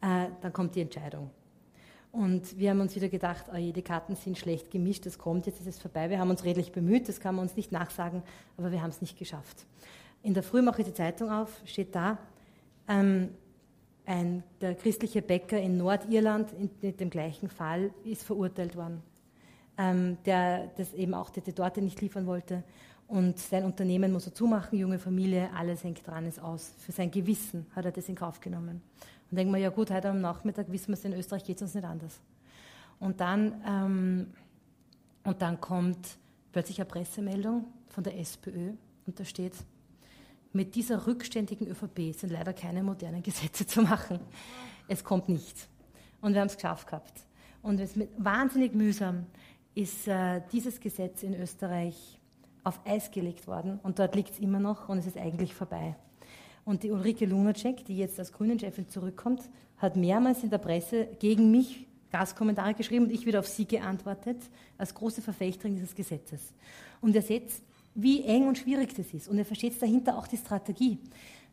äh, 0.00 0.28
dann 0.40 0.52
kommt 0.54 0.74
die 0.76 0.80
Entscheidung. 0.80 1.28
Und 2.10 2.58
wir 2.58 2.70
haben 2.70 2.80
uns 2.80 2.96
wieder 2.96 3.10
gedacht, 3.10 3.44
oh 3.52 3.56
die 3.56 3.82
Karten 3.82 4.16
sind 4.16 4.38
schlecht 4.38 4.70
gemischt, 4.70 5.04
das 5.04 5.18
kommt, 5.18 5.44
jetzt 5.44 5.60
ist 5.60 5.66
es 5.66 5.78
vorbei. 5.78 6.08
Wir 6.08 6.18
haben 6.18 6.30
uns 6.30 6.42
redlich 6.42 6.72
bemüht, 6.72 7.06
das 7.06 7.20
kann 7.20 7.34
man 7.34 7.42
uns 7.42 7.54
nicht 7.54 7.70
nachsagen, 7.70 8.22
aber 8.56 8.72
wir 8.72 8.80
haben 8.80 8.88
es 8.88 9.02
nicht 9.02 9.18
geschafft. 9.18 9.66
In 10.22 10.34
der 10.34 10.42
Früh 10.42 10.62
mache 10.62 10.82
ich 10.82 10.88
die 10.88 10.94
Zeitung 10.94 11.30
auf, 11.30 11.60
steht 11.64 11.94
da, 11.94 12.18
ähm, 12.88 13.30
ein, 14.06 14.42
der 14.60 14.74
christliche 14.74 15.20
Bäcker 15.20 15.60
in 15.60 15.76
Nordirland 15.76 16.52
in, 16.52 16.70
in 16.80 16.96
dem 16.96 17.10
gleichen 17.10 17.48
Fall 17.48 17.90
ist 18.04 18.24
verurteilt 18.24 18.74
worden, 18.74 19.02
ähm, 19.76 20.16
der 20.24 20.68
das 20.76 20.94
eben 20.94 21.12
auch 21.14 21.28
die, 21.30 21.42
die 21.42 21.52
Torte 21.52 21.82
nicht 21.82 22.00
liefern 22.00 22.26
wollte. 22.26 22.64
Und 23.06 23.38
sein 23.38 23.64
Unternehmen 23.64 24.12
muss 24.12 24.26
er 24.26 24.34
zumachen, 24.34 24.78
junge 24.78 24.98
Familie, 24.98 25.50
alles 25.54 25.84
hängt 25.84 26.06
dran, 26.06 26.26
ist 26.26 26.40
aus. 26.40 26.74
Für 26.78 26.92
sein 26.92 27.10
Gewissen 27.10 27.66
hat 27.74 27.84
er 27.84 27.92
das 27.92 28.08
in 28.08 28.14
Kauf 28.14 28.40
genommen. 28.40 28.82
Und 29.30 29.36
denken 29.36 29.52
wir, 29.52 29.60
ja 29.60 29.70
gut, 29.70 29.90
heute 29.90 30.08
am 30.10 30.20
Nachmittag 30.20 30.70
wissen 30.70 30.88
wir 30.88 30.94
es, 30.94 31.04
in 31.04 31.12
Österreich 31.12 31.44
geht 31.44 31.56
es 31.56 31.62
uns 31.62 31.74
nicht 31.74 31.84
anders. 31.84 32.20
Und 32.98 33.20
dann, 33.20 33.62
ähm, 33.66 34.26
und 35.24 35.40
dann 35.42 35.60
kommt 35.60 36.18
plötzlich 36.52 36.80
eine 36.80 36.88
Pressemeldung 36.88 37.66
von 37.88 38.04
der 38.04 38.18
SPÖ 38.18 38.72
und 39.06 39.20
da 39.20 39.24
steht, 39.24 39.52
mit 40.52 40.74
dieser 40.74 41.06
rückständigen 41.06 41.66
ÖVP 41.68 42.14
sind 42.14 42.30
leider 42.30 42.52
keine 42.52 42.82
modernen 42.82 43.22
Gesetze 43.22 43.66
zu 43.66 43.82
machen. 43.82 44.20
Es 44.88 45.04
kommt 45.04 45.28
nicht. 45.28 45.68
Und 46.20 46.34
wir 46.34 46.40
haben 46.40 46.48
es 46.48 46.56
geschafft 46.56 46.86
gehabt. 46.86 47.24
Und 47.62 47.80
es 47.80 47.96
mit 47.96 48.10
wahnsinnig 48.16 48.74
mühsam 48.74 49.26
ist 49.74 50.08
äh, 50.08 50.40
dieses 50.52 50.80
Gesetz 50.80 51.22
in 51.22 51.34
Österreich 51.34 52.18
auf 52.64 52.80
Eis 52.84 53.10
gelegt 53.10 53.46
worden 53.46 53.78
und 53.82 53.98
dort 53.98 54.14
liegt 54.14 54.32
es 54.32 54.38
immer 54.38 54.60
noch 54.60 54.88
und 54.88 54.98
es 54.98 55.06
ist 55.06 55.16
eigentlich 55.16 55.54
vorbei. 55.54 55.96
Und 56.64 56.82
die 56.82 56.90
Ulrike 56.90 57.24
Lunacek, 57.24 57.84
die 57.84 57.96
jetzt 57.96 58.18
als 58.18 58.32
Grünen-Chefin 58.32 58.88
zurückkommt, 58.88 59.48
hat 59.78 59.96
mehrmals 59.96 60.42
in 60.42 60.50
der 60.50 60.58
Presse 60.58 61.08
gegen 61.18 61.50
mich 61.50 61.86
Gastkommentare 62.10 62.74
geschrieben 62.74 63.06
und 63.06 63.12
ich 63.12 63.26
wieder 63.26 63.38
auf 63.40 63.46
sie 63.46 63.66
geantwortet, 63.66 64.38
als 64.76 64.94
große 64.94 65.22
Verfechterin 65.22 65.74
dieses 65.74 65.94
Gesetzes. 65.94 66.52
Und 67.00 67.14
ihr 67.14 67.22
seht, 67.22 67.52
wie 68.00 68.24
eng 68.24 68.48
und 68.48 68.58
schwierig 68.58 68.94
das 68.94 69.12
ist. 69.12 69.28
Und 69.28 69.38
ihr 69.38 69.44
versteht 69.44 69.80
dahinter 69.80 70.16
auch 70.16 70.26
die 70.26 70.36
Strategie. 70.36 70.98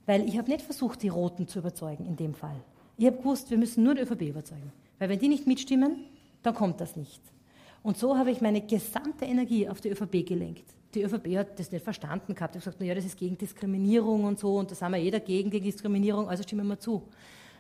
Weil 0.05 0.27
ich 0.27 0.37
habe 0.37 0.49
nicht 0.49 0.61
versucht, 0.61 1.01
die 1.01 1.09
Roten 1.09 1.47
zu 1.47 1.59
überzeugen 1.59 2.05
in 2.05 2.15
dem 2.15 2.33
Fall. 2.33 2.55
Ich 2.97 3.05
habe 3.05 3.17
gewusst, 3.17 3.49
wir 3.49 3.57
müssen 3.57 3.83
nur 3.83 3.95
die 3.95 4.01
ÖVP 4.01 4.21
überzeugen. 4.21 4.71
Weil 4.99 5.09
wenn 5.09 5.19
die 5.19 5.27
nicht 5.27 5.47
mitstimmen, 5.47 6.05
dann 6.43 6.53
kommt 6.53 6.79
das 6.79 6.95
nicht. 6.95 7.21
Und 7.83 7.97
so 7.97 8.17
habe 8.17 8.31
ich 8.31 8.41
meine 8.41 8.61
gesamte 8.61 9.25
Energie 9.25 9.67
auf 9.67 9.81
die 9.81 9.89
ÖVP 9.89 10.25
gelenkt 10.25 10.75
die 10.95 11.03
ÖVP 11.03 11.37
hat 11.37 11.59
das 11.59 11.71
nicht 11.71 11.83
verstanden 11.83 12.33
gehabt. 12.33 12.55
Ich 12.55 12.61
habe 12.61 12.71
gesagt, 12.71 12.79
naja, 12.79 12.95
das 12.95 13.05
ist 13.05 13.17
gegen 13.17 13.37
Diskriminierung 13.37 14.23
und 14.23 14.39
so 14.39 14.57
und 14.57 14.71
da 14.71 14.75
sind 14.75 14.91
wir 14.91 14.97
jeder 14.97 15.19
gegen, 15.19 15.49
gegen 15.49 15.65
Diskriminierung, 15.65 16.29
also 16.29 16.43
stimmen 16.43 16.67
wir 16.67 16.79
zu. 16.79 17.03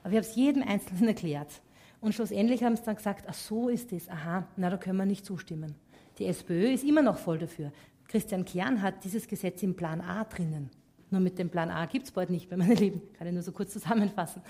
Aber 0.03 0.11
ich 0.11 0.17
habe 0.17 0.27
es 0.27 0.35
jedem 0.35 0.63
Einzelnen 0.63 1.09
erklärt. 1.09 1.61
Und 2.01 2.13
schlussendlich 2.13 2.63
haben 2.63 2.75
sie 2.75 2.83
dann 2.83 2.95
gesagt, 2.95 3.25
ach 3.27 3.33
so 3.33 3.69
ist 3.69 3.91
das, 3.91 4.09
aha, 4.09 4.47
na, 4.55 4.69
da 4.69 4.77
können 4.77 4.97
wir 4.97 5.05
nicht 5.05 5.25
zustimmen. 5.25 5.75
Die 6.17 6.25
SPÖ 6.25 6.71
ist 6.71 6.83
immer 6.83 7.01
noch 7.01 7.17
voll 7.17 7.39
dafür. 7.39 7.71
Christian 8.15 8.45
Kern 8.45 8.81
hat 8.81 9.03
dieses 9.03 9.27
Gesetz 9.27 9.61
im 9.61 9.75
Plan 9.75 9.99
A 9.99 10.23
drinnen. 10.23 10.69
Nur 11.11 11.19
mit 11.19 11.37
dem 11.37 11.49
Plan 11.49 11.69
A 11.69 11.85
gibt 11.85 12.05
es 12.05 12.11
bald 12.11 12.29
nicht 12.29 12.49
mehr, 12.49 12.57
meine 12.65 12.73
Lieben. 12.73 13.01
Kann 13.17 13.27
ich 13.27 13.33
nur 13.33 13.43
so 13.43 13.51
kurz 13.51 13.73
zusammenfassen. 13.73 14.41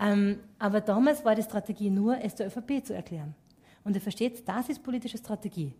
Ähm, 0.00 0.40
aber 0.58 0.80
damals 0.80 1.24
war 1.24 1.36
die 1.36 1.44
Strategie 1.44 1.90
nur, 1.90 2.18
es 2.20 2.34
der 2.34 2.48
ÖVP 2.48 2.84
zu 2.84 2.96
erklären. 2.96 3.36
Und 3.84 3.94
ihr 3.94 4.00
versteht, 4.00 4.48
das 4.48 4.68
ist 4.68 4.82
politische 4.82 5.16
Strategie. 5.16 5.72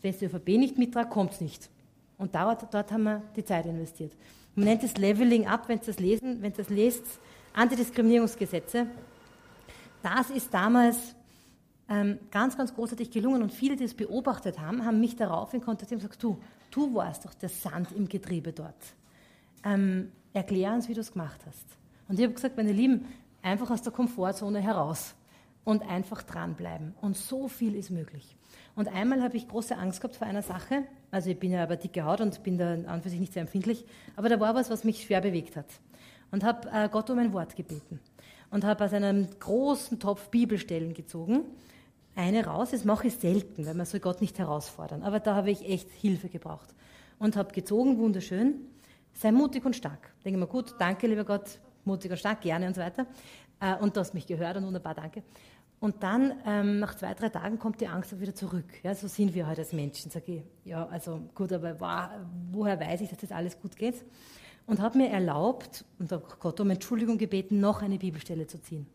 Wenn 0.00 0.10
es 0.10 0.16
die 0.16 0.24
ÖVP 0.24 0.48
nicht 0.56 0.78
mittragt, 0.78 1.10
kommt 1.10 1.32
es 1.32 1.42
nicht. 1.42 1.68
Und 2.16 2.34
dort, 2.34 2.72
dort 2.72 2.92
haben 2.92 3.02
wir 3.02 3.22
die 3.36 3.44
Zeit 3.44 3.66
investiert. 3.66 4.12
Man 4.54 4.64
nennt 4.64 4.84
es 4.84 4.96
Leveling 4.96 5.46
Up, 5.46 5.68
wenn 5.68 5.80
Sie 5.80 5.86
das 5.88 5.98
lesen, 5.98 6.40
wenn 6.40 6.52
Sie 6.52 6.62
das 6.62 6.70
lest, 6.70 7.04
Antidiskriminierungsgesetze. 7.52 8.86
Das 10.02 10.30
ist 10.30 10.54
damals 10.54 11.14
ähm, 11.88 12.18
ganz, 12.30 12.56
ganz 12.56 12.74
großartig 12.74 13.10
gelungen 13.10 13.42
und 13.42 13.52
viele, 13.52 13.76
die 13.76 13.84
es 13.84 13.94
beobachtet 13.94 14.58
haben, 14.58 14.84
haben 14.84 15.00
mich 15.00 15.16
daraufhin 15.16 15.60
kontaktiert 15.60 16.00
und 16.00 16.08
gesagt, 16.08 16.22
du, 16.22 16.38
du 16.70 16.94
warst 16.94 17.24
doch 17.24 17.34
der 17.34 17.48
Sand 17.48 17.92
im 17.92 18.08
Getriebe 18.08 18.52
dort. 18.52 18.74
Ähm, 19.64 20.10
erklär 20.32 20.72
uns, 20.72 20.88
wie 20.88 20.94
du 20.94 21.00
es 21.00 21.12
gemacht 21.12 21.40
hast. 21.46 21.64
Und 22.08 22.18
ich 22.18 22.24
habe 22.24 22.34
gesagt, 22.34 22.56
meine 22.56 22.72
Lieben, 22.72 23.06
einfach 23.42 23.70
aus 23.70 23.82
der 23.82 23.92
Komfortzone 23.92 24.60
heraus 24.60 25.14
und 25.64 25.82
einfach 25.88 26.22
dranbleiben. 26.22 26.94
Und 27.00 27.16
so 27.16 27.48
viel 27.48 27.74
ist 27.74 27.90
möglich. 27.90 28.36
Und 28.74 28.88
einmal 28.88 29.22
habe 29.22 29.36
ich 29.36 29.48
große 29.48 29.76
Angst 29.76 30.00
gehabt 30.00 30.16
vor 30.16 30.26
einer 30.26 30.42
Sache. 30.42 30.84
Also 31.10 31.30
ich 31.30 31.38
bin 31.38 31.50
ja 31.50 31.62
aber 31.62 31.76
dicke 31.76 32.04
Haut 32.04 32.20
und 32.20 32.42
bin 32.42 32.58
da 32.58 32.74
an 32.74 33.02
für 33.02 33.08
sich 33.08 33.20
nicht 33.20 33.32
sehr 33.32 33.42
empfindlich. 33.42 33.84
Aber 34.16 34.28
da 34.28 34.38
war 34.38 34.54
was, 34.54 34.70
was 34.70 34.84
mich 34.84 35.02
schwer 35.02 35.20
bewegt 35.20 35.56
hat. 35.56 35.66
Und 36.30 36.44
habe 36.44 36.68
äh, 36.70 36.88
Gott 36.88 37.08
um 37.08 37.18
ein 37.18 37.32
Wort 37.32 37.56
gebeten. 37.56 38.00
Und 38.50 38.64
habe 38.64 38.84
aus 38.84 38.92
einem 38.92 39.28
großen 39.40 39.98
Topf 39.98 40.28
Bibelstellen 40.28 40.92
gezogen. 40.92 41.44
Eine 42.16 42.46
raus, 42.46 42.70
das 42.70 42.84
mache 42.86 43.08
ich 43.08 43.16
selten, 43.16 43.66
weil 43.66 43.74
man 43.74 43.84
soll 43.84 44.00
Gott 44.00 44.22
nicht 44.22 44.38
herausfordern. 44.38 45.02
Aber 45.02 45.20
da 45.20 45.34
habe 45.34 45.50
ich 45.50 45.68
echt 45.68 45.90
Hilfe 45.90 46.30
gebraucht. 46.30 46.74
Und 47.18 47.36
habe 47.36 47.52
gezogen, 47.52 47.98
wunderschön. 47.98 48.54
Sei 49.12 49.32
mutig 49.32 49.66
und 49.66 49.76
stark. 49.76 50.14
Denke 50.24 50.38
mir, 50.38 50.46
gut, 50.46 50.74
danke, 50.78 51.06
lieber 51.06 51.24
Gott, 51.24 51.60
mutig 51.84 52.10
und 52.10 52.16
stark, 52.16 52.40
gerne 52.40 52.66
und 52.66 52.74
so 52.74 52.80
weiter. 52.80 53.06
Äh, 53.60 53.76
und 53.76 53.94
du 53.94 54.00
hast 54.00 54.14
mich 54.14 54.26
gehört 54.26 54.56
und 54.56 54.64
wunderbar, 54.64 54.94
danke. 54.94 55.22
Und 55.78 56.02
dann, 56.02 56.32
ähm, 56.46 56.78
nach 56.80 56.94
zwei, 56.94 57.12
drei 57.12 57.28
Tagen, 57.28 57.58
kommt 57.58 57.82
die 57.82 57.86
Angst 57.86 58.14
auch 58.14 58.20
wieder 58.20 58.34
zurück. 58.34 58.64
Ja, 58.82 58.94
so 58.94 59.08
sind 59.08 59.34
wir 59.34 59.46
halt 59.46 59.58
als 59.58 59.74
Menschen. 59.74 60.10
Sag 60.10 60.26
ich, 60.26 60.42
ja, 60.64 60.86
also 60.86 61.20
gut, 61.34 61.52
aber 61.52 61.78
wow, 61.78 62.08
woher 62.50 62.80
weiß 62.80 63.02
ich, 63.02 63.10
dass 63.10 63.18
das 63.18 63.30
alles 63.30 63.60
gut 63.60 63.76
geht? 63.76 64.06
Und 64.66 64.80
habe 64.80 64.96
mir 64.96 65.10
erlaubt, 65.10 65.84
und 65.98 66.10
Gott 66.40 66.60
um 66.60 66.70
Entschuldigung 66.70 67.18
gebeten, 67.18 67.60
noch 67.60 67.82
eine 67.82 67.98
Bibelstelle 67.98 68.46
zu 68.46 68.58
ziehen. 68.60 68.86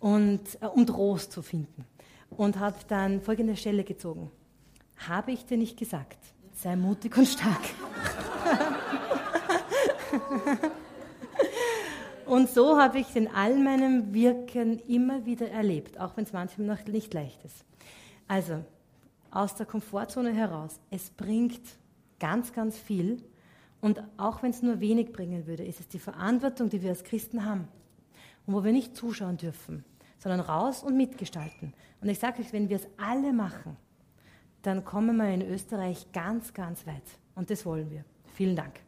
Und, 0.00 0.40
äh, 0.62 0.66
um 0.66 0.86
Trost 0.86 1.30
zu 1.30 1.42
finden. 1.42 1.84
Und 2.30 2.58
habe 2.58 2.76
dann 2.88 3.20
folgende 3.20 3.56
Stelle 3.56 3.84
gezogen. 3.84 4.30
Habe 5.08 5.32
ich 5.32 5.46
dir 5.46 5.56
nicht 5.56 5.76
gesagt, 5.76 6.18
sei 6.52 6.76
mutig 6.76 7.16
und 7.16 7.26
stark. 7.26 7.62
Und 12.28 12.50
so 12.50 12.78
habe 12.78 12.98
ich 12.98 13.08
es 13.08 13.16
in 13.16 13.28
all 13.28 13.58
meinem 13.58 14.12
Wirken 14.12 14.78
immer 14.80 15.24
wieder 15.24 15.50
erlebt, 15.50 15.98
auch 15.98 16.14
wenn 16.16 16.24
es 16.24 16.34
manchmal 16.34 16.66
noch 16.66 16.84
nicht 16.84 17.14
leicht 17.14 17.42
ist. 17.42 17.64
Also, 18.28 18.62
aus 19.30 19.54
der 19.54 19.64
Komfortzone 19.64 20.34
heraus, 20.34 20.78
es 20.90 21.08
bringt 21.08 21.62
ganz, 22.20 22.52
ganz 22.52 22.76
viel. 22.76 23.24
Und 23.80 24.02
auch 24.18 24.42
wenn 24.42 24.50
es 24.50 24.60
nur 24.60 24.78
wenig 24.80 25.12
bringen 25.12 25.46
würde, 25.46 25.64
ist 25.64 25.80
es 25.80 25.88
die 25.88 25.98
Verantwortung, 25.98 26.68
die 26.68 26.82
wir 26.82 26.90
als 26.90 27.02
Christen 27.02 27.46
haben. 27.46 27.66
Und 28.46 28.52
wo 28.52 28.62
wir 28.62 28.72
nicht 28.72 28.94
zuschauen 28.94 29.38
dürfen, 29.38 29.82
sondern 30.18 30.40
raus 30.40 30.82
und 30.82 30.96
mitgestalten. 30.96 31.72
Und 32.00 32.08
ich 32.08 32.18
sage 32.18 32.42
euch, 32.42 32.52
wenn 32.52 32.68
wir 32.68 32.76
es 32.76 32.86
alle 32.96 33.32
machen, 33.32 33.76
dann 34.62 34.84
kommen 34.84 35.16
wir 35.16 35.28
in 35.32 35.42
Österreich 35.42 36.06
ganz, 36.12 36.52
ganz 36.52 36.86
weit. 36.86 37.02
Und 37.34 37.50
das 37.50 37.64
wollen 37.64 37.90
wir. 37.90 38.04
Vielen 38.34 38.56
Dank. 38.56 38.80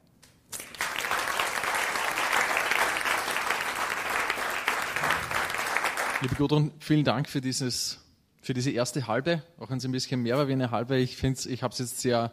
Liebe 6.23 6.35
Gudrun, 6.35 6.73
vielen 6.79 7.05
Dank 7.05 7.29
für, 7.29 7.41
dieses, 7.41 7.99
für 8.43 8.53
diese 8.53 8.71
erste 8.71 9.07
halbe, 9.07 9.43
auch 9.59 9.71
wenn 9.71 9.79
es 9.79 9.85
ein 9.87 9.93
bisschen 9.93 10.23
mehr 10.23 10.37
war 10.37 10.49
wie 10.49 10.53
eine 10.53 10.71
halbe. 10.71 10.99
Ich 10.99 11.17
finde, 11.17 11.49
ich 11.49 11.63
habe 11.63 11.73
es 11.73 11.79
jetzt 11.79 12.01
sehr 12.01 12.33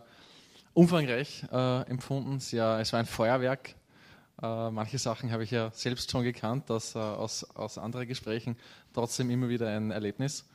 umfangreich 0.73 1.45
äh, 1.51 1.89
empfunden. 1.89 2.39
Sehr, 2.39 2.79
es 2.81 2.91
war 2.91 2.99
ein 2.99 3.05
Feuerwerk. 3.05 3.75
Äh, 4.41 4.69
manche 4.69 4.99
Sachen 4.99 5.31
habe 5.31 5.43
ich 5.43 5.51
ja 5.51 5.71
selbst 5.71 6.11
schon 6.11 6.23
gekannt, 6.23 6.69
das 6.69 6.95
äh, 6.95 6.99
aus, 6.99 7.43
aus 7.55 7.77
anderen 7.77 8.07
Gesprächen. 8.07 8.55
Trotzdem 8.93 9.29
immer 9.29 9.49
wieder 9.49 9.67
ein 9.67 9.91
Erlebnis. 9.91 10.45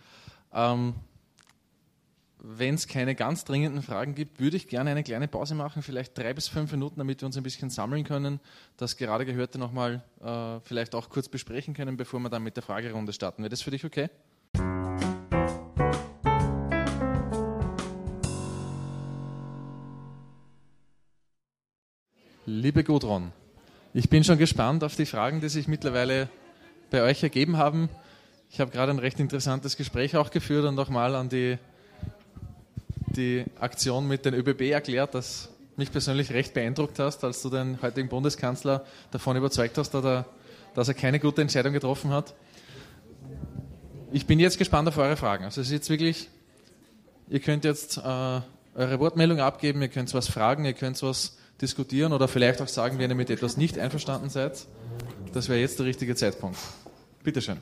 Ähm, 0.52 0.94
wenn 2.44 2.74
es 2.74 2.88
keine 2.88 3.14
ganz 3.14 3.44
dringenden 3.44 3.82
Fragen 3.82 4.14
gibt, 4.16 4.40
würde 4.40 4.56
ich 4.56 4.66
gerne 4.66 4.90
eine 4.90 5.04
kleine 5.04 5.28
Pause 5.28 5.54
machen, 5.54 5.82
vielleicht 5.82 6.18
drei 6.18 6.34
bis 6.34 6.48
fünf 6.48 6.72
Minuten, 6.72 6.98
damit 6.98 7.22
wir 7.22 7.26
uns 7.26 7.36
ein 7.36 7.44
bisschen 7.44 7.70
sammeln 7.70 8.02
können, 8.02 8.40
das 8.76 8.96
gerade 8.96 9.24
Gehörte 9.24 9.58
nochmal 9.58 10.02
äh, 10.20 10.58
vielleicht 10.64 10.94
auch 10.96 11.08
kurz 11.08 11.28
besprechen 11.28 11.74
können, 11.74 11.96
bevor 11.96 12.18
wir 12.20 12.30
dann 12.30 12.42
mit 12.42 12.56
der 12.56 12.64
Fragerunde 12.64 13.12
starten. 13.12 13.42
Wäre 13.42 13.50
das 13.50 13.62
für 13.62 13.70
dich 13.70 13.84
okay? 13.84 14.10
Liebe 22.44 22.82
Gudrun, 22.82 23.32
ich 23.94 24.08
bin 24.08 24.24
schon 24.24 24.38
gespannt 24.38 24.84
auf 24.84 24.96
die 24.96 25.06
Fragen, 25.06 25.40
die 25.40 25.48
sich 25.48 25.68
mittlerweile 25.68 26.28
bei 26.90 27.02
euch 27.02 27.22
ergeben 27.22 27.58
haben. 27.58 27.88
Ich 28.50 28.60
habe 28.60 28.70
gerade 28.70 28.92
ein 28.92 28.98
recht 28.98 29.20
interessantes 29.20 29.76
Gespräch 29.76 30.16
auch 30.16 30.30
geführt 30.30 30.64
und 30.64 30.74
nochmal 30.74 31.14
an 31.14 31.28
die 31.28 31.58
die 33.12 33.44
Aktion 33.60 34.08
mit 34.08 34.24
den 34.24 34.32
ÖBB 34.32 34.70
erklärt, 34.70 35.14
das 35.14 35.50
mich 35.76 35.92
persönlich 35.92 36.32
recht 36.32 36.54
beeindruckt 36.54 36.98
hast, 36.98 37.24
als 37.24 37.42
du 37.42 37.50
den 37.50 37.80
heutigen 37.82 38.08
Bundeskanzler 38.08 38.84
davon 39.10 39.36
überzeugt 39.36 39.76
hast, 39.78 39.92
dass 39.92 40.88
er 40.88 40.94
keine 40.94 41.20
gute 41.20 41.42
Entscheidung 41.42 41.72
getroffen 41.72 42.10
hat. 42.10 42.34
Ich 44.12 44.26
bin 44.26 44.40
jetzt 44.40 44.58
gespannt 44.58 44.88
auf 44.88 44.98
eure 44.98 45.16
Fragen. 45.16 45.44
Also 45.44 45.60
es 45.60 45.68
ist 45.68 45.72
jetzt 45.72 45.90
wirklich, 45.90 46.28
ihr 47.28 47.40
könnt 47.40 47.64
jetzt 47.64 47.98
äh, 47.98 48.00
eure 48.00 48.98
Wortmeldung 49.00 49.40
abgeben, 49.40 49.80
ihr 49.82 49.88
könnt 49.88 50.12
was 50.14 50.28
fragen, 50.28 50.64
ihr 50.64 50.74
könnt 50.74 51.02
was 51.02 51.36
diskutieren 51.62 52.12
oder 52.12 52.28
vielleicht 52.28 52.60
auch 52.60 52.68
sagen, 52.68 52.98
wenn 52.98 53.10
ihr 53.10 53.16
mit 53.16 53.30
etwas 53.30 53.56
nicht 53.56 53.78
einverstanden 53.78 54.28
seid. 54.28 54.66
Das 55.32 55.48
wäre 55.48 55.60
jetzt 55.60 55.78
der 55.78 55.86
richtige 55.86 56.14
Zeitpunkt. 56.14 56.58
Bitte 57.22 57.40
schön. 57.40 57.58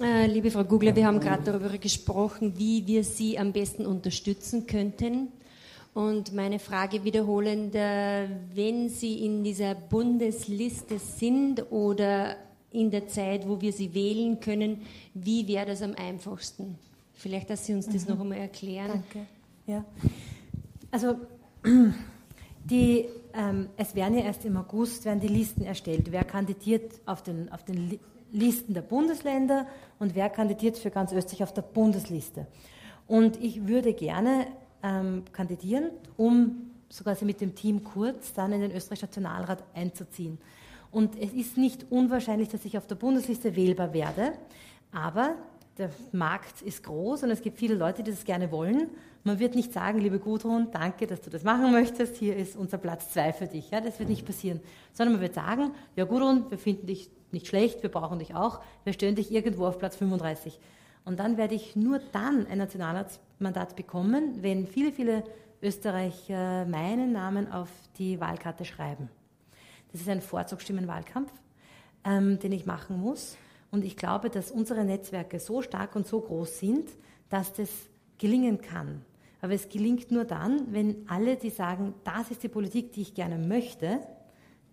Äh, 0.00 0.26
liebe 0.28 0.50
Frau 0.50 0.64
Gugler, 0.64 0.96
wir 0.96 1.06
haben 1.06 1.20
gerade 1.20 1.42
darüber 1.42 1.76
gesprochen, 1.76 2.54
wie 2.56 2.86
wir 2.86 3.04
Sie 3.04 3.38
am 3.38 3.52
besten 3.52 3.84
unterstützen 3.84 4.66
könnten. 4.66 5.28
Und 5.92 6.32
meine 6.32 6.58
Frage 6.58 7.04
wiederholend, 7.04 7.74
äh, 7.74 8.28
wenn 8.54 8.88
Sie 8.88 9.26
in 9.26 9.44
dieser 9.44 9.74
Bundesliste 9.74 10.98
sind 10.98 11.70
oder 11.70 12.36
in 12.70 12.90
der 12.90 13.08
Zeit, 13.08 13.46
wo 13.46 13.60
wir 13.60 13.72
Sie 13.72 13.92
wählen 13.92 14.40
können, 14.40 14.82
wie 15.12 15.46
wäre 15.48 15.66
das 15.66 15.82
am 15.82 15.94
einfachsten? 15.94 16.78
Vielleicht, 17.14 17.50
dass 17.50 17.66
Sie 17.66 17.74
uns 17.74 17.86
das 17.86 18.04
mhm. 18.06 18.14
noch 18.14 18.20
einmal 18.20 18.38
erklären. 18.38 19.02
Danke. 19.12 19.26
Ja. 19.66 19.84
Also, 20.90 21.16
die, 22.64 23.06
ähm, 23.32 23.68
es 23.76 23.94
werden 23.94 24.18
ja 24.18 24.24
erst 24.24 24.44
im 24.44 24.56
August 24.56 25.04
werden 25.04 25.20
die 25.20 25.28
Listen 25.28 25.62
erstellt. 25.62 26.10
Wer 26.10 26.24
kandidiert 26.24 27.00
auf 27.06 27.22
den, 27.22 27.50
auf 27.52 27.64
den 27.64 27.98
Listen 28.32 28.74
der 28.74 28.82
Bundesländer 28.82 29.66
und 29.98 30.14
wer 30.14 30.28
kandidiert 30.30 30.78
für 30.78 30.90
ganz 30.90 31.12
Österreich 31.12 31.42
auf 31.42 31.54
der 31.54 31.62
Bundesliste. 31.62 32.46
Und 33.06 33.42
ich 33.42 33.66
würde 33.66 33.92
gerne 33.92 34.46
ähm, 34.82 35.24
kandidieren, 35.32 35.90
um 36.16 36.70
sogar 36.88 37.16
mit 37.22 37.40
dem 37.40 37.54
Team 37.54 37.84
Kurz 37.84 38.32
dann 38.32 38.52
in 38.52 38.60
den 38.60 38.72
österreichischen 38.72 39.06
Nationalrat 39.06 39.64
einzuziehen. 39.74 40.38
Und 40.90 41.16
es 41.20 41.32
ist 41.32 41.56
nicht 41.56 41.86
unwahrscheinlich, 41.90 42.48
dass 42.48 42.64
ich 42.64 42.76
auf 42.76 42.86
der 42.86 42.96
Bundesliste 42.96 43.54
wählbar 43.54 43.92
werde, 43.92 44.32
aber 44.92 45.36
der 45.78 45.90
Markt 46.12 46.62
ist 46.62 46.82
groß 46.82 47.22
und 47.22 47.30
es 47.30 47.42
gibt 47.42 47.58
viele 47.58 47.74
Leute, 47.74 48.02
die 48.02 48.10
das 48.10 48.24
gerne 48.24 48.50
wollen. 48.50 48.90
Man 49.22 49.38
wird 49.38 49.54
nicht 49.54 49.72
sagen, 49.72 49.98
liebe 49.98 50.18
Gudrun, 50.18 50.68
danke, 50.72 51.06
dass 51.06 51.20
du 51.20 51.28
das 51.28 51.42
machen 51.42 51.72
möchtest, 51.72 52.16
hier 52.16 52.36
ist 52.36 52.56
unser 52.56 52.78
Platz 52.78 53.10
zwei 53.12 53.32
für 53.32 53.46
dich. 53.46 53.70
Ja, 53.70 53.80
das 53.80 53.98
wird 53.98 54.08
nicht 54.08 54.24
passieren. 54.24 54.60
Sondern 54.94 55.14
man 55.14 55.22
wird 55.22 55.34
sagen, 55.34 55.72
ja 55.94 56.04
Gudrun, 56.04 56.50
wir 56.50 56.58
finden 56.58 56.86
dich 56.86 57.10
nicht 57.30 57.46
schlecht, 57.46 57.82
wir 57.82 57.90
brauchen 57.90 58.18
dich 58.18 58.34
auch, 58.34 58.60
wir 58.84 58.92
stellen 58.94 59.14
dich 59.14 59.30
irgendwo 59.30 59.66
auf 59.66 59.78
Platz 59.78 59.96
35. 59.96 60.58
Und 61.04 61.18
dann 61.18 61.36
werde 61.36 61.54
ich 61.54 61.76
nur 61.76 62.00
dann 62.12 62.46
ein 62.46 62.58
Nationalratsmandat 62.58 63.76
bekommen, 63.76 64.42
wenn 64.42 64.66
viele, 64.66 64.92
viele 64.92 65.24
Österreicher 65.62 66.64
meinen 66.64 67.12
Namen 67.12 67.50
auf 67.52 67.68
die 67.98 68.20
Wahlkarte 68.20 68.64
schreiben. 68.64 69.10
Das 69.92 70.00
ist 70.00 70.08
ein 70.08 70.22
Vorzugsstimmenwahlkampf, 70.22 71.32
ähm, 72.04 72.38
den 72.38 72.52
ich 72.52 72.64
machen 72.64 72.98
muss. 72.98 73.36
Und 73.70 73.84
ich 73.84 73.96
glaube, 73.96 74.30
dass 74.30 74.50
unsere 74.50 74.84
Netzwerke 74.84 75.38
so 75.40 75.62
stark 75.62 75.94
und 75.94 76.06
so 76.06 76.20
groß 76.20 76.58
sind, 76.58 76.88
dass 77.28 77.52
das 77.52 77.68
gelingen 78.18 78.60
kann. 78.60 79.04
Aber 79.40 79.54
es 79.54 79.68
gelingt 79.68 80.10
nur 80.10 80.24
dann, 80.24 80.72
wenn 80.72 81.08
alle, 81.08 81.36
die 81.36 81.50
sagen, 81.50 81.94
das 82.04 82.30
ist 82.30 82.42
die 82.42 82.48
Politik, 82.48 82.92
die 82.92 83.02
ich 83.02 83.14
gerne 83.14 83.38
möchte, 83.38 84.00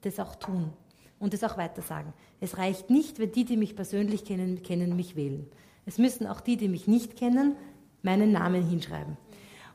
das 0.02 0.20
auch 0.20 0.36
tun 0.36 0.74
und 1.20 1.34
das 1.34 1.44
auch 1.44 1.58
weiter 1.58 1.82
sagen. 1.82 2.14
Es 2.40 2.58
reicht 2.58 2.90
nicht, 2.90 3.20
wenn 3.20 3.32
die, 3.32 3.46
die 3.46 3.58
mich 3.58 3.76
persönlich 3.76 4.26
kennen, 4.26 4.64
kennen, 4.64 4.96
mich 4.96 5.16
wählen. 5.16 5.48
Es 5.86 5.98
müssen 5.98 6.28
auch 6.28 6.42
die, 6.42 6.58
die 6.58 6.68
mich 6.68 6.88
nicht 6.88 7.16
kennen, 7.16 7.56
meinen 8.02 8.32
Namen 8.32 8.68
hinschreiben. 8.68 9.18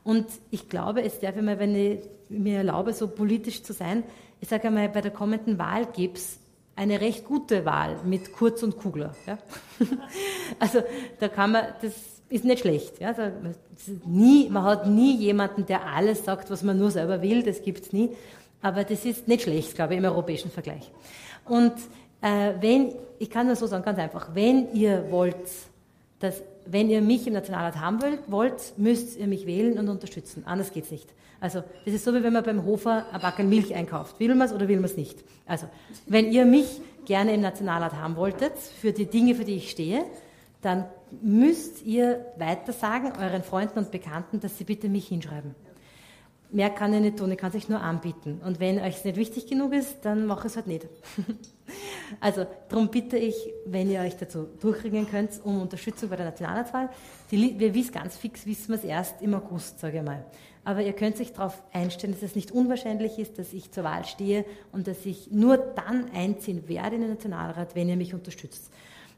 Und 0.03 0.27
ich 0.51 0.69
glaube, 0.69 1.01
es 1.01 1.19
darf 1.19 1.35
immer, 1.37 1.59
wenn 1.59 1.75
ich 1.75 1.99
mir 2.29 2.57
erlaube, 2.57 2.93
so 2.93 3.07
politisch 3.07 3.63
zu 3.63 3.73
sein, 3.73 4.03
ich 4.41 4.49
sage 4.49 4.67
einmal, 4.67 4.89
bei 4.89 5.01
der 5.01 5.11
kommenden 5.11 5.57
Wahl 5.57 5.85
gibt 5.85 6.17
es 6.17 6.39
eine 6.75 6.99
recht 6.99 7.25
gute 7.25 7.65
Wahl 7.65 7.97
mit 8.03 8.33
Kurz 8.33 8.63
und 8.63 8.77
Kugler. 8.77 9.15
Ja? 9.25 9.37
also 10.59 10.83
da 11.19 11.29
kann 11.29 11.51
man, 11.51 11.65
das 11.81 12.12
ist 12.29 12.45
nicht 12.45 12.59
schlecht. 12.59 12.99
Ja? 12.99 13.13
Nie, 14.05 14.49
man 14.49 14.63
hat 14.63 14.87
nie 14.87 15.15
jemanden, 15.17 15.65
der 15.65 15.85
alles 15.85 16.25
sagt, 16.25 16.49
was 16.49 16.63
man 16.63 16.77
nur 16.77 16.91
selber 16.91 17.21
will, 17.21 17.43
das 17.43 17.61
gibt 17.61 17.85
es 17.85 17.93
nie. 17.93 18.09
Aber 18.61 18.83
das 18.83 19.05
ist 19.05 19.27
nicht 19.27 19.43
schlecht, 19.43 19.75
glaube 19.75 19.93
ich, 19.93 19.99
im 19.99 20.05
europäischen 20.05 20.49
Vergleich. 20.49 20.89
Und 21.45 21.73
äh, 22.21 22.53
wenn, 22.61 22.93
ich 23.19 23.29
kann 23.29 23.47
nur 23.47 23.55
so 23.55 23.67
sagen, 23.67 23.83
ganz 23.83 23.99
einfach, 23.99 24.33
wenn 24.33 24.73
ihr 24.73 25.11
wollt, 25.11 25.35
dass, 26.19 26.41
wenn 26.65 26.89
ihr 26.89 27.01
mich 27.01 27.27
im 27.27 27.33
Nationalrat 27.33 27.75
haben 27.79 28.01
wollt, 28.01 28.19
wollt, 28.27 28.73
müsst 28.77 29.17
ihr 29.17 29.27
mich 29.27 29.45
wählen 29.45 29.77
und 29.77 29.89
unterstützen. 29.89 30.43
Anders 30.45 30.71
geht's 30.71 30.91
nicht. 30.91 31.09
Also, 31.41 31.61
das 31.83 31.93
ist 31.93 32.05
so, 32.05 32.13
wie 32.13 32.23
wenn 32.23 32.31
man 32.31 32.45
beim 32.45 32.63
Hofer 32.63 33.05
ein 33.11 33.19
Backen 33.19 33.49
Milch 33.49 33.75
einkauft. 33.75 34.17
Will 34.21 34.33
man 34.33 34.47
es 34.47 34.53
oder 34.53 34.69
will 34.69 34.77
man 34.77 34.85
es 34.85 34.95
nicht? 34.95 35.19
Also, 35.45 35.67
wenn 36.07 36.31
ihr 36.31 36.45
mich 36.45 36.79
gerne 37.03 37.33
im 37.33 37.41
Nationalrat 37.41 37.95
haben 37.95 38.15
wolltet, 38.15 38.53
für 38.57 38.93
die 38.93 39.07
Dinge, 39.07 39.35
für 39.35 39.43
die 39.43 39.55
ich 39.55 39.69
stehe, 39.69 40.05
dann 40.63 40.85
müsst 41.21 41.83
ihr 41.83 42.25
weiter 42.37 42.73
sagen, 42.73 43.13
euren 43.19 43.43
Freunden 43.43 43.79
und 43.79 43.91
Bekannten, 43.91 44.39
dass 44.39 44.57
sie 44.57 44.63
bitte 44.63 44.89
mich 44.89 45.07
hinschreiben 45.07 45.55
mehr 46.53 46.69
kann 46.69 46.93
ich 46.93 47.01
nicht 47.01 47.17
tun, 47.17 47.31
ich 47.31 47.37
kann 47.37 47.49
es 47.49 47.55
euch 47.55 47.69
nur 47.69 47.81
anbieten. 47.81 48.39
Und 48.45 48.59
wenn 48.59 48.79
euch 48.79 48.97
es 48.97 49.03
nicht 49.03 49.17
wichtig 49.17 49.47
genug 49.47 49.73
ist, 49.73 49.97
dann 50.03 50.25
mache 50.25 50.47
ich 50.47 50.53
es 50.53 50.55
halt 50.55 50.67
nicht. 50.67 50.87
also 52.19 52.45
darum 52.69 52.89
bitte 52.89 53.17
ich, 53.17 53.35
wenn 53.65 53.89
ihr 53.89 54.01
euch 54.01 54.15
dazu 54.15 54.47
durchringen 54.59 55.09
könnt, 55.09 55.31
um 55.43 55.61
Unterstützung 55.61 56.09
bei 56.09 56.15
der 56.15 56.27
Nationalratswahl. 56.27 56.89
Die, 57.31 57.59
wir 57.59 57.73
wissen 57.73 57.91
ganz 57.91 58.15
fix, 58.15 58.45
wissen 58.45 58.69
wir 58.69 58.75
es 58.75 58.83
erst 58.83 59.21
im 59.21 59.33
August, 59.33 59.79
sage 59.79 59.97
ich 59.97 60.03
mal. 60.03 60.23
Aber 60.63 60.81
ihr 60.81 60.93
könnt 60.93 61.17
sich 61.17 61.33
darauf 61.33 61.61
einstellen, 61.73 62.13
dass 62.13 62.23
es 62.23 62.35
nicht 62.35 62.51
unwahrscheinlich 62.51 63.19
ist, 63.19 63.37
dass 63.37 63.51
ich 63.51 63.71
zur 63.71 63.83
Wahl 63.83 64.05
stehe 64.05 64.45
und 64.71 64.87
dass 64.87 65.05
ich 65.05 65.31
nur 65.31 65.57
dann 65.57 66.11
einziehen 66.13 66.69
werde 66.69 66.95
in 66.95 67.01
den 67.01 67.11
Nationalrat, 67.11 67.75
wenn 67.75 67.89
ihr 67.89 67.97
mich 67.97 68.13
unterstützt. 68.13 68.71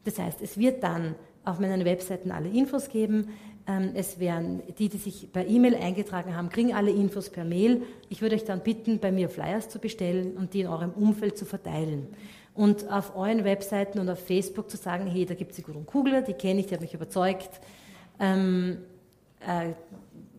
Das 0.06 0.18
heißt, 0.18 0.42
es 0.42 0.58
wird 0.58 0.84
dann 0.84 1.16
auf 1.46 1.60
meinen 1.60 1.86
Webseiten 1.86 2.32
alle 2.32 2.50
Infos 2.50 2.90
geben. 2.90 3.30
Ähm, 3.68 3.92
es 3.96 4.20
werden 4.20 4.62
die, 4.78 4.90
die 4.90 4.98
sich 4.98 5.32
per 5.32 5.48
E-Mail 5.48 5.76
eingetragen 5.76 6.36
haben, 6.36 6.50
kriegen 6.50 6.74
alle 6.74 6.92
Infos 6.92 7.30
per 7.30 7.46
Mail. 7.46 7.82
Ich 8.10 8.22
würde 8.22 8.36
euch 8.36 8.46
dann 8.46 8.62
bitten, 8.62 9.00
bei 9.00 9.12
mir 9.12 9.30
Flyers 9.30 9.70
zu 9.70 9.80
bestellen 9.80 10.36
und 10.38 10.54
die 10.54 10.62
in 10.62 10.68
eurem 10.68 10.92
Umfeld 10.92 11.38
zu 11.38 11.46
verteilen. 11.46 12.08
Und 12.54 12.90
auf 12.90 13.16
euren 13.16 13.44
Webseiten 13.44 14.00
und 14.00 14.10
auf 14.10 14.26
Facebook 14.26 14.70
zu 14.70 14.78
sagen, 14.78 15.08
hey, 15.08 15.26
da 15.26 15.34
gibt 15.34 15.52
es 15.52 15.58
die 15.58 15.64
Gudrun 15.64 15.86
Kugler, 15.86 16.22
die 16.22 16.34
kenne 16.34 16.62
ich, 16.62 16.68
die 16.68 16.76
hat 16.76 16.82
mich 16.82 16.94
überzeugt. 16.94 17.60
Ähm, 18.20 18.78
äh, 19.42 19.74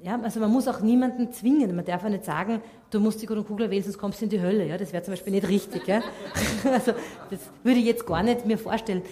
ja, 0.03 0.21
also 0.23 0.41
man 0.41 0.53
muss 0.53 0.69
auch 0.69 0.81
niemanden 0.81 1.33
zwingen. 1.33 1.75
Man 1.75 1.85
darf 1.85 2.05
ja 2.05 2.11
nicht 2.11 2.25
sagen, 2.25 2.61
du 2.91 3.01
musst 3.01 3.21
die 3.21 3.27
Gudrun 3.27 3.45
Kugler 3.45 3.71
wählen, 3.71 3.83
sonst 3.83 3.99
kommst 3.99 4.21
du 4.21 4.25
in 4.25 4.31
die 4.31 4.41
Hölle. 4.41 4.65
Ja? 4.65 4.79
Das 4.79 4.93
wäre 4.93 5.03
zum 5.03 5.13
Beispiel 5.13 5.33
nicht 5.33 5.49
richtig. 5.49 5.87
Ja? 5.87 6.01
Also 6.73 6.93
das 7.31 7.41
würde 7.65 7.81
ich 7.81 7.87
jetzt 7.87 8.07
gar 8.07 8.23
nicht 8.23 8.47
mir 8.47 8.57
vorstellen. 8.57 9.03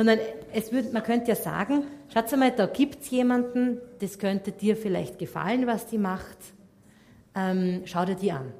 Sondern 0.00 0.18
es 0.54 0.72
wird, 0.72 0.94
man 0.94 1.02
könnte 1.02 1.28
ja 1.28 1.36
sagen, 1.36 1.84
schaut 2.08 2.34
mal, 2.38 2.50
da 2.50 2.64
gibt 2.64 3.02
es 3.02 3.10
jemanden, 3.10 3.82
das 3.98 4.18
könnte 4.18 4.50
dir 4.50 4.74
vielleicht 4.74 5.18
gefallen, 5.18 5.66
was 5.66 5.88
die 5.88 5.98
macht. 5.98 6.38
Ähm, 7.34 7.82
schau 7.84 8.06
dir 8.06 8.14
die 8.14 8.32
an. 8.32 8.50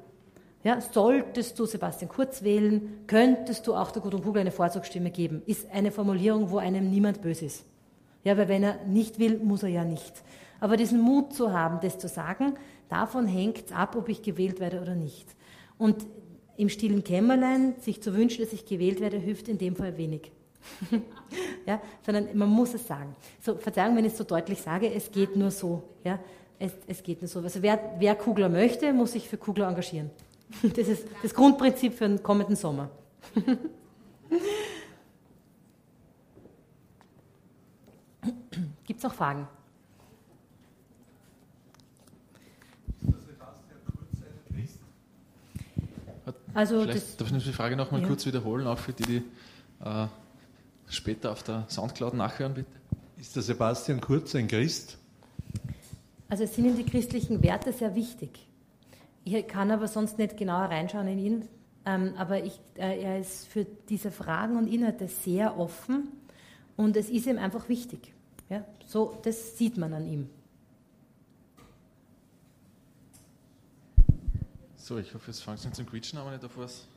Ja, 0.63 0.79
solltest 0.79 1.57
du 1.57 1.65
Sebastian 1.65 2.11
Kurz 2.11 2.43
wählen, 2.43 2.99
könntest 3.07 3.65
du 3.65 3.73
auch 3.73 3.89
der 3.89 4.03
Gudrun 4.03 4.21
Kugler 4.21 4.41
eine 4.41 4.51
Vorzugsstimme 4.51 5.09
geben. 5.09 5.41
Ist 5.47 5.67
eine 5.71 5.91
Formulierung, 5.91 6.51
wo 6.51 6.59
einem 6.59 6.91
niemand 6.91 7.23
böse 7.23 7.45
ist. 7.45 7.65
Ja, 8.23 8.37
weil 8.37 8.47
wenn 8.47 8.61
er 8.61 8.75
nicht 8.85 9.17
will, 9.17 9.39
muss 9.39 9.63
er 9.63 9.69
ja 9.69 9.83
nicht. 9.83 10.13
Aber 10.59 10.77
diesen 10.77 11.01
Mut 11.01 11.33
zu 11.33 11.51
haben, 11.51 11.79
das 11.81 11.97
zu 11.97 12.07
sagen, 12.07 12.53
davon 12.87 13.25
hängt 13.25 13.65
es 13.65 13.71
ab, 13.71 13.95
ob 13.95 14.09
ich 14.09 14.21
gewählt 14.21 14.59
werde 14.59 14.79
oder 14.79 14.93
nicht. 14.93 15.35
Und 15.79 16.05
im 16.55 16.69
stillen 16.69 17.03
Kämmerlein 17.03 17.73
sich 17.79 17.99
zu 18.03 18.13
wünschen, 18.13 18.43
dass 18.43 18.53
ich 18.53 18.67
gewählt 18.67 18.99
werde, 18.99 19.17
hilft 19.17 19.47
in 19.47 19.57
dem 19.57 19.75
Fall 19.75 19.97
wenig. 19.97 20.31
ja, 21.65 21.81
sondern 22.05 22.35
man 22.37 22.49
muss 22.49 22.73
es 22.73 22.87
sagen. 22.87 23.15
So, 23.39 23.55
Verzeihung, 23.55 23.95
wenn 23.95 24.05
ich 24.05 24.11
es 24.13 24.17
so 24.17 24.23
deutlich 24.23 24.61
sage, 24.61 24.93
es 24.93 25.11
geht 25.11 25.35
nur 25.35 25.51
so. 25.51 25.83
Ja, 26.03 26.19
es, 26.59 26.73
es 26.87 27.03
geht 27.03 27.21
nur 27.21 27.27
so. 27.27 27.39
Also 27.39 27.61
wer, 27.61 27.95
wer 27.99 28.15
Kugler 28.15 28.49
möchte, 28.49 28.93
muss 28.93 29.13
sich 29.13 29.27
für 29.27 29.37
Kugler 29.37 29.67
engagieren. 29.67 30.09
Das 30.75 30.87
ist 30.87 31.07
das 31.23 31.33
Grundprinzip 31.33 31.93
für 31.93 32.07
den 32.07 32.21
kommenden 32.21 32.57
Sommer. 32.57 32.89
Gibt 38.85 38.97
es 38.97 39.03
noch 39.03 39.13
Fragen? 39.13 39.47
Also 46.53 46.81
Vielleicht 46.81 47.21
darf 47.21 47.31
ich 47.31 47.43
die 47.43 47.53
Frage 47.53 47.75
noch 47.75 47.91
mal 47.91 48.01
ja. 48.01 48.07
kurz 48.07 48.25
wiederholen, 48.25 48.67
auch 48.67 48.77
für 48.77 48.93
die, 48.93 49.03
die 49.03 49.23
äh, 49.83 50.07
später 50.91 51.31
auf 51.31 51.43
der 51.43 51.65
Soundcloud 51.69 52.13
nachhören, 52.13 52.53
bitte. 52.53 52.69
Ist 53.17 53.35
der 53.35 53.43
Sebastian 53.43 54.01
Kurz 54.01 54.35
ein 54.35 54.47
Christ? 54.47 54.97
Also 56.29 56.43
es 56.43 56.55
sind 56.55 56.65
ihm 56.65 56.77
die 56.77 56.85
christlichen 56.85 57.43
Werte 57.43 57.73
sehr 57.73 57.95
wichtig. 57.95 58.47
Ich 59.23 59.47
kann 59.47 59.69
aber 59.69 59.87
sonst 59.87 60.17
nicht 60.17 60.37
genauer 60.37 60.65
reinschauen 60.65 61.07
in 61.07 61.19
ihn, 61.19 61.47
ähm, 61.85 62.13
aber 62.17 62.43
ich, 62.43 62.59
äh, 62.75 63.01
er 63.01 63.19
ist 63.19 63.47
für 63.47 63.65
diese 63.89 64.11
Fragen 64.11 64.55
und 64.57 64.67
Inhalte 64.67 65.07
sehr 65.07 65.59
offen 65.59 66.07
und 66.77 66.97
es 66.97 67.09
ist 67.09 67.27
ihm 67.27 67.37
einfach 67.37 67.69
wichtig. 67.69 68.13
Ja? 68.49 68.65
So, 68.85 69.19
das 69.23 69.57
sieht 69.57 69.77
man 69.77 69.93
an 69.93 70.07
ihm. 70.07 70.29
So, 74.77 74.97
ich 74.97 75.13
hoffe, 75.13 75.29
es 75.29 75.41
fängt 75.41 75.63
an 75.65 75.73
zum 75.73 75.85
Quietschen, 75.85 76.17
aber 76.17 76.31
nicht 76.31 76.43
auf 76.43 76.57
was 76.57 76.87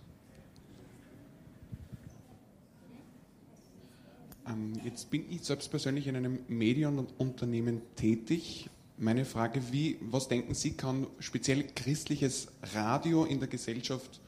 jetzt 4.85 5.11
bin 5.11 5.25
ich 5.31 5.43
selbst 5.43 5.71
persönlich 5.71 6.07
in 6.07 6.16
einem 6.16 6.41
Medienunternehmen 6.49 7.83
tätig. 7.97 8.69
Meine 8.99 9.25
Frage, 9.25 9.61
wie, 9.73 9.99
was 10.01 10.29
denken 10.29 10.55
Sie, 10.55 10.77
kann 10.77 11.07
speziell 11.19 11.65
christliches 11.75 12.49
Radio 12.75 13.25
in 13.25 13.41
der 13.41 13.49
Gesellschaft 13.49 14.21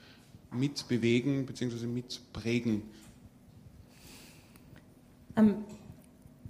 mitbewegen 0.53 1.47
bzw. 1.47 1.87
mitprägen? 1.87 2.83
Ähm, 5.37 5.65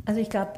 also 0.05 0.21
ich 0.21 0.31
glaube, 0.31 0.53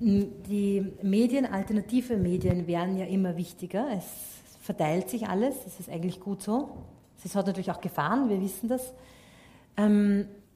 die 0.00 0.92
Medien, 1.02 1.46
alternative 1.46 2.16
Medien 2.16 2.66
werden 2.66 2.98
ja 2.98 3.06
immer 3.06 3.36
wichtiger. 3.36 3.86
Es 3.96 4.04
verteilt 4.60 5.08
sich 5.08 5.28
alles, 5.28 5.54
das 5.64 5.80
ist 5.80 5.88
eigentlich 5.88 6.20
gut 6.20 6.42
so. 6.42 6.84
Es 7.24 7.34
hat 7.34 7.46
natürlich 7.46 7.70
auch 7.70 7.80
Gefahren, 7.80 8.28
wir 8.28 8.40
wissen 8.40 8.68
das. 8.68 8.92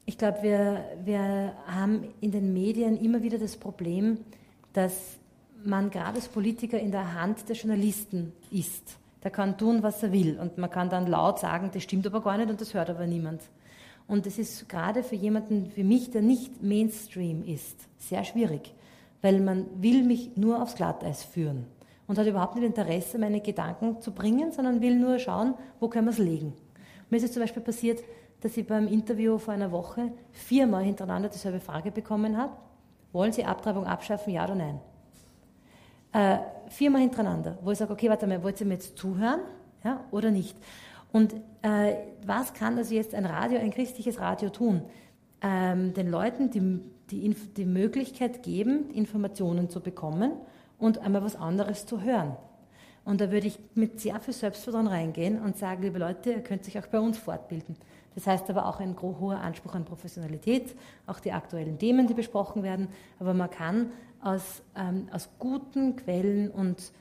Ich 0.09 0.17
glaube, 0.17 0.41
wir, 0.41 0.85
wir 1.05 1.53
haben 1.67 2.03
in 2.19 2.31
den 2.31 2.51
Medien 2.51 2.97
immer 2.99 3.21
wieder 3.21 3.37
das 3.37 3.55
Problem, 3.55 4.17
dass 4.73 5.19
man 5.63 5.91
gerade 5.91 6.15
als 6.15 6.27
Politiker 6.27 6.79
in 6.79 6.89
der 6.89 7.13
Hand 7.13 7.47
der 7.47 7.55
Journalisten 7.55 8.33
ist. 8.49 8.97
Der 9.21 9.29
kann 9.29 9.55
tun, 9.55 9.83
was 9.83 10.01
er 10.01 10.11
will 10.11 10.39
und 10.39 10.57
man 10.57 10.71
kann 10.71 10.89
dann 10.89 11.05
laut 11.05 11.37
sagen, 11.37 11.69
das 11.71 11.83
stimmt 11.83 12.07
aber 12.07 12.23
gar 12.23 12.39
nicht 12.39 12.49
und 12.49 12.59
das 12.59 12.73
hört 12.73 12.89
aber 12.89 13.05
niemand. 13.05 13.43
Und 14.07 14.25
das 14.25 14.39
ist 14.39 14.67
gerade 14.67 15.03
für 15.03 15.13
jemanden 15.13 15.71
wie 15.75 15.83
mich, 15.83 16.09
der 16.09 16.23
nicht 16.23 16.63
Mainstream 16.63 17.45
ist, 17.45 17.77
sehr 17.99 18.23
schwierig, 18.23 18.73
weil 19.21 19.39
man 19.39 19.67
will 19.79 20.01
mich 20.01 20.35
nur 20.35 20.59
aufs 20.63 20.73
Glatteis 20.73 21.23
führen 21.23 21.67
und 22.07 22.17
hat 22.17 22.25
überhaupt 22.25 22.55
nicht 22.55 22.65
Interesse, 22.65 23.19
meine 23.19 23.41
Gedanken 23.41 24.01
zu 24.01 24.11
bringen, 24.11 24.53
sondern 24.53 24.81
will 24.81 24.95
nur 24.95 25.19
schauen, 25.19 25.53
wo 25.79 25.87
können 25.87 26.07
wir 26.07 26.13
es 26.13 26.17
legen. 26.17 26.53
Mir 27.11 27.17
ist 27.17 27.25
es 27.25 27.33
zum 27.33 27.43
Beispiel 27.43 27.61
passiert, 27.61 27.99
dass 28.41 28.55
ich 28.57 28.65
beim 28.65 28.87
Interview 28.87 29.37
vor 29.37 29.53
einer 29.53 29.71
Woche 29.71 30.11
viermal 30.31 30.83
hintereinander 30.83 31.29
dieselbe 31.29 31.59
Frage 31.59 31.91
bekommen 31.91 32.37
habe. 32.37 32.53
Wollen 33.11 33.31
Sie 33.31 33.43
Abtreibung 33.43 33.85
abschaffen, 33.85 34.33
ja 34.33 34.45
oder 34.45 34.55
nein? 34.55 34.79
Äh, 36.11 36.39
viermal 36.69 37.01
hintereinander, 37.01 37.57
wo 37.61 37.71
ich 37.71 37.77
sage, 37.77 37.93
okay, 37.93 38.09
warte 38.09 38.27
mal, 38.27 38.41
wollt 38.43 38.59
ihr 38.61 38.67
mir 38.67 38.75
jetzt 38.75 38.97
zuhören 38.97 39.41
ja, 39.83 40.03
oder 40.11 40.31
nicht? 40.31 40.57
Und 41.11 41.33
äh, 41.61 41.95
was 42.25 42.53
kann 42.53 42.77
also 42.77 42.93
jetzt 42.93 43.15
ein 43.15 43.25
Radio, 43.25 43.59
ein 43.59 43.71
christliches 43.71 44.19
Radio 44.19 44.49
tun? 44.49 44.83
Ähm, 45.41 45.93
den 45.93 46.09
Leuten 46.09 46.49
die, 46.49 46.81
die, 47.09 47.33
die 47.33 47.65
Möglichkeit 47.65 48.43
geben, 48.43 48.89
Informationen 48.91 49.69
zu 49.69 49.81
bekommen 49.81 50.33
und 50.77 50.99
einmal 50.99 51.23
was 51.23 51.35
anderes 51.35 51.85
zu 51.85 52.01
hören. 52.01 52.35
Und 53.05 53.21
da 53.21 53.31
würde 53.31 53.47
ich 53.47 53.57
mit 53.73 53.99
sehr 53.99 54.19
viel 54.19 54.33
Selbstvertrauen 54.33 54.87
reingehen 54.87 55.41
und 55.41 55.57
sagen, 55.57 55.81
liebe 55.81 55.97
Leute, 55.97 56.31
ihr 56.31 56.43
könnt 56.43 56.63
sich 56.63 56.77
auch 56.77 56.87
bei 56.87 56.99
uns 56.99 57.17
fortbilden. 57.17 57.75
Das 58.15 58.27
heißt 58.27 58.49
aber 58.49 58.65
auch 58.67 58.79
ein 58.79 58.95
hoher 59.01 59.39
Anspruch 59.39 59.75
an 59.75 59.85
Professionalität, 59.85 60.75
auch 61.07 61.19
die 61.19 61.31
aktuellen 61.31 61.77
Themen, 61.77 62.07
die 62.07 62.13
besprochen 62.13 62.63
werden. 62.63 62.87
Aber 63.19 63.33
man 63.33 63.49
kann 63.49 63.91
aus, 64.21 64.61
ähm, 64.75 65.07
aus 65.11 65.29
guten 65.39 65.95
Quellen 65.95 66.49
und 66.51 66.91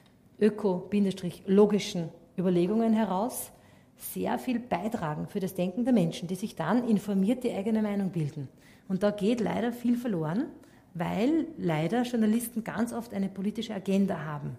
öko-logischen 0.41 2.11
Überlegungen 2.37 2.93
heraus 2.93 3.53
sehr 3.97 4.39
viel 4.39 4.61
beitragen 4.61 5.27
für 5.27 5.41
das 5.41 5.55
Denken 5.55 5.85
der 5.85 5.93
Menschen, 5.93 6.29
die 6.29 6.37
sich 6.37 6.55
dann 6.55 6.87
informiert 6.89 7.43
die 7.43 7.53
eigene 7.53 7.83
Meinung 7.83 8.11
bilden. 8.11 8.49
Und 8.87 9.03
da 9.03 9.11
geht 9.11 9.41
leider 9.41 9.73
viel 9.73 9.97
verloren, 9.97 10.47
weil 10.95 11.47
leider 11.59 12.03
Journalisten 12.03 12.65
ganz 12.65 12.93
oft 12.93 13.13
eine 13.13 13.29
politische 13.29 13.75
Agenda 13.75 14.25
haben. 14.25 14.57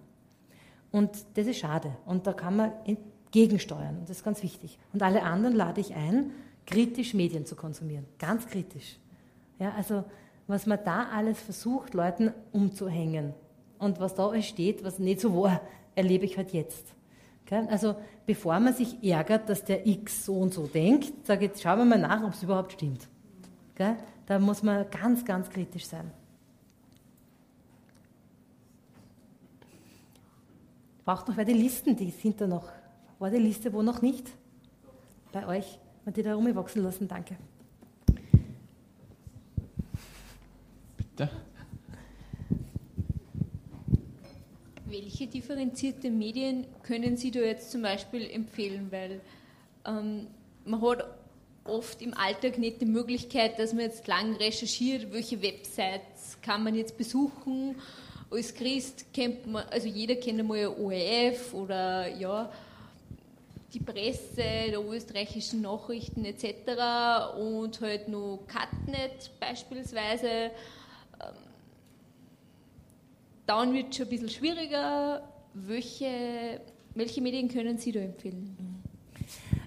Und 0.92 1.26
das 1.36 1.48
ist 1.48 1.60
schade. 1.60 1.96
Und 2.06 2.28
da 2.28 2.34
kann 2.34 2.56
man 2.56 2.72
gegensteuern. 3.32 4.00
Das 4.02 4.18
ist 4.18 4.24
ganz 4.24 4.44
wichtig. 4.44 4.78
Und 4.94 5.04
alle 5.04 5.24
anderen 5.24 5.56
lade 5.56 5.82
ich 5.82 5.96
ein, 5.96 6.32
kritisch 6.66 7.14
Medien 7.14 7.46
zu 7.46 7.56
konsumieren. 7.56 8.06
Ganz 8.18 8.48
kritisch. 8.48 8.98
Ja, 9.60 9.74
also, 9.76 10.04
was 10.48 10.66
man 10.66 10.80
da 10.84 11.10
alles 11.14 11.40
versucht, 11.40 11.94
Leuten 11.94 12.32
umzuhängen. 12.52 13.34
Und 13.78 14.00
was 14.00 14.16
da 14.16 14.34
entsteht, 14.34 14.84
was 14.84 15.00
nicht 15.00 15.22
so 15.22 15.36
war, 15.36 15.62
erlebe 15.96 16.26
ich 16.26 16.38
halt 16.38 16.52
jetzt. 16.52 16.94
Also, 17.50 17.96
bevor 18.28 18.60
man 18.60 18.76
sich 18.76 19.04
ärgert, 19.04 19.50
dass 19.50 19.64
der 19.64 19.88
X 19.88 20.26
so 20.26 20.36
und 20.36 20.54
so 20.54 20.68
denkt, 20.68 21.26
sage 21.26 21.46
ich, 21.48 21.60
schauen 21.60 21.80
wir 21.80 21.86
mal 21.86 22.00
nach, 22.00 22.24
ob 22.24 22.34
es 22.34 22.44
überhaupt 22.44 22.74
stimmt. 22.74 23.08
Da 24.28 24.38
muss 24.38 24.62
man 24.62 24.90
ganz, 24.92 25.26
ganz 25.26 25.50
kritisch 25.50 25.86
sein. 25.86 26.12
Braucht 31.06 31.28
noch 31.28 31.38
wer 31.38 31.46
die 31.46 31.54
Listen, 31.54 31.96
die 31.96 32.12
sind 32.12 32.40
da 32.40 32.46
noch. 32.46 32.70
War 33.20 33.30
die 33.30 33.38
Liste 33.38 33.74
wo 33.74 33.82
noch 33.82 34.02
nicht? 34.02 34.28
Bei 35.34 35.46
euch? 35.46 35.78
Und 36.06 36.16
die 36.16 36.24
da 36.24 36.34
rumwachsen 36.34 36.82
lassen, 36.82 37.08
danke. 37.08 37.36
Bitte. 40.98 41.30
Welche 44.86 45.28
differenzierte 45.28 46.10
Medien 46.10 46.66
können 46.82 47.18
Sie 47.18 47.30
da 47.30 47.42
jetzt 47.42 47.72
zum 47.72 47.82
Beispiel 47.82 48.28
empfehlen? 48.32 48.88
Weil 48.90 49.20
ähm, 49.86 50.28
man 50.66 50.82
hat 50.82 51.06
oft 51.66 52.02
im 52.02 52.14
Alltag 52.14 52.58
nicht 52.58 52.82
die 52.82 52.86
Möglichkeit, 52.86 53.60
dass 53.60 53.74
man 53.74 53.84
jetzt 53.84 54.08
lang 54.08 54.36
recherchiert, 54.38 55.12
welche 55.12 55.42
Websites 55.42 56.38
kann 56.42 56.64
man 56.64 56.74
jetzt 56.74 56.98
besuchen 56.98 57.76
als 58.32 58.54
Christ 58.54 59.06
kennt 59.14 59.48
man, 59.48 59.66
also 59.70 59.88
jeder 59.88 60.16
kennt 60.16 60.40
einmal 60.40 60.68
ORF 60.68 61.54
oder 61.54 62.08
ja, 62.16 62.52
die 63.74 63.80
Presse 63.80 64.36
der 64.36 64.80
österreichischen 64.80 65.62
Nachrichten 65.62 66.26
etc. 66.26 67.38
und 67.38 67.80
halt 67.82 68.08
nur 68.08 68.40
Cutnet 68.48 69.32
beispielsweise. 69.40 70.28
Ähm, 70.28 71.36
dann 73.46 73.74
wird 73.74 73.90
es 73.90 73.98
schon 73.98 74.06
ein 74.08 74.10
bisschen 74.10 74.30
schwieriger. 74.30 75.24
Welche, 75.54 76.62
welche 76.96 77.22
Medien 77.22 77.48
können 77.48 77.78
Sie 77.78 77.92
da 77.92 78.00
empfehlen? 78.00 78.56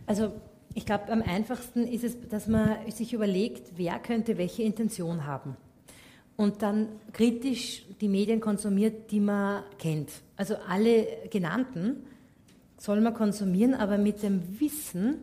Also 0.07 0.33
ich 0.74 0.87
glaube, 0.87 1.11
am 1.12 1.23
einfachsten 1.23 1.87
ist 1.87 2.05
es, 2.05 2.16
dass 2.29 2.47
man 2.47 2.91
sich 2.91 3.12
überlegt, 3.12 3.73
wer 3.77 3.99
könnte 3.99 4.39
welche 4.39 4.62
Intention 4.62 5.27
haben 5.27 5.57
und 6.37 6.62
dann 6.62 6.89
kritisch 7.12 7.85
die 8.01 8.09
Medien 8.09 8.41
konsumiert, 8.41 9.11
die 9.11 9.20
man 9.20 9.65
kennt. 9.79 10.11
Also 10.37 10.57
alle 10.69 11.07
genannten 11.31 12.07
soll 12.83 13.01
man 13.01 13.15
konsumieren, 13.15 13.75
aber 13.75 13.97
mit 13.97 14.23
dem 14.23 14.61
Wissen, 14.61 15.19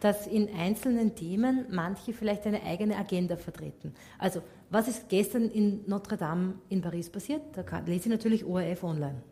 dass 0.00 0.28
in 0.28 0.48
einzelnen 0.54 1.14
Themen 1.16 1.66
manche 1.68 2.12
vielleicht 2.12 2.46
eine 2.46 2.62
eigene 2.62 2.96
Agenda 2.96 3.36
vertreten. 3.36 3.92
Also 4.18 4.42
was 4.70 4.86
ist 4.86 5.08
gestern 5.08 5.50
in 5.50 5.80
Notre 5.86 6.16
Dame 6.16 6.54
in 6.68 6.80
Paris 6.80 7.10
passiert? 7.10 7.42
Da 7.54 7.64
kann, 7.64 7.84
lese 7.86 8.04
ich 8.04 8.10
natürlich 8.10 8.44
ORF 8.44 8.84
online. 8.84 9.22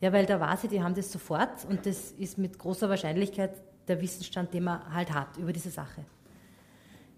Ja, 0.00 0.12
weil 0.12 0.24
da 0.24 0.40
weiß 0.40 0.64
ich, 0.64 0.70
die 0.70 0.82
haben 0.82 0.94
das 0.94 1.12
sofort 1.12 1.66
und 1.68 1.84
das 1.84 2.12
ist 2.12 2.38
mit 2.38 2.58
großer 2.58 2.88
Wahrscheinlichkeit 2.88 3.52
der 3.86 4.00
Wissensstand, 4.00 4.54
den 4.54 4.64
man 4.64 4.92
halt 4.92 5.12
hat 5.12 5.36
über 5.36 5.52
diese 5.52 5.70
Sache. 5.70 6.04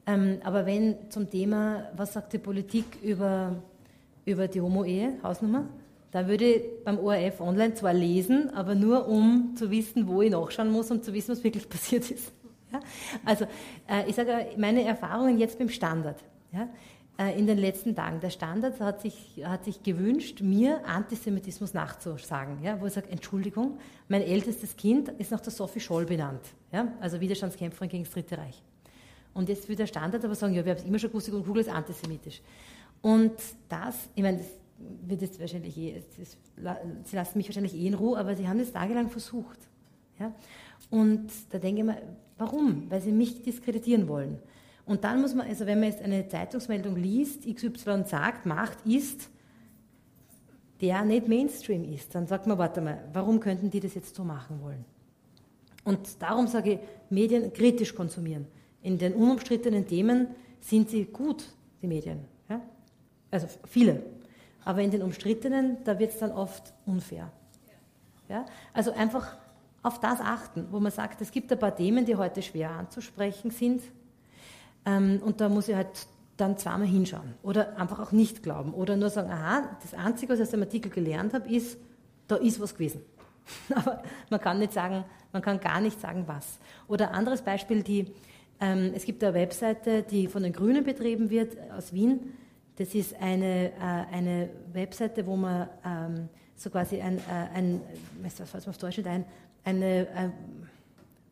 Ähm, 0.07 0.41
aber 0.43 0.67
wenn 0.67 1.09
zum 1.09 1.31
Thema, 1.31 1.89
was 1.97 2.13
sagt 2.13 2.33
die 2.33 2.39
Politik 2.39 2.85
über, 3.01 3.63
über 4.27 4.49
die 4.49 4.61
Homo-Ehe, 4.61 5.15
Hausnummer, 5.23 5.67
da 6.15 6.29
würde 6.29 6.45
ich 6.45 6.63
beim 6.85 7.01
ORF 7.01 7.41
online 7.41 7.75
zwar 7.75 7.93
lesen, 7.93 8.49
aber 8.51 8.77
nur 8.77 9.09
um 9.09 9.57
zu 9.57 9.69
wissen, 9.73 10.07
wo 10.07 10.23
ich 10.23 10.31
nachschauen 10.31 10.71
muss, 10.71 10.89
um 10.93 11.03
zu 11.03 11.13
wissen, 11.13 11.33
was 11.33 11.43
wirklich 11.43 11.69
passiert 11.69 12.09
ist. 12.09 12.31
Ja? 12.73 12.79
Also 13.25 13.47
äh, 13.89 14.09
ich 14.09 14.15
sage, 14.15 14.47
meine 14.57 14.85
Erfahrungen 14.85 15.39
jetzt 15.39 15.59
beim 15.59 15.69
Standard. 15.69 16.23
Ja? 16.53 16.69
Äh, 17.19 17.37
in 17.37 17.49
den 17.49 17.59
letzten 17.59 17.97
Tagen. 17.97 18.21
Der 18.21 18.31
Standard 18.31 18.79
hat 18.79 19.01
sich, 19.01 19.43
hat 19.45 19.65
sich 19.65 19.83
gewünscht, 19.83 20.41
mir 20.41 20.87
Antisemitismus 20.87 21.75
nachzusagen. 21.75 22.63
Ja? 22.63 22.81
Wo 22.81 22.87
ich 22.87 22.93
sage, 22.93 23.11
Entschuldigung, 23.11 23.79
mein 24.07 24.23
ältestes 24.23 24.77
Kind 24.77 25.09
ist 25.19 25.33
nach 25.33 25.41
der 25.41 25.51
Sophie 25.51 25.81
Scholl 25.81 26.05
benannt. 26.05 26.43
Ja? 26.71 26.93
Also 27.01 27.21
Widerstandskämpferin 27.21 27.89
gegen 27.89 28.05
das 28.05 28.13
Dritte 28.13 28.39
Reich. 28.39 28.63
Und 29.33 29.49
jetzt 29.49 29.69
will 29.69 29.75
der 29.75 29.89
Standard 29.89 30.25
aber 30.25 30.37
sagen, 30.37 30.55
ja, 30.55 30.65
wir 30.65 30.75
haben 30.75 30.79
es 30.79 30.87
immer 30.87 31.01
schon 31.01 31.11
gewusst, 31.11 31.29
und 31.31 31.45
Kugel 31.45 31.63
ist 31.63 31.71
antisemitisch. 31.71 32.41
Und 33.03 33.33
das, 33.69 34.09
ich 34.15 34.23
meine, 34.23 34.39
das 34.39 34.47
wird 35.07 35.23
jetzt 35.23 35.41
wahrscheinlich 35.41 35.77
eh, 35.77 36.03
das, 36.19 36.37
sie 37.05 37.17
lassen 37.17 37.39
mich 37.39 37.49
wahrscheinlich 37.49 37.75
eh 37.75 37.87
in 37.87 37.95
Ruhe, 37.95 38.19
aber 38.19 38.35
sie 38.35 38.49
haben 38.49 38.59
das 38.59 38.73
tagelang 38.73 39.11
versucht. 39.11 39.59
Ja? 40.19 40.33
Und 40.91 41.31
da 41.51 41.59
denke 41.59 41.81
ich 41.81 41.87
mir, 41.87 42.03
warum? 42.39 42.91
Weil 42.91 43.01
sie 43.01 43.13
mich 43.13 43.43
diskreditieren 43.43 44.09
wollen. 44.09 44.39
Und 44.87 45.05
dann 45.05 45.21
muss 45.21 45.35
man, 45.35 45.47
also 45.47 45.67
wenn 45.67 45.81
man 45.81 45.91
jetzt 45.91 46.03
eine 46.03 46.29
Zeitungsmeldung 46.29 46.97
liest, 46.97 47.47
XY 47.47 48.05
sagt, 48.05 48.47
Macht 48.47 48.85
ist, 48.87 49.31
der 50.81 51.05
nicht 51.05 51.27
Mainstream 51.29 51.85
ist, 51.85 52.15
dann 52.15 52.27
sagt 52.27 52.47
man, 52.47 52.59
warte 52.59 52.81
mal, 52.81 53.03
warum 53.13 53.41
könnten 53.41 53.71
die 53.71 53.81
das 53.81 53.95
jetzt 53.95 54.15
so 54.15 54.25
machen 54.25 54.61
wollen? 54.61 54.85
Und 55.85 56.21
darum 56.21 56.47
sage 56.47 56.73
ich, 56.73 56.79
Medien 57.11 57.53
kritisch 57.53 57.95
konsumieren 57.95 58.47
in 58.85 58.99
den 58.99 59.15
unumstrittenen 59.15 59.87
Themen 59.87 60.29
sind 60.61 60.91
sie 60.91 61.07
gut, 61.07 61.51
die 61.83 61.87
Medien. 61.87 62.21
Ja? 62.49 62.61
Also 63.31 63.49
viele. 63.67 64.03
Aber 64.65 64.81
in 64.81 64.91
den 64.91 65.03
umstrittenen, 65.03 65.79
da 65.85 65.99
wird 65.99 66.13
es 66.13 66.19
dann 66.19 66.33
oft 66.33 66.73
unfair. 66.87 67.31
Ja? 68.29 68.47
Also 68.73 68.93
einfach 68.93 69.37
auf 69.83 70.01
das 70.01 70.21
achten, 70.21 70.67
wo 70.71 70.81
man 70.81 70.91
sagt, 70.91 71.21
es 71.21 71.31
gibt 71.31 71.53
ein 71.53 71.59
paar 71.59 71.77
Themen, 71.77 72.07
die 72.07 72.17
heute 72.17 72.43
schwer 72.43 72.71
anzusprechen 72.71 73.51
sind. 73.51 73.83
Ähm, 74.87 75.21
und 75.25 75.41
da 75.41 75.49
muss 75.49 75.69
ich 75.69 75.75
halt 75.77 76.07
dann 76.37 76.57
zweimal 76.57 76.89
hinschauen 76.89 77.35
oder 77.43 77.79
einfach 77.79 78.01
auch 78.01 78.13
nicht 78.13 78.43
glauben 78.43 78.75
oder 78.75 78.97
nur 78.97 79.11
sagen, 79.11 79.31
aha, 79.31 79.77
das 79.83 79.95
Einzige, 79.95 80.33
was 80.33 80.41
ich 80.41 80.47
aus 80.47 80.51
dem 80.51 80.63
Artikel 80.63 80.91
gelernt 80.91 81.33
habe, 81.33 81.49
ist, 81.49 81.79
da 82.27 82.37
ist 82.37 82.61
was 82.61 82.75
gewesen. 82.75 83.03
Aber 83.75 84.03
man 84.31 84.41
kann 84.41 84.59
nicht 84.59 84.73
sagen, 84.73 85.05
man 85.33 85.43
kann 85.43 85.61
gar 85.61 85.81
nicht 85.81 86.01
sagen, 86.01 86.25
was. 86.27 86.59
Oder 86.89 87.13
anderes 87.13 87.43
Beispiel, 87.43 87.83
die, 87.83 88.07
ähm, 88.61 88.93
es 88.95 89.05
gibt 89.05 89.23
eine 89.23 89.35
Webseite, 89.35 90.03
die 90.03 90.27
von 90.27 90.43
den 90.43 90.53
Grünen 90.53 90.83
betrieben 90.83 91.31
wird, 91.31 91.57
aus 91.77 91.93
Wien. 91.93 92.33
Das 92.77 92.95
ist 92.95 93.15
eine, 93.21 93.73
äh, 93.73 94.15
eine 94.15 94.51
Webseite, 94.73 95.27
wo 95.27 95.37
man 95.37 95.69
ähm, 95.85 96.29
so 96.57 96.71
quasi 96.71 97.01
ein, 97.01 97.19
äh, 97.19 97.23
ein 97.55 97.81
was 98.23 98.35
fällt 98.51 98.67
mir 98.67 98.71
auf 98.71 98.79
Deutsch 98.79 98.99
ein, 99.05 99.25
eine, 99.65 100.09
äh, 100.09 100.31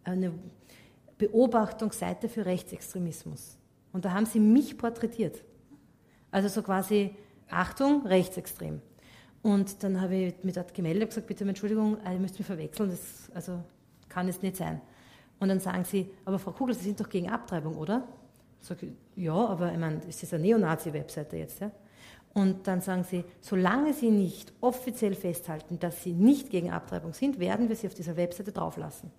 eine 0.05 0.32
Beobachtungsseite 1.19 2.28
für 2.28 2.44
Rechtsextremismus. 2.44 3.56
Und 3.93 4.05
da 4.05 4.12
haben 4.12 4.27
sie 4.27 4.40
mich 4.40 4.77
porträtiert. 4.78 5.43
Also 6.31 6.48
so 6.48 6.62
quasi, 6.62 7.14
Achtung, 7.51 8.06
rechtsextrem. 8.06 8.81
Und 9.43 9.82
dann 9.82 10.01
habe 10.01 10.14
ich 10.14 10.44
mich 10.44 10.55
dort 10.55 10.73
gemeldet 10.73 11.02
und 11.02 11.09
gesagt, 11.09 11.27
bitte 11.27 11.44
Entschuldigung, 11.44 11.98
äh, 12.06 12.14
ihr 12.14 12.20
müsst 12.20 12.39
mich 12.39 12.47
verwechseln, 12.47 12.90
das 12.90 13.31
also 13.35 13.62
kann 14.09 14.28
es 14.28 14.40
nicht 14.43 14.56
sein. 14.56 14.81
Und 15.40 15.48
dann 15.48 15.59
sagen 15.59 15.85
sie, 15.85 16.09
aber 16.24 16.39
Frau 16.39 16.52
Kugel, 16.52 16.74
Sie 16.74 16.85
sind 16.85 17.01
doch 17.01 17.09
gegen 17.09 17.28
Abtreibung, 17.28 17.77
oder? 17.77 18.06
Sag 18.63 18.83
ich, 18.83 18.93
ja, 19.17 19.35
aber 19.35 19.73
ich 19.73 19.79
meine, 19.79 20.01
es 20.09 20.23
ist 20.23 20.33
eine 20.33 20.45
Neonazi-Webseite 20.45 21.37
jetzt. 21.37 21.61
Ja? 21.61 21.71
Und 22.33 22.67
dann 22.67 22.81
sagen 22.81 23.05
sie, 23.05 23.25
solange 23.41 23.93
Sie 23.93 24.11
nicht 24.11 24.53
offiziell 24.61 25.15
festhalten, 25.15 25.79
dass 25.79 26.03
Sie 26.03 26.13
nicht 26.13 26.49
gegen 26.49 26.71
Abtreibung 26.71 27.13
sind, 27.13 27.39
werden 27.39 27.69
wir 27.69 27.77
Sie 27.77 27.89
auf 27.89 27.95
dieser 27.95 28.17
Webseite 28.17 28.53
drauflassen. 28.53 29.11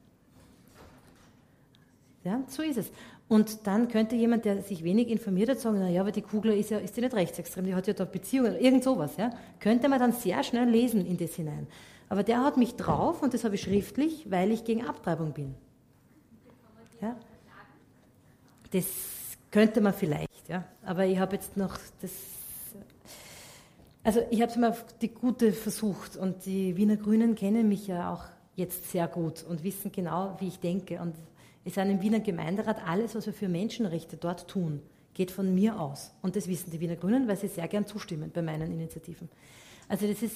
Ja, 2.23 2.41
so 2.47 2.63
ist 2.63 2.77
es. 2.77 2.91
Und 3.27 3.67
dann 3.67 3.89
könnte 3.89 4.15
jemand, 4.15 4.45
der 4.45 4.61
sich 4.61 4.83
wenig 4.83 5.09
informiert 5.09 5.49
hat, 5.49 5.59
sagen, 5.59 5.79
naja, 5.79 6.01
aber 6.01 6.13
die 6.13 6.21
Kugler 6.21 6.55
ist 6.55 6.69
ja 6.69 6.77
ist 6.77 6.95
die 6.95 7.01
nicht 7.01 7.13
rechtsextrem, 7.13 7.65
die 7.65 7.75
hat 7.75 7.85
ja 7.85 7.93
da 7.93 8.05
Beziehungen, 8.05 8.55
irgend 8.57 8.83
sowas. 8.83 9.17
Ja? 9.17 9.31
Könnte 9.59 9.89
man 9.89 9.99
dann 9.99 10.13
sehr 10.13 10.41
schnell 10.43 10.69
lesen 10.69 11.05
in 11.05 11.17
das 11.17 11.35
hinein. 11.35 11.67
Aber 12.07 12.23
der 12.23 12.43
hat 12.43 12.55
mich 12.55 12.75
drauf, 12.75 13.21
und 13.21 13.33
das 13.33 13.43
habe 13.43 13.55
ich 13.55 13.61
schriftlich, 13.61 14.31
weil 14.31 14.51
ich 14.51 14.63
gegen 14.63 14.85
Abtreibung 14.85 15.33
bin. 15.33 15.53
Ja? 17.01 17.17
Das 18.71 18.85
könnte 19.53 19.79
man 19.79 19.93
vielleicht, 19.93 20.49
ja. 20.49 20.65
aber 20.85 21.05
ich 21.05 21.17
habe 21.17 21.35
jetzt 21.35 21.55
noch 21.55 21.77
das 22.01 22.11
also 24.03 24.21
ich 24.29 24.41
habe 24.41 24.51
es 24.51 24.57
mal 24.57 24.75
die 25.01 25.07
Gute 25.07 25.53
versucht 25.53 26.17
und 26.17 26.45
die 26.45 26.75
Wiener 26.75 26.97
Grünen 26.97 27.35
kennen 27.35 27.69
mich 27.69 27.87
ja 27.87 28.11
auch 28.11 28.25
jetzt 28.55 28.91
sehr 28.91 29.07
gut 29.07 29.43
und 29.47 29.63
wissen 29.63 29.93
genau, 29.93 30.35
wie 30.39 30.49
ich 30.49 30.59
denke. 30.59 30.99
Und 30.99 31.15
es 31.63 31.75
sind 31.75 31.89
im 31.89 32.01
Wiener 32.01 32.19
Gemeinderat 32.19 32.85
alles, 32.85 33.15
was 33.15 33.25
wir 33.25 33.33
für 33.33 33.47
Menschenrechte 33.47 34.17
dort 34.17 34.49
tun, 34.49 34.81
geht 35.13 35.31
von 35.31 35.55
mir 35.55 35.79
aus. 35.79 36.11
Und 36.21 36.35
das 36.35 36.49
wissen 36.49 36.69
die 36.69 36.81
Wiener 36.81 36.97
Grünen, 36.97 37.29
weil 37.29 37.37
sie 37.37 37.47
sehr 37.47 37.67
gern 37.69 37.85
zustimmen 37.85 38.29
bei 38.33 38.41
meinen 38.41 38.73
Initiativen. 38.73 39.29
Also 39.87 40.05
das 40.05 40.21
ist 40.21 40.35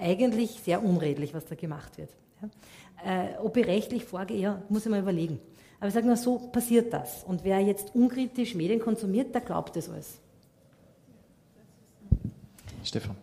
eigentlich 0.00 0.60
sehr 0.62 0.84
unredlich, 0.84 1.34
was 1.34 1.44
da 1.44 1.56
gemacht 1.56 1.98
wird. 1.98 2.10
Ja. 2.40 3.24
Äh, 3.24 3.38
ob 3.38 3.56
ich 3.56 3.66
rechtlich 3.66 4.04
vorgehe, 4.04 4.38
ja, 4.38 4.62
muss 4.68 4.86
ich 4.86 4.90
mal 4.90 5.00
überlegen. 5.00 5.40
Aber 5.80 5.88
ich 5.88 5.94
sage 5.94 6.06
nur, 6.06 6.16
so 6.16 6.38
passiert 6.38 6.92
das. 6.92 7.22
Und 7.24 7.44
wer 7.44 7.60
jetzt 7.60 7.94
unkritisch 7.94 8.54
Medien 8.54 8.80
konsumiert, 8.80 9.34
der 9.34 9.42
glaubt 9.42 9.76
das 9.76 9.88
alles. 9.88 10.18
Stefan. 12.82 13.16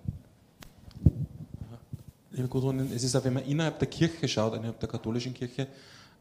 Liebe 2.32 2.48
Gudrun, 2.48 2.91
es 2.94 3.03
ist 3.03 3.15
auch, 3.15 3.23
wenn 3.23 3.34
man 3.34 3.45
innerhalb 3.45 3.80
der 3.80 3.88
Kirche 3.88 4.27
schaut, 4.27 4.53
innerhalb 4.56 4.80
der 4.80 4.90
katholischen 4.90 5.34
Kirche, 5.34 5.68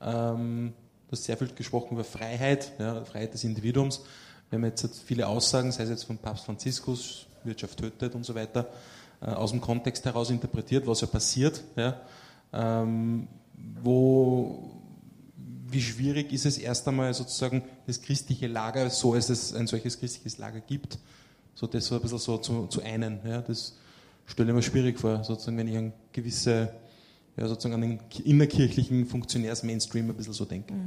ähm, 0.00 0.72
du 1.08 1.12
hast 1.12 1.24
sehr 1.24 1.36
viel 1.36 1.48
gesprochen 1.48 1.94
über 1.94 2.04
Freiheit, 2.04 2.72
ja, 2.78 3.04
Freiheit 3.04 3.34
des 3.34 3.44
Individuums. 3.44 4.04
Wir 4.48 4.58
haben 4.58 4.64
jetzt 4.64 5.02
viele 5.04 5.26
Aussagen, 5.26 5.72
sei 5.72 5.84
es 5.84 5.90
jetzt 5.90 6.04
von 6.04 6.18
Papst 6.18 6.44
Franziskus, 6.44 7.26
Wirtschaft 7.42 7.78
tötet 7.78 8.14
und 8.14 8.24
so 8.24 8.34
weiter, 8.34 8.68
äh, 9.20 9.26
aus 9.26 9.50
dem 9.50 9.60
Kontext 9.60 10.04
heraus 10.04 10.30
interpretiert, 10.30 10.86
was 10.86 11.00
ja 11.00 11.06
passiert. 11.06 11.62
Ja, 11.76 12.00
ähm, 12.52 13.26
wo, 13.82 14.70
wie 15.74 15.82
schwierig 15.82 16.32
ist 16.32 16.46
es 16.46 16.56
erst 16.56 16.86
einmal 16.88 17.12
sozusagen 17.12 17.62
das 17.86 18.00
christliche 18.00 18.46
Lager, 18.46 18.88
so 18.90 19.14
es 19.14 19.52
ein 19.54 19.66
solches 19.66 19.98
christliches 19.98 20.38
Lager 20.38 20.60
gibt, 20.60 20.98
so 21.54 21.66
das 21.66 21.86
so 21.86 21.96
ein 21.96 22.00
bisschen 22.00 22.18
so 22.18 22.38
zu, 22.38 22.66
zu 22.68 22.82
einen. 22.82 23.18
Ja, 23.24 23.42
das 23.42 23.76
stelle 24.26 24.50
ich 24.50 24.54
mir 24.54 24.62
schwierig 24.62 24.98
vor, 24.98 25.22
sozusagen, 25.24 25.58
wenn 25.58 25.68
ich 25.68 25.76
an 25.76 25.92
gewisse, 26.12 26.72
ja, 27.36 27.48
sozusagen 27.48 27.74
an 27.74 27.80
den 27.80 28.00
innerkirchlichen 28.24 29.06
Funktionärs-Mainstream 29.06 30.10
ein 30.10 30.16
bisschen 30.16 30.32
so 30.32 30.44
denke. 30.44 30.72
Mhm. 30.72 30.86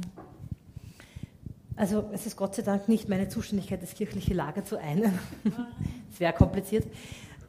Also 1.76 2.10
es 2.12 2.26
ist 2.26 2.36
Gott 2.36 2.56
sei 2.56 2.62
Dank 2.62 2.88
nicht 2.88 3.08
meine 3.08 3.28
Zuständigkeit, 3.28 3.80
das 3.80 3.94
kirchliche 3.94 4.34
Lager 4.34 4.64
zu 4.64 4.78
einen. 4.78 5.18
Es 6.12 6.18
wäre 6.20 6.32
kompliziert. 6.32 6.84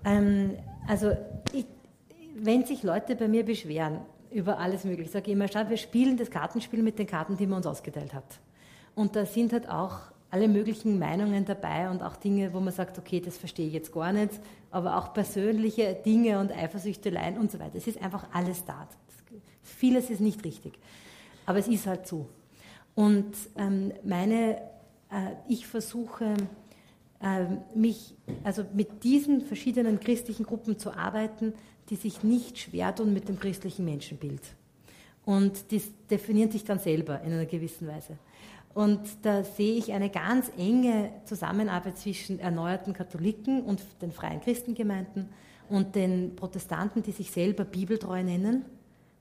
Ähm, 0.05 0.51
also 0.87 1.13
ich, 1.53 1.65
wenn 2.35 2.65
sich 2.65 2.83
Leute 2.83 3.15
bei 3.15 3.27
mir 3.27 3.43
beschweren 3.43 4.01
über 4.31 4.59
alles 4.59 4.83
Mögliche, 4.83 5.09
sage 5.09 5.27
ich 5.27 5.33
immer, 5.33 5.47
wir 5.49 5.77
spielen 5.77 6.17
das 6.17 6.29
Kartenspiel 6.29 6.83
mit 6.83 6.99
den 6.99 7.07
Karten, 7.07 7.37
die 7.37 7.47
man 7.47 7.57
uns 7.57 7.67
ausgeteilt 7.67 8.13
hat. 8.13 8.39
Und 8.95 9.15
da 9.15 9.25
sind 9.25 9.53
halt 9.53 9.69
auch 9.69 9.99
alle 10.31 10.47
möglichen 10.47 10.99
Meinungen 10.99 11.45
dabei 11.45 11.89
und 11.89 12.03
auch 12.03 12.15
Dinge, 12.15 12.53
wo 12.53 12.59
man 12.59 12.73
sagt, 12.73 12.97
okay, 12.99 13.19
das 13.19 13.37
verstehe 13.37 13.67
ich 13.67 13.73
jetzt 13.73 13.91
gar 13.91 14.13
nicht, 14.13 14.39
aber 14.69 14.97
auch 14.97 15.13
persönliche 15.13 15.95
Dinge 16.05 16.39
und 16.39 16.51
Eifersüchteleien 16.51 17.37
und 17.37 17.51
so 17.51 17.59
weiter. 17.59 17.77
Es 17.77 17.87
ist 17.87 18.01
einfach 18.01 18.27
alles 18.31 18.63
da. 18.65 18.87
Vieles 19.63 20.09
ist 20.09 20.19
nicht 20.21 20.43
richtig, 20.43 20.73
aber 21.45 21.59
es 21.59 21.67
ist 21.67 21.87
halt 21.87 22.07
so. 22.07 22.27
Und 22.93 23.33
ähm, 23.57 23.93
meine, 24.03 24.57
äh, 25.09 25.33
ich 25.47 25.65
versuche, 25.65 26.35
äh, 27.21 27.45
mich 27.75 28.15
also 28.43 28.63
mit 28.73 29.03
diesen 29.03 29.41
verschiedenen 29.41 29.99
christlichen 29.99 30.45
Gruppen 30.45 30.77
zu 30.77 30.95
arbeiten, 30.95 31.53
die 31.89 31.95
sich 31.95 32.23
nicht 32.23 32.59
schwer 32.59 32.95
tun 32.95 33.13
mit 33.13 33.27
dem 33.27 33.39
christlichen 33.39 33.85
Menschenbild. 33.85 34.41
Und 35.25 35.71
die 35.71 35.81
definieren 36.09 36.51
sich 36.51 36.63
dann 36.63 36.79
selber 36.79 37.21
in 37.21 37.33
einer 37.33 37.45
gewissen 37.45 37.87
Weise. 37.87 38.17
Und 38.73 39.01
da 39.23 39.43
sehe 39.43 39.75
ich 39.75 39.91
eine 39.91 40.09
ganz 40.09 40.51
enge 40.57 41.11
Zusammenarbeit 41.25 41.97
zwischen 41.97 42.39
erneuerten 42.39 42.93
Katholiken 42.93 43.63
und 43.63 43.81
den 44.01 44.11
freien 44.11 44.41
Christengemeinden 44.41 45.29
und 45.69 45.95
den 45.95 46.35
Protestanten, 46.35 47.03
die 47.03 47.11
sich 47.11 47.31
selber 47.31 47.65
bibeltreu 47.65 48.23
nennen. 48.23 48.65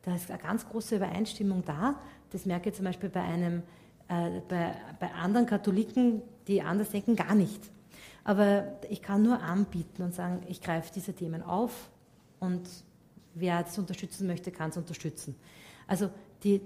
Da 0.03 0.15
ist 0.15 0.31
eine 0.31 0.41
ganz 0.41 0.69
große 0.69 0.97
Übereinstimmung 0.97 1.65
da. 1.65 1.99
Das 2.31 2.47
merke 2.47 2.71
ich 2.71 2.77
zum 2.77 2.85
Beispiel 2.85 3.09
bei, 3.09 3.23
einem, 3.23 3.63
äh, 4.09 4.41
bei, 4.49 4.75
bei 5.01 5.13
anderen 5.13 5.47
Katholiken, 5.47 6.23
die 6.47 6.63
anders 6.63 6.91
denken, 6.91 7.17
gar 7.17 7.35
nicht. 7.35 7.61
Aber 8.25 8.79
ich 8.91 9.03
kann 9.03 9.23
nur 9.23 9.43
anbieten 9.43 10.03
und 10.03 10.15
sagen, 10.15 10.43
ich 10.47 10.61
greife 10.61 10.93
diese 10.95 11.15
Themen 11.15 11.43
auf 11.43 11.91
und 12.41 12.69
wer 13.35 13.65
es 13.67 13.79
unterstützen 13.79 14.27
möchte, 14.27 14.51
kann 14.51 14.71
es 14.71 14.77
unterstützen. 14.77 15.35
Also 15.87 16.11
die, 16.45 16.61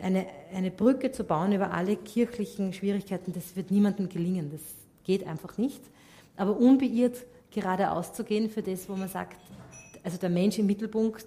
eine, 0.00 0.26
eine 0.52 0.70
Brücke 0.70 1.12
zu 1.12 1.24
bauen 1.24 1.52
über 1.52 1.72
alle 1.72 1.96
kirchlichen 1.96 2.72
Schwierigkeiten, 2.72 3.32
das 3.32 3.56
wird 3.56 3.70
niemandem 3.70 4.08
gelingen. 4.08 4.50
Das 4.50 4.60
geht 5.04 5.26
einfach 5.26 5.58
nicht. 5.58 5.82
Aber 6.36 6.56
unbeirrt 6.56 7.24
geradeaus 7.50 8.12
zu 8.12 8.24
gehen 8.24 8.50
für 8.50 8.62
das, 8.62 8.88
wo 8.88 8.94
man 8.94 9.08
sagt, 9.08 9.40
also 10.04 10.18
der 10.18 10.30
Mensch 10.30 10.58
im 10.58 10.66
Mittelpunkt 10.66 11.26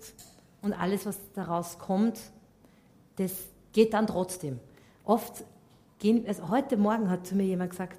und 0.62 0.74
alles, 0.74 1.06
was 1.06 1.18
daraus 1.34 1.78
kommt, 1.78 2.20
das 3.18 3.34
geht 3.74 3.94
dann 3.94 4.08
trotzdem. 4.08 4.60
Oft 5.04 5.44
gehen, 6.00 6.26
also 6.28 6.50
heute 6.50 6.78
Morgen 6.78 7.10
hat 7.10 7.28
zu 7.28 7.36
mir 7.36 7.44
jemand 7.44 7.72
gesagt, 7.72 7.98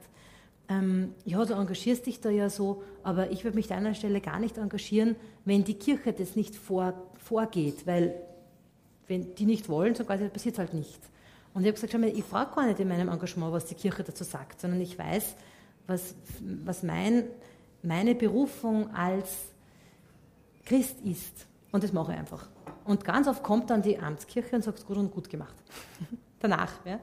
ähm, 0.68 1.14
ja, 1.24 1.44
du 1.44 1.54
engagierst 1.54 2.06
dich 2.06 2.20
da 2.20 2.30
ja 2.30 2.48
so, 2.48 2.82
aber 3.02 3.30
ich 3.30 3.44
würde 3.44 3.56
mich 3.56 3.70
an 3.72 3.84
deiner 3.84 3.94
Stelle 3.94 4.20
gar 4.20 4.38
nicht 4.38 4.58
engagieren, 4.58 5.16
wenn 5.44 5.64
die 5.64 5.74
Kirche 5.74 6.12
das 6.12 6.36
nicht 6.36 6.54
vor, 6.56 6.94
vorgeht, 7.18 7.86
weil 7.86 8.14
wenn 9.08 9.34
die 9.34 9.46
nicht 9.46 9.68
wollen, 9.68 9.94
so 9.94 10.04
quasi 10.04 10.28
passiert 10.28 10.54
es 10.54 10.58
halt 10.58 10.74
nicht. 10.74 11.00
Und 11.54 11.62
ich 11.62 11.66
habe 11.66 11.74
gesagt, 11.74 11.92
schau 11.92 11.98
mal, 11.98 12.08
ich 12.08 12.24
frage 12.24 12.54
gar 12.54 12.66
nicht 12.66 12.80
in 12.80 12.88
meinem 12.88 13.08
Engagement, 13.08 13.52
was 13.52 13.66
die 13.66 13.74
Kirche 13.74 14.02
dazu 14.02 14.24
sagt, 14.24 14.60
sondern 14.60 14.80
ich 14.80 14.98
weiß, 14.98 15.36
was, 15.86 16.14
was 16.64 16.82
mein, 16.82 17.24
meine 17.82 18.14
Berufung 18.14 18.94
als 18.94 19.28
Christ 20.64 21.00
ist. 21.04 21.46
Und 21.72 21.84
das 21.84 21.92
mache 21.92 22.12
ich 22.12 22.18
einfach. 22.18 22.48
Und 22.84 23.04
ganz 23.04 23.28
oft 23.28 23.42
kommt 23.42 23.70
dann 23.70 23.82
die 23.82 23.98
Amtskirche 23.98 24.56
und 24.56 24.62
sagt, 24.62 24.86
gut 24.86 24.96
und 24.96 25.10
gut 25.10 25.28
gemacht. 25.28 25.54
Danach. 26.40 26.72
Ja? 26.86 27.00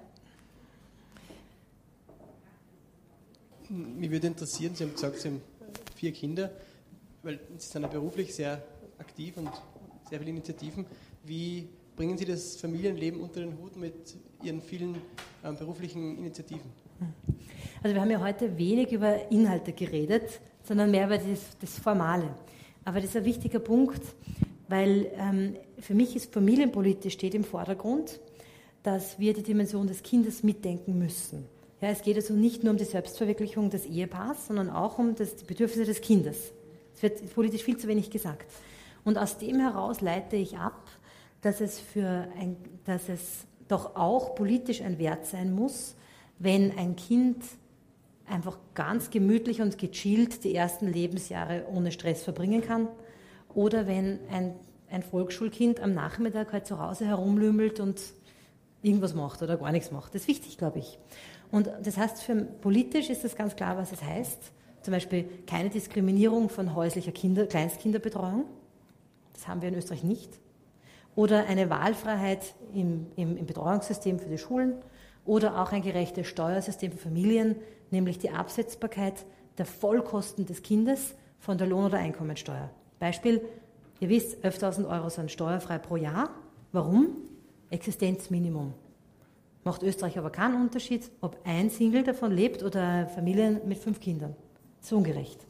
Mich 3.69 4.09
würde 4.09 4.27
interessieren, 4.27 4.73
Sie 4.73 4.83
haben 4.83 4.93
gesagt, 4.93 5.19
Sie 5.19 5.27
haben 5.27 5.41
vier 5.95 6.11
Kinder, 6.11 6.49
weil 7.21 7.39
Sie 7.57 7.67
sind 7.67 7.83
ja 7.83 7.87
beruflich 7.87 8.33
sehr 8.33 8.63
aktiv 8.97 9.37
und 9.37 9.49
sehr 10.09 10.17
viele 10.17 10.31
Initiativen. 10.31 10.87
Wie 11.23 11.69
bringen 11.95 12.17
Sie 12.17 12.25
das 12.25 12.55
Familienleben 12.55 13.21
unter 13.21 13.41
den 13.41 13.55
Hut 13.59 13.75
mit 13.75 14.17
Ihren 14.41 14.61
vielen 14.61 14.95
ähm, 15.43 15.55
beruflichen 15.55 16.17
Initiativen? 16.17 16.71
Also 17.83 17.93
wir 17.93 18.01
haben 18.01 18.09
ja 18.09 18.19
heute 18.19 18.57
wenig 18.57 18.91
über 18.91 19.31
Inhalte 19.31 19.71
geredet, 19.71 20.41
sondern 20.63 20.89
mehr 20.89 21.05
über 21.05 21.19
das, 21.19 21.57
das 21.61 21.77
Formale. 21.77 22.35
Aber 22.85 22.99
das 22.99 23.11
ist 23.11 23.17
ein 23.17 23.25
wichtiger 23.25 23.59
Punkt, 23.59 24.01
weil 24.67 25.11
ähm, 25.15 25.55
für 25.79 25.93
mich 25.93 26.15
ist 26.15 26.33
familienpolitisch 26.33 27.13
steht 27.13 27.35
im 27.35 27.43
Vordergrund, 27.43 28.19
dass 28.81 29.19
wir 29.19 29.33
die 29.33 29.43
Dimension 29.43 29.85
des 29.85 30.01
Kindes 30.01 30.41
mitdenken 30.41 30.97
müssen. 30.97 31.45
Ja, 31.81 31.89
es 31.89 32.01
geht 32.01 32.17
also 32.17 32.33
nicht 32.33 32.63
nur 32.63 32.71
um 32.71 32.77
die 32.77 32.83
Selbstverwirklichung 32.83 33.69
des 33.69 33.85
Ehepaars, 33.85 34.47
sondern 34.47 34.69
auch 34.69 34.99
um 34.99 35.15
das, 35.15 35.37
die 35.37 35.45
Bedürfnisse 35.45 35.85
des 35.85 36.01
Kindes. 36.01 36.51
Es 36.95 37.01
wird 37.01 37.33
politisch 37.33 37.63
viel 37.63 37.77
zu 37.77 37.87
wenig 37.87 38.09
gesagt. 38.09 38.51
Und 39.05 39.17
aus 39.17 39.37
dem 39.37 39.59
heraus 39.59 40.01
leite 40.01 40.35
ich 40.35 40.57
ab, 40.57 40.89
dass 41.41 41.61
es, 41.61 41.79
für 41.79 42.27
ein, 42.37 42.57
dass 42.85 43.07
es 43.07 43.45
doch 43.69 43.95
auch 43.95 44.35
politisch 44.35 44.81
ein 44.81 44.99
Wert 44.99 45.25
sein 45.25 45.53
muss, 45.53 45.95
wenn 46.37 46.77
ein 46.77 46.97
Kind 46.97 47.43
einfach 48.27 48.57
ganz 48.73 49.09
gemütlich 49.09 49.61
und 49.61 49.77
gechillt 49.77 50.43
die 50.43 50.53
ersten 50.53 50.87
Lebensjahre 50.87 51.65
ohne 51.73 51.91
Stress 51.93 52.23
verbringen 52.23 52.61
kann. 52.61 52.89
Oder 53.53 53.87
wenn 53.87 54.19
ein, 54.29 54.53
ein 54.89 55.01
Volksschulkind 55.01 55.79
am 55.79 55.93
Nachmittag 55.93 56.51
halt 56.51 56.67
zu 56.67 56.79
Hause 56.79 57.05
herumlümmelt 57.05 57.79
und 57.79 58.01
irgendwas 58.81 59.13
macht 59.13 59.41
oder 59.41 59.57
gar 59.57 59.71
nichts 59.71 59.91
macht. 59.91 60.13
Das 60.13 60.23
ist 60.23 60.27
wichtig, 60.27 60.57
glaube 60.57 60.79
ich. 60.79 60.99
Und 61.51 61.69
das 61.83 61.97
heißt, 61.97 62.21
für, 62.21 62.35
politisch 62.35 63.09
ist 63.09 63.23
das 63.23 63.35
ganz 63.35 63.55
klar, 63.55 63.77
was 63.77 63.91
es 63.91 64.03
heißt. 64.03 64.51
Zum 64.81 64.93
Beispiel 64.93 65.25
keine 65.45 65.69
Diskriminierung 65.69 66.49
von 66.49 66.75
häuslicher 66.75 67.11
Kinder, 67.11 67.45
Kleinstkinderbetreuung. 67.47 68.45
Das 69.33 69.47
haben 69.47 69.61
wir 69.61 69.69
in 69.69 69.75
Österreich 69.75 70.03
nicht. 70.03 70.39
Oder 71.15 71.47
eine 71.47 71.69
Wahlfreiheit 71.69 72.53
im, 72.73 73.07
im, 73.15 73.35
im 73.37 73.45
Betreuungssystem 73.45 74.19
für 74.19 74.29
die 74.29 74.37
Schulen. 74.37 74.75
Oder 75.25 75.61
auch 75.61 75.71
ein 75.71 75.81
gerechtes 75.81 76.27
Steuersystem 76.27 76.91
für 76.91 76.97
Familien, 76.97 77.55
nämlich 77.91 78.19
die 78.19 78.29
Absetzbarkeit 78.29 79.25
der 79.57 79.65
Vollkosten 79.65 80.45
des 80.45 80.61
Kindes 80.61 81.15
von 81.39 81.57
der 81.57 81.67
Lohn- 81.67 81.85
oder 81.85 81.97
Einkommensteuer. 81.97 82.69
Beispiel, 82.99 83.41
ihr 83.99 84.09
wisst, 84.09 84.43
11.000 84.45 84.87
Euro 84.89 85.09
sind 85.09 85.31
steuerfrei 85.31 85.77
pro 85.77 85.97
Jahr. 85.97 86.29
Warum? 86.71 87.17
Existenzminimum. 87.69 88.73
Macht 89.63 89.83
Österreich 89.83 90.17
aber 90.17 90.29
keinen 90.29 90.61
Unterschied, 90.61 91.11
ob 91.21 91.37
ein 91.43 91.69
Single 91.69 92.03
davon 92.03 92.31
lebt 92.31 92.63
oder 92.63 93.07
Familien 93.07 93.61
mit 93.67 93.77
fünf 93.77 93.99
Kindern. 93.99 94.35
So 94.79 94.97
ungerecht. 94.97 95.45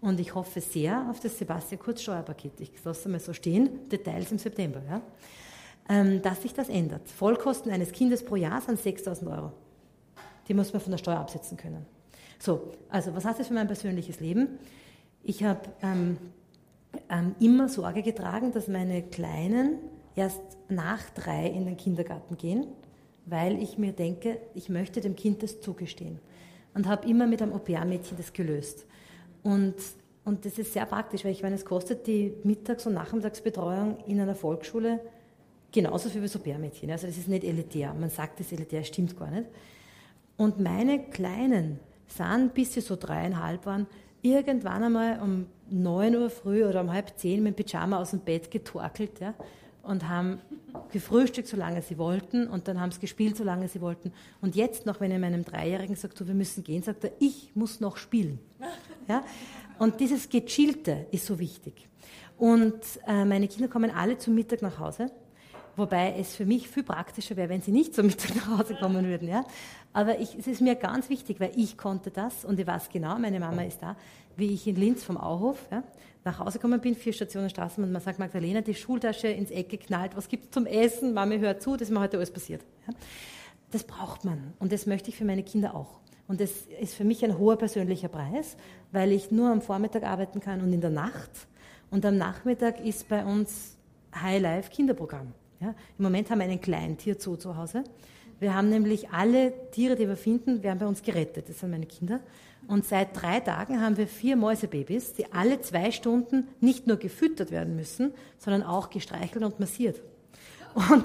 Und 0.00 0.20
ich 0.20 0.34
hoffe 0.34 0.60
sehr 0.60 1.06
auf 1.10 1.20
das 1.20 1.38
Sebastian 1.38 1.80
Kurz 1.80 2.02
Steuerpaket. 2.02 2.60
Ich 2.60 2.70
lasse 2.84 3.00
es 3.00 3.06
mal 3.08 3.20
so 3.20 3.32
stehen, 3.32 3.88
Details 3.88 4.30
im 4.32 4.38
September. 4.38 4.80
Ja? 4.88 5.02
Ähm, 5.88 6.22
dass 6.22 6.42
sich 6.42 6.54
das 6.54 6.68
ändert. 6.68 7.08
Vollkosten 7.08 7.70
eines 7.70 7.92
Kindes 7.92 8.24
pro 8.24 8.36
Jahr 8.36 8.60
sind 8.60 8.80
6.000 8.80 9.30
Euro. 9.30 9.52
Die 10.48 10.54
muss 10.54 10.72
man 10.72 10.80
von 10.80 10.90
der 10.92 10.98
Steuer 10.98 11.18
absetzen 11.18 11.56
können. 11.56 11.86
So, 12.38 12.72
also 12.88 13.14
was 13.14 13.24
heißt 13.24 13.40
das 13.40 13.48
für 13.48 13.54
mein 13.54 13.66
persönliches 13.66 14.20
Leben? 14.20 14.58
Ich 15.22 15.42
habe 15.42 15.60
ähm, 15.82 16.18
ähm, 17.08 17.34
immer 17.40 17.68
Sorge 17.68 18.02
getragen, 18.02 18.52
dass 18.52 18.68
meine 18.68 19.02
Kleinen 19.02 19.78
erst 20.14 20.40
nach 20.68 21.10
drei 21.10 21.46
in 21.46 21.66
den 21.66 21.76
Kindergarten 21.76 22.36
gehen, 22.36 22.66
weil 23.26 23.60
ich 23.62 23.76
mir 23.76 23.92
denke, 23.92 24.38
ich 24.54 24.68
möchte 24.68 25.00
dem 25.00 25.16
Kind 25.16 25.42
das 25.42 25.60
zugestehen. 25.60 26.18
Und 26.74 26.86
habe 26.86 27.08
immer 27.08 27.26
mit 27.26 27.42
einem 27.42 27.52
Au-pair-Mädchen 27.52 28.16
das 28.16 28.32
gelöst. 28.32 28.86
Und, 29.42 29.74
und 30.24 30.44
das 30.44 30.58
ist 30.58 30.72
sehr 30.72 30.86
praktisch, 30.86 31.24
weil 31.24 31.32
ich 31.32 31.42
meine, 31.42 31.56
es 31.56 31.64
kostet 31.64 32.06
die 32.06 32.34
Mittags- 32.44 32.86
und 32.86 32.94
Nachmittagsbetreuung 32.94 33.98
in 34.06 34.20
einer 34.20 34.34
Volksschule 34.34 35.00
genauso 35.72 36.08
viel 36.08 36.22
wie 36.22 36.28
so 36.28 36.38
Bärmädchen. 36.38 36.90
Also 36.90 37.06
das 37.06 37.18
ist 37.18 37.28
nicht 37.28 37.44
elitär. 37.44 37.92
Man 37.94 38.10
sagt, 38.10 38.40
das 38.40 38.46
ist 38.46 38.52
elitär, 38.52 38.84
stimmt 38.84 39.18
gar 39.18 39.30
nicht. 39.30 39.46
Und 40.36 40.60
meine 40.60 41.04
Kleinen 41.04 41.80
sind, 42.06 42.54
bis 42.54 42.74
sie 42.74 42.80
so 42.80 42.96
dreieinhalb 42.96 43.66
waren, 43.66 43.86
irgendwann 44.22 44.84
einmal 44.84 45.20
um 45.20 45.46
neun 45.70 46.16
Uhr 46.16 46.30
früh 46.30 46.64
oder 46.64 46.80
um 46.80 46.92
halb 46.92 47.18
zehn 47.18 47.42
mit 47.42 47.58
dem 47.58 47.64
Pyjama 47.64 47.98
aus 47.98 48.10
dem 48.10 48.20
Bett 48.20 48.50
getorkelt 48.50 49.20
ja, 49.20 49.34
und 49.86 50.08
haben 50.08 50.40
gefrühstückt, 50.92 51.48
solange 51.48 51.82
sie 51.82 51.98
wollten 51.98 52.46
und 52.46 52.68
dann 52.68 52.80
haben 52.80 52.92
sie 52.92 53.00
gespielt, 53.00 53.36
solange 53.36 53.68
sie 53.68 53.80
wollten. 53.80 54.12
Und 54.40 54.56
jetzt 54.56 54.86
noch, 54.86 55.00
wenn 55.00 55.10
ich 55.10 55.18
meinem 55.18 55.44
Dreijährigen 55.44 55.96
sagt, 55.96 56.18
so, 56.18 56.26
wir 56.26 56.34
müssen 56.34 56.64
gehen, 56.64 56.82
sagt 56.82 57.04
er, 57.04 57.12
ich 57.18 57.52
muss 57.54 57.80
noch 57.80 57.96
spielen. 57.96 58.38
Ja? 59.08 59.22
Und 59.78 60.00
dieses 60.00 60.28
Gechillte 60.28 61.06
ist 61.12 61.26
so 61.26 61.38
wichtig. 61.38 61.88
Und 62.36 62.74
äh, 63.06 63.24
meine 63.24 63.46
Kinder 63.46 63.68
kommen 63.68 63.92
alle 63.92 64.18
zum 64.18 64.34
Mittag 64.34 64.60
nach 64.60 64.80
Hause 64.80 65.12
Wobei 65.76 66.14
es 66.18 66.34
für 66.34 66.46
mich 66.46 66.68
viel 66.68 66.82
praktischer 66.82 67.36
wäre, 67.36 67.50
wenn 67.50 67.60
sie 67.60 67.70
nicht 67.70 67.94
zum 67.94 68.06
Mittag 68.06 68.34
nach 68.34 68.58
Hause 68.58 68.74
kommen 68.76 69.04
würden. 69.06 69.28
Ja? 69.28 69.44
Aber 69.92 70.18
ich, 70.18 70.34
es 70.34 70.46
ist 70.46 70.62
mir 70.62 70.74
ganz 70.74 71.10
wichtig, 71.10 71.38
weil 71.38 71.52
ich 71.54 71.76
konnte 71.76 72.10
das 72.10 72.46
und 72.46 72.58
ich 72.58 72.66
weiß 72.66 72.88
genau, 72.88 73.18
meine 73.18 73.38
Mama 73.38 73.62
ist 73.62 73.82
da, 73.82 73.94
wie 74.36 74.52
ich 74.52 74.66
in 74.66 74.76
Linz 74.76 75.04
vom 75.04 75.16
Auhof 75.16 75.66
ja, 75.70 75.82
nach 76.24 76.38
Hause 76.38 76.58
gekommen 76.58 76.80
bin, 76.80 76.94
vier 76.94 77.12
Stationen 77.12 77.50
Straßen 77.50 77.82
und 77.82 77.92
man 77.92 78.02
sagt, 78.02 78.18
Magdalena, 78.18 78.60
die 78.60 78.74
Schultasche 78.74 79.28
ins 79.28 79.50
Eck 79.50 79.68
geknallt, 79.68 80.16
was 80.16 80.28
gibt 80.28 80.46
es 80.46 80.50
zum 80.50 80.66
Essen? 80.66 81.14
Mami 81.14 81.38
hört 81.38 81.62
zu, 81.62 81.72
das 81.72 81.88
ist 81.88 81.94
mir 81.94 82.00
heute 82.00 82.16
alles 82.16 82.30
passiert. 82.30 82.62
Ja? 82.86 82.94
Das 83.70 83.84
braucht 83.84 84.24
man 84.24 84.52
und 84.58 84.72
das 84.72 84.86
möchte 84.86 85.10
ich 85.10 85.16
für 85.16 85.24
meine 85.24 85.42
Kinder 85.42 85.74
auch. 85.74 86.00
Und 86.28 86.40
das 86.40 86.50
ist 86.80 86.94
für 86.94 87.04
mich 87.04 87.24
ein 87.24 87.38
hoher 87.38 87.56
persönlicher 87.56 88.08
Preis, 88.08 88.56
weil 88.92 89.12
ich 89.12 89.30
nur 89.30 89.50
am 89.50 89.62
Vormittag 89.62 90.02
arbeiten 90.02 90.40
kann 90.40 90.60
und 90.60 90.72
in 90.72 90.80
der 90.80 90.90
Nacht. 90.90 91.30
Und 91.90 92.04
am 92.04 92.16
Nachmittag 92.16 92.84
ist 92.84 93.08
bei 93.08 93.24
uns 93.24 93.76
High 94.14 94.42
Life 94.42 94.70
Kinderprogramm. 94.70 95.32
Ja, 95.60 95.68
Im 95.68 96.02
Moment 96.02 96.30
haben 96.30 96.38
wir 96.38 96.44
einen 96.44 96.60
Kleintierzoo 96.60 97.36
zu 97.36 97.56
Hause. 97.56 97.84
Wir 98.38 98.54
haben 98.54 98.68
nämlich 98.68 99.10
alle 99.10 99.70
Tiere, 99.70 99.96
die 99.96 100.06
wir 100.06 100.16
finden, 100.16 100.62
werden 100.62 100.78
bei 100.78 100.86
uns 100.86 101.02
gerettet. 101.02 101.48
Das 101.48 101.60
sind 101.60 101.70
meine 101.70 101.86
Kinder. 101.86 102.20
Und 102.68 102.84
seit 102.84 103.20
drei 103.20 103.40
Tagen 103.40 103.80
haben 103.80 103.96
wir 103.96 104.08
vier 104.08 104.36
Mäusebabys, 104.36 105.12
die 105.14 105.32
alle 105.32 105.60
zwei 105.60 105.92
Stunden 105.92 106.48
nicht 106.60 106.86
nur 106.86 106.96
gefüttert 106.96 107.50
werden 107.50 107.76
müssen, 107.76 108.12
sondern 108.38 108.64
auch 108.64 108.90
gestreichelt 108.90 109.44
und 109.44 109.60
massiert. 109.60 110.02
Und 110.74 111.04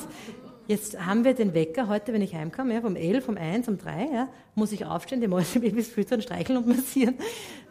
jetzt 0.68 1.00
haben 1.00 1.24
wir 1.24 1.34
den 1.34 1.54
Wecker 1.54 1.88
heute, 1.88 2.14
wenn 2.14 2.22
ich 2.22 2.34
heimkomme, 2.34 2.74
ja, 2.74 2.82
vom 2.82 2.96
11, 2.96 3.30
um 3.30 3.38
1, 3.38 3.68
um 3.68 3.78
3, 3.78 4.10
ja, 4.12 4.30
muss 4.56 4.72
ich 4.72 4.86
aufstehen, 4.86 5.22
die 5.22 5.28
Mäusebabys 5.28 5.88
füttern, 5.88 6.22
streicheln 6.22 6.58
und 6.58 6.68
massieren, 6.68 7.16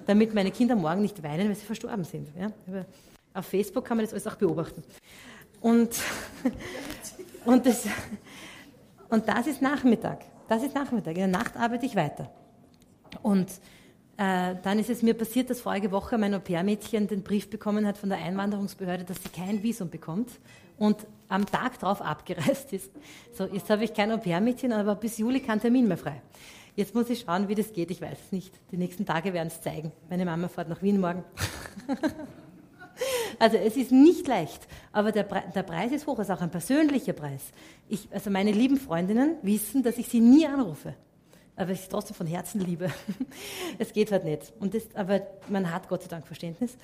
damit 0.06 0.34
meine 0.34 0.52
Kinder 0.52 0.76
morgen 0.76 1.02
nicht 1.02 1.22
weinen, 1.22 1.48
weil 1.48 1.56
sie 1.56 1.66
verstorben 1.66 2.04
sind. 2.04 2.28
Ja. 2.38 2.52
Auf 3.34 3.46
Facebook 3.46 3.84
kann 3.84 3.96
man 3.96 4.06
das 4.06 4.12
alles 4.12 4.26
auch 4.26 4.36
beobachten. 4.36 4.82
Und, 5.60 5.90
und, 7.44 7.66
das, 7.66 7.86
und 9.08 9.28
das 9.28 9.46
ist 9.46 9.60
Nachmittag. 9.60 10.24
Das 10.48 10.62
ist 10.62 10.74
Nachmittag. 10.74 11.12
In 11.16 11.18
der 11.18 11.28
Nacht 11.28 11.56
arbeite 11.56 11.86
ich 11.86 11.94
weiter. 11.94 12.30
Und 13.22 13.48
äh, 14.20 14.56
dann 14.62 14.78
ist 14.78 14.90
es 14.90 15.02
mir 15.02 15.14
passiert, 15.14 15.48
dass 15.48 15.62
vorige 15.62 15.90
Woche 15.92 16.18
mein 16.18 16.34
Au-pair-Mädchen 16.34 17.08
den 17.08 17.22
Brief 17.22 17.48
bekommen 17.48 17.86
hat 17.86 17.96
von 17.96 18.10
der 18.10 18.18
Einwanderungsbehörde, 18.18 19.04
dass 19.04 19.22
sie 19.22 19.30
kein 19.30 19.62
Visum 19.62 19.88
bekommt 19.88 20.28
und 20.76 21.06
am 21.28 21.46
Tag 21.46 21.78
darauf 21.78 22.02
abgereist 22.02 22.70
ist. 22.74 22.90
So, 23.32 23.46
jetzt 23.46 23.70
habe 23.70 23.82
ich 23.82 23.94
kein 23.94 24.12
Au-pair-Mädchen, 24.12 24.74
aber 24.74 24.94
bis 24.94 25.16
Juli 25.16 25.40
kein 25.40 25.58
Termin 25.58 25.88
mehr 25.88 25.96
frei. 25.96 26.20
Jetzt 26.76 26.94
muss 26.94 27.08
ich 27.08 27.20
schauen, 27.20 27.48
wie 27.48 27.54
das 27.54 27.72
geht. 27.72 27.90
Ich 27.90 28.02
weiß 28.02 28.18
es 28.26 28.30
nicht. 28.30 28.52
Die 28.70 28.76
nächsten 28.76 29.06
Tage 29.06 29.32
werden 29.32 29.48
es 29.48 29.62
zeigen. 29.62 29.90
Meine 30.10 30.26
Mama 30.26 30.48
fährt 30.48 30.68
nach 30.68 30.82
Wien 30.82 31.00
morgen. 31.00 31.24
Also 33.38 33.56
es 33.56 33.74
ist 33.74 33.90
nicht 33.90 34.28
leicht, 34.28 34.68
aber 34.92 35.12
der, 35.12 35.22
Pre 35.22 35.42
der 35.54 35.62
Preis 35.62 35.92
ist 35.92 36.06
hoch, 36.06 36.18
es 36.18 36.28
ist 36.28 36.34
auch 36.34 36.42
ein 36.42 36.50
persönlicher 36.50 37.14
Preis. 37.14 37.52
Ich, 37.88 38.06
also 38.10 38.28
meine 38.28 38.52
lieben 38.52 38.76
Freundinnen 38.76 39.36
wissen, 39.40 39.82
dass 39.82 39.96
ich 39.96 40.08
sie 40.08 40.20
nie 40.20 40.46
anrufe, 40.46 40.94
aber 41.56 41.72
ich 41.72 41.80
sie 41.80 41.88
trotzdem 41.88 42.16
von 42.16 42.26
Herzen 42.26 42.60
liebe. 42.60 42.90
es 43.78 43.92
geht 43.92 44.12
halt 44.12 44.24
nicht. 44.24 44.52
Und 44.60 44.74
das, 44.74 44.82
aber 44.94 45.22
man 45.48 45.70
hat 45.72 45.88
Gott 45.88 46.02
sei 46.02 46.08
Dank 46.08 46.26
Verständnis. 46.26 46.76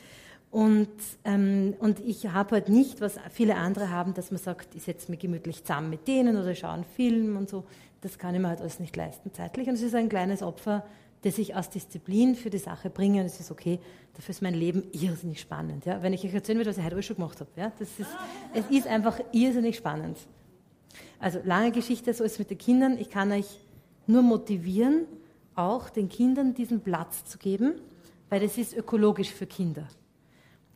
Und, 0.50 0.88
ähm, 1.24 1.74
und 1.80 2.00
ich 2.00 2.28
habe 2.28 2.52
halt 2.56 2.68
nicht, 2.68 3.00
was 3.00 3.18
viele 3.30 3.56
andere 3.56 3.90
haben, 3.90 4.14
dass 4.14 4.30
man 4.30 4.40
sagt, 4.40 4.74
ich 4.74 4.84
setze 4.84 5.10
mich 5.10 5.20
gemütlich 5.20 5.64
zusammen 5.64 5.90
mit 5.90 6.06
denen 6.08 6.36
oder 6.36 6.54
schaue 6.54 6.72
einen 6.72 6.84
Film 6.84 7.36
und 7.36 7.48
so. 7.48 7.64
Das 8.00 8.18
kann 8.18 8.34
ich 8.34 8.40
mir 8.40 8.48
halt 8.48 8.60
alles 8.60 8.78
nicht 8.78 8.94
leisten 8.96 9.32
zeitlich. 9.32 9.68
Und 9.68 9.74
es 9.74 9.82
ist 9.82 9.94
ein 9.94 10.08
kleines 10.08 10.42
Opfer 10.42 10.84
das 11.26 11.38
ich 11.38 11.56
aus 11.56 11.70
Disziplin 11.70 12.36
für 12.36 12.50
die 12.50 12.58
Sache 12.58 12.88
bringe 12.88 13.20
und 13.20 13.26
es 13.26 13.40
ist 13.40 13.50
okay, 13.50 13.80
dafür 14.14 14.30
ist 14.30 14.42
mein 14.42 14.54
Leben 14.54 14.84
irrsinnig 14.92 15.40
spannend. 15.40 15.84
Ja? 15.84 16.00
Wenn 16.00 16.12
ich 16.12 16.24
euch 16.24 16.32
erzählen 16.32 16.58
würde, 16.58 16.70
was 16.70 16.78
ich 16.78 16.84
heute 16.84 17.02
schon 17.02 17.16
gemacht 17.16 17.40
habe, 17.40 17.50
ja? 17.56 17.72
das 17.78 17.88
ist, 17.98 18.10
es 18.54 18.64
ist 18.70 18.86
einfach 18.86 19.18
irrsinnig 19.32 19.76
spannend. 19.76 20.18
Also 21.18 21.40
lange 21.44 21.72
Geschichte, 21.72 22.14
so 22.14 22.22
ist 22.22 22.32
es 22.32 22.38
mit 22.38 22.50
den 22.50 22.58
Kindern. 22.58 22.96
Ich 22.98 23.10
kann 23.10 23.32
euch 23.32 23.58
nur 24.08 24.22
motivieren, 24.22 25.06
auch 25.54 25.88
den 25.88 26.08
Kindern 26.08 26.54
diesen 26.54 26.80
Platz 26.80 27.24
zu 27.24 27.38
geben, 27.38 27.74
weil 28.28 28.42
es 28.42 28.58
ist 28.58 28.76
ökologisch 28.76 29.30
für 29.30 29.46
Kinder. 29.46 29.86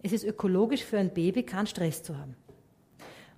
Es 0.03 0.13
ist 0.13 0.25
ökologisch 0.25 0.85
für 0.85 0.99
ein 0.99 1.13
Baby, 1.13 1.43
keinen 1.43 1.67
Stress 1.67 2.03
zu 2.03 2.17
haben. 2.17 2.35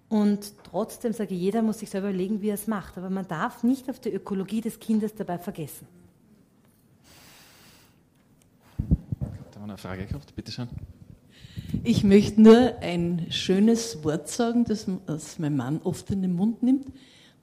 Und 0.08 0.52
trotzdem 0.64 1.12
sage 1.12 1.34
ich, 1.34 1.40
jeder 1.40 1.62
muss 1.62 1.78
sich 1.78 1.90
selber 1.90 2.10
überlegen, 2.10 2.42
wie 2.42 2.50
er 2.50 2.54
es 2.54 2.66
macht. 2.66 2.98
Aber 2.98 3.10
man 3.10 3.26
darf 3.26 3.62
nicht 3.62 3.88
auf 3.88 3.98
die 3.98 4.10
Ökologie 4.10 4.60
des 4.60 4.78
Kindes 4.78 5.14
dabei 5.14 5.38
vergessen. 5.38 5.88
haben 9.62 9.70
eine 9.70 9.78
Frage 9.78 10.06
gehabt, 10.06 10.34
bitte 10.34 10.50
schön. 10.50 10.68
Ich 11.84 12.02
möchte 12.02 12.42
nur 12.42 12.78
ein 12.80 13.28
schönes 13.30 14.02
Wort 14.02 14.28
sagen, 14.28 14.64
das, 14.64 14.88
das 15.06 15.38
mein 15.38 15.56
Mann 15.56 15.80
oft 15.84 16.10
in 16.10 16.20
den 16.20 16.32
Mund 16.32 16.64
nimmt. 16.64 16.88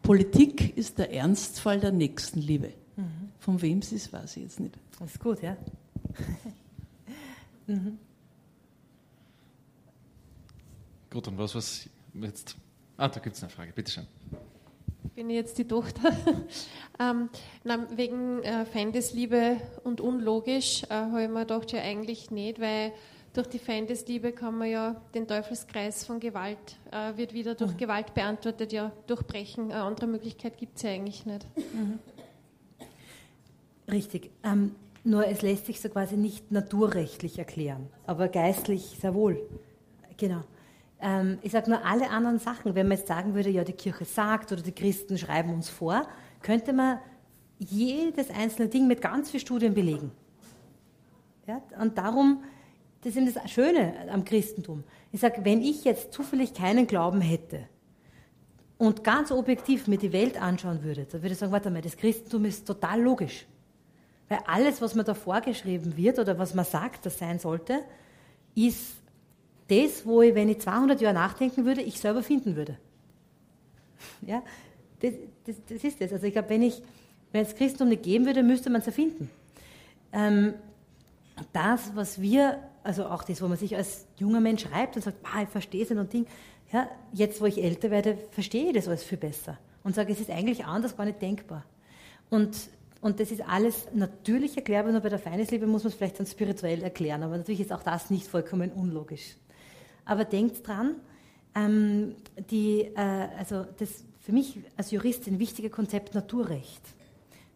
Politik 0.01 0.77
ist 0.77 0.97
der 0.97 1.13
Ernstfall 1.13 1.79
der 1.79 1.91
Nächstenliebe. 1.91 2.73
Mhm. 2.95 3.29
Von 3.39 3.61
wem 3.61 3.79
es 3.79 3.91
ist, 3.91 4.11
weiß 4.11 4.37
ich 4.37 4.43
jetzt 4.43 4.59
nicht. 4.59 4.75
Das 4.99 5.11
ist 5.11 5.19
gut, 5.19 5.41
ja. 5.41 5.55
mhm. 7.67 7.97
Gut, 11.09 11.27
und 11.27 11.37
was, 11.37 11.55
was 11.55 11.89
jetzt. 12.13 12.55
Ah, 12.97 13.07
da 13.07 13.19
gibt 13.19 13.35
es 13.35 13.43
eine 13.43 13.49
Frage, 13.49 13.71
bitte 13.73 13.91
schön. 13.91 14.07
bin 15.15 15.29
ich 15.29 15.35
jetzt 15.35 15.57
die 15.57 15.67
Tochter. 15.67 16.11
ähm, 16.99 17.29
na, 17.63 17.87
wegen 17.95 18.43
äh, 18.43 18.65
Feindesliebe 18.65 19.57
und 19.83 20.01
unlogisch 20.01 20.83
äh, 20.83 20.93
habe 20.93 21.23
ich 21.23 21.29
mir 21.29 21.41
gedacht, 21.41 21.71
ja 21.71 21.81
eigentlich 21.81 22.29
nicht, 22.29 22.59
weil 22.59 22.91
durch 23.33 23.47
die 23.47 23.59
Feindesliebe 23.59 24.31
kann 24.31 24.57
man 24.57 24.69
ja 24.69 24.95
den 25.13 25.27
Teufelskreis 25.27 26.05
von 26.05 26.19
Gewalt, 26.19 26.77
äh, 26.91 27.15
wird 27.17 27.33
wieder 27.33 27.55
durch 27.55 27.73
mhm. 27.73 27.77
Gewalt 27.77 28.13
beantwortet, 28.13 28.73
ja 28.73 28.91
durchbrechen. 29.07 29.71
Eine 29.71 29.83
andere 29.83 30.07
Möglichkeit 30.07 30.57
gibt 30.57 30.77
es 30.77 30.83
ja 30.83 30.91
eigentlich 30.91 31.25
nicht. 31.25 31.47
Mhm. 31.55 31.99
Richtig. 33.91 34.31
Ähm, 34.43 34.75
nur 35.03 35.27
es 35.27 35.41
lässt 35.41 35.65
sich 35.65 35.79
so 35.79 35.89
quasi 35.89 36.17
nicht 36.17 36.51
naturrechtlich 36.51 37.39
erklären, 37.39 37.87
aber 38.05 38.27
geistlich 38.27 38.97
sehr 38.99 39.13
wohl. 39.13 39.41
Genau. 40.17 40.41
Ähm, 41.01 41.39
ich 41.41 41.51
sage 41.51 41.69
nur 41.69 41.85
alle 41.85 42.09
anderen 42.09 42.39
Sachen. 42.39 42.75
Wenn 42.75 42.87
man 42.87 42.97
jetzt 42.97 43.07
sagen 43.07 43.33
würde, 43.33 43.49
ja, 43.49 43.63
die 43.63 43.73
Kirche 43.73 44.05
sagt 44.05 44.51
oder 44.51 44.61
die 44.61 44.73
Christen 44.73 45.17
schreiben 45.17 45.53
uns 45.53 45.69
vor, 45.69 46.07
könnte 46.41 46.73
man 46.73 46.99
jedes 47.57 48.29
einzelne 48.29 48.69
Ding 48.69 48.87
mit 48.87 49.01
ganz 49.01 49.29
vielen 49.29 49.41
Studien 49.41 49.73
belegen. 49.73 50.11
Ja? 51.47 51.61
Und 51.79 51.97
darum, 51.97 52.43
das 53.01 53.15
ist 53.15 53.17
eben 53.17 53.33
das 53.33 53.49
Schöne 53.49 53.93
am 54.11 54.25
Christentum. 54.25 54.83
Ich 55.11 55.21
sage, 55.21 55.43
wenn 55.43 55.61
ich 55.61 55.83
jetzt 55.85 56.13
zufällig 56.13 56.53
keinen 56.53 56.85
Glauben 56.85 57.21
hätte 57.21 57.61
und 58.77 59.03
ganz 59.03 59.31
objektiv 59.31 59.87
mir 59.87 59.97
die 59.97 60.11
Welt 60.11 60.41
anschauen 60.41 60.83
würde, 60.83 61.05
dann 61.05 61.21
würde 61.21 61.33
ich 61.33 61.39
sagen, 61.39 61.51
warte 61.51 61.71
mal, 61.71 61.81
das 61.81 61.95
Christentum 61.95 62.45
ist 62.45 62.65
total 62.65 63.01
logisch. 63.01 63.45
Weil 64.27 64.39
alles, 64.45 64.81
was 64.81 64.95
mir 64.95 65.03
da 65.03 65.13
vorgeschrieben 65.13 65.95
wird 65.97 66.19
oder 66.19 66.37
was 66.37 66.53
man 66.53 66.65
sagt, 66.65 67.05
das 67.05 67.17
sein 67.17 67.39
sollte, 67.39 67.79
ist 68.53 68.95
das, 69.69 70.05
wo 70.05 70.21
ich, 70.21 70.35
wenn 70.35 70.49
ich 70.49 70.59
200 70.59 70.99
Jahre 71.01 71.15
nachdenken 71.15 71.65
würde, 71.65 71.81
ich 71.81 71.99
selber 71.99 72.21
finden 72.21 72.55
würde. 72.55 72.77
Ja, 74.21 74.43
das, 74.99 75.13
das, 75.45 75.55
das 75.67 75.83
ist 75.83 76.01
das. 76.01 76.11
Also 76.11 76.27
ich 76.27 76.33
glaube, 76.33 76.49
wenn, 76.49 76.71
wenn 77.31 77.45
es 77.45 77.55
Christentum 77.55 77.89
nicht 77.89 78.03
geben 78.03 78.25
würde, 78.25 78.43
müsste 78.43 78.69
man 78.69 78.81
es 78.81 78.87
erfinden. 78.87 79.29
Ähm, 80.11 80.53
das, 81.53 81.91
was 81.95 82.21
wir, 82.21 82.59
also 82.83 83.05
auch 83.05 83.23
das, 83.23 83.41
wo 83.41 83.47
man 83.47 83.57
sich 83.57 83.75
als 83.75 84.05
junger 84.17 84.39
Mensch 84.39 84.63
schreibt 84.63 84.95
und 84.95 85.01
sagt, 85.03 85.17
ich 85.41 85.49
verstehe 85.49 85.83
es 85.83 85.91
und 85.91 86.11
Ding, 86.11 86.25
ja, 86.71 86.87
jetzt, 87.13 87.41
wo 87.41 87.45
ich 87.45 87.61
älter 87.63 87.91
werde, 87.91 88.17
verstehe 88.31 88.67
ich 88.67 88.73
das 88.73 88.87
alles 88.87 89.03
viel 89.03 89.17
besser 89.17 89.57
und 89.83 89.95
sage, 89.95 90.13
es 90.13 90.19
ist 90.19 90.29
eigentlich 90.29 90.65
anders 90.65 90.95
gar 90.95 91.05
nicht 91.05 91.21
denkbar. 91.21 91.63
Und 92.29 92.55
und 93.01 93.19
das 93.19 93.31
ist 93.31 93.41
alles 93.47 93.87
natürlich 93.93 94.57
erklärbar, 94.57 94.91
nur 94.91 95.01
bei 95.01 95.09
der 95.09 95.19
Feindesliebe 95.19 95.65
muss 95.65 95.83
man 95.83 95.91
es 95.91 95.97
vielleicht 95.97 96.19
dann 96.19 96.25
spirituell 96.25 96.83
erklären. 96.83 97.23
Aber 97.23 97.37
natürlich 97.37 97.61
ist 97.61 97.71
auch 97.71 97.83
das 97.83 98.09
nicht 98.09 98.27
vollkommen 98.27 98.71
unlogisch. 98.71 99.35
Aber 100.03 100.25
denkt 100.25 100.67
dran, 100.67 100.95
ähm, 101.55 102.15
die, 102.49 102.81
äh, 102.95 103.27
also 103.37 103.65
das 103.77 104.03
für 104.19 104.33
mich 104.33 104.59
als 104.75 104.91
Juristin 104.91 105.39
wichtige 105.39 105.69
Konzept 105.69 106.13
Naturrecht. 106.13 106.81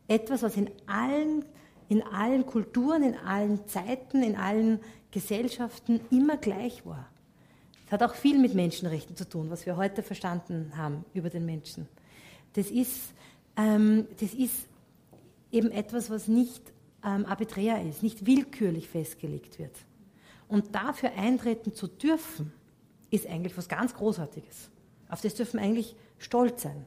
Etwas, 0.08 0.44
was 0.44 0.56
in 0.56 0.70
allen, 0.88 1.44
in 1.94 2.02
allen 2.02 2.48
Kulturen, 2.48 3.04
in 3.04 3.16
allen 3.16 3.68
Zeiten, 3.68 4.24
in 4.24 4.36
allen 4.36 4.80
Gesellschaften 5.12 6.02
immer 6.10 6.38
gleich 6.38 6.84
war. 6.88 7.08
Es 7.86 7.92
hat 7.92 8.02
auch 8.02 8.16
viel 8.16 8.40
mit 8.40 8.56
Menschenrechten 8.56 9.16
zu 9.16 9.30
tun, 9.30 9.52
was 9.52 9.68
wir 9.68 9.78
heute 9.78 10.02
verstanden 10.02 10.74
haben 10.76 11.06
über 11.14 11.30
den 11.30 11.46
Menschen. 11.46 11.88
Das 12.54 12.72
ist, 12.72 13.14
ähm, 13.58 14.08
das 14.20 14.34
ist 14.34 14.68
eben 15.52 15.70
etwas, 15.70 16.10
was 16.10 16.28
nicht 16.28 16.64
ähm, 17.06 17.28
arbiträr 17.28 17.88
ist, 17.88 18.02
nicht 18.02 18.26
willkürlich 18.26 18.90
festgelegt 18.90 19.60
wird. 19.60 19.76
Und 20.48 20.74
dafür 20.74 21.12
eintreten 21.16 21.76
zu 21.76 21.86
dürfen, 21.86 22.52
ist 23.12 23.28
eigentlich 23.28 23.56
was 23.56 23.70
ganz 23.70 23.94
Großartiges. 23.94 24.72
Auf 25.10 25.22
das 25.22 25.36
dürfen 25.36 25.60
wir 25.60 25.66
eigentlich 25.66 25.96
stolz 26.18 26.64
sein. 26.64 26.86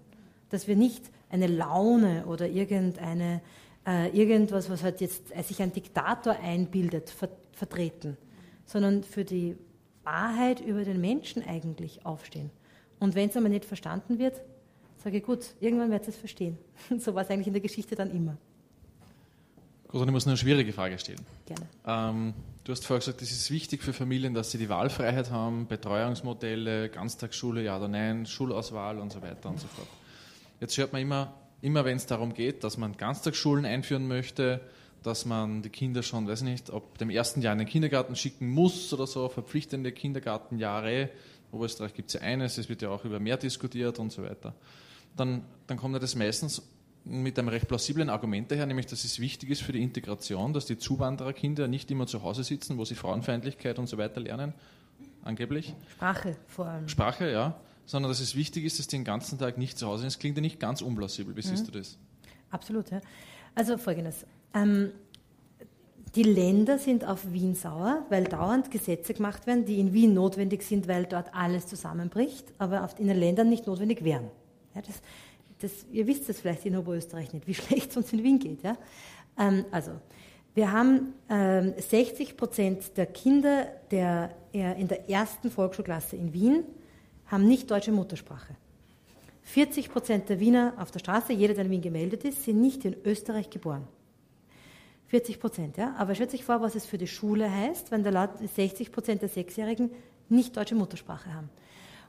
Dass 0.50 0.66
wir 0.66 0.74
nicht 0.74 1.12
eine 1.30 1.46
Laune 1.46 2.26
oder 2.26 2.48
irgendeine, 2.48 3.40
äh, 3.86 4.08
irgendwas, 4.08 4.68
was 4.68 4.82
halt 4.82 5.00
jetzt 5.00 5.34
äh, 5.34 5.42
sich 5.42 5.62
ein 5.62 5.72
Diktator 5.72 6.36
einbildet, 6.40 7.10
ver 7.10 7.28
vertreten, 7.52 8.18
sondern 8.66 9.02
für 9.02 9.24
die 9.24 9.56
Wahrheit 10.04 10.60
über 10.60 10.84
den 10.84 11.00
Menschen 11.00 11.42
eigentlich 11.42 12.04
aufstehen. 12.04 12.50
Und 12.98 13.14
wenn 13.14 13.30
es 13.30 13.36
einmal 13.36 13.50
nicht 13.50 13.64
verstanden 13.64 14.18
wird, 14.18 14.42
sage 15.02 15.18
ich, 15.18 15.22
gut, 15.22 15.54
irgendwann 15.60 15.90
wird 15.90 16.06
es 16.06 16.16
verstehen. 16.16 16.58
so 16.98 17.14
war 17.14 17.22
es 17.22 17.30
eigentlich 17.30 17.46
in 17.46 17.54
der 17.54 17.62
Geschichte 17.62 17.94
dann 17.94 18.10
immer. 18.10 18.36
Gott, 19.88 20.06
ich 20.06 20.12
muss 20.12 20.26
nur 20.26 20.32
eine 20.32 20.36
schwierige 20.36 20.74
Frage 20.74 20.98
stellen. 20.98 21.24
Gerne. 21.46 21.66
Ähm, 21.86 22.34
Du 22.66 22.72
hast 22.72 22.84
vorher 22.84 22.98
gesagt, 22.98 23.22
es 23.22 23.30
ist 23.30 23.52
wichtig 23.52 23.80
für 23.84 23.92
Familien, 23.92 24.34
dass 24.34 24.50
sie 24.50 24.58
die 24.58 24.68
Wahlfreiheit 24.68 25.30
haben, 25.30 25.68
Betreuungsmodelle, 25.68 26.88
Ganztagsschule, 26.88 27.62
ja 27.62 27.76
oder 27.76 27.86
nein, 27.86 28.26
Schulauswahl 28.26 28.98
und 28.98 29.12
so 29.12 29.22
weiter 29.22 29.50
und 29.50 29.60
so 29.60 29.68
fort. 29.68 29.86
Jetzt 30.58 30.76
hört 30.76 30.92
man 30.92 31.00
immer, 31.00 31.32
immer 31.60 31.84
wenn 31.84 31.96
es 31.96 32.06
darum 32.06 32.34
geht, 32.34 32.64
dass 32.64 32.76
man 32.76 32.96
Ganztagsschulen 32.96 33.64
einführen 33.64 34.06
möchte, 34.08 34.60
dass 35.02 35.24
man 35.24 35.62
die 35.62 35.70
Kinder 35.70 36.02
schon, 36.02 36.26
weiß 36.26 36.42
nicht, 36.42 36.70
ob 36.70 36.98
dem 36.98 37.10
ersten 37.10 37.40
Jahr 37.40 37.52
in 37.52 37.60
den 37.60 37.68
Kindergarten 37.68 38.16
schicken 38.16 38.48
muss 38.48 38.92
oder 38.92 39.06
so, 39.06 39.28
verpflichtende 39.28 39.92
Kindergartenjahre. 39.92 41.02
In 41.02 41.08
Oberösterreich 41.52 41.94
gibt 41.94 42.08
es 42.08 42.14
ja 42.14 42.22
eines, 42.22 42.58
es 42.58 42.68
wird 42.68 42.82
ja 42.82 42.90
auch 42.90 43.04
über 43.04 43.20
mehr 43.20 43.36
diskutiert 43.36 43.98
und 43.98 44.10
so 44.10 44.24
weiter. 44.24 44.54
Dann, 45.16 45.44
dann 45.66 45.76
kommt 45.76 45.94
ja 45.94 46.00
das 46.00 46.16
meistens 46.16 46.62
mit 47.04 47.38
einem 47.38 47.48
recht 47.48 47.68
plausiblen 47.68 48.10
Argument 48.10 48.50
daher, 48.50 48.66
nämlich 48.66 48.86
dass 48.86 49.04
es 49.04 49.20
wichtig 49.20 49.50
ist 49.50 49.62
für 49.62 49.72
die 49.72 49.82
Integration, 49.82 50.52
dass 50.52 50.66
die 50.66 50.76
Zuwandererkinder 50.76 51.68
nicht 51.68 51.88
immer 51.92 52.08
zu 52.08 52.22
Hause 52.22 52.42
sitzen, 52.42 52.76
wo 52.78 52.84
sie 52.84 52.96
Frauenfeindlichkeit 52.96 53.78
und 53.78 53.86
so 53.86 53.96
weiter 53.96 54.20
lernen, 54.20 54.54
angeblich. 55.22 55.72
Sprache 55.92 56.36
vor 56.48 56.66
allem. 56.66 56.88
Sprache, 56.88 57.30
ja. 57.30 57.54
Sondern 57.86 58.10
dass 58.10 58.20
es 58.20 58.34
wichtig 58.34 58.64
ist, 58.64 58.78
dass 58.78 58.88
die 58.88 58.96
den 58.96 59.04
ganzen 59.04 59.38
Tag 59.38 59.58
nicht 59.58 59.78
zu 59.78 59.86
Hause 59.86 60.00
sind. 60.00 60.12
Das 60.12 60.18
klingt 60.18 60.36
ja 60.36 60.42
nicht 60.42 60.60
ganz 60.60 60.82
unplausibel. 60.82 61.34
Wie 61.36 61.42
siehst 61.42 61.68
mhm. 61.68 61.72
du 61.72 61.78
das? 61.78 61.98
Absolut, 62.50 62.90
ja. 62.90 63.00
Also 63.54 63.78
folgendes. 63.78 64.26
Ähm, 64.52 64.90
die 66.14 66.22
Länder 66.22 66.78
sind 66.78 67.04
auf 67.04 67.32
Wien 67.32 67.54
sauer, 67.54 68.06
weil 68.08 68.24
dauernd 68.24 68.70
Gesetze 68.70 69.12
gemacht 69.12 69.46
werden, 69.46 69.64
die 69.66 69.78
in 69.78 69.92
Wien 69.92 70.14
notwendig 70.14 70.62
sind, 70.62 70.88
weil 70.88 71.04
dort 71.04 71.34
alles 71.34 71.66
zusammenbricht, 71.66 72.46
aber 72.58 72.88
in 72.98 73.08
den 73.08 73.18
Ländern 73.18 73.48
nicht 73.48 73.66
notwendig 73.66 74.02
wären. 74.02 74.30
Ja, 74.74 74.82
das, 74.82 75.02
das, 75.60 75.86
ihr 75.92 76.06
wisst 76.06 76.28
es 76.28 76.40
vielleicht 76.40 76.64
in 76.64 76.76
Oberösterreich 76.76 77.32
nicht, 77.32 77.46
wie 77.46 77.54
schlecht 77.54 77.90
es 77.90 77.96
uns 77.96 78.12
in 78.12 78.22
Wien 78.22 78.38
geht. 78.38 78.62
Ja? 78.62 78.78
Ähm, 79.38 79.64
also, 79.70 79.92
wir 80.54 80.72
haben 80.72 81.12
ähm, 81.28 81.74
60 81.76 82.38
Prozent 82.38 82.96
der 82.96 83.04
Kinder 83.04 83.66
der, 83.90 84.34
äh, 84.54 84.80
in 84.80 84.88
der 84.88 85.10
ersten 85.10 85.50
Volksschulklasse 85.50 86.16
in 86.16 86.32
Wien 86.32 86.64
haben 87.26 87.46
nicht 87.46 87.70
deutsche 87.70 87.92
Muttersprache. 87.92 88.54
40 89.42 89.90
Prozent 89.90 90.28
der 90.28 90.40
Wiener 90.40 90.74
auf 90.78 90.90
der 90.90 90.98
Straße, 90.98 91.32
jeder, 91.32 91.54
der 91.54 91.64
in 91.64 91.70
Wien 91.70 91.80
gemeldet 91.80 92.24
ist, 92.24 92.44
sind 92.44 92.60
nicht 92.60 92.84
in 92.84 92.96
Österreich 93.04 93.48
geboren. 93.48 93.86
40 95.08 95.38
Prozent, 95.38 95.76
ja. 95.76 95.94
Aber 95.98 96.14
stellt 96.14 96.32
sich 96.32 96.44
vor, 96.44 96.60
was 96.60 96.74
es 96.74 96.84
für 96.84 96.98
die 96.98 97.06
Schule 97.06 97.50
heißt, 97.50 97.90
wenn 97.92 98.02
da 98.02 98.28
60 98.56 98.90
Prozent 98.90 99.22
der 99.22 99.28
Sechsjährigen 99.28 99.90
nicht 100.28 100.56
deutsche 100.56 100.74
Muttersprache 100.74 101.32
haben. 101.32 101.48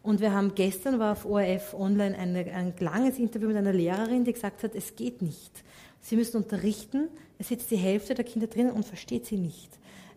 Und 0.02 0.20
wir 0.20 0.34
haben 0.34 0.56
gestern, 0.56 1.00
war 1.00 1.12
auf 1.12 1.26
ORF 1.26 1.74
online 1.74 2.18
eine, 2.18 2.40
ein 2.54 2.74
langes 2.80 3.20
Interview 3.20 3.50
mit 3.50 3.58
einer 3.58 3.74
Lehrerin, 3.74 4.24
die 4.24 4.34
gesagt 4.34 4.64
hat, 4.64 4.74
es 4.74 4.96
geht 4.96 5.22
nicht. 5.22 5.64
Sie 6.02 6.16
müssen 6.16 6.38
unterrichten, 6.38 7.10
es 7.38 7.50
sitzt 7.50 7.70
die 7.70 7.78
Hälfte 7.78 8.16
der 8.16 8.26
Kinder 8.26 8.48
drin 8.48 8.72
und 8.72 8.86
versteht 8.86 9.26
sie 9.26 9.38
nicht. 9.38 9.70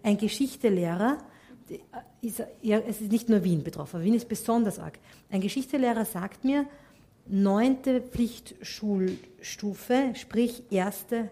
Ein 0.02 0.16
Geschichtelehrer, 0.16 1.18
ist, 2.20 2.42
es 2.62 3.01
ist 3.01 3.12
nicht 3.12 3.28
nur 3.28 3.44
Wien 3.44 3.62
betroffen, 3.62 4.02
Wien 4.02 4.14
ist 4.14 4.28
besonders 4.28 4.78
arg. 4.78 4.98
Ein 5.30 5.40
Geschichtelehrer 5.40 6.05
sagt 6.05 6.44
mir, 6.44 6.66
neunte 7.26 8.01
Pflichtschulstufe, 8.01 10.12
sprich 10.14 10.62
erste 10.70 11.30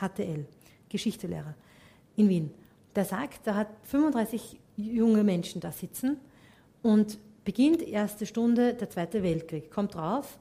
HTL, 0.00 0.46
Geschichtelehrer 0.88 1.54
in 2.16 2.28
Wien. 2.28 2.50
Der 2.94 3.04
sagt, 3.04 3.46
da 3.46 3.54
hat 3.54 3.68
35 3.84 4.58
junge 4.76 5.24
Menschen 5.24 5.60
da 5.60 5.72
sitzen 5.72 6.18
und 6.82 7.18
beginnt 7.44 7.82
erste 7.82 8.26
Stunde 8.26 8.74
der 8.74 8.90
Zweite 8.90 9.22
Weltkrieg. 9.22 9.70
Kommt 9.70 9.94
drauf, 9.94 10.38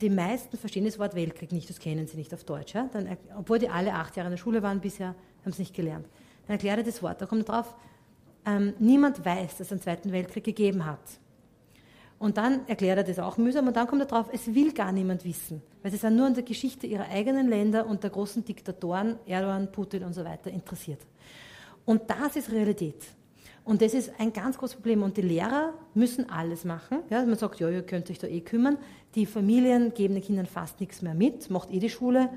die 0.00 0.10
meisten 0.10 0.56
verstehen 0.56 0.84
das 0.84 0.98
Wort 0.98 1.14
Weltkrieg 1.14 1.52
nicht, 1.52 1.68
das 1.68 1.78
kennen 1.78 2.06
sie 2.06 2.16
nicht 2.16 2.32
auf 2.32 2.44
Deutsch. 2.44 2.74
Ja? 2.74 2.88
Dann, 2.92 3.16
obwohl 3.36 3.58
die 3.58 3.68
alle 3.68 3.94
acht 3.94 4.16
Jahre 4.16 4.28
in 4.28 4.32
der 4.32 4.38
Schule 4.38 4.62
waren 4.62 4.80
bisher, 4.80 5.14
haben 5.44 5.52
sie 5.52 5.62
nicht 5.62 5.74
gelernt. 5.74 6.06
Dann 6.46 6.54
erklärt 6.54 6.78
er 6.78 6.84
das 6.84 7.02
Wort. 7.02 7.20
Da 7.20 7.26
kommt 7.26 7.48
drauf, 7.48 7.74
ähm, 8.50 8.74
niemand 8.78 9.24
weiß, 9.24 9.58
dass 9.58 9.66
es 9.66 9.72
einen 9.72 9.80
Zweiten 9.80 10.12
Weltkrieg 10.12 10.44
gegeben 10.44 10.86
hat. 10.86 11.00
Und 12.18 12.36
dann 12.36 12.66
erklärt 12.68 12.98
er 12.98 13.04
das 13.04 13.18
auch 13.18 13.38
mühsam 13.38 13.66
und 13.66 13.76
dann 13.76 13.86
kommt 13.86 14.02
er 14.02 14.06
drauf, 14.06 14.26
es 14.30 14.54
will 14.54 14.72
gar 14.72 14.92
niemand 14.92 15.24
wissen, 15.24 15.62
weil 15.82 15.90
sie 15.90 15.96
sind 15.96 16.16
nur 16.16 16.26
an 16.26 16.34
der 16.34 16.42
Geschichte 16.42 16.86
ihrer 16.86 17.08
eigenen 17.08 17.48
Länder 17.48 17.86
und 17.86 18.02
der 18.02 18.10
großen 18.10 18.44
Diktatoren, 18.44 19.16
Erdogan, 19.26 19.72
Putin 19.72 20.04
und 20.04 20.12
so 20.12 20.22
weiter 20.22 20.50
interessiert. 20.50 21.00
Und 21.86 22.02
das 22.10 22.36
ist 22.36 22.52
Realität. 22.52 23.06
Und 23.64 23.82
das 23.82 23.94
ist 23.94 24.12
ein 24.18 24.32
ganz 24.32 24.58
großes 24.58 24.76
Problem. 24.76 25.02
Und 25.02 25.16
die 25.16 25.22
Lehrer 25.22 25.72
müssen 25.94 26.28
alles 26.28 26.64
machen. 26.64 26.98
Ja, 27.08 27.24
man 27.24 27.36
sagt, 27.36 27.60
ja, 27.60 27.68
ihr 27.68 27.82
könnt 27.82 28.10
euch 28.10 28.18
da 28.18 28.26
eh 28.26 28.40
kümmern. 28.40 28.78
Die 29.14 29.26
Familien 29.26 29.94
geben 29.94 30.14
den 30.14 30.22
Kindern 30.22 30.46
fast 30.46 30.80
nichts 30.80 31.02
mehr 31.02 31.14
mit, 31.14 31.50
macht 31.50 31.70
eh 31.70 31.78
die 31.78 31.90
Schule. 31.90 32.30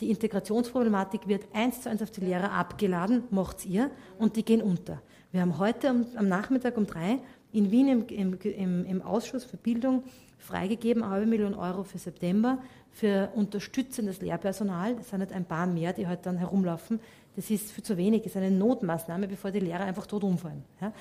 Die 0.00 0.10
Integrationsproblematik 0.10 1.28
wird 1.28 1.44
eins 1.52 1.82
zu 1.82 1.90
eins 1.90 2.02
auf 2.02 2.10
die 2.10 2.22
Lehrer 2.22 2.52
abgeladen, 2.52 3.24
macht's 3.30 3.66
ihr, 3.66 3.90
und 4.18 4.36
die 4.36 4.44
gehen 4.44 4.62
unter. 4.62 5.02
Wir 5.32 5.42
haben 5.42 5.58
heute 5.58 5.92
um, 5.92 6.06
am 6.16 6.28
Nachmittag 6.28 6.76
um 6.76 6.86
drei 6.86 7.18
in 7.52 7.70
Wien 7.70 8.06
im, 8.08 8.36
im, 8.42 8.84
im, 8.84 9.02
Ausschuss 9.02 9.44
für 9.44 9.56
Bildung 9.56 10.02
freigegeben, 10.38 11.04
eine 11.04 11.12
halbe 11.12 11.26
Million 11.26 11.54
Euro 11.54 11.84
für 11.84 11.98
September 11.98 12.58
für 12.90 13.30
unterstützendes 13.36 14.20
Lehrpersonal. 14.20 14.96
Das 14.96 15.10
sind 15.10 15.20
nicht 15.20 15.32
ein 15.32 15.44
paar 15.44 15.66
mehr, 15.66 15.92
die 15.92 16.08
heute 16.08 16.22
dann 16.22 16.36
herumlaufen. 16.36 16.98
Das 17.36 17.48
ist 17.48 17.70
für 17.70 17.82
zu 17.82 17.96
wenig, 17.96 18.22
das 18.22 18.32
ist 18.32 18.36
eine 18.38 18.50
Notmaßnahme, 18.50 19.28
bevor 19.28 19.52
die 19.52 19.60
Lehrer 19.60 19.84
einfach 19.84 20.06
tot 20.06 20.24
umfallen. 20.24 20.64
Ja? 20.80 20.92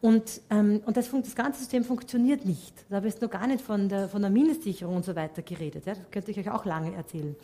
Und, 0.00 0.40
ähm, 0.50 0.80
und 0.84 0.96
das, 0.96 1.08
das, 1.10 1.36
ganze 1.36 1.60
System 1.60 1.84
funktioniert 1.84 2.44
nicht. 2.44 2.74
Da 2.88 2.96
habe 2.96 3.06
ich 3.06 3.14
jetzt 3.14 3.22
noch 3.22 3.30
gar 3.30 3.46
nicht 3.46 3.60
von 3.60 3.88
der, 3.88 4.08
von 4.08 4.22
der 4.22 4.30
Mindestsicherung 4.30 4.96
und 4.96 5.04
so 5.04 5.14
weiter 5.14 5.42
geredet. 5.42 5.86
Ja? 5.86 5.94
Das 5.94 6.10
könnte 6.10 6.32
ich 6.32 6.38
euch 6.38 6.50
auch 6.50 6.64
lange 6.64 6.94
erzählen. 6.96 7.36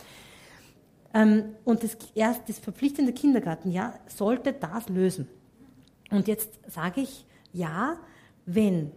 Ähm, 1.12 1.44
und 1.64 1.84
das, 1.84 1.96
erst 2.16 2.48
das 2.48 2.58
verpflichtende 2.58 3.12
Kindergartenjahr 3.12 4.00
sollte 4.08 4.52
das 4.52 4.88
lösen. 4.88 5.28
Und 6.10 6.28
jetzt 6.28 6.58
sage 6.68 7.00
ich, 7.00 7.26
ja, 7.52 7.96
wenn, 8.46 8.90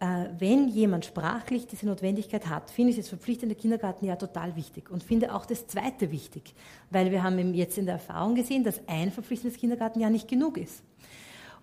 äh, 0.00 0.26
wenn 0.38 0.68
jemand 0.68 1.04
sprachlich 1.04 1.66
diese 1.66 1.86
Notwendigkeit 1.86 2.48
hat, 2.48 2.70
finde 2.70 2.90
ich 2.90 2.96
das 2.96 3.08
verpflichtende 3.08 3.54
Kindergartenjahr 3.54 4.18
total 4.18 4.56
wichtig 4.56 4.90
und 4.90 5.02
finde 5.02 5.34
auch 5.34 5.46
das 5.46 5.66
zweite 5.66 6.10
wichtig, 6.10 6.54
weil 6.90 7.10
wir 7.10 7.22
haben 7.22 7.54
jetzt 7.54 7.78
in 7.78 7.86
der 7.86 7.94
Erfahrung 7.96 8.34
gesehen, 8.34 8.64
dass 8.64 8.80
ein 8.86 9.12
verpflichtendes 9.12 9.58
Kindergartenjahr 9.58 10.10
nicht 10.10 10.28
genug 10.28 10.56
ist. 10.56 10.82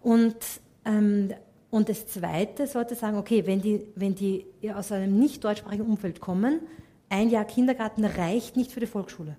Und 0.01 0.35
ähm, 0.85 1.33
und 1.73 1.89
das 1.89 2.05
Zweite 2.05 2.67
sollte 2.67 2.93
sagen, 2.93 3.17
okay, 3.17 3.47
wenn 3.47 3.59
die, 3.59 3.87
wenn 3.95 4.13
die 4.13 4.45
aus 4.75 4.91
einem 4.91 5.17
nicht 5.17 5.43
deutschsprachigen 5.43 5.87
Umfeld 5.87 6.19
kommen, 6.19 6.59
ein 7.09 7.31
Jahr 7.31 7.45
Kindergarten 7.45 8.05
reicht 8.05 8.55
nicht 8.55 8.71
für 8.71 8.79
die 8.79 8.85
Volksschule. 8.85 9.37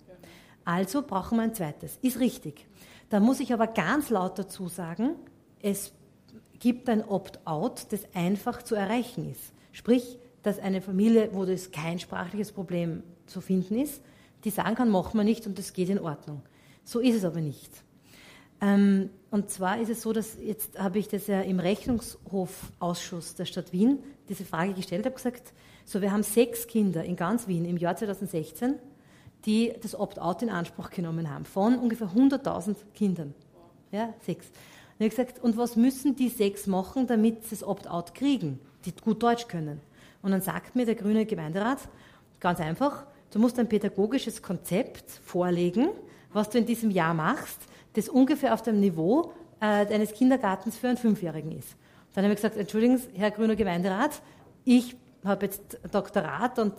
Also 0.65 1.03
brauchen 1.03 1.39
wir 1.39 1.43
ein 1.43 1.55
zweites. 1.55 1.97
Ist 2.03 2.19
richtig. 2.19 2.67
Da 3.09 3.21
muss 3.21 3.39
ich 3.39 3.53
aber 3.53 3.69
ganz 3.69 4.11
laut 4.11 4.37
dazu 4.37 4.67
sagen, 4.67 5.11
es 5.65 5.93
gibt 6.61 6.91
ein 6.91 7.03
Opt-out, 7.03 7.87
das 7.91 8.03
einfach 8.15 8.63
zu 8.63 8.75
erreichen 8.75 9.31
ist. 9.31 9.55
Sprich, 9.73 10.19
dass 10.43 10.59
eine 10.59 10.83
Familie, 10.83 11.31
wo 11.33 11.47
das 11.47 11.73
kein 11.73 11.99
sprachliches 11.99 12.53
Problem 12.53 13.03
zu 13.27 13.41
finden 13.41 13.79
ist, 13.79 14.03
die 14.45 14.51
sagen 14.51 14.75
kann, 14.75 14.91
machen 14.91 15.17
wir 15.17 15.25
nicht 15.25 15.47
und 15.47 15.59
das 15.59 15.73
geht 15.73 15.89
in 15.89 15.99
Ordnung. 15.99 16.43
So 16.85 17.01
ist 17.01 17.17
es 17.17 17.25
aber 17.25 17.41
nicht. 17.41 17.71
Ähm, 18.61 19.09
und 19.31 19.49
zwar 19.49 19.81
ist 19.81 19.89
es 19.89 20.03
so, 20.03 20.13
dass 20.13 20.37
jetzt 20.39 20.79
habe 20.79 20.99
ich 20.99 21.09
das 21.09 21.29
ja 21.29 21.41
im 21.41 21.61
Rechnungshofausschuss 21.61 23.35
der 23.35 23.47
Stadt 23.47 23.73
Wien 23.73 24.01
diese 24.29 24.45
Frage 24.45 24.75
gestellt, 24.75 25.07
habe 25.07 25.17
gesagt, 25.17 25.55
so 25.87 26.03
wir 26.03 26.13
haben 26.13 26.23
sechs 26.23 26.67
Kinder 26.67 27.05
in 27.05 27.17
ganz 27.17 27.49
Wien 27.49 27.65
im 27.65 27.79
Jahr 27.79 27.97
2016, 27.97 28.75
die 29.47 29.73
das 29.81 29.99
Opt-out 29.99 30.43
in 30.43 30.51
Anspruch 30.51 30.91
genommen 30.91 31.31
haben, 31.31 31.47
von 31.47 31.79
ungefähr 31.79 32.09
100.000 32.09 32.77
Kindern. 32.95 33.35
Ja, 33.93 34.13
sechs. 34.21 34.51
Und 34.99 35.07
ich 35.07 35.11
gesagt, 35.11 35.43
und 35.43 35.57
was 35.57 35.77
müssen 35.77 36.15
die 36.15 36.29
sechs 36.29 36.67
machen, 36.67 37.07
damit 37.07 37.45
sie 37.45 37.51
das 37.51 37.65
Opt-out 37.65 38.15
kriegen, 38.15 38.61
die 38.85 38.93
gut 38.93 39.23
Deutsch 39.23 39.49
können? 39.49 39.81
Und 40.23 40.31
dann 40.31 40.41
sagt 40.41 40.77
mir 40.77 40.87
der 40.87 40.95
grüne 40.95 41.27
Gemeinderat, 41.27 41.79
ganz 42.41 42.61
einfach, 42.61 43.05
du 43.33 43.39
musst 43.39 43.59
ein 43.59 43.69
pädagogisches 43.69 44.41
Konzept 44.41 45.11
vorlegen, 45.11 45.89
was 46.33 46.51
du 46.51 46.59
in 46.59 46.67
diesem 46.67 46.91
Jahr 46.91 47.15
machst, 47.15 47.59
das 47.95 48.09
ungefähr 48.09 48.55
auf 48.55 48.63
dem 48.63 48.81
Niveau 48.81 49.33
äh, 49.61 49.65
eines 49.65 50.13
Kindergartens 50.13 50.77
für 50.77 50.89
einen 50.89 50.97
Fünfjährigen 50.97 51.53
ist. 51.53 51.77
Dann 52.13 52.25
habe 52.25 52.35
ich 52.35 52.39
gesagt, 52.39 52.57
entschuldigen 52.57 52.99
Sie, 52.99 53.09
Herr 53.15 53.31
Grüner 53.31 53.57
Gemeinderat, 53.57 54.23
ich 54.65 54.97
habe 55.25 55.47
jetzt 55.47 55.79
Doktorat 55.91 56.59
und 56.59 56.75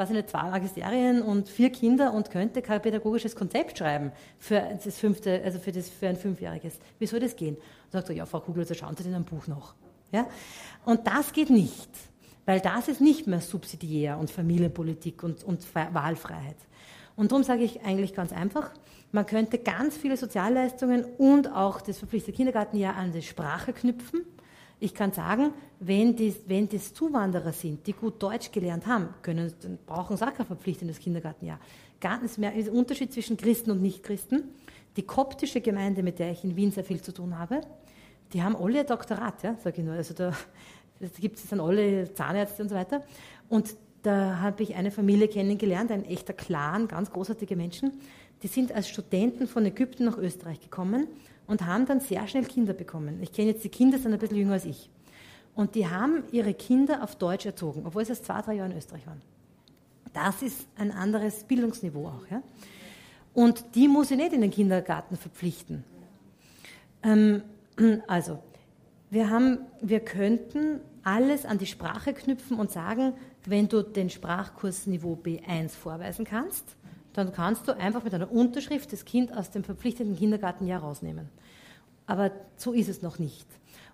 weiß 0.00 0.10
ich 0.10 0.26
zwei 0.26 0.50
Magisterien 0.50 1.20
und 1.20 1.48
vier 1.48 1.70
Kinder 1.70 2.14
und 2.14 2.30
könnte 2.30 2.62
kein 2.62 2.80
pädagogisches 2.80 3.36
Konzept 3.36 3.76
schreiben 3.78 4.12
für 4.38 4.78
das 4.82 4.98
fünfte, 4.98 5.42
also 5.44 5.58
für, 5.58 5.72
das, 5.72 5.90
für 5.90 6.08
ein 6.08 6.16
Fünfjähriges. 6.16 6.78
Wie 6.98 7.06
soll 7.06 7.20
das 7.20 7.36
gehen? 7.36 7.56
Und 7.56 7.92
sagt 7.92 8.08
er, 8.08 8.16
ja, 8.16 8.24
Frau 8.24 8.40
Kugel, 8.40 8.66
so 8.66 8.72
schauen 8.72 8.96
Sie 8.96 9.04
in 9.04 9.14
einem 9.14 9.24
Buch 9.24 9.46
noch. 9.46 9.74
Ja? 10.10 10.26
Und 10.86 11.06
das 11.06 11.34
geht 11.34 11.50
nicht, 11.50 11.90
weil 12.46 12.60
das 12.60 12.88
ist 12.88 13.02
nicht 13.02 13.26
mehr 13.26 13.42
subsidiär 13.42 14.18
und 14.18 14.30
Familienpolitik 14.30 15.22
und, 15.22 15.44
und 15.44 15.66
Wahlfreiheit. 15.74 16.56
Und 17.14 17.32
darum 17.32 17.44
sage 17.44 17.62
ich 17.62 17.82
eigentlich 17.82 18.14
ganz 18.14 18.32
einfach, 18.32 18.70
man 19.12 19.26
könnte 19.26 19.58
ganz 19.58 19.98
viele 19.98 20.16
Sozialleistungen 20.16 21.04
und 21.18 21.52
auch 21.52 21.82
das 21.82 21.98
verpflichtete 21.98 22.34
Kindergartenjahr 22.34 22.96
an 22.96 23.12
die 23.12 23.22
Sprache 23.22 23.74
knüpfen. 23.74 24.22
Ich 24.82 24.94
kann 24.94 25.12
sagen, 25.12 25.52
wenn, 25.78 26.16
die, 26.16 26.34
wenn 26.46 26.66
das 26.68 26.94
Zuwanderer 26.94 27.52
sind, 27.52 27.86
die 27.86 27.92
gut 27.92 28.22
Deutsch 28.22 28.50
gelernt 28.50 28.86
haben, 28.86 29.10
können, 29.20 29.52
dann 29.60 29.78
brauchen 29.86 30.16
sie 30.16 30.26
auch 30.26 30.32
kein 30.32 30.46
verpflichtendes 30.46 30.98
Kindergartenjahr. 30.98 31.60
Ganz 32.00 32.38
mehr 32.38 32.54
ist 32.54 32.70
Unterschied 32.70 33.12
zwischen 33.12 33.36
Christen 33.36 33.70
und 33.70 33.82
Nichtchristen. 33.82 34.44
Die 34.96 35.02
koptische 35.02 35.60
Gemeinde, 35.60 36.02
mit 36.02 36.18
der 36.18 36.32
ich 36.32 36.42
in 36.44 36.56
Wien 36.56 36.72
sehr 36.72 36.84
viel 36.84 37.02
zu 37.02 37.12
tun 37.12 37.38
habe, 37.38 37.60
die 38.32 38.42
haben 38.42 38.56
alle 38.56 38.80
ein 38.80 38.86
Doktorat, 38.86 39.42
ja, 39.42 39.54
sage 39.62 39.82
ich 39.82 39.84
nur. 39.84 39.94
Also 39.94 40.14
da 40.14 40.32
gibt 41.18 41.36
es 41.36 41.48
dann 41.48 41.60
alle 41.60 42.12
Zahnärzte 42.14 42.62
und 42.62 42.70
so 42.70 42.74
weiter. 42.74 43.02
Und 43.50 43.76
da 44.02 44.38
habe 44.40 44.62
ich 44.62 44.76
eine 44.76 44.90
Familie 44.90 45.28
kennengelernt, 45.28 45.90
ein 45.90 46.06
echter 46.06 46.32
Clan, 46.32 46.88
ganz 46.88 47.10
großartige 47.10 47.54
Menschen, 47.54 48.00
die 48.42 48.48
sind 48.48 48.72
als 48.72 48.88
Studenten 48.88 49.46
von 49.46 49.66
Ägypten 49.66 50.06
nach 50.06 50.16
Österreich 50.16 50.60
gekommen 50.60 51.06
und 51.50 51.66
haben 51.66 51.84
dann 51.84 51.98
sehr 51.98 52.26
schnell 52.28 52.44
Kinder 52.44 52.72
bekommen. 52.72 53.18
Ich 53.22 53.32
kenne 53.32 53.48
jetzt 53.48 53.64
die 53.64 53.68
Kinder, 53.68 53.98
sind 53.98 54.12
ein 54.12 54.20
bisschen 54.20 54.36
jünger 54.36 54.52
als 54.52 54.64
ich. 54.64 54.88
Und 55.56 55.74
die 55.74 55.88
haben 55.88 56.22
ihre 56.30 56.54
Kinder 56.54 57.02
auf 57.02 57.16
Deutsch 57.16 57.44
erzogen, 57.44 57.82
obwohl 57.84 58.04
sie 58.04 58.12
erst 58.12 58.24
zwei, 58.24 58.40
drei 58.40 58.54
Jahre 58.54 58.70
in 58.70 58.78
Österreich 58.78 59.04
waren. 59.04 59.20
Das 60.12 60.42
ist 60.42 60.68
ein 60.78 60.92
anderes 60.92 61.42
Bildungsniveau 61.42 62.06
auch. 62.06 62.30
Ja? 62.30 62.40
Und 63.34 63.74
die 63.74 63.88
muss 63.88 64.12
ich 64.12 64.16
nicht 64.16 64.32
in 64.32 64.42
den 64.42 64.52
Kindergarten 64.52 65.16
verpflichten. 65.16 65.82
Ähm, 67.02 67.42
also, 68.06 68.38
wir, 69.10 69.28
haben, 69.28 69.58
wir 69.80 70.00
könnten 70.00 70.80
alles 71.02 71.46
an 71.46 71.58
die 71.58 71.66
Sprache 71.66 72.14
knüpfen 72.14 72.60
und 72.60 72.70
sagen, 72.70 73.14
wenn 73.44 73.68
du 73.68 73.82
den 73.82 74.08
Sprachkursniveau 74.08 75.18
B1 75.20 75.70
vorweisen 75.70 76.24
kannst, 76.24 76.76
dann 77.12 77.32
kannst 77.32 77.68
du 77.68 77.76
einfach 77.76 78.04
mit 78.04 78.14
einer 78.14 78.30
Unterschrift 78.30 78.92
das 78.92 79.04
Kind 79.04 79.36
aus 79.36 79.50
dem 79.50 79.64
verpflichtenden 79.64 80.16
Kindergartenjahr 80.16 80.80
rausnehmen. 80.80 81.28
Aber 82.06 82.30
so 82.56 82.72
ist 82.72 82.88
es 82.88 83.02
noch 83.02 83.18
nicht. 83.18 83.46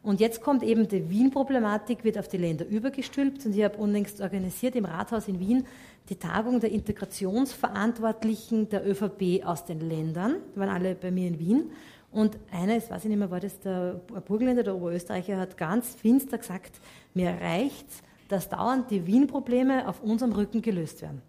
Und 0.02 0.20
jetzt 0.20 0.40
kommt 0.40 0.62
eben 0.62 0.88
die 0.88 1.10
Wien-Problematik, 1.10 2.04
wird 2.04 2.18
auf 2.18 2.28
die 2.28 2.36
Länder 2.36 2.64
übergestülpt. 2.66 3.44
Und 3.44 3.56
ich 3.56 3.64
habe 3.64 3.76
unlängst 3.76 4.20
organisiert 4.20 4.76
im 4.76 4.84
Rathaus 4.84 5.28
in 5.28 5.40
Wien 5.40 5.66
die 6.08 6.16
Tagung 6.16 6.60
der 6.60 6.70
Integrationsverantwortlichen 6.70 8.68
der 8.68 8.88
ÖVP 8.88 9.44
aus 9.44 9.64
den 9.64 9.80
Ländern. 9.80 10.36
Die 10.54 10.60
waren 10.60 10.68
alle 10.68 10.94
bei 10.94 11.10
mir 11.10 11.28
in 11.28 11.38
Wien. 11.38 11.70
Und 12.12 12.38
einer, 12.52 12.76
ich 12.76 12.88
weiß 12.88 13.04
ich 13.04 13.08
nicht 13.10 13.18
mehr, 13.18 13.30
war 13.30 13.40
das 13.40 13.58
der 13.60 14.00
Burgenländer, 14.26 14.62
der 14.62 14.76
Oberösterreicher, 14.76 15.38
hat 15.38 15.56
ganz 15.56 15.94
finster 15.96 16.38
gesagt, 16.38 16.80
mir 17.12 17.30
reicht 17.30 17.88
dass 18.28 18.48
dauernd 18.48 18.90
die 18.90 19.06
Wien-Probleme 19.06 19.88
auf 19.88 20.02
unserem 20.02 20.32
Rücken 20.32 20.62
gelöst 20.62 21.02
werden. 21.02 21.22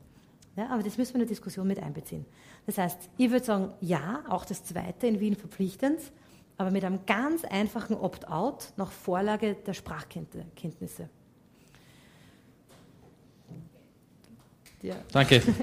Ja, 0.58 0.70
aber 0.70 0.84
das 0.84 0.98
müssen 0.98 1.14
wir 1.14 1.22
in 1.22 1.28
der 1.28 1.30
Diskussion 1.30 1.68
mit 1.68 1.78
einbeziehen. 1.80 2.26
Das 2.66 2.80
heißt, 2.80 2.98
ich 3.16 3.30
würde 3.30 3.46
sagen, 3.46 3.72
ja, 3.80 4.24
auch 4.28 4.44
das 4.44 4.64
Zweite 4.64 5.06
in 5.06 5.20
Wien 5.20 5.36
verpflichtend, 5.36 6.00
aber 6.58 6.72
mit 6.72 6.84
einem 6.84 7.06
ganz 7.06 7.46
einfachen 7.46 7.96
Opt-out 7.96 8.74
nach 8.76 8.92
Vorlage 8.92 9.54
der 9.54 9.76
Sprachkenntnisse. 9.76 11.10
Ja. 14.82 14.96
Danke. 15.12 15.44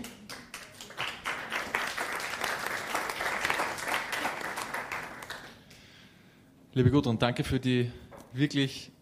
Liebe 6.72 6.92
Gudrun, 6.92 7.18
danke 7.18 7.42
für 7.42 7.58
die 7.58 7.90
wirklich 8.32 8.92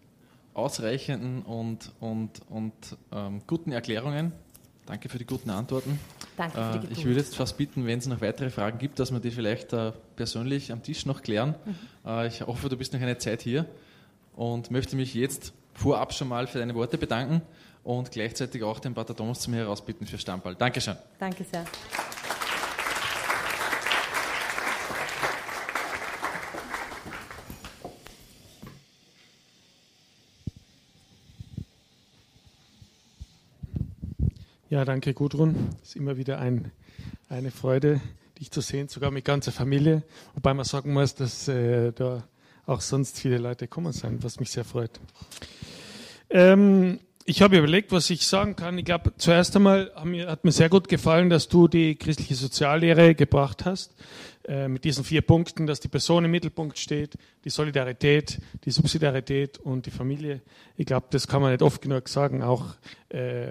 ausreichenden 0.54 1.42
und, 1.42 1.92
und, 2.00 2.40
und 2.48 2.72
ähm, 3.12 3.42
guten 3.46 3.72
Erklärungen. 3.72 4.32
Danke 4.86 5.08
für 5.08 5.18
die 5.18 5.26
guten 5.26 5.50
Antworten. 5.50 5.98
Danke 6.36 6.56
für 6.56 6.72
die 6.72 6.78
Geduld. 6.80 6.90
Äh, 6.90 7.00
ich 7.00 7.04
würde 7.04 7.20
jetzt 7.20 7.36
fast 7.36 7.56
bitten, 7.56 7.86
wenn 7.86 7.98
es 7.98 8.06
noch 8.06 8.20
weitere 8.20 8.50
Fragen 8.50 8.78
gibt, 8.78 8.98
dass 8.98 9.12
wir 9.12 9.20
die 9.20 9.30
vielleicht 9.30 9.72
äh, 9.72 9.92
persönlich 10.16 10.72
am 10.72 10.82
Tisch 10.82 11.06
noch 11.06 11.22
klären. 11.22 11.54
Mhm. 11.64 11.76
Äh, 12.06 12.26
ich 12.26 12.42
hoffe, 12.42 12.68
du 12.68 12.76
bist 12.76 12.92
noch 12.92 13.00
eine 13.00 13.18
Zeit 13.18 13.42
hier 13.42 13.66
und 14.34 14.70
möchte 14.70 14.96
mich 14.96 15.14
jetzt 15.14 15.52
vorab 15.74 16.12
schon 16.12 16.28
mal 16.28 16.46
für 16.46 16.58
deine 16.58 16.74
Worte 16.74 16.98
bedanken 16.98 17.42
und 17.84 18.10
gleichzeitig 18.10 18.62
auch 18.62 18.80
den 18.80 18.94
Pater 18.94 19.14
Thomas 19.14 19.40
zu 19.40 19.50
mir 19.50 19.58
herausbitten 19.58 20.06
für 20.06 20.18
Stammball. 20.18 20.54
Dankeschön. 20.54 20.96
Danke 21.18 21.44
sehr. 21.44 21.64
Ja, 34.72 34.86
danke 34.86 35.12
Gudrun. 35.12 35.68
Es 35.82 35.90
ist 35.90 35.96
immer 35.96 36.16
wieder 36.16 36.38
ein, 36.38 36.72
eine 37.28 37.50
Freude, 37.50 38.00
dich 38.40 38.50
zu 38.50 38.62
sehen, 38.62 38.88
sogar 38.88 39.10
mit 39.10 39.22
ganzer 39.22 39.52
Familie. 39.52 40.02
Wobei 40.32 40.54
man 40.54 40.64
sagen 40.64 40.94
muss, 40.94 41.14
dass 41.14 41.46
äh, 41.46 41.92
da 41.92 42.24
auch 42.64 42.80
sonst 42.80 43.18
viele 43.18 43.36
Leute 43.36 43.68
kommen 43.68 43.92
sind, 43.92 44.24
was 44.24 44.40
mich 44.40 44.50
sehr 44.50 44.64
freut. 44.64 44.98
Ähm, 46.30 47.00
ich 47.26 47.42
habe 47.42 47.58
überlegt, 47.58 47.92
was 47.92 48.08
ich 48.08 48.26
sagen 48.26 48.56
kann. 48.56 48.78
Ich 48.78 48.86
glaube, 48.86 49.12
zuerst 49.18 49.54
einmal 49.56 49.92
hat 49.94 50.06
mir, 50.06 50.30
hat 50.30 50.44
mir 50.44 50.52
sehr 50.52 50.70
gut 50.70 50.88
gefallen, 50.88 51.28
dass 51.28 51.48
du 51.48 51.68
die 51.68 51.96
christliche 51.96 52.34
Soziallehre 52.34 53.14
gebracht 53.14 53.66
hast, 53.66 53.94
äh, 54.48 54.66
mit 54.66 54.84
diesen 54.84 55.04
vier 55.04 55.22
Punkten, 55.22 55.66
dass 55.66 55.78
die 55.78 55.88
Person 55.88 56.24
im 56.24 56.30
Mittelpunkt 56.32 56.76
steht, 56.76 57.16
die 57.44 57.50
Solidarität, 57.50 58.40
die 58.64 58.72
Subsidiarität 58.72 59.58
und 59.58 59.86
die 59.86 59.90
Familie. 59.92 60.40
Ich 60.76 60.86
glaube, 60.86 61.06
das 61.10 61.28
kann 61.28 61.42
man 61.42 61.52
nicht 61.52 61.62
oft 61.62 61.80
genug 61.80 62.08
sagen. 62.08 62.42
Auch 62.42 62.74
äh, 63.08 63.46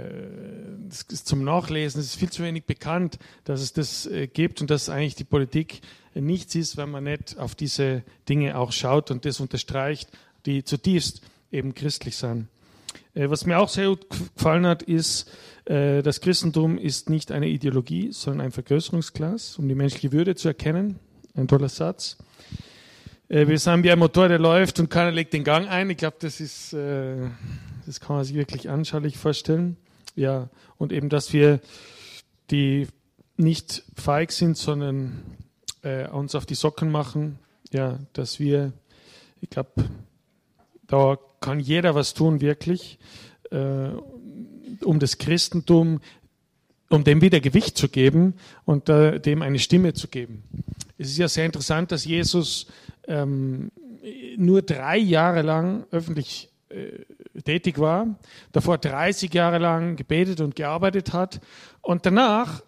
das 0.90 1.04
ist 1.04 1.28
zum 1.28 1.46
Nachlesen, 1.46 2.02
es 2.02 2.08
ist 2.08 2.16
viel 2.16 2.30
zu 2.30 2.44
wenig 2.44 2.66
bekannt, 2.66 3.20
dass 3.46 3.62
es 3.62 3.72
das 3.72 4.06
äh, 4.08 4.28
gibt 4.28 4.60
und 4.60 4.70
dass 4.70 4.90
eigentlich 4.90 5.16
die 5.16 5.24
Politik 5.24 5.82
nichts 6.14 6.56
ist, 6.56 6.76
wenn 6.76 6.92
man 6.92 7.06
nicht 7.06 7.38
auf 7.38 7.56
diese 7.56 8.04
Dinge 8.28 8.58
auch 8.58 8.74
schaut 8.74 9.12
und 9.12 9.24
das 9.24 9.40
unterstreicht, 9.40 10.10
die 10.46 10.66
zutiefst 10.66 11.22
eben 11.52 11.74
christlich 11.74 12.18
sind. 12.18 12.48
Äh, 13.14 13.30
was 13.30 13.46
mir 13.46 13.60
auch 13.60 13.70
sehr 13.70 13.88
gut 13.88 14.08
gefallen 14.36 14.66
hat, 14.66 14.84
ist, 14.84 15.30
äh, 15.66 16.02
das 16.02 16.22
Christentum 16.22 16.78
ist 16.78 17.10
nicht 17.10 17.32
eine 17.32 17.48
Ideologie, 17.48 18.12
sondern 18.12 18.48
ein 18.48 18.52
Vergrößerungsglas, 18.52 19.58
um 19.58 19.68
die 19.68 19.76
menschliche 19.76 20.12
Würde 20.12 20.36
zu 20.36 20.48
erkennen. 20.48 21.00
Ein 21.36 21.48
toller 21.48 21.70
Satz. 21.70 22.18
Äh, 23.28 23.48
wir 23.48 23.60
sind 23.60 23.84
wie 23.84 23.92
ein 23.92 24.00
Motor, 24.00 24.28
der 24.28 24.40
läuft 24.40 24.80
und 24.80 24.90
keiner 24.90 25.12
legt 25.12 25.34
den 25.34 25.44
Gang 25.44 25.70
ein. 25.70 25.90
Ich 25.90 25.98
glaube, 25.98 26.18
das 26.20 26.40
ist, 26.40 26.74
das 26.74 28.00
kann 28.00 28.16
man 28.16 28.26
sich 28.26 28.36
wirklich 28.36 28.70
anschaulich 28.70 29.18
vorstellen. 29.18 29.78
Ja, 30.16 30.50
und 30.78 30.92
eben, 30.92 31.10
dass 31.10 31.32
wir 31.32 31.60
die 32.50 32.88
nicht 33.38 33.84
feig 33.96 34.32
sind, 34.34 34.58
sondern 34.58 35.24
uns 36.12 36.36
auf 36.36 36.46
die 36.46 36.56
Socken 36.56 36.92
machen. 36.92 37.40
Ja, 37.72 38.00
dass 38.12 38.40
wir, 38.40 38.74
ich 39.40 39.50
glaube, 39.50 39.72
da 40.88 41.18
kann 41.42 41.60
jeder 41.60 41.96
was 41.96 42.14
tun, 42.14 42.40
wirklich, 42.40 42.98
äh, 43.52 43.90
um 44.84 45.00
das 45.00 45.18
Christentum, 45.18 46.00
um 46.90 47.04
dem 47.04 47.22
wieder 47.22 47.40
Gewicht 47.40 47.78
zu 47.78 47.90
geben 47.90 48.36
und 48.66 48.88
äh, 48.90 49.20
dem 49.20 49.42
eine 49.42 49.60
Stimme 49.60 49.94
zu 49.94 50.08
geben. 50.08 50.44
Es 50.98 51.10
ist 51.10 51.18
ja 51.18 51.28
sehr 51.28 51.46
interessant, 51.46 51.92
dass 51.92 52.06
Jesus 52.06 52.68
ähm, 53.08 53.72
nur 54.38 54.62
drei 54.62 54.98
Jahre 54.98 55.42
lang 55.42 55.86
öffentlich 55.92 56.50
äh, 56.70 57.06
tätig 57.44 57.80
war, 57.80 58.20
davor 58.52 58.78
30 58.78 59.34
Jahre 59.34 59.58
lang 59.58 59.96
gebetet 59.96 60.42
und 60.42 60.56
gearbeitet 60.56 61.14
hat 61.14 61.42
und 61.82 62.06
danach 62.06 62.62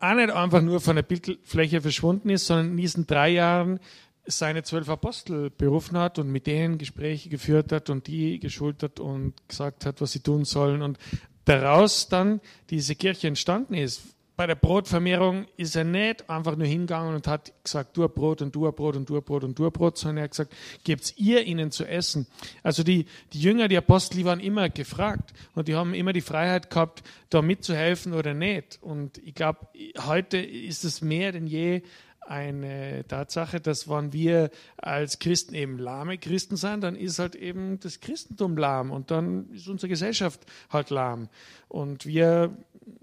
auch 0.00 0.14
nicht 0.14 0.30
einfach 0.30 0.62
nur 0.62 0.80
von 0.80 0.96
der 0.96 1.02
Bildfläche 1.02 1.80
verschwunden 1.80 2.30
ist, 2.30 2.46
sondern 2.46 2.70
in 2.70 2.76
diesen 2.76 3.06
drei 3.06 3.30
Jahren 3.30 3.78
seine 4.24 4.62
zwölf 4.62 4.88
Apostel 4.88 5.50
berufen 5.50 5.98
hat 5.98 6.18
und 6.18 6.30
mit 6.30 6.46
denen 6.46 6.78
Gespräche 6.78 7.28
geführt 7.28 7.72
hat 7.72 7.90
und 7.90 8.06
die 8.06 8.38
geschultert 8.38 9.00
und 9.00 9.34
gesagt 9.48 9.86
hat, 9.86 10.00
was 10.00 10.12
sie 10.12 10.20
tun 10.20 10.44
sollen 10.44 10.82
und 10.82 10.98
daraus 11.44 12.08
dann 12.08 12.40
diese 12.70 12.94
Kirche 12.94 13.28
entstanden 13.28 13.74
ist. 13.74 14.02
Bei 14.34 14.46
der 14.46 14.54
Brotvermehrung 14.54 15.46
ist 15.56 15.76
er 15.76 15.84
nicht 15.84 16.28
einfach 16.30 16.56
nur 16.56 16.66
hingegangen 16.66 17.14
und 17.14 17.28
hat 17.28 17.52
gesagt, 17.62 17.96
du 17.96 18.08
Brot 18.08 18.40
und 18.40 18.54
du 18.54 18.70
Brot 18.72 18.96
und 18.96 19.08
du 19.08 19.20
Brot 19.20 19.44
und 19.44 19.58
du 19.58 19.70
Brot, 19.70 19.98
sondern 19.98 20.18
er 20.18 20.24
hat 20.24 20.30
gesagt, 20.30 20.54
gebt 20.84 21.14
ihr 21.18 21.44
ihnen 21.44 21.70
zu 21.70 21.84
essen. 21.84 22.26
Also 22.62 22.82
die, 22.82 23.06
die 23.34 23.40
Jünger, 23.40 23.68
die 23.68 23.76
Apostel, 23.76 24.16
die 24.16 24.24
waren 24.24 24.40
immer 24.40 24.70
gefragt 24.70 25.34
und 25.54 25.68
die 25.68 25.74
haben 25.74 25.92
immer 25.92 26.14
die 26.14 26.22
Freiheit 26.22 26.70
gehabt, 26.70 27.02
da 27.28 27.42
mitzuhelfen 27.42 28.14
oder 28.14 28.32
nicht. 28.32 28.78
Und 28.80 29.18
ich 29.18 29.34
glaube, 29.34 29.68
heute 30.06 30.38
ist 30.38 30.84
es 30.84 31.02
mehr 31.02 31.32
denn 31.32 31.46
je 31.46 31.82
eine 32.26 33.04
Tatsache, 33.06 33.60
dass 33.60 33.88
wenn 33.88 34.12
wir 34.12 34.50
als 34.76 35.18
Christen 35.18 35.54
eben 35.54 35.78
lahme 35.78 36.18
Christen 36.18 36.56
sind, 36.56 36.82
dann 36.82 36.96
ist 36.96 37.18
halt 37.18 37.34
eben 37.34 37.80
das 37.80 38.00
Christentum 38.00 38.56
lahm 38.56 38.90
und 38.90 39.10
dann 39.10 39.50
ist 39.52 39.68
unsere 39.68 39.88
Gesellschaft 39.88 40.40
halt 40.70 40.90
lahm. 40.90 41.28
Und 41.68 42.06
wir 42.06 42.56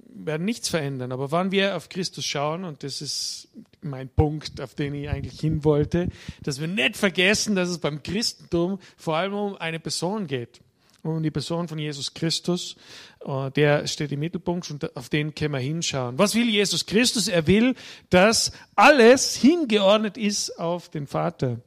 werden 0.07 0.45
nichts 0.45 0.69
verändern. 0.69 1.11
Aber 1.11 1.31
wenn 1.31 1.51
wir 1.51 1.75
auf 1.75 1.89
Christus 1.89 2.25
schauen, 2.25 2.63
und 2.63 2.83
das 2.83 3.01
ist 3.01 3.47
mein 3.81 4.09
Punkt, 4.09 4.59
auf 4.61 4.75
den 4.75 4.93
ich 4.93 5.09
eigentlich 5.09 5.39
hin 5.39 5.63
wollte, 5.63 6.09
dass 6.43 6.59
wir 6.59 6.67
nicht 6.67 6.97
vergessen, 6.97 7.55
dass 7.55 7.69
es 7.69 7.77
beim 7.77 8.03
Christentum 8.03 8.79
vor 8.97 9.17
allem 9.17 9.33
um 9.33 9.55
eine 9.55 9.79
Person 9.79 10.27
geht 10.27 10.61
um 11.03 11.23
die 11.23 11.31
Person 11.31 11.67
von 11.67 11.79
Jesus 11.79 12.13
Christus. 12.13 12.75
Äh, 13.25 13.51
der 13.51 13.87
steht 13.87 14.11
im 14.11 14.19
Mittelpunkt 14.19 14.69
und 14.71 14.95
auf 14.95 15.09
den 15.09 15.35
können 15.35 15.53
wir 15.53 15.59
hinschauen. 15.59 16.17
Was 16.17 16.35
will 16.35 16.49
Jesus 16.49 16.85
Christus? 16.85 17.27
Er 17.27 17.47
will, 17.47 17.75
dass 18.09 18.51
alles 18.75 19.35
hingeordnet 19.35 20.17
ist 20.17 20.57
auf 20.59 20.89
den 20.89 21.07
Vater. 21.07 21.57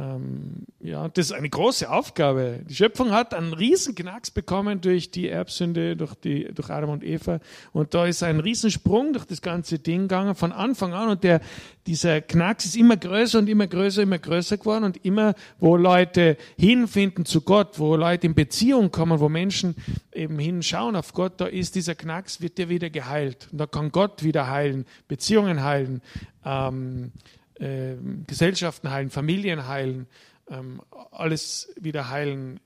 Ähm, 0.00 0.66
ja, 0.80 1.08
das 1.08 1.26
ist 1.26 1.32
eine 1.32 1.50
große 1.50 1.90
Aufgabe. 1.90 2.60
Die 2.66 2.74
Schöpfung 2.74 3.10
hat 3.10 3.34
einen 3.34 3.52
riesen 3.52 3.94
Knacks 3.94 4.30
bekommen 4.30 4.80
durch 4.80 5.10
die 5.10 5.28
Erbsünde, 5.28 5.94
durch, 5.94 6.14
die, 6.14 6.44
durch 6.54 6.70
Adam 6.70 6.90
und 6.90 7.04
Eva. 7.04 7.40
Und 7.72 7.92
da 7.92 8.06
ist 8.06 8.22
ein 8.22 8.40
Riesensprung 8.40 9.12
durch 9.12 9.26
das 9.26 9.42
ganze 9.42 9.78
Ding 9.78 10.02
gegangen 10.02 10.34
von 10.34 10.52
Anfang 10.52 10.94
an. 10.94 11.10
Und 11.10 11.22
der, 11.22 11.40
dieser 11.86 12.22
Knacks 12.22 12.64
ist 12.64 12.76
immer 12.76 12.96
größer 12.96 13.38
und 13.40 13.48
immer 13.48 13.66
größer, 13.66 14.02
immer 14.02 14.18
größer 14.18 14.56
geworden. 14.56 14.84
Und 14.84 15.04
immer, 15.04 15.34
wo 15.58 15.76
Leute 15.76 16.38
hinfinden 16.58 17.26
zu 17.26 17.42
Gott, 17.42 17.78
wo 17.78 17.94
Leute 17.96 18.26
in 18.26 18.34
Beziehung 18.34 18.90
kommen, 18.90 19.20
wo 19.20 19.28
Menschen 19.28 19.74
eben 20.14 20.38
hinschauen 20.38 20.96
auf 20.96 21.12
Gott, 21.12 21.34
da 21.38 21.46
ist 21.46 21.74
dieser 21.74 21.94
Knacks, 21.94 22.40
wird 22.40 22.56
der 22.56 22.70
wieder 22.70 22.88
geheilt. 22.88 23.48
Und 23.52 23.58
da 23.58 23.66
kann 23.66 23.92
Gott 23.92 24.22
wieder 24.22 24.48
heilen, 24.48 24.86
Beziehungen 25.08 25.62
heilen. 25.62 26.00
Ähm, 26.42 27.12
äh, 27.60 27.96
Gesellschaften 28.26 28.90
heilen, 28.90 29.10
Familien 29.10 29.68
heilen, 29.68 30.06
ähm, 30.50 30.80
alles 31.12 31.72
wieder 31.78 32.08
heilen. 32.08 32.58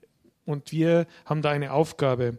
Und 0.47 0.73
wir 0.73 1.07
haben 1.25 1.43
da 1.43 1.51
eine 1.51 1.73
Aufgabe. 1.73 2.39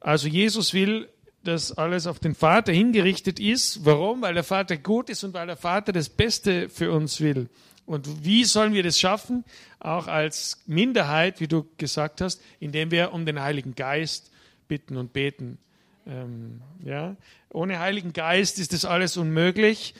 Also 0.00 0.28
Jesus 0.28 0.74
will, 0.74 1.08
dass 1.42 1.72
alles 1.72 2.06
auf 2.06 2.18
den 2.18 2.34
Vater 2.34 2.72
hingerichtet 2.72 3.40
ist. 3.40 3.84
Warum? 3.84 4.22
Weil 4.22 4.34
der 4.34 4.44
Vater 4.44 4.76
gut 4.76 5.08
ist 5.08 5.24
und 5.24 5.32
weil 5.32 5.46
der 5.46 5.56
Vater 5.56 5.92
das 5.92 6.08
Beste 6.08 6.68
für 6.68 6.92
uns 6.92 7.20
will. 7.20 7.48
Und 7.86 8.24
wie 8.24 8.44
sollen 8.44 8.74
wir 8.74 8.82
das 8.82 9.00
schaffen? 9.00 9.44
Auch 9.78 10.06
als 10.06 10.62
Minderheit, 10.66 11.40
wie 11.40 11.48
du 11.48 11.66
gesagt 11.78 12.20
hast, 12.20 12.42
indem 12.58 12.90
wir 12.90 13.12
um 13.12 13.24
den 13.26 13.40
Heiligen 13.40 13.74
Geist 13.74 14.30
bitten 14.68 14.96
und 14.96 15.12
beten. 15.12 15.58
Ähm, 16.06 16.60
ja? 16.84 17.16
Ohne 17.48 17.78
Heiligen 17.78 18.12
Geist 18.12 18.58
ist 18.58 18.72
das 18.72 18.84
alles 18.84 19.16
unmöglich 19.16 19.94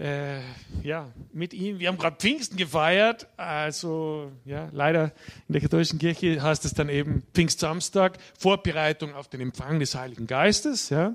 äh, 0.00 0.40
ja, 0.82 1.08
mit 1.32 1.52
ihm. 1.52 1.78
Wir 1.78 1.88
haben 1.88 1.98
gerade 1.98 2.16
Pfingsten 2.16 2.56
gefeiert. 2.56 3.28
Also, 3.36 4.32
ja, 4.46 4.70
leider 4.72 5.12
in 5.46 5.52
der 5.52 5.60
katholischen 5.60 5.98
Kirche 5.98 6.42
heißt 6.42 6.64
es 6.64 6.72
dann 6.72 6.88
eben 6.88 7.22
Pfingstsamstag, 7.34 8.18
Vorbereitung 8.38 9.14
auf 9.14 9.28
den 9.28 9.42
Empfang 9.42 9.78
des 9.78 9.94
Heiligen 9.94 10.26
Geistes. 10.26 10.88
Ja. 10.88 11.14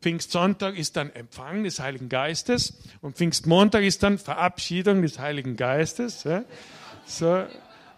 Pfingstsonntag 0.00 0.78
ist 0.78 0.96
dann 0.96 1.10
Empfang 1.10 1.64
des 1.64 1.80
Heiligen 1.80 2.08
Geistes 2.08 2.78
und 3.00 3.16
Pfingstmontag 3.16 3.82
ist 3.82 4.02
dann 4.02 4.18
Verabschiedung 4.18 5.02
des 5.02 5.18
Heiligen 5.18 5.56
Geistes. 5.56 6.24
Ja. 6.24 6.44
So, 7.06 7.44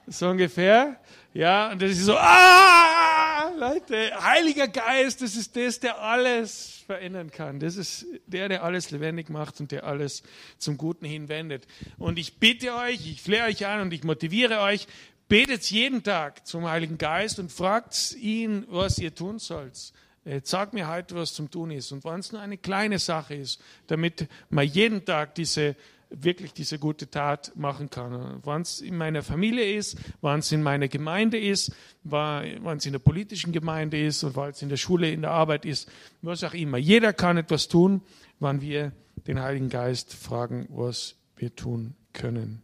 so 0.06 0.28
ungefähr. 0.28 0.96
Ja, 1.34 1.70
und 1.70 1.82
das 1.82 1.92
ist 1.92 2.04
so, 2.04 2.16
ah, 2.16 3.50
Leute, 3.58 4.10
Heiliger 4.22 4.66
Geist, 4.66 5.20
das 5.20 5.36
ist 5.36 5.54
das, 5.56 5.78
der 5.78 6.00
alles 6.00 6.82
verändern 6.86 7.30
kann. 7.30 7.60
Das 7.60 7.76
ist 7.76 8.06
der, 8.26 8.48
der 8.48 8.64
alles 8.64 8.90
lebendig 8.90 9.28
macht 9.28 9.60
und 9.60 9.70
der 9.70 9.84
alles 9.84 10.22
zum 10.56 10.78
Guten 10.78 11.04
hinwendet. 11.04 11.66
Und 11.98 12.18
ich 12.18 12.38
bitte 12.38 12.74
euch, 12.74 13.06
ich 13.06 13.20
flehe 13.20 13.44
euch 13.44 13.66
an 13.66 13.82
und 13.82 13.92
ich 13.92 14.04
motiviere 14.04 14.60
euch, 14.60 14.86
betet 15.28 15.70
jeden 15.70 16.02
Tag 16.02 16.46
zum 16.46 16.66
Heiligen 16.66 16.96
Geist 16.96 17.38
und 17.38 17.52
fragt 17.52 18.14
ihn, 18.14 18.64
was 18.68 18.98
ihr 18.98 19.14
tun 19.14 19.38
sollt. 19.38 19.92
Äh, 20.24 20.40
sag 20.42 20.72
mir 20.72 20.88
heute, 20.88 21.14
was 21.14 21.34
zum 21.34 21.50
Tun 21.50 21.70
ist. 21.70 21.92
Und 21.92 22.04
wenn 22.04 22.20
es 22.20 22.32
nur 22.32 22.40
eine 22.40 22.56
kleine 22.56 22.98
Sache 22.98 23.34
ist, 23.34 23.60
damit 23.86 24.28
man 24.48 24.66
jeden 24.66 25.04
Tag 25.04 25.34
diese 25.34 25.76
wirklich 26.10 26.52
diese 26.52 26.78
gute 26.78 27.10
Tat 27.10 27.52
machen 27.54 27.90
kann. 27.90 28.40
Wenn 28.44 28.62
es 28.62 28.80
in 28.80 28.96
meiner 28.96 29.22
Familie 29.22 29.74
ist, 29.76 29.98
wenn 30.22 30.38
es 30.38 30.50
in 30.52 30.62
meiner 30.62 30.88
Gemeinde 30.88 31.38
ist, 31.38 31.74
wenn 32.02 32.76
es 32.76 32.86
in 32.86 32.92
der 32.92 32.98
politischen 32.98 33.52
Gemeinde 33.52 34.00
ist 34.00 34.24
und 34.24 34.36
wenn 34.36 34.50
es 34.50 34.62
in 34.62 34.68
der 34.68 34.76
Schule, 34.76 35.10
in 35.10 35.22
der 35.22 35.32
Arbeit 35.32 35.64
ist, 35.64 35.90
was 36.22 36.44
auch 36.44 36.54
immer. 36.54 36.78
Jeder 36.78 37.12
kann 37.12 37.36
etwas 37.36 37.68
tun, 37.68 38.02
wenn 38.40 38.60
wir 38.60 38.92
den 39.26 39.40
Heiligen 39.40 39.68
Geist 39.68 40.14
fragen, 40.14 40.66
was 40.70 41.16
wir 41.36 41.54
tun 41.54 41.94
können. 42.12 42.62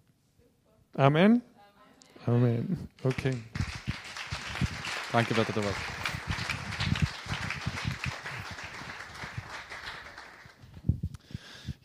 Amen? 0.95 1.43
Amen. 2.27 2.89
Okay. 3.03 3.37
Danke, 5.13 5.35
Peter 5.35 5.53
Thomas. 5.53 5.75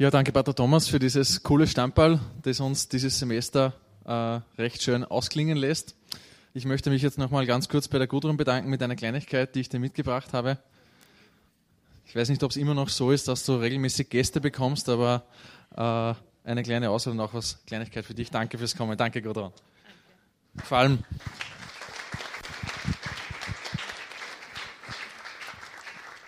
Ja, 0.02 0.10
danke 0.10 0.32
Pater 0.32 0.56
Thomas 0.56 0.88
für 0.88 0.98
dieses 0.98 1.44
coole 1.44 1.68
Stammball, 1.68 2.22
das 2.42 2.62
uns 2.62 2.88
dieses 2.88 3.20
Semester 3.20 3.74
äh, 4.06 4.40
recht 4.58 4.82
schön 4.82 5.04
ausklingen 5.04 5.58
lässt. 5.58 5.94
Ich 6.54 6.64
möchte 6.64 6.90
mich 6.90 7.02
jetzt 7.02 7.18
nochmal 7.18 7.46
ganz 7.46 7.68
kurz 7.68 7.90
bei 7.90 7.98
der 7.98 8.08
Gudrun 8.08 8.38
bedanken 8.38 8.70
mit 8.70 8.82
einer 8.82 8.96
Kleinigkeit, 8.96 9.54
die 9.56 9.60
ich 9.60 9.68
dir 9.68 9.82
mitgebracht 9.82 10.32
habe. 10.32 10.58
Ich 12.06 12.16
weiß 12.16 12.30
nicht, 12.30 12.42
ob 12.44 12.52
es 12.52 12.56
immer 12.56 12.76
noch 12.76 12.88
so 12.88 13.12
ist, 13.12 13.28
dass 13.28 13.44
du 13.44 13.56
regelmäßig 13.56 14.08
Gäste 14.10 14.40
bekommst, 14.40 14.88
aber 14.88 15.26
äh, 15.76 16.14
eine 16.50 16.64
kleine 16.64 16.92
Auswahl 16.92 17.12
und 17.12 17.20
auch 17.20 17.34
was 17.34 17.60
Kleinigkeit 17.66 18.06
für 18.06 18.14
dich. 18.14 18.32
Danke 18.32 18.58
fürs 18.58 18.78
Kommen. 18.78 18.98
Danke, 18.98 19.22
Gudrun. 19.22 19.52
Vor 20.64 20.78
allem. 20.78 21.00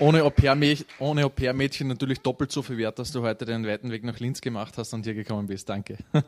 Ohne 0.01 0.23
Au-pair-Mädchen 0.23 1.87
natürlich 1.87 2.19
doppelt 2.19 2.51
so 2.51 2.61
viel 2.61 2.77
wert, 2.77 2.99
dass 2.99 3.11
du 3.11 3.21
heute 3.21 3.45
den 3.45 3.65
weiten 3.65 3.91
Weg 3.91 4.03
nach 4.03 4.19
Linz 4.19 4.41
gemacht 4.41 4.77
hast 4.77 4.93
und 4.93 5.05
hier 5.05 5.13
gekommen 5.13 5.47
bist. 5.47 5.69
Danke. 5.69 5.97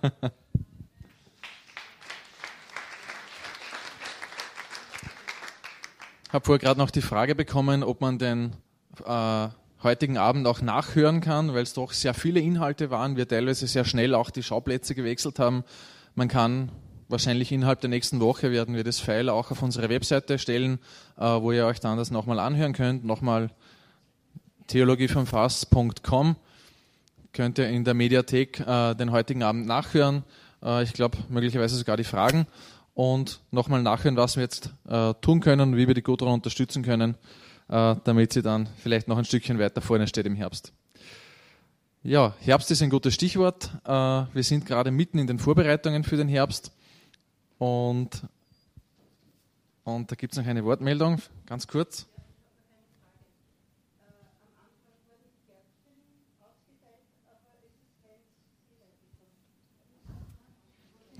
Ich 6.25 6.35
habe 6.35 6.45
vorher 6.45 6.61
gerade 6.61 6.79
noch 6.79 6.89
die 6.89 7.03
Frage 7.03 7.35
bekommen, 7.35 7.83
ob 7.83 8.01
man 8.01 8.17
den 8.17 8.53
äh, 9.05 9.47
heutigen 9.83 10.17
Abend 10.17 10.47
auch 10.47 10.61
nachhören 10.61 11.21
kann, 11.21 11.53
weil 11.53 11.61
es 11.61 11.75
doch 11.75 11.91
sehr 11.91 12.15
viele 12.15 12.39
Inhalte 12.39 12.89
waren, 12.89 13.17
wir 13.17 13.27
teilweise 13.27 13.67
sehr 13.67 13.85
schnell 13.85 14.15
auch 14.15 14.31
die 14.31 14.41
Schauplätze 14.41 14.95
gewechselt 14.95 15.37
haben. 15.37 15.63
Man 16.15 16.29
kann 16.29 16.71
wahrscheinlich 17.07 17.51
innerhalb 17.51 17.81
der 17.81 17.91
nächsten 17.91 18.19
Woche 18.19 18.51
werden 18.51 18.75
wir 18.75 18.83
das 18.83 18.99
File 18.99 19.29
auch 19.29 19.51
auf 19.51 19.61
unsere 19.61 19.89
Webseite 19.89 20.39
stellen, 20.39 20.79
äh, 21.17 21.23
wo 21.23 21.51
ihr 21.51 21.67
euch 21.67 21.79
dann 21.79 21.97
das 21.97 22.09
nochmal 22.09 22.39
anhören 22.39 22.73
könnt. 22.73 23.05
Nochmal 23.05 23.51
theologievomfass.com 24.67 26.35
könnt 27.33 27.57
ihr 27.57 27.67
in 27.67 27.83
der 27.83 27.93
Mediathek 27.93 28.59
äh, 28.59 28.93
den 28.95 29.11
heutigen 29.11 29.43
Abend 29.43 29.65
nachhören. 29.65 30.23
Äh, 30.63 30.83
ich 30.83 30.93
glaube, 30.93 31.17
möglicherweise 31.29 31.75
sogar 31.75 31.97
die 31.97 32.03
Fragen 32.03 32.47
und 32.93 33.41
nochmal 33.51 33.81
nachhören, 33.81 34.15
was 34.15 34.35
wir 34.35 34.43
jetzt 34.43 34.69
äh, 34.87 35.13
tun 35.15 35.41
können 35.41 35.61
und 35.61 35.77
wie 35.77 35.87
wir 35.87 35.95
die 35.95 36.03
Gudrun 36.03 36.33
unterstützen 36.33 36.83
können, 36.83 37.15
äh, 37.69 37.95
damit 38.03 38.33
sie 38.33 38.41
dann 38.41 38.69
vielleicht 38.77 39.07
noch 39.07 39.17
ein 39.17 39.25
Stückchen 39.25 39.59
weiter 39.59 39.81
vorne 39.81 40.07
steht 40.07 40.25
im 40.25 40.35
Herbst. 40.35 40.73
Ja, 42.03 42.35
Herbst 42.39 42.69
ist 42.69 42.81
ein 42.81 42.89
gutes 42.89 43.13
Stichwort. 43.13 43.71
Äh, 43.85 43.89
wir 43.89 44.43
sind 44.43 44.65
gerade 44.65 44.91
mitten 44.91 45.17
in 45.17 45.27
den 45.27 45.39
Vorbereitungen 45.39 46.03
für 46.03 46.17
den 46.17 46.27
Herbst 46.27 46.71
und, 47.57 48.09
und 49.83 50.11
da 50.11 50.15
gibt 50.15 50.33
es 50.33 50.39
noch 50.39 50.45
eine 50.45 50.63
Wortmeldung, 50.65 51.19
ganz 51.45 51.67
kurz. 51.67 52.07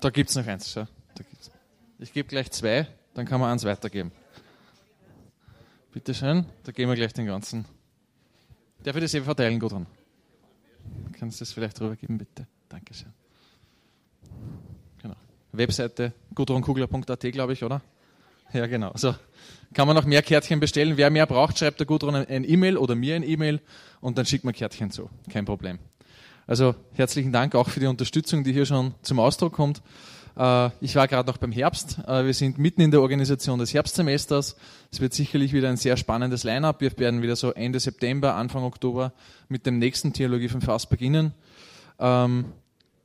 Da 0.03 0.09
gibt 0.09 0.29
es 0.29 0.35
noch 0.35 0.45
eins. 0.45 0.73
Gibt's. 0.73 1.49
Ich 1.97 2.11
gebe 2.11 2.27
gleich 2.27 2.51
zwei, 2.51 2.87
dann 3.13 3.25
kann 3.25 3.39
man 3.39 3.51
eins 3.51 3.63
weitergeben. 3.63 4.11
Bitte 5.93 6.13
schön, 6.13 6.45
da 6.65 6.73
geben 6.73 6.91
wir 6.91 6.97
gleich 6.97 7.13
den 7.13 7.25
ganzen. 7.25 7.63
Darf 8.83 8.97
ich 8.97 9.01
das 9.01 9.13
eben 9.13 9.23
verteilen, 9.23 9.61
Gudrun? 9.61 9.85
Kannst 11.17 11.39
du 11.39 11.45
das 11.45 11.53
vielleicht 11.53 11.79
rübergeben, 11.79 12.17
bitte? 12.17 12.45
Dankeschön. 12.67 13.13
Genau. 15.01 15.15
Webseite 15.53 16.11
gudrunkugler.at, 16.35 17.21
glaube 17.31 17.53
ich, 17.53 17.63
oder? 17.63 17.81
Ja, 18.51 18.67
genau. 18.67 18.91
So 18.95 19.15
kann 19.73 19.87
man 19.87 19.95
noch 19.95 20.05
mehr 20.05 20.21
Kärtchen 20.21 20.59
bestellen. 20.59 20.97
Wer 20.97 21.11
mehr 21.11 21.27
braucht, 21.27 21.57
schreibt 21.57 21.79
der 21.79 21.87
Gudrun 21.87 22.15
ein 22.15 22.43
E-Mail 22.43 22.75
oder 22.75 22.95
mir 22.95 23.15
ein 23.15 23.23
E-Mail 23.23 23.61
und 24.01 24.17
dann 24.17 24.25
schickt 24.25 24.43
man 24.43 24.53
Kärtchen 24.53 24.91
zu. 24.91 25.09
Kein 25.29 25.45
Problem. 25.45 25.79
Also 26.45 26.75
herzlichen 26.93 27.31
Dank 27.31 27.55
auch 27.55 27.69
für 27.69 27.79
die 27.79 27.87
Unterstützung, 27.87 28.43
die 28.43 28.51
hier 28.51 28.65
schon 28.65 28.93
zum 29.01 29.19
Ausdruck 29.19 29.53
kommt. 29.53 29.81
Äh, 30.35 30.69
ich 30.81 30.95
war 30.95 31.07
gerade 31.07 31.29
noch 31.29 31.37
beim 31.37 31.53
Herbst. 31.53 31.99
Äh, 32.05 32.25
wir 32.25 32.33
sind 32.33 32.57
mitten 32.57 32.81
in 32.81 32.91
der 32.91 33.01
Organisation 33.01 33.59
des 33.59 33.73
Herbstsemesters. 33.73 34.57
Es 34.91 34.99
wird 34.99 35.13
sicherlich 35.13 35.53
wieder 35.53 35.69
ein 35.69 35.77
sehr 35.77 35.95
spannendes 35.95 36.43
Line-up. 36.43 36.81
Wir 36.81 36.97
werden 36.97 37.21
wieder 37.21 37.37
so 37.37 37.51
Ende 37.51 37.79
September, 37.79 38.35
Anfang 38.35 38.63
Oktober 38.63 39.13
mit 39.47 39.65
dem 39.65 39.79
nächsten 39.79 40.11
Theologie 40.11 40.49
vom 40.49 40.61
Fass 40.61 40.85
beginnen. 40.85 41.33
Ähm, 41.99 42.45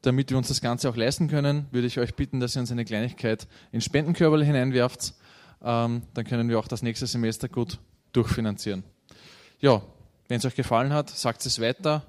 damit 0.02 0.31
wir 0.31 0.39
uns 0.39 0.48
das 0.48 0.60
Ganze 0.60 0.89
auch 0.89 0.97
leisten 0.97 1.28
können, 1.28 1.66
würde 1.70 1.86
ich 1.86 1.98
euch 1.98 2.15
bitten, 2.15 2.40
dass 2.40 2.56
ihr 2.56 2.60
uns 2.60 2.73
eine 2.73 2.85
Kleinigkeit 2.85 3.47
in 3.70 3.81
Spendenkörperl 3.81 4.44
hineinwerft. 4.44 5.15
Ähm, 5.62 6.02
dann 6.15 6.24
können 6.24 6.48
wir 6.48 6.59
auch 6.59 6.69
das 6.69 6.82
nächste 6.82 7.06
Semester 7.06 7.48
gut 7.48 7.78
durchfinanzieren. 8.12 8.85
Ja, 9.60 9.82
wenn 10.28 10.39
es 10.39 10.44
euch 10.44 10.55
gefallen 10.55 10.93
hat, 10.93 11.10
sagt 11.10 11.44
es 11.47 11.60
weiter 11.60 12.05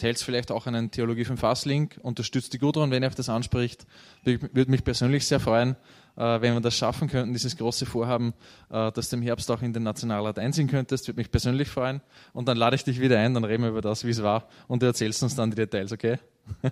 teilt 0.00 0.18
vielleicht 0.18 0.50
auch 0.50 0.66
einen 0.66 0.90
Theologie 0.90 1.24
vom 1.24 1.36
Fass-Link, 1.36 1.98
unterstützt 2.02 2.52
die 2.52 2.58
Gudrun, 2.58 2.90
wenn 2.90 3.02
ihr 3.02 3.08
euch 3.08 3.14
das 3.14 3.28
anspricht. 3.28 3.86
Würde 4.24 4.70
mich 4.70 4.82
persönlich 4.82 5.26
sehr 5.26 5.40
freuen, 5.40 5.76
äh, 6.16 6.40
wenn 6.40 6.54
wir 6.54 6.60
das 6.60 6.76
schaffen 6.76 7.08
könnten, 7.08 7.32
dieses 7.32 7.56
große 7.56 7.86
Vorhaben, 7.86 8.34
äh, 8.70 8.90
dass 8.92 9.10
du 9.10 9.16
im 9.16 9.22
Herbst 9.22 9.50
auch 9.50 9.62
in 9.62 9.72
den 9.72 9.82
Nationalrat 9.82 10.38
einsehen 10.38 10.68
könntest. 10.68 11.06
Würde 11.06 11.20
mich 11.20 11.30
persönlich 11.30 11.68
freuen. 11.68 12.00
Und 12.32 12.48
dann 12.48 12.56
lade 12.56 12.76
ich 12.76 12.84
dich 12.84 13.00
wieder 13.00 13.18
ein, 13.18 13.34
dann 13.34 13.44
reden 13.44 13.62
wir 13.62 13.70
über 13.70 13.82
das, 13.82 14.04
wie 14.04 14.10
es 14.10 14.22
war 14.22 14.48
und 14.68 14.82
du 14.82 14.86
erzählst 14.86 15.22
uns 15.22 15.36
dann 15.36 15.50
die 15.50 15.56
Details, 15.56 15.92
okay? 15.92 16.18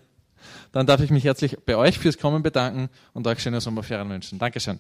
Dann 0.73 0.87
darf 0.87 1.01
ich 1.01 1.11
mich 1.11 1.25
herzlich 1.25 1.59
bei 1.67 1.77
euch 1.77 1.99
fürs 1.99 2.17
Kommen 2.17 2.45
bedanken 2.45 2.91
und 3.13 3.27
euch 3.27 3.41
schöne 3.41 3.61
Sommerferien 3.61 4.09
wünschen. 4.09 4.39
Dankeschön. 4.39 4.79